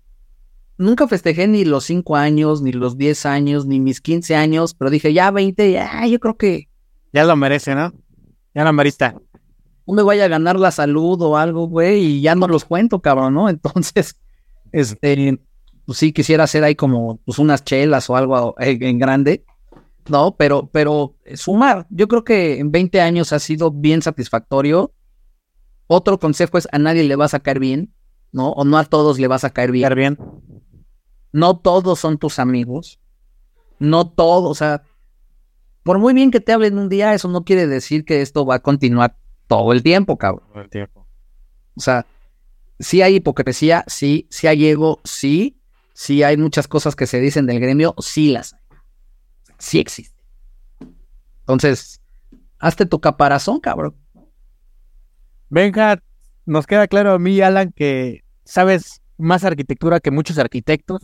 nunca 0.78 1.08
festejé 1.08 1.48
ni 1.48 1.66
los 1.66 1.86
5 1.86 2.16
años, 2.16 2.62
ni 2.62 2.72
los 2.72 2.98
10 2.98 3.26
años, 3.26 3.66
ni 3.66 3.80
mis 3.80 4.02
15 4.02 4.36
años, 4.36 4.74
pero 4.74 4.92
dije, 4.92 5.14
ya 5.14 5.32
20, 5.32 5.72
ya, 5.72 6.06
yo 6.08 6.20
creo 6.20 6.38
que 6.38 6.70
Ya 7.14 7.26
lo 7.26 7.36
merece, 7.36 7.76
¿no? 7.76 7.93
Ya 8.53 8.64
lo 8.64 8.74
merista. 8.74 9.16
no 9.86 9.93
me 9.93 10.03
vaya 10.03 10.26
a 10.26 10.30
ganar 10.30 10.59
la 10.59 10.72
salud 10.72 11.22
o 11.22 11.38
algo, 11.38 11.68
güey, 11.68 12.03
y 12.03 12.22
ya 12.22 12.36
no 12.36 12.47
los 12.47 12.66
cuento, 12.66 13.01
cabrón, 13.01 13.34
¿no? 13.34 13.49
Entonces, 13.49 14.18
este, 14.72 15.39
pues 15.86 15.97
sí 15.97 16.14
quisiera 16.14 16.45
hacer 16.45 16.64
ahí 16.64 16.76
como, 16.76 17.18
pues 17.26 17.39
unas 17.39 17.64
chelas 17.64 18.09
o 18.09 18.16
algo 18.16 18.55
en 18.59 18.99
grande, 18.99 19.45
¿no? 20.07 20.36
Pero, 20.38 20.70
pero 20.72 21.16
eh, 21.26 21.38
sumar, 21.38 21.88
yo 21.89 22.07
creo 22.07 22.24
que 22.24 22.59
en 22.59 22.72
20 22.72 23.01
años 23.01 23.34
ha 23.34 23.39
sido 23.39 23.72
bien 23.72 24.01
satisfactorio. 24.01 24.93
Otro 25.88 26.20
consejo 26.20 26.57
es 26.57 26.68
a 26.72 26.80
nadie 26.80 27.03
le 27.03 27.16
vas 27.16 27.34
a 27.34 27.41
caer 27.41 27.59
bien, 27.59 27.93
¿no? 28.32 28.51
O 28.51 28.64
no 28.64 28.78
a 28.78 28.86
todos 28.86 29.20
le 29.20 29.28
vas 29.28 29.43
a 29.43 29.49
caer 29.49 29.72
bien. 29.72 29.93
Bien. 29.93 30.18
no 31.34 31.57
todos 31.57 31.99
son 31.99 32.18
tus 32.18 32.39
amigos, 32.39 32.99
no 33.80 34.09
todos, 34.09 34.51
o 34.51 34.55
sea, 34.55 34.84
por 35.84 35.99
muy 35.99 36.13
bien 36.13 36.32
que 36.32 36.39
te 36.39 36.51
hablen 36.51 36.77
un 36.77 36.89
día, 36.89 37.13
eso 37.13 37.27
no 37.27 37.43
quiere 37.43 37.67
decir 37.67 38.05
que 38.05 38.21
esto 38.21 38.45
va 38.45 38.55
a 38.55 38.59
continuar 38.59 39.15
todo 39.47 39.73
el 39.73 39.84
tiempo, 39.84 40.17
cabrón. 40.17 40.47
Todo 40.53 40.63
el 40.63 40.69
tiempo. 40.69 41.07
O 41.75 41.82
sea, 41.82 42.05
sí 42.79 43.01
hay 43.01 43.15
hipocresía, 43.15 43.84
sí, 43.88 44.27
sí 44.29 44.47
hay 44.47 44.67
ego, 44.67 45.01
sí, 45.03 45.59
sí 45.93 46.23
hay 46.23 46.38
muchas 46.38 46.67
cosas 46.67 46.95
que 46.95 47.07
se 47.07 47.19
dicen 47.19 47.45
del 47.45 47.59
gremio, 47.59 47.95
sí 47.99 48.32
las 48.32 48.53
hay. 48.53 48.59
Sí 49.57 49.79
existe. 49.79 50.23
Entonces, 51.41 52.01
hazte 52.59 52.86
tu 52.86 52.99
caparazón, 53.01 53.59
cabrón. 53.59 53.95
Benja, 55.49 56.01
nos 56.45 56.65
queda 56.65 56.88
claro 56.88 57.11
a 57.11 57.19
mí, 57.19 57.41
Alan, 57.41 57.71
que 57.71 58.23
sabes 58.45 59.01
más 59.17 59.43
arquitectura 59.43 59.99
que 59.99 60.11
muchos 60.11 60.38
arquitectos, 60.38 61.01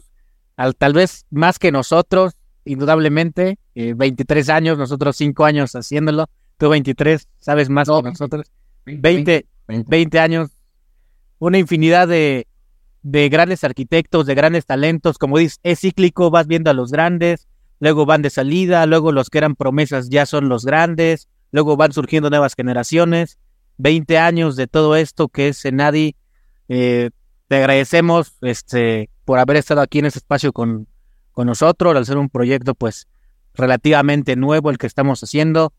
al, 0.56 0.76
tal 0.76 0.94
vez 0.94 1.26
más 1.30 1.60
que 1.60 1.72
nosotros, 1.72 2.37
indudablemente, 2.68 3.58
eh, 3.76 3.94
23 3.96 4.50
años, 4.50 4.78
nosotros 4.78 5.16
5 5.16 5.46
años 5.46 5.74
haciéndolo, 5.76 6.28
tú 6.58 6.70
23, 6.70 7.28
sabes 7.38 7.70
más 7.70 7.88
No, 7.88 8.04
que 8.04 8.10
nosotros, 8.10 8.52
20, 8.86 9.46
20 9.68 10.20
años, 10.20 10.50
una 11.40 11.58
infinidad 11.58 12.08
de, 12.08 12.48
de 13.02 13.30
grandes 13.30 13.64
arquitectos, 13.64 14.26
de 14.26 14.36
grandes 14.36 14.66
talentos, 14.66 15.18
como 15.18 15.38
dices, 15.38 15.60
es 15.64 15.82
cíclico, 15.82 16.30
vas 16.30 16.48
viendo 16.48 16.70
a 16.70 16.74
los 16.74 16.92
grandes, 16.92 17.48
luego 17.80 18.06
van 18.06 18.22
de 18.22 18.30
salida, 18.30 18.86
luego 18.86 19.12
los 19.12 19.30
que 19.30 19.38
eran 19.38 19.56
promesas 19.56 20.10
ya 20.10 20.26
son 20.26 20.50
los 20.50 20.66
grandes, 20.66 21.28
luego 21.52 21.78
van 21.78 21.92
surgiendo 21.92 22.30
nuevas 22.30 22.56
generaciones, 22.56 23.38
20 23.78 24.18
años 24.18 24.56
de 24.56 24.68
todo 24.68 24.96
esto 24.96 25.30
que 25.30 25.50
es 25.50 25.64
Enadi, 25.66 26.16
eh, 26.70 27.12
te 27.48 27.56
agradecemos 27.58 28.34
este, 28.42 29.10
por 29.24 29.40
haber 29.40 29.58
estado 29.58 29.82
aquí 29.82 30.00
en 30.00 30.06
este 30.06 30.20
espacio 30.20 30.52
con, 30.52 30.88
con 31.38 31.46
nosotros, 31.46 31.96
al 31.96 32.04
ser 32.04 32.18
un 32.18 32.30
proyecto 32.30 32.74
pues 32.74 33.08
relativamente 33.54 34.36
nuevo 34.36 34.72
el 34.72 34.80
que 34.80 34.88
estamos 34.88 35.22
haciendo, 35.22 35.72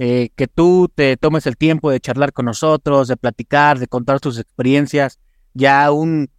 eh, 0.00 0.30
que 0.34 0.48
tú 0.48 0.90
te 0.92 1.16
tomes 1.16 1.46
el 1.46 1.56
tiempo 1.56 1.88
de 1.92 2.00
charlar 2.00 2.32
con 2.32 2.46
nosotros, 2.46 3.06
de 3.06 3.16
platicar, 3.16 3.78
de 3.78 3.86
contar 3.86 4.18
tus 4.18 4.40
experiencias, 4.40 5.20
ya 5.52 5.92
un, 5.92 6.30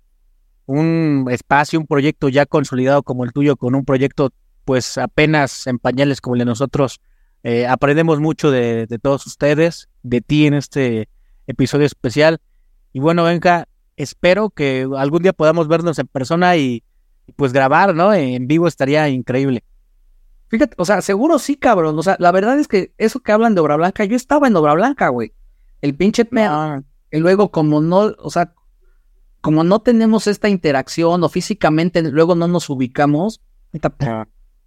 un 0.65 1.25
espacio, 1.31 1.79
un 1.79 1.87
proyecto 1.87 2.27
ya 2.27 2.45
consolidado 2.45 3.01
como 3.01 3.23
el 3.23 3.31
tuyo, 3.31 3.55
con 3.55 3.75
un 3.75 3.85
proyecto 3.85 4.33
pues 4.65 4.97
apenas 4.97 5.67
en 5.67 5.79
pañales 5.79 6.19
como 6.19 6.35
el 6.35 6.39
de 6.39 6.45
nosotros, 6.45 6.99
eh, 7.43 7.67
aprendemos 7.67 8.19
mucho 8.19 8.51
de, 8.51 8.87
de 8.87 8.99
todos 8.99 9.25
ustedes, 9.25 9.87
de 10.03 10.19
ti 10.19 10.47
en 10.47 10.53
este 10.53 11.07
episodio 11.47 11.85
especial. 11.85 12.41
Y 12.91 12.99
bueno, 12.99 13.23
Benja, 13.23 13.69
espero 13.95 14.49
que 14.49 14.85
algún 14.97 15.23
día 15.23 15.31
podamos 15.31 15.69
vernos 15.69 15.97
en 15.97 16.07
persona 16.07 16.57
y, 16.57 16.83
y 16.83 16.83
pues 17.35 17.53
grabar, 17.53 17.95
¿no? 17.95 18.13
En 18.13 18.47
vivo 18.47 18.67
estaría 18.67 19.09
increíble. 19.09 19.63
Fíjate, 20.47 20.75
o 20.77 20.85
sea, 20.85 21.01
seguro 21.01 21.39
sí, 21.39 21.55
cabrón. 21.55 21.97
O 21.97 22.03
sea, 22.03 22.15
la 22.19 22.31
verdad 22.31 22.59
es 22.59 22.67
que 22.67 22.93
eso 22.97 23.19
que 23.19 23.31
hablan 23.31 23.55
de 23.55 23.61
Obra 23.61 23.75
Blanca, 23.75 24.05
yo 24.05 24.15
estaba 24.15 24.47
en 24.47 24.55
Obra 24.55 24.73
Blanca, 24.73 25.09
güey. 25.09 25.33
El 25.81 25.95
pinche 25.95 26.25
pedo. 26.25 26.83
Y 27.11 27.19
luego, 27.19 27.51
como 27.51 27.81
no, 27.81 28.13
o 28.19 28.29
sea, 28.29 28.53
como 29.41 29.63
no 29.63 29.81
tenemos 29.81 30.27
esta 30.27 30.49
interacción 30.49 31.23
o 31.23 31.29
físicamente 31.29 32.01
luego 32.01 32.35
no 32.35 32.47
nos 32.47 32.69
ubicamos, 32.69 33.41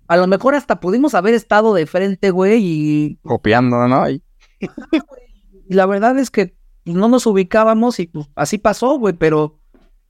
a 0.07 0.17
lo 0.17 0.27
mejor 0.27 0.55
hasta 0.55 0.81
pudimos 0.81 1.15
haber 1.15 1.35
estado 1.35 1.75
de 1.75 1.87
frente, 1.87 2.31
güey, 2.31 2.61
y, 2.63 3.19
Copiando, 3.23 3.89
¿no? 3.89 4.09
Y 4.09 4.23
y 4.61 4.69
la 5.75 5.87
verdad 5.87 6.19
es 6.19 6.31
que 6.31 6.55
pues, 6.85 6.97
no 6.97 7.09
nos 7.09 7.27
ubicábamos 7.27 8.01
y 8.01 8.07
pues 8.07 8.29
así 8.35 8.59
pasó, 8.59 8.99
güey, 8.99 9.15
pero, 9.15 9.61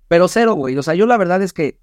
pero 0.08 0.28
cero, 0.28 0.54
güey. 0.54 0.76
O 0.76 0.82
sea, 0.82 0.94
yo 0.94 1.06
la 1.06 1.16
verdad 1.16 1.42
es 1.42 1.52
que 1.52 1.80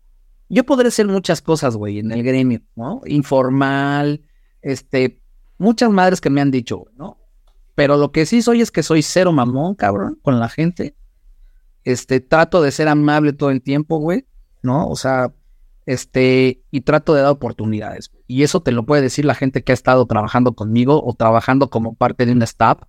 yo 0.49 0.63
podré 0.65 0.91
ser 0.91 1.07
muchas 1.07 1.41
cosas, 1.41 1.75
güey, 1.75 1.99
en 1.99 2.11
el 2.11 2.23
gremio, 2.23 2.61
¿no? 2.75 3.01
Informal, 3.05 4.21
este, 4.61 5.21
muchas 5.57 5.89
madres 5.89 6.21
que 6.21 6.29
me 6.29 6.41
han 6.41 6.51
dicho, 6.51 6.85
¿no? 6.95 7.17
Pero 7.75 7.97
lo 7.97 8.11
que 8.11 8.25
sí 8.25 8.41
soy 8.41 8.61
es 8.61 8.71
que 8.71 8.83
soy 8.83 9.01
cero 9.01 9.31
mamón, 9.31 9.75
cabrón, 9.75 10.19
con 10.21 10.39
la 10.39 10.49
gente. 10.49 10.95
Este, 11.83 12.19
trato 12.19 12.61
de 12.61 12.71
ser 12.71 12.87
amable 12.87 13.33
todo 13.33 13.51
el 13.51 13.61
tiempo, 13.61 13.97
güey, 13.97 14.25
¿no? 14.61 14.87
O 14.87 14.95
sea, 14.95 15.33
este, 15.85 16.63
y 16.71 16.81
trato 16.81 17.13
de 17.13 17.21
dar 17.21 17.31
oportunidades. 17.31 18.11
Y 18.27 18.43
eso 18.43 18.61
te 18.61 18.71
lo 18.71 18.85
puede 18.85 19.01
decir 19.01 19.25
la 19.25 19.35
gente 19.35 19.63
que 19.63 19.71
ha 19.71 19.73
estado 19.73 20.05
trabajando 20.05 20.53
conmigo 20.53 21.03
o 21.05 21.13
trabajando 21.13 21.69
como 21.69 21.95
parte 21.95 22.25
de 22.25 22.31
un 22.31 22.41
staff, 22.41 22.79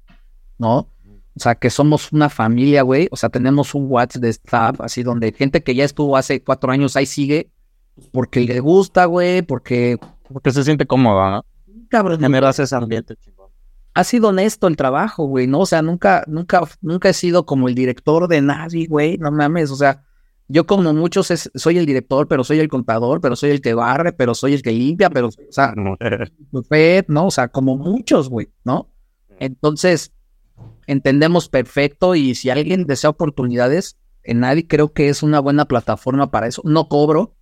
¿no? 0.59 0.88
O 1.37 1.41
sea, 1.41 1.55
que 1.55 1.68
somos 1.70 2.12
una 2.12 2.30
familia, 2.30 2.82
güey. 2.82 3.09
O 3.11 3.16
sea, 3.16 3.28
tenemos 3.28 3.74
un 3.74 3.87
WhatsApp 3.91 4.22
de 4.22 4.28
staff, 4.30 4.80
así 4.80 5.03
donde 5.03 5.32
gente 5.32 5.62
que 5.62 5.74
ya 5.74 5.84
estuvo 5.84 6.16
hace 6.16 6.43
cuatro 6.43 6.72
años 6.72 6.97
ahí 6.97 7.05
sigue, 7.07 7.51
porque 8.12 8.41
le 8.41 8.61
gusta, 8.61 9.05
güey, 9.05 9.43
porque... 9.43 9.99
Porque 10.32 10.51
se 10.51 10.64
siente 10.64 10.87
cómodo, 10.87 11.30
¿no? 11.30 11.45
Cabrón, 11.89 12.18
Generas 12.20 12.59
ese 12.59 12.74
ambiente 12.74 13.14
chingón. 13.16 13.51
ha 13.95 14.03
sido 14.05 14.28
honesto 14.28 14.66
el 14.66 14.76
trabajo, 14.76 15.26
güey, 15.26 15.47
¿no? 15.47 15.61
O 15.61 15.66
sea, 15.66 15.82
nunca, 15.82 16.24
nunca, 16.26 16.62
nunca 16.80 17.11
he 17.11 17.12
sido 17.14 17.47
como 17.47 17.68
el 17.68 17.74
director 17.74 18.26
de 18.28 18.41
nadie, 18.43 18.87
güey, 18.87 19.16
no 19.18 19.30
mames, 19.30 19.70
o 19.70 19.76
sea, 19.76 20.03
yo 20.49 20.66
como 20.66 20.93
muchos 20.95 21.30
es- 21.30 21.51
soy 21.55 21.78
el 21.78 21.87
director, 21.87 22.28
pero 22.28 22.45
soy 22.45 22.59
el 22.61 22.68
contador, 22.68 23.20
pero 23.20 23.37
soy 23.37 23.51
el 23.51 23.61
que 23.61 23.74
barre, 23.74 24.12
pero 24.12 24.34
soy 24.34 24.55
el 24.55 24.62
que 24.62 24.72
limpia, 24.72 25.11
pero, 25.11 25.28
o 25.28 25.32
sea, 25.51 25.74
¿no? 27.09 27.26
O 27.26 27.30
sea, 27.30 27.49
como 27.49 27.76
muchos, 27.76 28.28
güey, 28.28 28.49
¿no? 28.64 28.89
Entonces, 29.39 30.12
entendemos 30.87 31.49
perfecto 31.49 32.14
y 32.14 32.34
si 32.34 32.51
alguien 32.51 32.87
desea 32.87 33.11
oportunidades, 33.11 33.97
en 34.22 34.41
nadie 34.41 34.66
creo 34.66 34.93
que 34.93 35.09
es 35.09 35.22
una 35.22 35.41
buena 35.41 35.66
plataforma 35.66 36.30
para 36.30 36.47
eso. 36.49 36.62
No 36.64 36.89
cobro. 36.89 37.34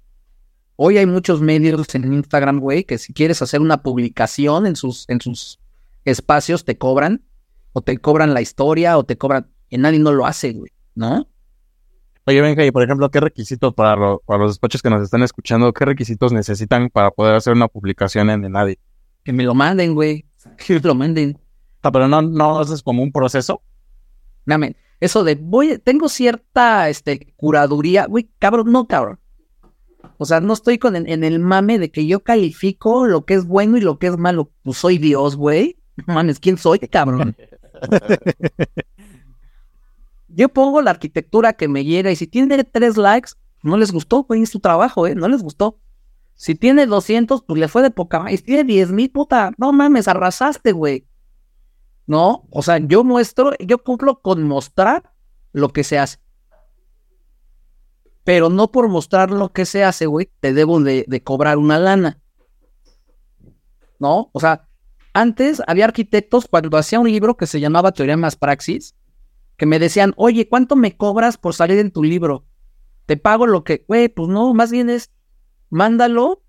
Hoy 0.76 0.98
hay 0.98 1.06
muchos 1.06 1.40
medios 1.40 1.94
en 1.94 2.12
Instagram, 2.12 2.58
güey, 2.60 2.84
que 2.84 2.98
si 2.98 3.12
quieres 3.12 3.40
hacer 3.42 3.60
una 3.60 3.82
publicación 3.82 4.66
en 4.66 4.76
sus, 4.76 5.04
en 5.08 5.20
sus 5.20 5.60
espacios, 6.04 6.64
te 6.64 6.76
cobran, 6.76 7.22
o 7.72 7.80
te 7.80 7.96
cobran 7.98 8.34
la 8.34 8.40
historia, 8.42 8.98
o 8.98 9.04
te 9.04 9.16
cobran. 9.16 9.46
En 9.70 9.82
nadie 9.82 9.98
no 10.00 10.12
lo 10.12 10.26
hace, 10.26 10.52
güey, 10.52 10.72
¿no? 10.94 11.28
Oye, 12.26 12.40
Benja, 12.40 12.64
y 12.64 12.70
por 12.70 12.82
ejemplo, 12.82 13.10
¿qué 13.10 13.20
requisitos 13.20 13.74
para, 13.74 13.96
lo- 13.96 14.22
para 14.26 14.40
los 14.42 14.52
despachos 14.52 14.80
que 14.82 14.90
nos 14.90 15.02
están 15.02 15.22
escuchando, 15.22 15.72
qué 15.72 15.84
requisitos 15.84 16.32
necesitan 16.32 16.88
para 16.90 17.10
poder 17.10 17.34
hacer 17.34 17.52
una 17.52 17.68
publicación 17.68 18.30
en 18.30 18.44
Enadi? 18.44 18.76
Que 19.22 19.32
me 19.32 19.44
lo 19.44 19.54
manden, 19.54 19.94
güey. 19.94 20.24
Que 20.58 20.74
me 20.74 20.80
lo 20.80 20.94
manden. 20.94 21.38
Pero 21.92 22.08
no, 22.08 22.22
no 22.22 22.58
haces 22.58 22.82
como 22.82 23.02
un 23.02 23.12
proceso. 23.12 23.62
Dame, 24.46 24.76
eso 25.00 25.24
de 25.24 25.34
voy, 25.36 25.78
tengo 25.78 26.08
cierta 26.08 26.88
este 26.88 27.32
curaduría, 27.36 28.06
güey, 28.06 28.30
cabrón, 28.38 28.72
no, 28.72 28.86
cabrón. 28.86 29.18
O 30.18 30.26
sea, 30.26 30.40
no 30.40 30.52
estoy 30.52 30.78
con 30.78 30.96
en, 30.96 31.08
en 31.08 31.24
el 31.24 31.38
mame 31.40 31.78
de 31.78 31.90
que 31.90 32.06
yo 32.06 32.20
califico 32.20 33.06
lo 33.06 33.24
que 33.24 33.34
es 33.34 33.46
bueno 33.46 33.76
y 33.76 33.80
lo 33.80 33.98
que 33.98 34.08
es 34.08 34.16
malo. 34.16 34.50
Pues 34.62 34.78
soy 34.78 34.98
Dios, 34.98 35.36
güey. 35.36 35.78
No 36.06 36.14
Mames, 36.14 36.40
¿quién 36.40 36.58
soy, 36.58 36.78
cabrón? 36.80 37.36
yo 40.28 40.48
pongo 40.48 40.82
la 40.82 40.90
arquitectura 40.90 41.52
que 41.52 41.68
me 41.68 41.84
llega 41.84 42.10
y 42.10 42.16
si 42.16 42.26
tiene 42.26 42.64
tres 42.64 42.96
likes, 42.96 43.32
no 43.62 43.76
les 43.76 43.92
gustó, 43.92 44.24
güey, 44.24 44.42
es 44.42 44.50
tu 44.50 44.60
trabajo, 44.60 45.06
¿eh? 45.06 45.14
No 45.14 45.28
les 45.28 45.42
gustó. 45.42 45.78
Si 46.34 46.54
tiene 46.54 46.86
200, 46.86 47.42
pues 47.42 47.60
le 47.60 47.68
fue 47.68 47.82
de 47.82 47.90
poca. 47.90 48.30
Y 48.30 48.36
si 48.36 48.42
tiene 48.42 48.64
10 48.64 48.92
mil, 48.92 49.10
puta, 49.10 49.52
no 49.56 49.72
mames, 49.72 50.08
arrasaste, 50.08 50.72
güey. 50.72 51.06
¿No? 52.06 52.46
O 52.50 52.62
sea, 52.62 52.78
yo 52.78 53.04
muestro, 53.04 53.52
yo 53.58 53.82
cumplo 53.82 54.20
con 54.20 54.42
mostrar 54.44 55.12
lo 55.52 55.70
que 55.70 55.84
se 55.84 55.98
hace. 55.98 56.18
Pero 58.24 58.48
no 58.48 58.70
por 58.70 58.88
mostrar 58.88 59.30
lo 59.30 59.52
que 59.52 59.66
se 59.66 59.84
hace, 59.84 60.06
güey, 60.06 60.30
te 60.40 60.52
debo 60.52 60.80
de, 60.80 61.22
cobrar 61.22 61.58
una 61.58 61.78
lana. 61.78 62.20
¿No? 63.98 64.30
O 64.32 64.40
sea, 64.40 64.68
antes 65.12 65.62
había 65.66 65.84
arquitectos 65.84 66.46
cuando 66.48 66.76
hacía 66.76 67.00
un 67.00 67.10
libro 67.10 67.36
que 67.36 67.46
se 67.46 67.60
llamaba 67.60 67.92
Teoría 67.92 68.16
más 68.16 68.36
Praxis, 68.36 68.94
que 69.56 69.66
me 69.66 69.78
decían, 69.78 70.14
oye, 70.16 70.48
¿cuánto 70.48 70.74
me 70.74 70.96
cobras 70.96 71.36
por 71.36 71.54
salir 71.54 71.78
en 71.78 71.92
tu 71.92 72.02
libro? 72.02 72.46
Te 73.06 73.16
pago 73.16 73.46
lo 73.46 73.62
que, 73.62 73.84
güey, 73.86 74.08
pues 74.08 74.28
no, 74.28 74.52
más 74.54 74.70
bien 74.70 74.90
es, 74.90 75.10
mándalo 75.70 76.43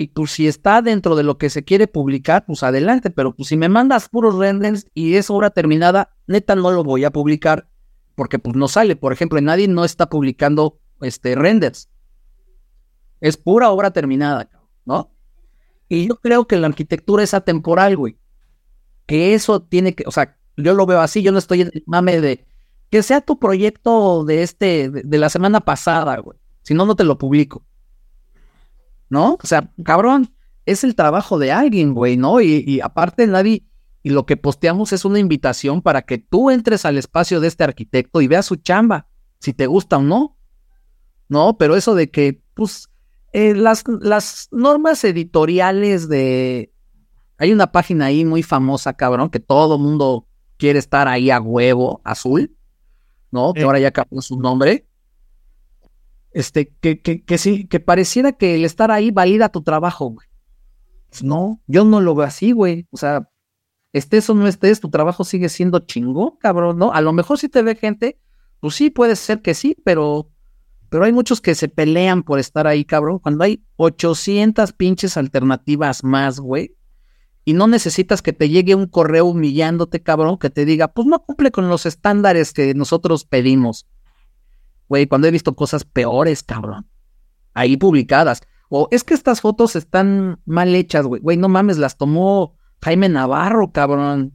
y 0.00 0.06
pues 0.06 0.30
si 0.30 0.48
está 0.48 0.80
dentro 0.80 1.14
de 1.14 1.22
lo 1.22 1.36
que 1.36 1.50
se 1.50 1.62
quiere 1.62 1.86
publicar, 1.86 2.46
pues 2.46 2.62
adelante. 2.62 3.10
Pero 3.10 3.36
pues 3.36 3.50
si 3.50 3.58
me 3.58 3.68
mandas 3.68 4.08
puros 4.08 4.34
renders 4.34 4.86
y 4.94 5.16
es 5.16 5.28
obra 5.28 5.50
terminada, 5.50 6.16
neta 6.26 6.56
no 6.56 6.70
lo 6.70 6.82
voy 6.82 7.04
a 7.04 7.10
publicar 7.10 7.68
porque 8.14 8.38
pues 8.38 8.56
no 8.56 8.66
sale. 8.66 8.96
Por 8.96 9.12
ejemplo, 9.12 9.38
nadie 9.42 9.68
no 9.68 9.84
está 9.84 10.08
publicando 10.08 10.80
este 11.02 11.34
renders. 11.34 11.90
Es 13.20 13.36
pura 13.36 13.68
obra 13.68 13.90
terminada, 13.90 14.48
¿no? 14.86 15.12
Y 15.86 16.08
yo 16.08 16.16
creo 16.16 16.46
que 16.46 16.56
la 16.56 16.68
arquitectura 16.68 17.22
es 17.22 17.34
atemporal, 17.34 17.98
güey. 17.98 18.16
Que 19.04 19.34
eso 19.34 19.60
tiene 19.60 19.94
que, 19.94 20.04
o 20.06 20.10
sea, 20.12 20.38
yo 20.56 20.72
lo 20.72 20.86
veo 20.86 21.00
así, 21.00 21.20
yo 21.20 21.30
no 21.30 21.38
estoy 21.38 21.60
en 21.60 21.70
el 21.74 21.84
mame 21.84 22.22
de 22.22 22.46
que 22.88 23.02
sea 23.02 23.20
tu 23.20 23.38
proyecto 23.38 24.24
de 24.24 24.44
este, 24.44 24.88
de, 24.88 25.02
de 25.02 25.18
la 25.18 25.28
semana 25.28 25.60
pasada, 25.60 26.16
güey. 26.20 26.38
Si 26.62 26.72
no, 26.72 26.86
no 26.86 26.96
te 26.96 27.04
lo 27.04 27.18
publico. 27.18 27.66
¿No? 29.10 29.36
O 29.42 29.46
sea, 29.46 29.70
cabrón, 29.84 30.32
es 30.64 30.84
el 30.84 30.94
trabajo 30.94 31.38
de 31.38 31.52
alguien, 31.52 31.92
güey, 31.92 32.16
¿no? 32.16 32.40
Y, 32.40 32.64
y 32.66 32.80
aparte 32.80 33.26
nadie, 33.26 33.64
y 34.02 34.10
lo 34.10 34.24
que 34.24 34.38
posteamos 34.38 34.92
es 34.94 35.04
una 35.04 35.18
invitación 35.18 35.82
para 35.82 36.02
que 36.02 36.16
tú 36.16 36.50
entres 36.50 36.86
al 36.86 36.96
espacio 36.96 37.40
de 37.40 37.48
este 37.48 37.64
arquitecto 37.64 38.22
y 38.22 38.28
veas 38.28 38.46
su 38.46 38.56
chamba, 38.56 39.08
si 39.40 39.52
te 39.52 39.66
gusta 39.66 39.98
o 39.98 40.02
no, 40.02 40.38
¿no? 41.28 41.58
Pero 41.58 41.76
eso 41.76 41.94
de 41.94 42.10
que, 42.10 42.40
pues, 42.54 42.88
eh, 43.32 43.54
las, 43.54 43.84
las 44.00 44.48
normas 44.50 45.04
editoriales 45.04 46.08
de... 46.08 46.72
Hay 47.36 47.52
una 47.52 47.72
página 47.72 48.06
ahí 48.06 48.24
muy 48.24 48.42
famosa, 48.42 48.92
cabrón, 48.92 49.30
que 49.30 49.40
todo 49.40 49.78
mundo 49.78 50.26
quiere 50.58 50.78
estar 50.78 51.08
ahí 51.08 51.30
a 51.30 51.40
huevo, 51.40 52.02
azul, 52.04 52.54
¿no? 53.30 53.54
Que 53.54 53.62
ahora 53.62 53.78
ya 53.78 53.90
cambió 53.90 54.20
su 54.20 54.38
nombre 54.38 54.89
este, 56.32 56.74
que, 56.80 57.00
que, 57.00 57.22
que 57.24 57.38
sí, 57.38 57.66
que 57.66 57.80
pareciera 57.80 58.32
que 58.32 58.54
el 58.54 58.64
estar 58.64 58.90
ahí 58.90 59.10
valida 59.10 59.48
tu 59.48 59.62
trabajo, 59.62 60.06
güey. 60.06 60.26
Pues 61.08 61.24
no, 61.24 61.60
yo 61.66 61.84
no 61.84 62.00
lo 62.00 62.14
veo 62.14 62.26
así, 62.26 62.52
güey. 62.52 62.86
O 62.90 62.96
sea, 62.96 63.28
estés 63.92 64.30
o 64.30 64.34
no 64.34 64.46
estés, 64.46 64.80
tu 64.80 64.90
trabajo 64.90 65.24
sigue 65.24 65.48
siendo 65.48 65.80
chingón, 65.80 66.36
cabrón, 66.38 66.78
¿no? 66.78 66.92
A 66.92 67.00
lo 67.00 67.12
mejor 67.12 67.38
si 67.38 67.48
te 67.48 67.62
ve 67.62 67.74
gente, 67.74 68.18
pues 68.60 68.74
sí, 68.74 68.90
puede 68.90 69.16
ser 69.16 69.42
que 69.42 69.54
sí, 69.54 69.76
pero, 69.84 70.30
pero 70.88 71.04
hay 71.04 71.12
muchos 71.12 71.40
que 71.40 71.54
se 71.54 71.68
pelean 71.68 72.22
por 72.22 72.38
estar 72.38 72.66
ahí, 72.66 72.84
cabrón. 72.84 73.18
Cuando 73.18 73.42
hay 73.42 73.64
800 73.76 74.72
pinches 74.72 75.16
alternativas 75.16 76.04
más, 76.04 76.38
güey. 76.38 76.76
Y 77.44 77.54
no 77.54 77.66
necesitas 77.66 78.22
que 78.22 78.32
te 78.32 78.48
llegue 78.48 78.74
un 78.74 78.86
correo 78.86 79.24
humillándote, 79.24 80.02
cabrón, 80.02 80.38
que 80.38 80.50
te 80.50 80.64
diga, 80.64 80.88
pues 80.88 81.06
no 81.08 81.24
cumple 81.24 81.50
con 81.50 81.68
los 81.68 81.86
estándares 81.86 82.52
que 82.52 82.74
nosotros 82.74 83.24
pedimos. 83.24 83.86
Güey, 84.90 85.06
cuando 85.06 85.28
he 85.28 85.30
visto 85.30 85.54
cosas 85.54 85.84
peores, 85.84 86.42
cabrón. 86.42 86.88
Ahí 87.54 87.76
publicadas. 87.76 88.42
O 88.68 88.88
es 88.90 89.04
que 89.04 89.14
estas 89.14 89.40
fotos 89.40 89.76
están 89.76 90.40
mal 90.46 90.74
hechas, 90.74 91.06
güey. 91.06 91.22
Güey, 91.22 91.36
no 91.36 91.48
mames, 91.48 91.78
las 91.78 91.96
tomó 91.96 92.56
Jaime 92.82 93.08
Navarro, 93.08 93.70
cabrón. 93.70 94.34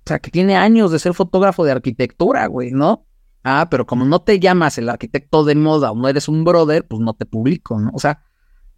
O 0.00 0.02
sea, 0.04 0.18
que 0.18 0.30
tiene 0.30 0.56
años 0.56 0.92
de 0.92 0.98
ser 0.98 1.14
fotógrafo 1.14 1.64
de 1.64 1.72
arquitectura, 1.72 2.46
güey, 2.48 2.70
¿no? 2.70 3.06
Ah, 3.44 3.68
pero 3.70 3.86
como 3.86 4.04
no 4.04 4.20
te 4.20 4.38
llamas 4.38 4.76
el 4.76 4.90
arquitecto 4.90 5.42
de 5.42 5.54
moda 5.54 5.90
o 5.90 5.96
no 5.96 6.06
eres 6.06 6.28
un 6.28 6.44
brother, 6.44 6.86
pues 6.86 7.00
no 7.00 7.14
te 7.14 7.24
publico, 7.24 7.80
¿no? 7.80 7.90
O 7.94 7.98
sea, 7.98 8.22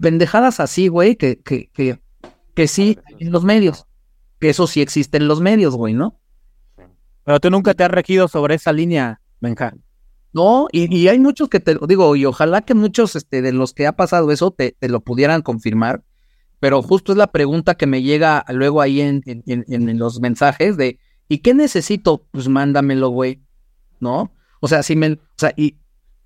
pendejadas 0.01 0.61
así, 0.61 0.87
güey, 0.87 1.17
que, 1.17 1.41
que, 1.41 1.71
que, 1.73 2.01
que 2.55 2.69
sí 2.69 3.01
en 3.19 3.33
los 3.33 3.43
medios. 3.43 3.89
Que 4.39 4.51
eso 4.51 4.69
sí 4.69 4.81
existe 4.81 5.17
en 5.17 5.27
los 5.27 5.41
medios, 5.41 5.75
güey, 5.75 5.93
¿no? 5.93 6.21
Pero 7.25 7.41
tú 7.41 7.51
nunca 7.51 7.75
te 7.75 7.83
has 7.83 7.91
regido 7.91 8.29
sobre 8.29 8.55
esa 8.55 8.73
línea, 8.73 9.21
Benja. 9.41 9.75
No, 10.37 10.69
y, 10.71 10.95
y 10.95 11.09
hay 11.09 11.19
muchos 11.19 11.49
que 11.49 11.61
te 11.61 11.73
lo 11.75 11.87
digo, 11.87 12.15
y 12.15 12.27
ojalá 12.27 12.61
que 12.61 12.75
muchos 12.75 13.17
este, 13.17 13.41
de 13.41 13.53
los 13.53 13.73
que 13.73 13.87
ha 13.87 13.93
pasado 13.97 14.31
eso 14.31 14.51
te, 14.51 14.77
te 14.79 14.91
lo 14.91 15.01
pudieran 15.01 15.41
confirmar, 15.41 16.05
pero 16.61 16.83
justo 16.83 17.13
es 17.13 17.17
la 17.19 17.29
pregunta 17.33 17.75
que 17.77 17.87
me 17.87 18.03
llega 18.03 18.45
luego 18.51 18.83
ahí 18.83 19.01
en, 19.01 19.23
en, 19.25 19.43
en- 19.47 19.89
en 19.89 19.99
los 19.99 20.21
mensajes 20.21 20.77
de, 20.77 20.99
¿y 21.27 21.39
qué 21.39 21.55
necesito? 21.55 22.27
Pues 22.33 22.49
mándamelo, 22.49 23.09
güey, 23.09 23.41
¿no? 23.99 24.31
O 24.61 24.69
sea, 24.69 24.83
si 24.83 24.95
me, 24.95 25.13
o 25.13 25.19
sea, 25.39 25.55
y, 25.57 25.79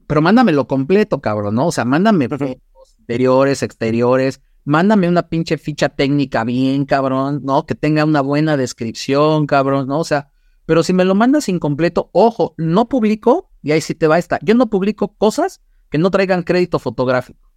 pero 0.09 0.21
mándamelo 0.23 0.67
completo, 0.67 1.21
cabrón, 1.21 1.55
¿no? 1.55 1.69
O 1.69 1.73
sea, 1.73 1.85
mándame 1.85 2.29
fotos 2.29 2.57
interiores, 2.99 3.63
exteriores, 3.63 4.41
mándame 4.65 5.09
una 5.09 5.29
pinche 5.29 5.57
ficha 5.57 5.89
técnica 5.89 6.43
bien, 6.43 6.85
cabrón, 6.85 7.43
¿no? 7.45 7.65
Que 7.65 7.77
tenga 7.77 8.05
una 8.05 8.23
buena 8.23 8.57
descripción, 8.57 9.47
cabrón, 9.47 9.87
¿no? 9.87 10.01
O 10.01 10.05
sea, 10.05 10.31
pero 10.67 10.83
si 10.83 10.93
me 10.93 11.05
lo 11.05 11.15
mandas 11.15 11.49
incompleto, 11.49 12.11
ojo, 12.13 12.55
no 12.59 12.89
publico, 12.89 13.50
y 13.63 13.73
ahí 13.73 13.81
sí 13.81 13.95
te 13.95 14.07
va 14.07 14.19
esta. 14.19 14.39
Yo 14.43 14.55
no 14.55 14.69
publico 14.69 15.15
cosas 15.15 15.61
que 15.91 15.99
no 15.99 16.11
traigan 16.11 16.43
crédito 16.43 16.79
fotográfico. 16.79 17.51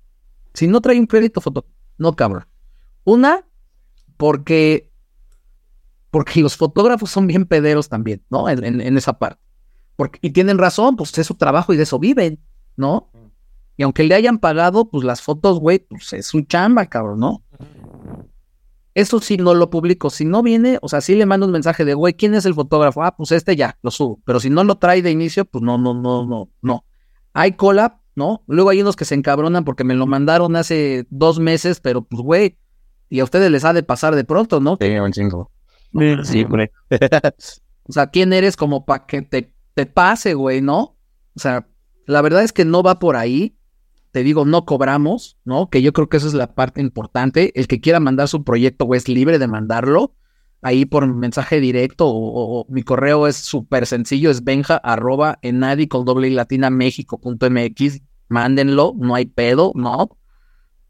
Si 0.54 0.68
no 0.68 0.82
trae 0.82 1.00
un 1.00 1.08
crédito 1.08 1.42
fotográfico, 1.42 1.78
no, 1.98 2.16
cabrón. 2.16 2.46
Una, 3.04 3.46
porque, 4.18 4.92
porque 6.12 6.42
los 6.42 6.56
fotógrafos 6.58 7.10
son 7.10 7.28
bien 7.28 7.46
pederos 7.46 7.90
también, 7.90 8.24
¿no? 8.30 8.50
En, 8.50 8.64
en- 8.64 8.82
en 8.82 8.98
esa 8.98 9.18
parte. 9.18 9.42
Porque, 9.96 10.20
y 10.22 10.32
tienen 10.32 10.58
razón, 10.58 10.96
pues 10.96 11.16
es 11.18 11.28
su 11.28 11.36
trabajo 11.36 11.74
y 11.74 11.78
de 11.78 11.84
eso 11.84 12.00
viven, 12.00 12.40
¿no? 12.76 13.10
Y 13.78 13.84
aunque 13.84 14.04
le 14.04 14.14
hayan 14.16 14.38
pagado, 14.40 14.90
pues 14.90 15.04
las 15.04 15.22
fotos, 15.22 15.60
güey, 15.60 15.80
pues 15.80 16.14
es 16.14 16.28
su 16.28 16.42
chamba, 16.42 16.86
cabrón, 16.88 17.20
¿no? 17.20 17.44
Eso 18.96 19.20
sí 19.20 19.38
no 19.38 19.54
lo 19.54 19.70
publico. 19.70 20.10
Si 20.10 20.24
no 20.26 20.44
viene, 20.44 20.78
o 20.82 20.90
sea, 20.90 21.02
sí 21.02 21.16
le 21.16 21.26
mando 21.26 21.46
un 21.46 21.52
mensaje 21.52 21.84
de, 21.84 21.94
güey, 21.94 22.14
¿quién 22.14 22.36
es 22.36 22.46
el 22.46 22.54
fotógrafo? 22.54 23.04
Ah, 23.04 23.16
pues 23.16 23.32
este 23.32 23.56
ya, 23.56 23.78
lo 23.82 23.92
subo. 23.92 24.20
Pero 24.26 24.40
si 24.40 24.50
no 24.50 24.64
lo 24.64 24.78
trae 24.78 25.02
de 25.02 25.12
inicio, 25.12 25.46
pues 25.46 25.64
no, 25.64 25.78
no, 25.78 25.94
no, 25.94 26.26
no, 26.26 26.50
no. 26.62 26.86
Hay 27.34 27.54
collab, 27.54 28.00
¿no? 28.16 28.44
Luego 28.48 28.70
hay 28.70 28.82
unos 28.82 28.96
que 28.96 29.06
se 29.06 29.16
encabronan 29.16 29.66
porque 29.66 29.84
me 29.84 29.96
lo 29.96 30.06
mandaron 30.06 30.56
hace 30.56 31.08
dos 31.10 31.40
meses, 31.40 31.80
pero 31.80 32.04
pues, 32.04 32.22
güey, 32.22 32.58
y 33.10 33.20
a 33.20 33.24
ustedes 33.24 33.52
les 33.52 33.66
ha 33.66 33.74
de 33.74 33.84
pasar 33.84 34.16
de 34.16 34.24
pronto, 34.24 34.60
¿no? 34.60 34.78
Sí, 34.80 34.90
un 34.90 35.12
chingo. 35.12 35.52
Sí, 36.24 36.44
güey. 36.44 36.70
O 37.86 37.92
sea, 37.92 38.08
¿quién 38.08 38.32
eres 38.32 38.56
como 38.56 38.86
para 38.86 39.06
que 39.06 39.22
te, 39.22 39.54
te 39.74 39.86
pase, 39.86 40.36
güey, 40.36 40.62
no? 40.62 40.98
O 41.36 41.40
sea, 41.40 41.68
la 42.06 42.22
verdad 42.22 42.44
es 42.44 42.54
que 42.54 42.66
no 42.66 42.82
va 42.82 43.00
por 43.00 43.16
ahí. 43.16 43.58
Te 44.14 44.22
digo, 44.22 44.46
no 44.46 44.64
cobramos, 44.64 45.40
¿no? 45.44 45.72
Que 45.72 45.82
yo 45.82 45.92
creo 45.92 46.08
que 46.08 46.18
esa 46.18 46.28
es 46.28 46.36
la 46.36 46.54
parte 46.54 46.82
importante. 46.82 47.52
El 47.60 47.68
que 47.68 47.82
quiera 47.82 48.00
mandar 48.00 48.28
su 48.28 48.44
proyecto, 48.44 48.94
es 48.94 49.08
libre 49.08 49.40
de 49.40 49.48
mandarlo. 49.48 50.14
Ahí 50.62 50.86
por 50.86 51.08
mensaje 51.08 51.60
directo 51.60 52.06
o, 52.08 52.68
mi 52.70 52.84
correo 52.84 53.26
es 53.26 53.38
súper 53.38 53.88
sencillo, 53.88 54.30
es 54.30 54.44
benja 54.44 54.78
arroba 54.78 55.40
enadi 55.42 55.88
con 55.88 56.06
doble 56.06 56.30
latina 56.30 56.70
méxico.mx. 56.70 58.02
Mándenlo, 58.30 58.94
no 58.96 59.16
hay 59.16 59.26
pedo, 59.26 59.72
¿no? 59.74 60.16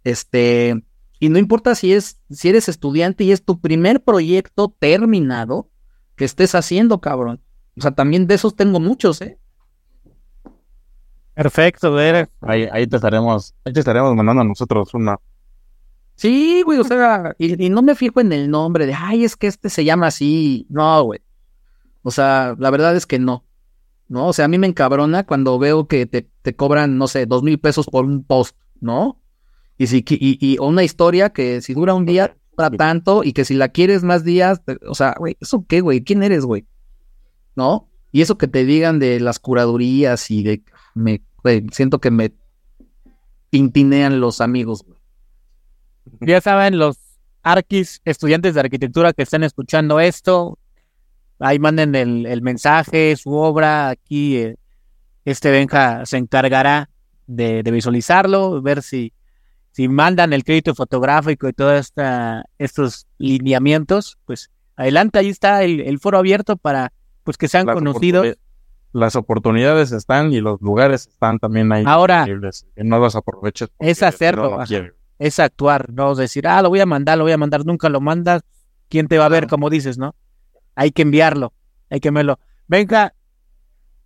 Este, 0.04 0.84
y 1.18 1.30
no 1.30 1.40
importa 1.40 1.76
si 1.76 1.94
es, 1.94 2.20
si 2.30 2.50
eres 2.50 2.68
estudiante 2.68 3.24
y 3.24 3.32
es 3.32 3.46
tu 3.46 3.62
primer 3.62 4.04
proyecto 4.04 4.76
terminado 4.78 5.70
que 6.18 6.26
estés 6.26 6.56
haciendo, 6.56 7.00
cabrón. 7.00 7.42
O 7.78 7.82
sea, 7.82 7.92
también 7.92 8.28
de 8.28 8.36
esos 8.36 8.58
tengo 8.58 8.82
muchos, 8.82 9.22
¿eh? 9.22 9.40
Perfecto, 11.36 11.96
Derek. 11.96 12.30
Ahí, 12.42 12.68
ahí 12.72 12.88
te 12.88 12.98
estaremos, 12.98 13.56
ahí 13.66 13.74
te 13.74 13.80
estaremos 13.80 14.16
mandando 14.16 14.42
a 14.42 14.46
nosotros 14.46 14.94
una. 14.94 15.18
Sí, 16.16 16.62
güey, 16.64 16.78
o 16.80 16.84
sea, 16.84 17.36
y, 17.40 17.66
y 17.66 17.70
no 17.70 17.82
me 17.82 17.96
fijo 17.96 18.22
en 18.22 18.32
el 18.32 18.50
nombre 18.50 18.86
de, 18.86 18.94
ay, 18.94 19.24
es 19.24 19.36
que 19.36 19.48
este 19.48 19.70
se 19.70 19.84
llama 19.84 20.08
así. 20.08 20.68
No, 20.70 21.04
güey. 21.04 21.22
O 22.04 22.12
sea, 22.12 22.56
la 22.60 22.70
verdad 22.70 22.96
es 22.96 23.06
que 23.06 23.18
no. 23.20 23.46
¿No? 24.10 24.28
O 24.28 24.34
sea, 24.34 24.46
a 24.46 24.48
mí 24.48 24.60
me 24.60 24.68
encabrona 24.68 25.26
cuando 25.26 25.58
veo 25.58 25.88
que 25.88 26.06
te, 26.06 26.30
te 26.44 26.56
cobran, 26.56 26.98
no 26.98 27.08
sé, 27.08 27.26
dos 27.26 27.42
mil 27.42 27.60
pesos 27.60 27.88
por 27.88 28.06
un 28.06 28.24
post, 28.24 28.56
¿no? 28.80 29.20
Y 29.78 29.88
si 29.88 30.06
y, 30.08 30.38
y 30.40 30.60
una 30.60 30.84
historia 30.84 31.32
que 31.32 31.62
si 31.62 31.74
dura 31.74 31.96
un 31.96 32.06
día, 32.06 32.36
dura 32.56 32.70
tanto, 32.70 33.24
y 33.24 33.34
que 33.34 33.44
si 33.44 33.56
la 33.56 33.70
quieres 33.70 34.04
más 34.04 34.24
días, 34.24 34.64
te- 34.64 34.78
o 34.88 34.94
sea, 34.94 35.16
güey, 35.18 35.36
¿eso 35.40 35.66
qué, 35.68 35.82
güey? 35.82 36.04
¿Quién 36.04 36.22
eres, 36.22 36.46
güey? 36.46 36.68
¿No? 37.56 37.90
Y 38.12 38.22
eso 38.22 38.38
que 38.38 38.48
te 38.48 38.66
digan 38.66 39.00
de 39.00 39.20
las 39.20 39.40
curadurías 39.40 40.30
y 40.30 40.44
de 40.44 40.64
me, 40.94 41.22
siento 41.72 42.00
que 42.00 42.12
me 42.12 42.34
pintinean 43.50 44.20
los 44.20 44.42
amigos. 44.42 44.86
Ya 46.22 46.42
saben, 46.42 46.78
los 46.78 46.98
arquis, 47.44 48.02
estudiantes 48.06 48.54
de 48.54 48.62
arquitectura 48.62 49.14
que 49.14 49.24
están 49.24 49.44
escuchando 49.44 50.00
esto, 50.00 50.58
ahí 51.40 51.60
manden 51.60 51.96
el, 51.96 52.26
el 52.26 52.42
mensaje, 52.42 53.16
su 53.16 53.34
obra, 53.34 53.90
aquí 53.90 54.38
eh, 54.38 54.58
este 55.26 55.52
Benja 55.52 56.06
se 56.06 56.18
encargará 56.18 56.90
de, 57.28 57.64
de 57.64 57.72
visualizarlo, 57.72 58.62
ver 58.62 58.82
si, 58.82 59.14
si 59.72 59.88
mandan 59.88 60.34
el 60.34 60.44
crédito 60.44 60.76
fotográfico 60.76 61.48
y 61.48 61.54
todos 61.54 61.80
esta, 61.80 62.46
estos 62.58 63.08
lineamientos, 63.18 64.18
pues 64.26 64.52
adelante, 64.76 65.20
ahí 65.20 65.30
está 65.30 65.64
el, 65.64 65.82
el 65.82 66.00
foro 66.00 66.18
abierto 66.18 66.58
para 66.58 66.94
pues 67.24 67.38
que 67.38 67.48
sean 67.48 67.66
Las 67.66 67.76
conocidos. 67.76 68.36
Las 68.94 69.16
oportunidades 69.16 69.92
están 69.92 70.32
y 70.32 70.40
los 70.40 70.62
lugares 70.62 71.08
están 71.08 71.40
también 71.40 71.72
ahí. 71.72 71.84
Ahora, 71.86 72.26
que 72.26 72.84
no 72.84 73.00
los 73.00 73.16
aproveches. 73.16 73.70
Es 73.80 74.04
hacerlo, 74.04 74.58
no, 74.58 74.66
es 75.20 75.40
actuar, 75.40 75.92
no 75.92 76.16
decir, 76.16 76.48
ah, 76.48 76.62
lo 76.62 76.70
voy 76.70 76.80
a 76.80 76.86
mandar, 76.86 77.18
lo 77.18 77.24
voy 77.24 77.34
a 77.34 77.38
mandar, 77.38 77.66
nunca 77.66 77.90
lo 77.90 78.02
mandas, 78.02 78.44
¿quién 78.90 79.08
te 79.08 79.18
va 79.18 79.26
a 79.26 79.30
ver? 79.30 79.48
Como 79.48 79.70
dices, 79.70 79.98
¿no? 79.98 80.16
Hay 80.76 80.92
que 80.92 81.02
enviarlo, 81.02 81.54
hay 81.90 82.00
que 82.00 82.12
verlo. 82.12 82.40
Venga, 82.68 83.14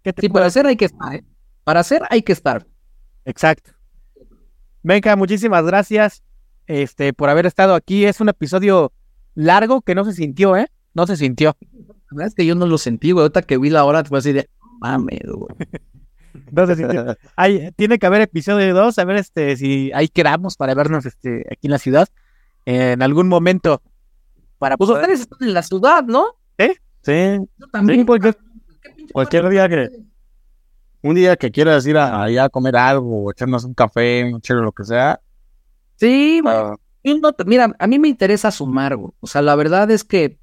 ¿qué 0.04 0.14
te 0.14 0.22
Sí, 0.22 0.30
para 0.30 0.46
hacer 0.46 0.66
hay 0.66 0.76
que 0.76 0.86
estar, 0.86 1.16
¿eh? 1.16 1.24
Para 1.64 1.82
hacer 1.82 2.04
hay 2.10 2.22
que 2.22 2.34
estar. 2.34 2.66
Exacto. 3.26 3.72
Venga, 4.84 5.16
muchísimas 5.16 5.66
gracias 5.66 6.24
este, 6.66 7.14
por 7.14 7.30
haber 7.30 7.46
estado 7.46 7.76
aquí. 7.76 8.06
Es 8.06 8.22
un 8.22 8.30
episodio 8.30 8.94
largo 9.36 9.82
que 9.82 9.96
no 9.96 10.06
se 10.06 10.14
sintió, 10.14 10.56
¿eh? 10.56 10.68
No 10.94 11.08
se 11.08 11.18
sintió. 11.18 11.58
La 12.10 12.16
verdad 12.16 12.28
es 12.28 12.36
que 12.36 12.46
yo 12.46 12.56
no 12.56 12.66
lo 12.66 12.78
sentí, 12.78 13.12
güey. 13.12 13.24
Ahorita 13.24 13.42
que 13.42 13.58
vi 13.58 13.70
la 13.70 13.84
hora, 13.84 14.04
te 14.04 14.10
voy 14.10 14.18
a 14.18 14.20
decir, 14.20 14.36
de, 14.36 14.50
mames, 14.80 15.20
güey. 15.26 15.56
Sintió. 16.76 17.18
Hay- 17.36 17.72
tiene 17.76 17.98
que 18.00 18.06
haber 18.06 18.22
episodio 18.22 18.74
2, 18.74 18.98
a 19.00 19.06
ver 19.06 19.18
este, 19.18 19.56
si 19.58 19.92
ahí 19.94 20.08
quedamos 20.08 20.56
para 20.56 20.74
vernos 20.76 21.06
este, 21.06 21.46
aquí 21.52 21.68
en 21.68 21.72
la 21.72 21.80
ciudad. 21.80 22.08
en 22.66 23.02
algún 23.02 23.30
momento. 23.30 23.82
Para 24.58 24.76
Pues 24.76 24.90
poder- 24.90 25.04
ustedes 25.04 25.22
están 25.22 25.48
en 25.48 25.54
la 25.54 25.64
ciudad, 25.64 26.04
¿no? 26.04 26.26
Sí, 26.58 27.38
Yo 27.58 27.68
también. 27.72 28.00
Sí, 28.02 28.06
cualquier- 29.14 29.50
día 29.50 29.70
que- 29.70 29.90
un 31.02 31.16
día 31.16 31.38
que 31.38 31.50
quieras 31.50 31.86
ir 31.88 31.96
a- 31.98 32.24
allá 32.24 32.44
a 32.46 32.50
comer 32.50 32.76
algo 32.76 33.24
o 33.24 33.32
echarnos 33.32 33.64
un 33.64 33.74
café, 33.74 34.30
un 34.34 34.42
chelo, 34.42 34.62
lo 34.64 34.74
que 34.74 34.84
sea. 34.84 35.22
Sí, 35.96 36.42
no 36.44 37.32
te- 37.34 37.46
mira, 37.46 37.74
a 37.80 37.88
mí 37.88 38.00
me 38.00 38.10
interesa 38.10 38.52
sumar, 38.52 38.98
güey. 38.98 39.14
O 39.22 39.28
sea, 39.28 39.42
la 39.42 39.56
verdad 39.56 39.90
es 39.90 40.04
que 40.04 40.38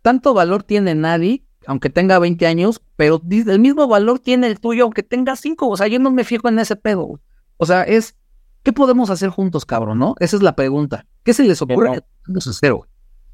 tanto 0.00 0.32
valor 0.32 0.62
tiene 0.62 0.94
nadie, 0.94 1.44
aunque 1.68 1.90
tenga 1.90 2.18
20 2.18 2.46
años, 2.46 2.80
pero 2.96 3.20
el 3.28 3.60
mismo 3.60 3.86
valor 3.86 4.20
tiene 4.20 4.46
el 4.46 4.58
tuyo, 4.58 4.84
aunque 4.84 5.02
tenga 5.02 5.36
5. 5.36 5.68
O 5.68 5.76
sea, 5.76 5.86
yo 5.86 5.98
no 5.98 6.10
me 6.10 6.24
fijo 6.24 6.48
en 6.48 6.58
ese 6.58 6.76
pedo. 6.76 7.20
O 7.58 7.66
sea, 7.66 7.82
es, 7.82 8.16
¿qué 8.62 8.72
podemos 8.72 9.10
hacer 9.10 9.28
juntos, 9.28 9.66
cabrón, 9.66 9.98
no? 9.98 10.14
Esa 10.18 10.36
es 10.36 10.42
la 10.42 10.56
pregunta. 10.56 11.04
¿Qué 11.24 11.34
se 11.34 11.44
les 11.44 11.60
ocurre? 11.60 12.02
no. 12.26 12.38
hacer, 12.38 12.72
güey? 12.72 12.88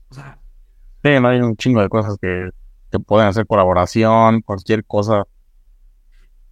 O 0.09 0.15
sea, 0.15 0.41
sí, 1.05 1.11
no 1.21 1.29
hay 1.29 1.41
un 1.43 1.57
chingo 1.57 1.81
de 1.81 1.89
cosas 1.89 2.19
que, 2.21 2.51
que 2.91 2.99
pueden 2.99 3.29
hacer 3.29 3.47
colaboración, 3.47 4.43
cualquier 4.43 4.85
cosa. 4.85 5.23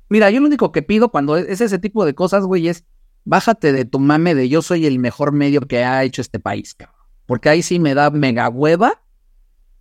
Mira, 0.08 0.30
yo 0.30 0.38
lo 0.38 0.46
único 0.46 0.70
que 0.70 0.82
pido 0.82 1.08
cuando 1.08 1.36
es 1.36 1.60
ese 1.60 1.80
tipo 1.80 2.04
de 2.04 2.14
cosas, 2.14 2.44
güey, 2.44 2.68
es 2.68 2.84
bájate 3.24 3.72
de 3.72 3.84
tu 3.86 3.98
mame 3.98 4.36
de 4.36 4.48
yo 4.48 4.62
soy 4.62 4.86
el 4.86 5.00
mejor 5.00 5.32
medio 5.32 5.62
que 5.62 5.82
ha 5.82 6.04
hecho 6.04 6.22
este 6.22 6.38
país, 6.38 6.76
cabrón. 6.76 6.94
Porque 7.26 7.48
ahí 7.48 7.60
sí 7.60 7.80
me 7.80 7.94
da 7.94 8.10
mega 8.10 8.48
hueva 8.48 9.02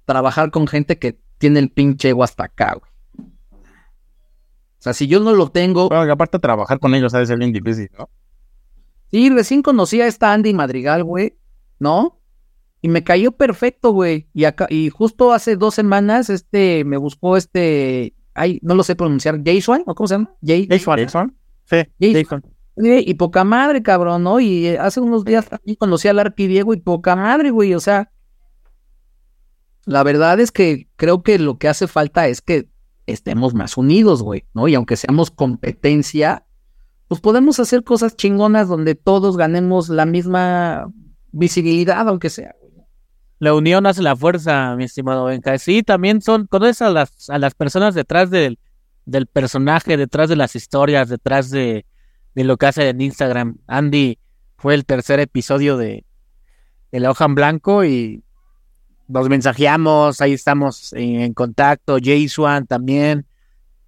trabajar 0.06 0.50
con 0.50 0.66
gente 0.66 0.98
que 0.98 1.20
tiene 1.42 1.60
el 1.60 1.70
pinche 1.70 2.10
ego 2.10 2.24
hasta 2.24 2.46
acá, 2.46 2.78
güey. 2.80 2.92
O 4.80 4.84
sea, 4.84 4.94
si 4.94 5.08
yo 5.08 5.20
no 5.20 5.34
lo 5.34 5.50
tengo, 5.50 5.90
Bueno, 5.90 6.06
que 6.06 6.12
aparte 6.12 6.40
trabajar 6.40 6.80
con 6.80 6.96
ellos 6.96 7.14
ha 7.14 7.20
de 7.20 7.26
ser 7.26 7.38
bien 7.38 7.52
difícil, 7.52 7.90
¿no? 7.98 8.10
sí, 9.12 9.30
recién 9.30 9.62
conocí 9.62 10.00
a 10.00 10.08
esta 10.08 10.32
Andy 10.32 10.54
Madrigal, 10.54 11.04
güey, 11.04 11.38
¿no? 11.80 12.20
Y 12.82 12.88
me 12.88 13.04
cayó 13.04 13.32
perfecto, 13.34 13.92
güey. 13.92 14.28
Y 14.34 14.46
acá, 14.46 14.68
y 14.70 14.90
justo 14.90 15.34
hace 15.34 15.56
dos 15.56 15.76
semanas, 15.76 16.30
este, 16.30 16.84
me 16.86 16.98
buscó 16.98 17.38
este, 17.38 18.16
ay, 18.34 18.60
no 18.64 18.76
lo 18.76 18.84
sé 18.84 18.96
pronunciar, 18.96 19.42
Jason, 19.44 19.84
¿o 19.86 19.94
cómo 19.94 20.08
se 20.08 20.16
llama? 20.16 20.34
Jay, 20.42 20.68
Jason. 20.70 20.98
Jason. 20.98 21.38
Sí, 21.66 22.14
Jason. 22.14 22.44
Eh, 22.78 23.04
y 23.06 23.14
poca 23.16 23.44
madre, 23.44 23.84
cabrón, 23.84 24.24
¿no? 24.24 24.40
Y 24.40 24.68
hace 24.68 25.00
unos 25.02 25.26
días 25.26 25.48
también 25.48 25.76
conocí 25.76 26.08
al 26.08 26.20
Arqui 26.20 26.48
Diego 26.48 26.74
y 26.74 26.78
poca 26.78 27.16
madre, 27.16 27.52
güey. 27.52 27.74
O 27.74 27.80
sea, 27.80 28.12
la 29.92 30.04
verdad 30.04 30.40
es 30.40 30.52
que 30.52 30.88
creo 30.96 31.22
que 31.22 31.38
lo 31.38 31.58
que 31.58 31.68
hace 31.68 31.88
falta 31.88 32.28
es 32.28 32.42
que 32.42 32.68
estemos 33.06 33.54
más 33.54 33.78
unidos, 33.78 34.24
güey, 34.24 34.46
¿no? 34.54 34.68
Y 34.68 34.76
aunque 34.76 34.96
seamos 34.96 35.32
competencia, 35.32 36.46
pues 37.08 37.22
podemos 37.22 37.60
hacer 37.60 37.84
cosas 37.84 38.16
chingonas 38.16 38.68
donde 38.68 38.96
todos 38.96 39.38
ganemos 39.38 39.90
la 39.90 40.06
misma 40.06 40.90
visibilidad, 41.32 42.08
aunque 42.08 42.30
sea. 42.30 42.56
güey. 42.62 42.72
La 43.40 43.54
unión 43.54 43.86
hace 43.86 44.02
la 44.02 44.16
fuerza, 44.16 44.76
mi 44.76 44.86
estimado 44.86 45.26
Benja. 45.26 45.58
Sí, 45.58 45.84
también 45.84 46.22
son, 46.22 46.48
conoces 46.48 46.82
a 46.82 46.90
las, 46.90 47.30
a 47.30 47.38
las 47.38 47.54
personas 47.54 47.96
detrás 47.96 48.30
del, 48.30 48.60
del 49.06 49.28
personaje, 49.28 49.98
detrás 49.98 50.30
de 50.30 50.36
las 50.36 50.56
historias, 50.56 51.10
detrás 51.10 51.50
de, 51.50 51.86
de 52.34 52.44
lo 52.44 52.58
que 52.58 52.68
hace 52.68 52.88
en 52.88 53.02
Instagram. 53.02 53.58
Andy 53.68 54.20
fue 54.58 54.76
el 54.76 54.86
tercer 54.86 55.20
episodio 55.20 55.76
de, 55.76 56.06
de 56.92 57.00
La 57.00 57.12
Hoja 57.12 57.26
en 57.26 57.36
Blanco 57.36 57.84
y 57.84 58.24
nos 59.12 59.30
mensajeamos, 59.30 60.22
ahí 60.22 60.34
estamos 60.34 60.94
en, 60.94 61.34
contacto. 61.34 61.98
Jay 62.02 62.28
Swan 62.28 62.66
también. 62.66 63.26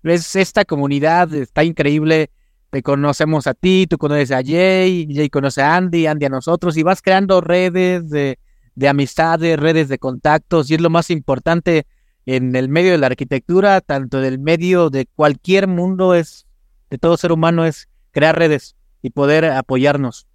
Es 0.03 0.35
esta 0.35 0.65
comunidad, 0.65 1.33
está 1.33 1.63
increíble. 1.63 2.29
Te 2.69 2.81
conocemos 2.81 3.47
a 3.47 3.53
ti, 3.53 3.87
tú 3.87 3.97
conoces 3.97 4.31
a 4.31 4.41
Jay, 4.43 5.07
Jay 5.13 5.29
conoce 5.29 5.61
a 5.61 5.75
Andy, 5.75 6.07
Andy 6.07 6.25
a 6.25 6.29
nosotros, 6.29 6.75
y 6.75 6.83
vas 6.83 7.01
creando 7.01 7.39
redes 7.39 8.09
de, 8.09 8.39
de 8.75 8.87
amistades, 8.89 9.59
redes 9.59 9.89
de 9.89 9.99
contactos, 9.99 10.71
y 10.71 10.75
es 10.75 10.81
lo 10.81 10.89
más 10.89 11.11
importante 11.11 11.85
en 12.25 12.55
el 12.55 12.69
medio 12.69 12.93
de 12.93 12.97
la 12.97 13.07
arquitectura, 13.07 13.79
tanto 13.79 14.17
en 14.17 14.25
el 14.25 14.39
medio 14.39 14.89
de 14.89 15.05
cualquier 15.05 15.67
mundo, 15.67 16.15
es 16.15 16.47
de 16.89 16.97
todo 16.97 17.15
ser 17.15 17.31
humano, 17.31 17.63
es 17.63 17.89
crear 18.11 18.37
redes 18.37 18.75
y 19.03 19.11
poder 19.11 19.45
apoyarnos, 19.45 20.27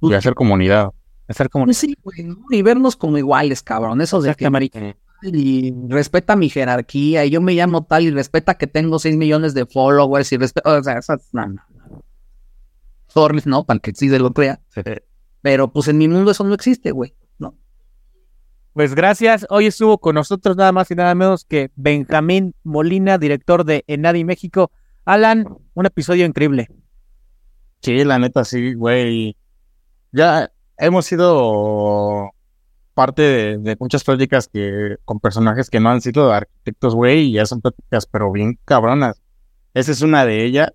Y 0.00 0.14
hacer 0.14 0.34
comunidad. 0.34 0.90
Hacer 1.30 1.48
como 1.48 1.64
Pues 1.64 1.78
sí, 1.78 1.96
güey, 2.02 2.24
¿no? 2.24 2.44
Y 2.50 2.62
vernos 2.62 2.96
como 2.96 3.18
iguales, 3.18 3.62
cabrón. 3.62 4.00
Eso 4.00 4.20
de 4.20 4.34
que 4.34 4.48
y 5.22 5.74
respeta 5.88 6.34
mi 6.34 6.48
jerarquía, 6.48 7.24
y 7.26 7.30
yo 7.30 7.40
me 7.40 7.52
llamo 7.52 7.84
tal, 7.84 8.04
y 8.04 8.10
respeta 8.10 8.54
que 8.54 8.66
tengo 8.66 8.98
6 8.98 9.16
millones 9.16 9.52
de 9.52 9.66
followers, 9.66 10.32
y 10.32 10.38
respeta, 10.38 10.78
o 10.78 10.82
sea, 10.82 10.98
esas, 10.98 11.28
no, 11.32 11.46
no, 11.46 11.62
no. 11.68 12.04
Sorry, 13.08 13.42
no, 13.44 13.64
para 13.64 13.80
que 13.80 13.92
sí 13.94 14.08
se 14.08 14.18
lo 14.18 14.32
crea. 14.32 14.60
Pero 15.42 15.72
pues 15.72 15.88
en 15.88 15.98
mi 15.98 16.06
mundo 16.06 16.30
eso 16.30 16.44
no 16.44 16.54
existe, 16.54 16.92
güey. 16.92 17.14
No. 17.38 17.54
Pues 18.72 18.94
gracias. 18.94 19.46
Hoy 19.50 19.66
estuvo 19.66 19.98
con 19.98 20.14
nosotros 20.14 20.56
nada 20.56 20.70
más 20.70 20.90
y 20.90 20.94
nada 20.94 21.14
menos 21.14 21.44
que 21.44 21.70
Benjamín 21.74 22.54
Molina, 22.62 23.18
director 23.18 23.64
de 23.64 23.84
Enadi 23.88 24.22
México. 24.24 24.70
Alan, 25.04 25.44
un 25.74 25.86
episodio 25.86 26.24
increíble. 26.24 26.68
Sí, 27.82 28.04
la 28.04 28.18
neta, 28.18 28.44
sí, 28.44 28.74
güey. 28.74 29.36
Ya 30.12 30.52
hemos 30.80 31.06
sido 31.06 32.30
parte 32.94 33.22
de, 33.22 33.58
de 33.58 33.76
muchas 33.80 34.04
pláticas 34.04 34.48
que 34.52 34.96
con 35.04 35.20
personajes 35.20 35.70
que 35.70 35.80
no 35.80 35.90
han 35.90 36.00
sido 36.00 36.32
arquitectos, 36.32 36.94
güey, 36.94 37.28
y 37.28 37.32
ya 37.34 37.46
son 37.46 37.60
pláticas, 37.60 38.06
pero 38.06 38.30
bien 38.32 38.58
cabronas. 38.64 39.22
Esa 39.74 39.92
es 39.92 40.02
una 40.02 40.24
de 40.24 40.44
ellas. 40.44 40.72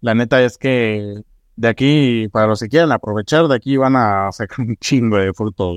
La 0.00 0.14
neta 0.14 0.40
es 0.42 0.58
que 0.58 1.22
de 1.56 1.68
aquí, 1.68 2.28
para 2.32 2.46
los 2.46 2.60
que 2.60 2.68
quieran 2.68 2.92
aprovechar, 2.92 3.48
de 3.48 3.56
aquí 3.56 3.76
van 3.76 3.96
a 3.96 4.30
sacar 4.32 4.60
un 4.66 4.76
chingo 4.76 5.16
de 5.18 5.32
fruto. 5.34 5.76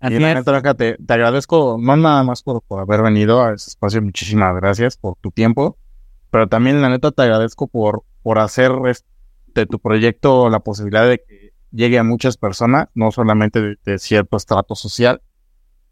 Así 0.00 0.14
y 0.14 0.18
la 0.18 0.34
neta, 0.34 0.52
Benja, 0.52 0.74
te, 0.74 0.96
te 0.96 1.12
agradezco, 1.14 1.76
no 1.80 1.96
nada 1.96 2.22
más 2.24 2.42
por, 2.42 2.62
por 2.62 2.80
haber 2.80 3.02
venido 3.02 3.42
a 3.42 3.54
este 3.54 3.68
espacio, 3.70 4.00
muchísimas 4.02 4.56
gracias 4.56 4.96
por 4.96 5.16
tu 5.20 5.30
tiempo, 5.30 5.76
pero 6.30 6.48
también 6.48 6.80
la 6.80 6.88
neta 6.88 7.10
te 7.12 7.22
agradezco 7.22 7.66
por, 7.68 8.02
por 8.22 8.38
hacer 8.38 8.72
es- 8.88 9.04
de 9.54 9.66
tu 9.66 9.78
proyecto 9.78 10.48
la 10.48 10.60
posibilidad 10.60 11.06
de 11.08 11.18
que 11.18 11.39
llegue 11.72 11.98
a 11.98 12.04
muchas 12.04 12.36
personas, 12.36 12.88
no 12.94 13.10
solamente 13.10 13.76
de, 13.84 13.98
cierto 13.98 14.36
estrato 14.36 14.74
social, 14.74 15.22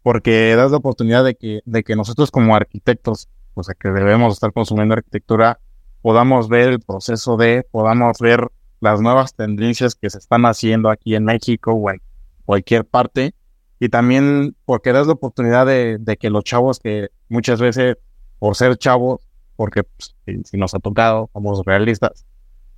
porque 0.03 0.55
das 0.55 0.71
la 0.71 0.77
oportunidad 0.77 1.23
de 1.23 1.35
que, 1.35 1.61
de 1.65 1.83
que 1.83 1.95
nosotros 1.95 2.31
como 2.31 2.55
arquitectos, 2.55 3.29
o 3.53 3.63
sea, 3.63 3.75
que 3.79 3.89
debemos 3.89 4.33
estar 4.33 4.53
consumiendo 4.53 4.93
arquitectura, 4.93 5.59
podamos 6.01 6.49
ver 6.49 6.69
el 6.69 6.79
proceso 6.79 7.37
de, 7.37 7.65
podamos 7.71 8.19
ver 8.19 8.47
las 8.79 9.01
nuevas 9.01 9.35
tendencias 9.35 9.95
que 9.95 10.09
se 10.09 10.17
están 10.17 10.45
haciendo 10.45 10.89
aquí 10.89 11.15
en 11.15 11.25
México 11.25 11.73
o 11.73 11.89
en 11.89 12.01
cualquier 12.45 12.85
parte, 12.85 13.33
y 13.79 13.89
también 13.89 14.55
porque 14.65 14.91
das 14.91 15.07
la 15.07 15.13
oportunidad 15.13 15.65
de, 15.65 16.17
que 16.19 16.29
los 16.29 16.43
chavos 16.43 16.79
que 16.79 17.09
muchas 17.29 17.61
veces, 17.61 17.97
por 18.37 18.55
ser 18.55 18.77
chavos, 18.77 19.21
porque 19.55 19.83
pues, 19.83 20.15
si 20.45 20.57
nos 20.57 20.73
ha 20.73 20.79
tocado, 20.79 21.29
somos 21.33 21.65
realistas, 21.65 22.25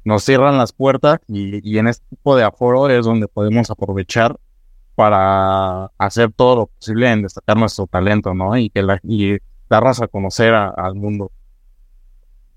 nos 0.03 0.23
cierran 0.23 0.57
las 0.57 0.73
puertas 0.73 1.19
y, 1.27 1.67
y 1.69 1.77
en 1.77 1.87
este 1.87 2.05
tipo 2.09 2.35
de 2.35 2.43
aforo 2.43 2.89
es 2.89 3.05
donde 3.05 3.27
podemos 3.27 3.69
aprovechar 3.69 4.37
para 4.95 5.85
hacer 5.97 6.31
todo 6.31 6.55
lo 6.55 6.65
posible 6.67 7.11
en 7.11 7.23
destacar 7.23 7.57
nuestro 7.57 7.87
talento, 7.87 8.33
¿no? 8.33 8.57
Y 8.57 8.69
que 8.69 8.83
la, 8.83 8.99
y 9.03 9.37
darnos 9.69 10.01
a 10.01 10.07
conocer 10.07 10.53
al 10.53 10.95
mundo. 10.95 11.31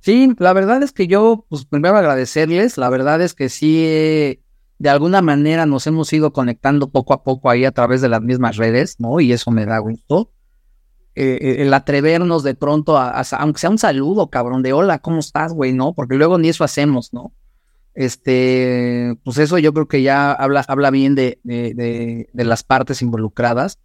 Sí, 0.01 0.35
la 0.39 0.53
verdad 0.53 0.83
es 0.83 0.93
que 0.93 1.07
yo, 1.07 1.47
pues 1.49 1.65
primero 1.65 1.97
agradecerles, 1.97 2.77
la 2.77 2.91
verdad 2.91 3.23
es 3.23 3.33
que 3.33 3.49
sí, 3.49 4.39
de 4.79 4.91
alguna 4.91 5.23
manera 5.23 5.65
nos 5.65 5.87
hemos 5.87 6.13
ido 6.13 6.33
conectando 6.33 6.91
poco 6.91 7.15
a 7.15 7.23
poco 7.23 7.49
ahí 7.49 7.65
a 7.65 7.73
través 7.73 8.03
de 8.03 8.11
las 8.11 8.21
mismas 8.21 8.57
redes, 8.57 8.97
¿no? 8.99 9.21
Y 9.21 9.33
eso 9.33 9.51
me 9.51 9.65
da 9.65 9.79
gusto. 9.79 10.31
Eh, 11.17 11.39
eh, 11.41 11.57
el 11.63 11.73
atrevernos 11.73 12.43
de 12.43 12.55
pronto 12.55 12.99
a, 12.99 13.23
aunque 13.39 13.61
sea 13.61 13.71
un 13.71 13.79
saludo, 13.79 14.31
cabrón, 14.31 14.63
de 14.63 14.73
hola, 14.73 14.99
¿cómo 14.99 15.21
estás, 15.21 15.53
güey? 15.53 15.73
¿No? 15.73 15.95
Porque 15.95 16.17
luego 16.17 16.39
ni 16.39 16.49
eso 16.49 16.65
hacemos, 16.65 17.13
¿no? 17.13 17.33
Este, 17.95 19.17
pues 19.23 19.39
eso 19.39 19.59
yo 19.59 19.73
creo 19.73 19.87
que 19.87 20.03
ya 20.03 20.33
habla, 20.33 20.65
habla 20.67 20.91
bien 20.91 21.15
de, 21.15 21.39
de, 21.45 21.75
de, 21.75 22.29
de 22.33 22.45
las 22.45 22.65
partes 22.65 23.03
involucradas. 23.03 23.79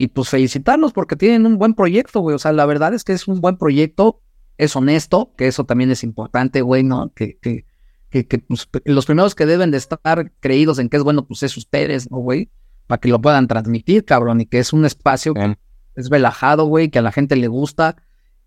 Y 0.00 0.08
pues 0.08 0.28
felicitarlos 0.28 0.92
porque 0.92 1.16
tienen 1.16 1.44
un 1.44 1.58
buen 1.58 1.74
proyecto, 1.74 2.20
güey. 2.20 2.36
O 2.36 2.38
sea, 2.38 2.52
la 2.52 2.66
verdad 2.66 2.94
es 2.94 3.02
que 3.02 3.12
es 3.12 3.26
un 3.26 3.40
buen 3.40 3.56
proyecto 3.56 4.20
es 4.58 4.74
honesto, 4.74 5.32
que 5.36 5.46
eso 5.46 5.64
también 5.64 5.90
es 5.90 6.02
importante, 6.02 6.60
güey, 6.62 6.82
¿no? 6.82 7.12
Que, 7.14 7.38
que, 7.38 7.64
que, 8.10 8.26
que, 8.26 8.40
pues, 8.40 8.68
los 8.84 9.06
primeros 9.06 9.34
que 9.34 9.46
deben 9.46 9.70
de 9.70 9.78
estar 9.78 10.32
creídos 10.40 10.80
en 10.80 10.88
que 10.88 10.96
es 10.98 11.04
bueno, 11.04 11.26
pues 11.26 11.44
es 11.44 11.56
ustedes, 11.56 12.10
¿no, 12.10 12.18
güey? 12.18 12.50
Para 12.88 13.00
que 13.00 13.08
lo 13.08 13.20
puedan 13.20 13.46
transmitir, 13.46 14.04
cabrón, 14.04 14.40
y 14.40 14.46
que 14.46 14.58
es 14.58 14.72
un 14.72 14.84
espacio 14.84 15.32
Bien. 15.32 15.56
Es 15.98 16.10
relajado, 16.10 16.64
güey, 16.66 16.90
que 16.90 17.00
a 17.00 17.02
la 17.02 17.10
gente 17.10 17.34
le 17.34 17.48
gusta 17.48 17.96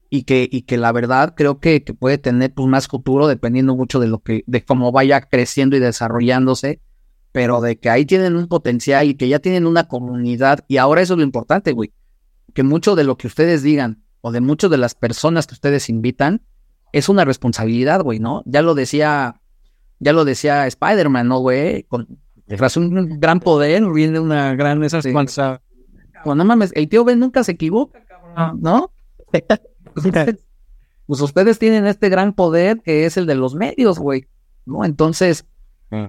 y 0.09 0.23
que, 0.23 0.47
y 0.49 0.61
que 0.61 0.77
la 0.77 0.91
verdad 0.93 1.33
creo 1.35 1.59
que, 1.59 1.83
que 1.83 1.93
puede 1.93 2.17
tener 2.17 2.53
pues 2.53 2.67
más 2.67 2.87
futuro 2.87 3.27
dependiendo 3.27 3.75
mucho 3.75 3.99
de 3.99 4.07
lo 4.07 4.19
que, 4.19 4.43
de 4.47 4.63
cómo 4.63 4.91
vaya 4.93 5.19
creciendo 5.21 5.75
y 5.75 5.79
desarrollándose, 5.79 6.79
pero 7.33 7.59
de 7.59 7.77
que 7.77 7.89
ahí 7.89 8.05
tienen 8.05 8.37
un 8.37 8.47
potencial 8.47 9.05
y 9.07 9.15
que 9.15 9.27
ya 9.27 9.39
tienen 9.39 9.67
una 9.67 9.89
comunidad, 9.89 10.63
y 10.69 10.77
ahora 10.77 11.01
eso 11.01 11.13
es 11.13 11.17
lo 11.17 11.23
importante, 11.23 11.73
güey, 11.73 11.91
que 12.53 12.63
mucho 12.63 12.95
de 12.95 13.03
lo 13.03 13.17
que 13.17 13.27
ustedes 13.27 13.63
digan 13.63 14.01
o 14.21 14.31
de 14.31 14.39
muchas 14.39 14.71
de 14.71 14.77
las 14.77 14.95
personas 14.95 15.45
que 15.45 15.55
ustedes 15.55 15.89
invitan 15.89 16.43
es 16.93 17.09
una 17.09 17.25
responsabilidad, 17.25 18.01
güey, 18.01 18.19
¿no? 18.19 18.43
Ya 18.45 18.61
lo 18.61 18.75
decía, 18.75 19.41
ya 19.99 20.13
lo 20.13 20.23
decía 20.23 20.67
Spider-Man, 20.67 21.27
¿no, 21.27 21.39
güey? 21.39 21.83
Con, 21.83 22.19
tras 22.47 22.77
un 22.77 23.19
gran 23.19 23.41
poder 23.41 23.83
viene 23.91 24.19
una 24.19 24.55
gran 24.55 24.81
este, 24.83 25.01
Responsable. 25.01 25.61
No 26.25 26.45
mames, 26.45 26.71
el 26.75 26.87
tío 26.89 27.03
Ben 27.03 27.19
nunca 27.19 27.43
se 27.43 27.53
equivoca, 27.53 28.03
cabrón, 28.05 28.59
¿no? 28.61 28.91
Pues 29.93 30.05
ustedes, 30.05 30.47
pues 31.05 31.21
ustedes 31.21 31.59
tienen 31.59 31.85
este 31.85 32.07
gran 32.07 32.33
poder 32.33 32.81
que 32.81 33.05
es 33.05 33.17
el 33.17 33.25
de 33.25 33.35
los 33.35 33.55
medios, 33.55 33.99
güey, 33.99 34.27
¿no? 34.65 34.85
Entonces, 34.85 35.45
Mm. 35.91 36.05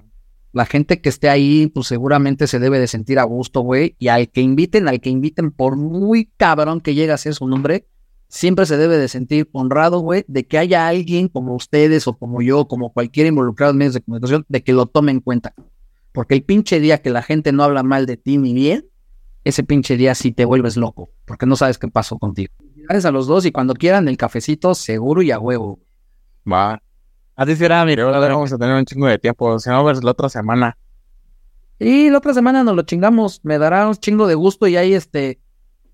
la 0.53 0.65
gente 0.65 1.01
que 1.01 1.09
esté 1.09 1.29
ahí, 1.29 1.67
pues 1.67 1.87
seguramente 1.87 2.47
se 2.47 2.59
debe 2.59 2.79
de 2.79 2.87
sentir 2.87 3.19
a 3.19 3.23
gusto, 3.23 3.61
güey. 3.61 3.95
Y 3.99 4.07
al 4.07 4.29
que 4.29 4.39
inviten, 4.41 4.87
al 4.87 5.01
que 5.01 5.09
inviten, 5.09 5.51
por 5.51 5.75
muy 5.75 6.31
cabrón 6.37 6.79
que 6.79 6.95
llegue 6.95 7.11
a 7.11 7.17
ser 7.17 7.35
su 7.35 7.47
nombre, 7.47 7.85
siempre 8.29 8.65
se 8.65 8.77
debe 8.77 8.97
de 8.97 9.09
sentir 9.09 9.49
honrado, 9.51 9.99
güey, 9.99 10.23
de 10.27 10.47
que 10.47 10.57
haya 10.57 10.87
alguien 10.87 11.27
como 11.27 11.53
ustedes 11.53 12.07
o 12.07 12.17
como 12.17 12.41
yo, 12.41 12.67
como 12.67 12.93
cualquier 12.93 13.27
involucrado 13.27 13.71
en 13.71 13.77
medios 13.79 13.93
de 13.95 14.01
comunicación, 14.01 14.45
de 14.47 14.63
que 14.63 14.73
lo 14.73 14.85
tome 14.85 15.11
en 15.11 15.19
cuenta. 15.19 15.53
Porque 16.13 16.35
el 16.35 16.43
pinche 16.43 16.79
día 16.79 17.01
que 17.01 17.09
la 17.09 17.23
gente 17.23 17.51
no 17.51 17.63
habla 17.63 17.83
mal 17.83 18.05
de 18.05 18.15
ti 18.17 18.37
ni 18.37 18.53
bien, 18.53 18.85
ese 19.43 19.63
pinche 19.63 19.97
día 19.97 20.15
sí 20.15 20.31
te 20.31 20.45
vuelves 20.45 20.77
loco, 20.77 21.09
porque 21.25 21.45
no 21.45 21.55
sabes 21.55 21.77
qué 21.77 21.87
pasó 21.87 22.17
contigo. 22.17 22.53
Gracias 22.75 23.05
a 23.05 23.11
los 23.11 23.27
dos 23.27 23.45
y 23.45 23.51
cuando 23.51 23.73
quieran 23.73 24.07
el 24.07 24.17
cafecito, 24.17 24.75
seguro 24.75 25.21
y 25.21 25.31
a 25.31 25.39
huevo. 25.39 25.79
Va. 26.49 26.81
Así 27.35 27.55
será, 27.55 27.83
mi 27.85 27.95
Pero 27.95 28.13
ahora 28.13 28.33
vamos 28.33 28.53
a 28.53 28.57
tener 28.57 28.75
un 28.75 28.85
chingo 28.85 29.07
de 29.07 29.17
tiempo. 29.17 29.57
Si 29.59 29.69
no, 29.69 29.83
ves 29.83 30.03
la 30.03 30.11
otra 30.11 30.29
semana. 30.29 30.77
Y 31.79 32.09
la 32.09 32.19
otra 32.19 32.33
semana 32.33 32.63
nos 32.63 32.75
lo 32.75 32.83
chingamos, 32.83 33.41
me 33.43 33.57
dará 33.57 33.87
un 33.87 33.95
chingo 33.95 34.27
de 34.27 34.35
gusto 34.35 34.67
y 34.67 34.75
ahí 34.75 34.93
este 34.93 35.39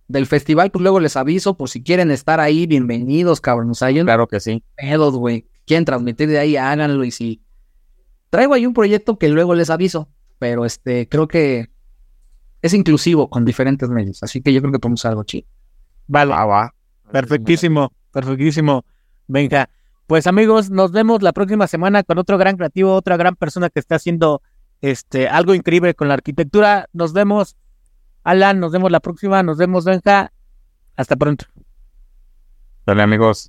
del 0.07 0.26
festival, 0.26 0.71
pues 0.71 0.81
luego 0.81 0.99
les 0.99 1.15
aviso 1.15 1.55
por 1.55 1.69
si 1.69 1.84
quieren 1.84 2.09
estar 2.09 2.39
ahí, 2.39 2.65
bienvenidos, 2.65 3.39
cabrón. 3.41 3.69
O 3.69 3.73
sea, 3.76 3.91
yo 3.91 4.03
no 4.03 4.07
Claro 4.07 4.27
que 4.27 4.39
sí. 4.39 4.63
pedos, 4.76 5.15
güey. 5.15 5.47
Quieren 5.65 5.85
transmitir 5.85 6.27
de 6.30 6.39
ahí, 6.39 6.57
háganlo 6.57 7.03
y 7.03 7.11
si 7.11 7.43
traigo 8.31 8.55
ahí 8.55 8.65
un 8.65 8.73
proyecto 8.73 9.17
que 9.17 9.30
luego 9.30 9.53
les 9.53 9.69
aviso, 9.69 10.09
pero 10.39 10.65
este 10.65 11.07
creo 11.07 11.27
que 11.27 11.69
es 12.61 12.73
inclusivo 12.73 13.30
con 13.30 13.45
diferentes 13.45 13.90
medios, 13.90 14.23
así 14.23 14.41
que 14.41 14.53
yo 14.53 14.61
creo 14.61 14.72
que 14.73 14.80
podemos 14.80 15.02
hacer 15.02 15.11
algo 15.11 15.23
chido. 15.23 15.48
Vale, 16.07 16.31
Va, 16.31 16.45
va. 16.45 16.73
perfectísimo, 17.11 17.94
perfectísimo. 18.11 18.86
Venga, 19.27 19.69
pues 20.07 20.26
amigos, 20.27 20.72
nos 20.72 20.91
vemos 20.91 21.22
la 21.22 21.34
próxima 21.34 21.68
semana 21.68 22.03
con 22.03 22.18
otro 22.18 22.38
gran 22.38 22.57
creativo, 22.57 22.95
otra 22.95 23.15
gran 23.15 23.36
persona 23.36 23.69
que 23.69 23.80
está 23.80 23.95
haciendo 23.95 24.41
este 24.81 25.27
algo 25.27 25.53
increíble 25.53 25.94
con 25.94 26.07
la 26.07 26.15
arquitectura. 26.15 26.90
Nos 26.94 27.14
vemos, 27.14 27.56
Alan, 28.23 28.60
nos 28.60 28.72
vemos 28.72 28.91
la 28.91 28.99
próxima, 29.02 29.44
nos 29.44 29.57
vemos, 29.57 29.86
Benja. 29.86 30.31
Hasta 30.95 31.15
pronto. 31.15 31.45
Dale, 32.86 33.03
amigos. 33.03 33.48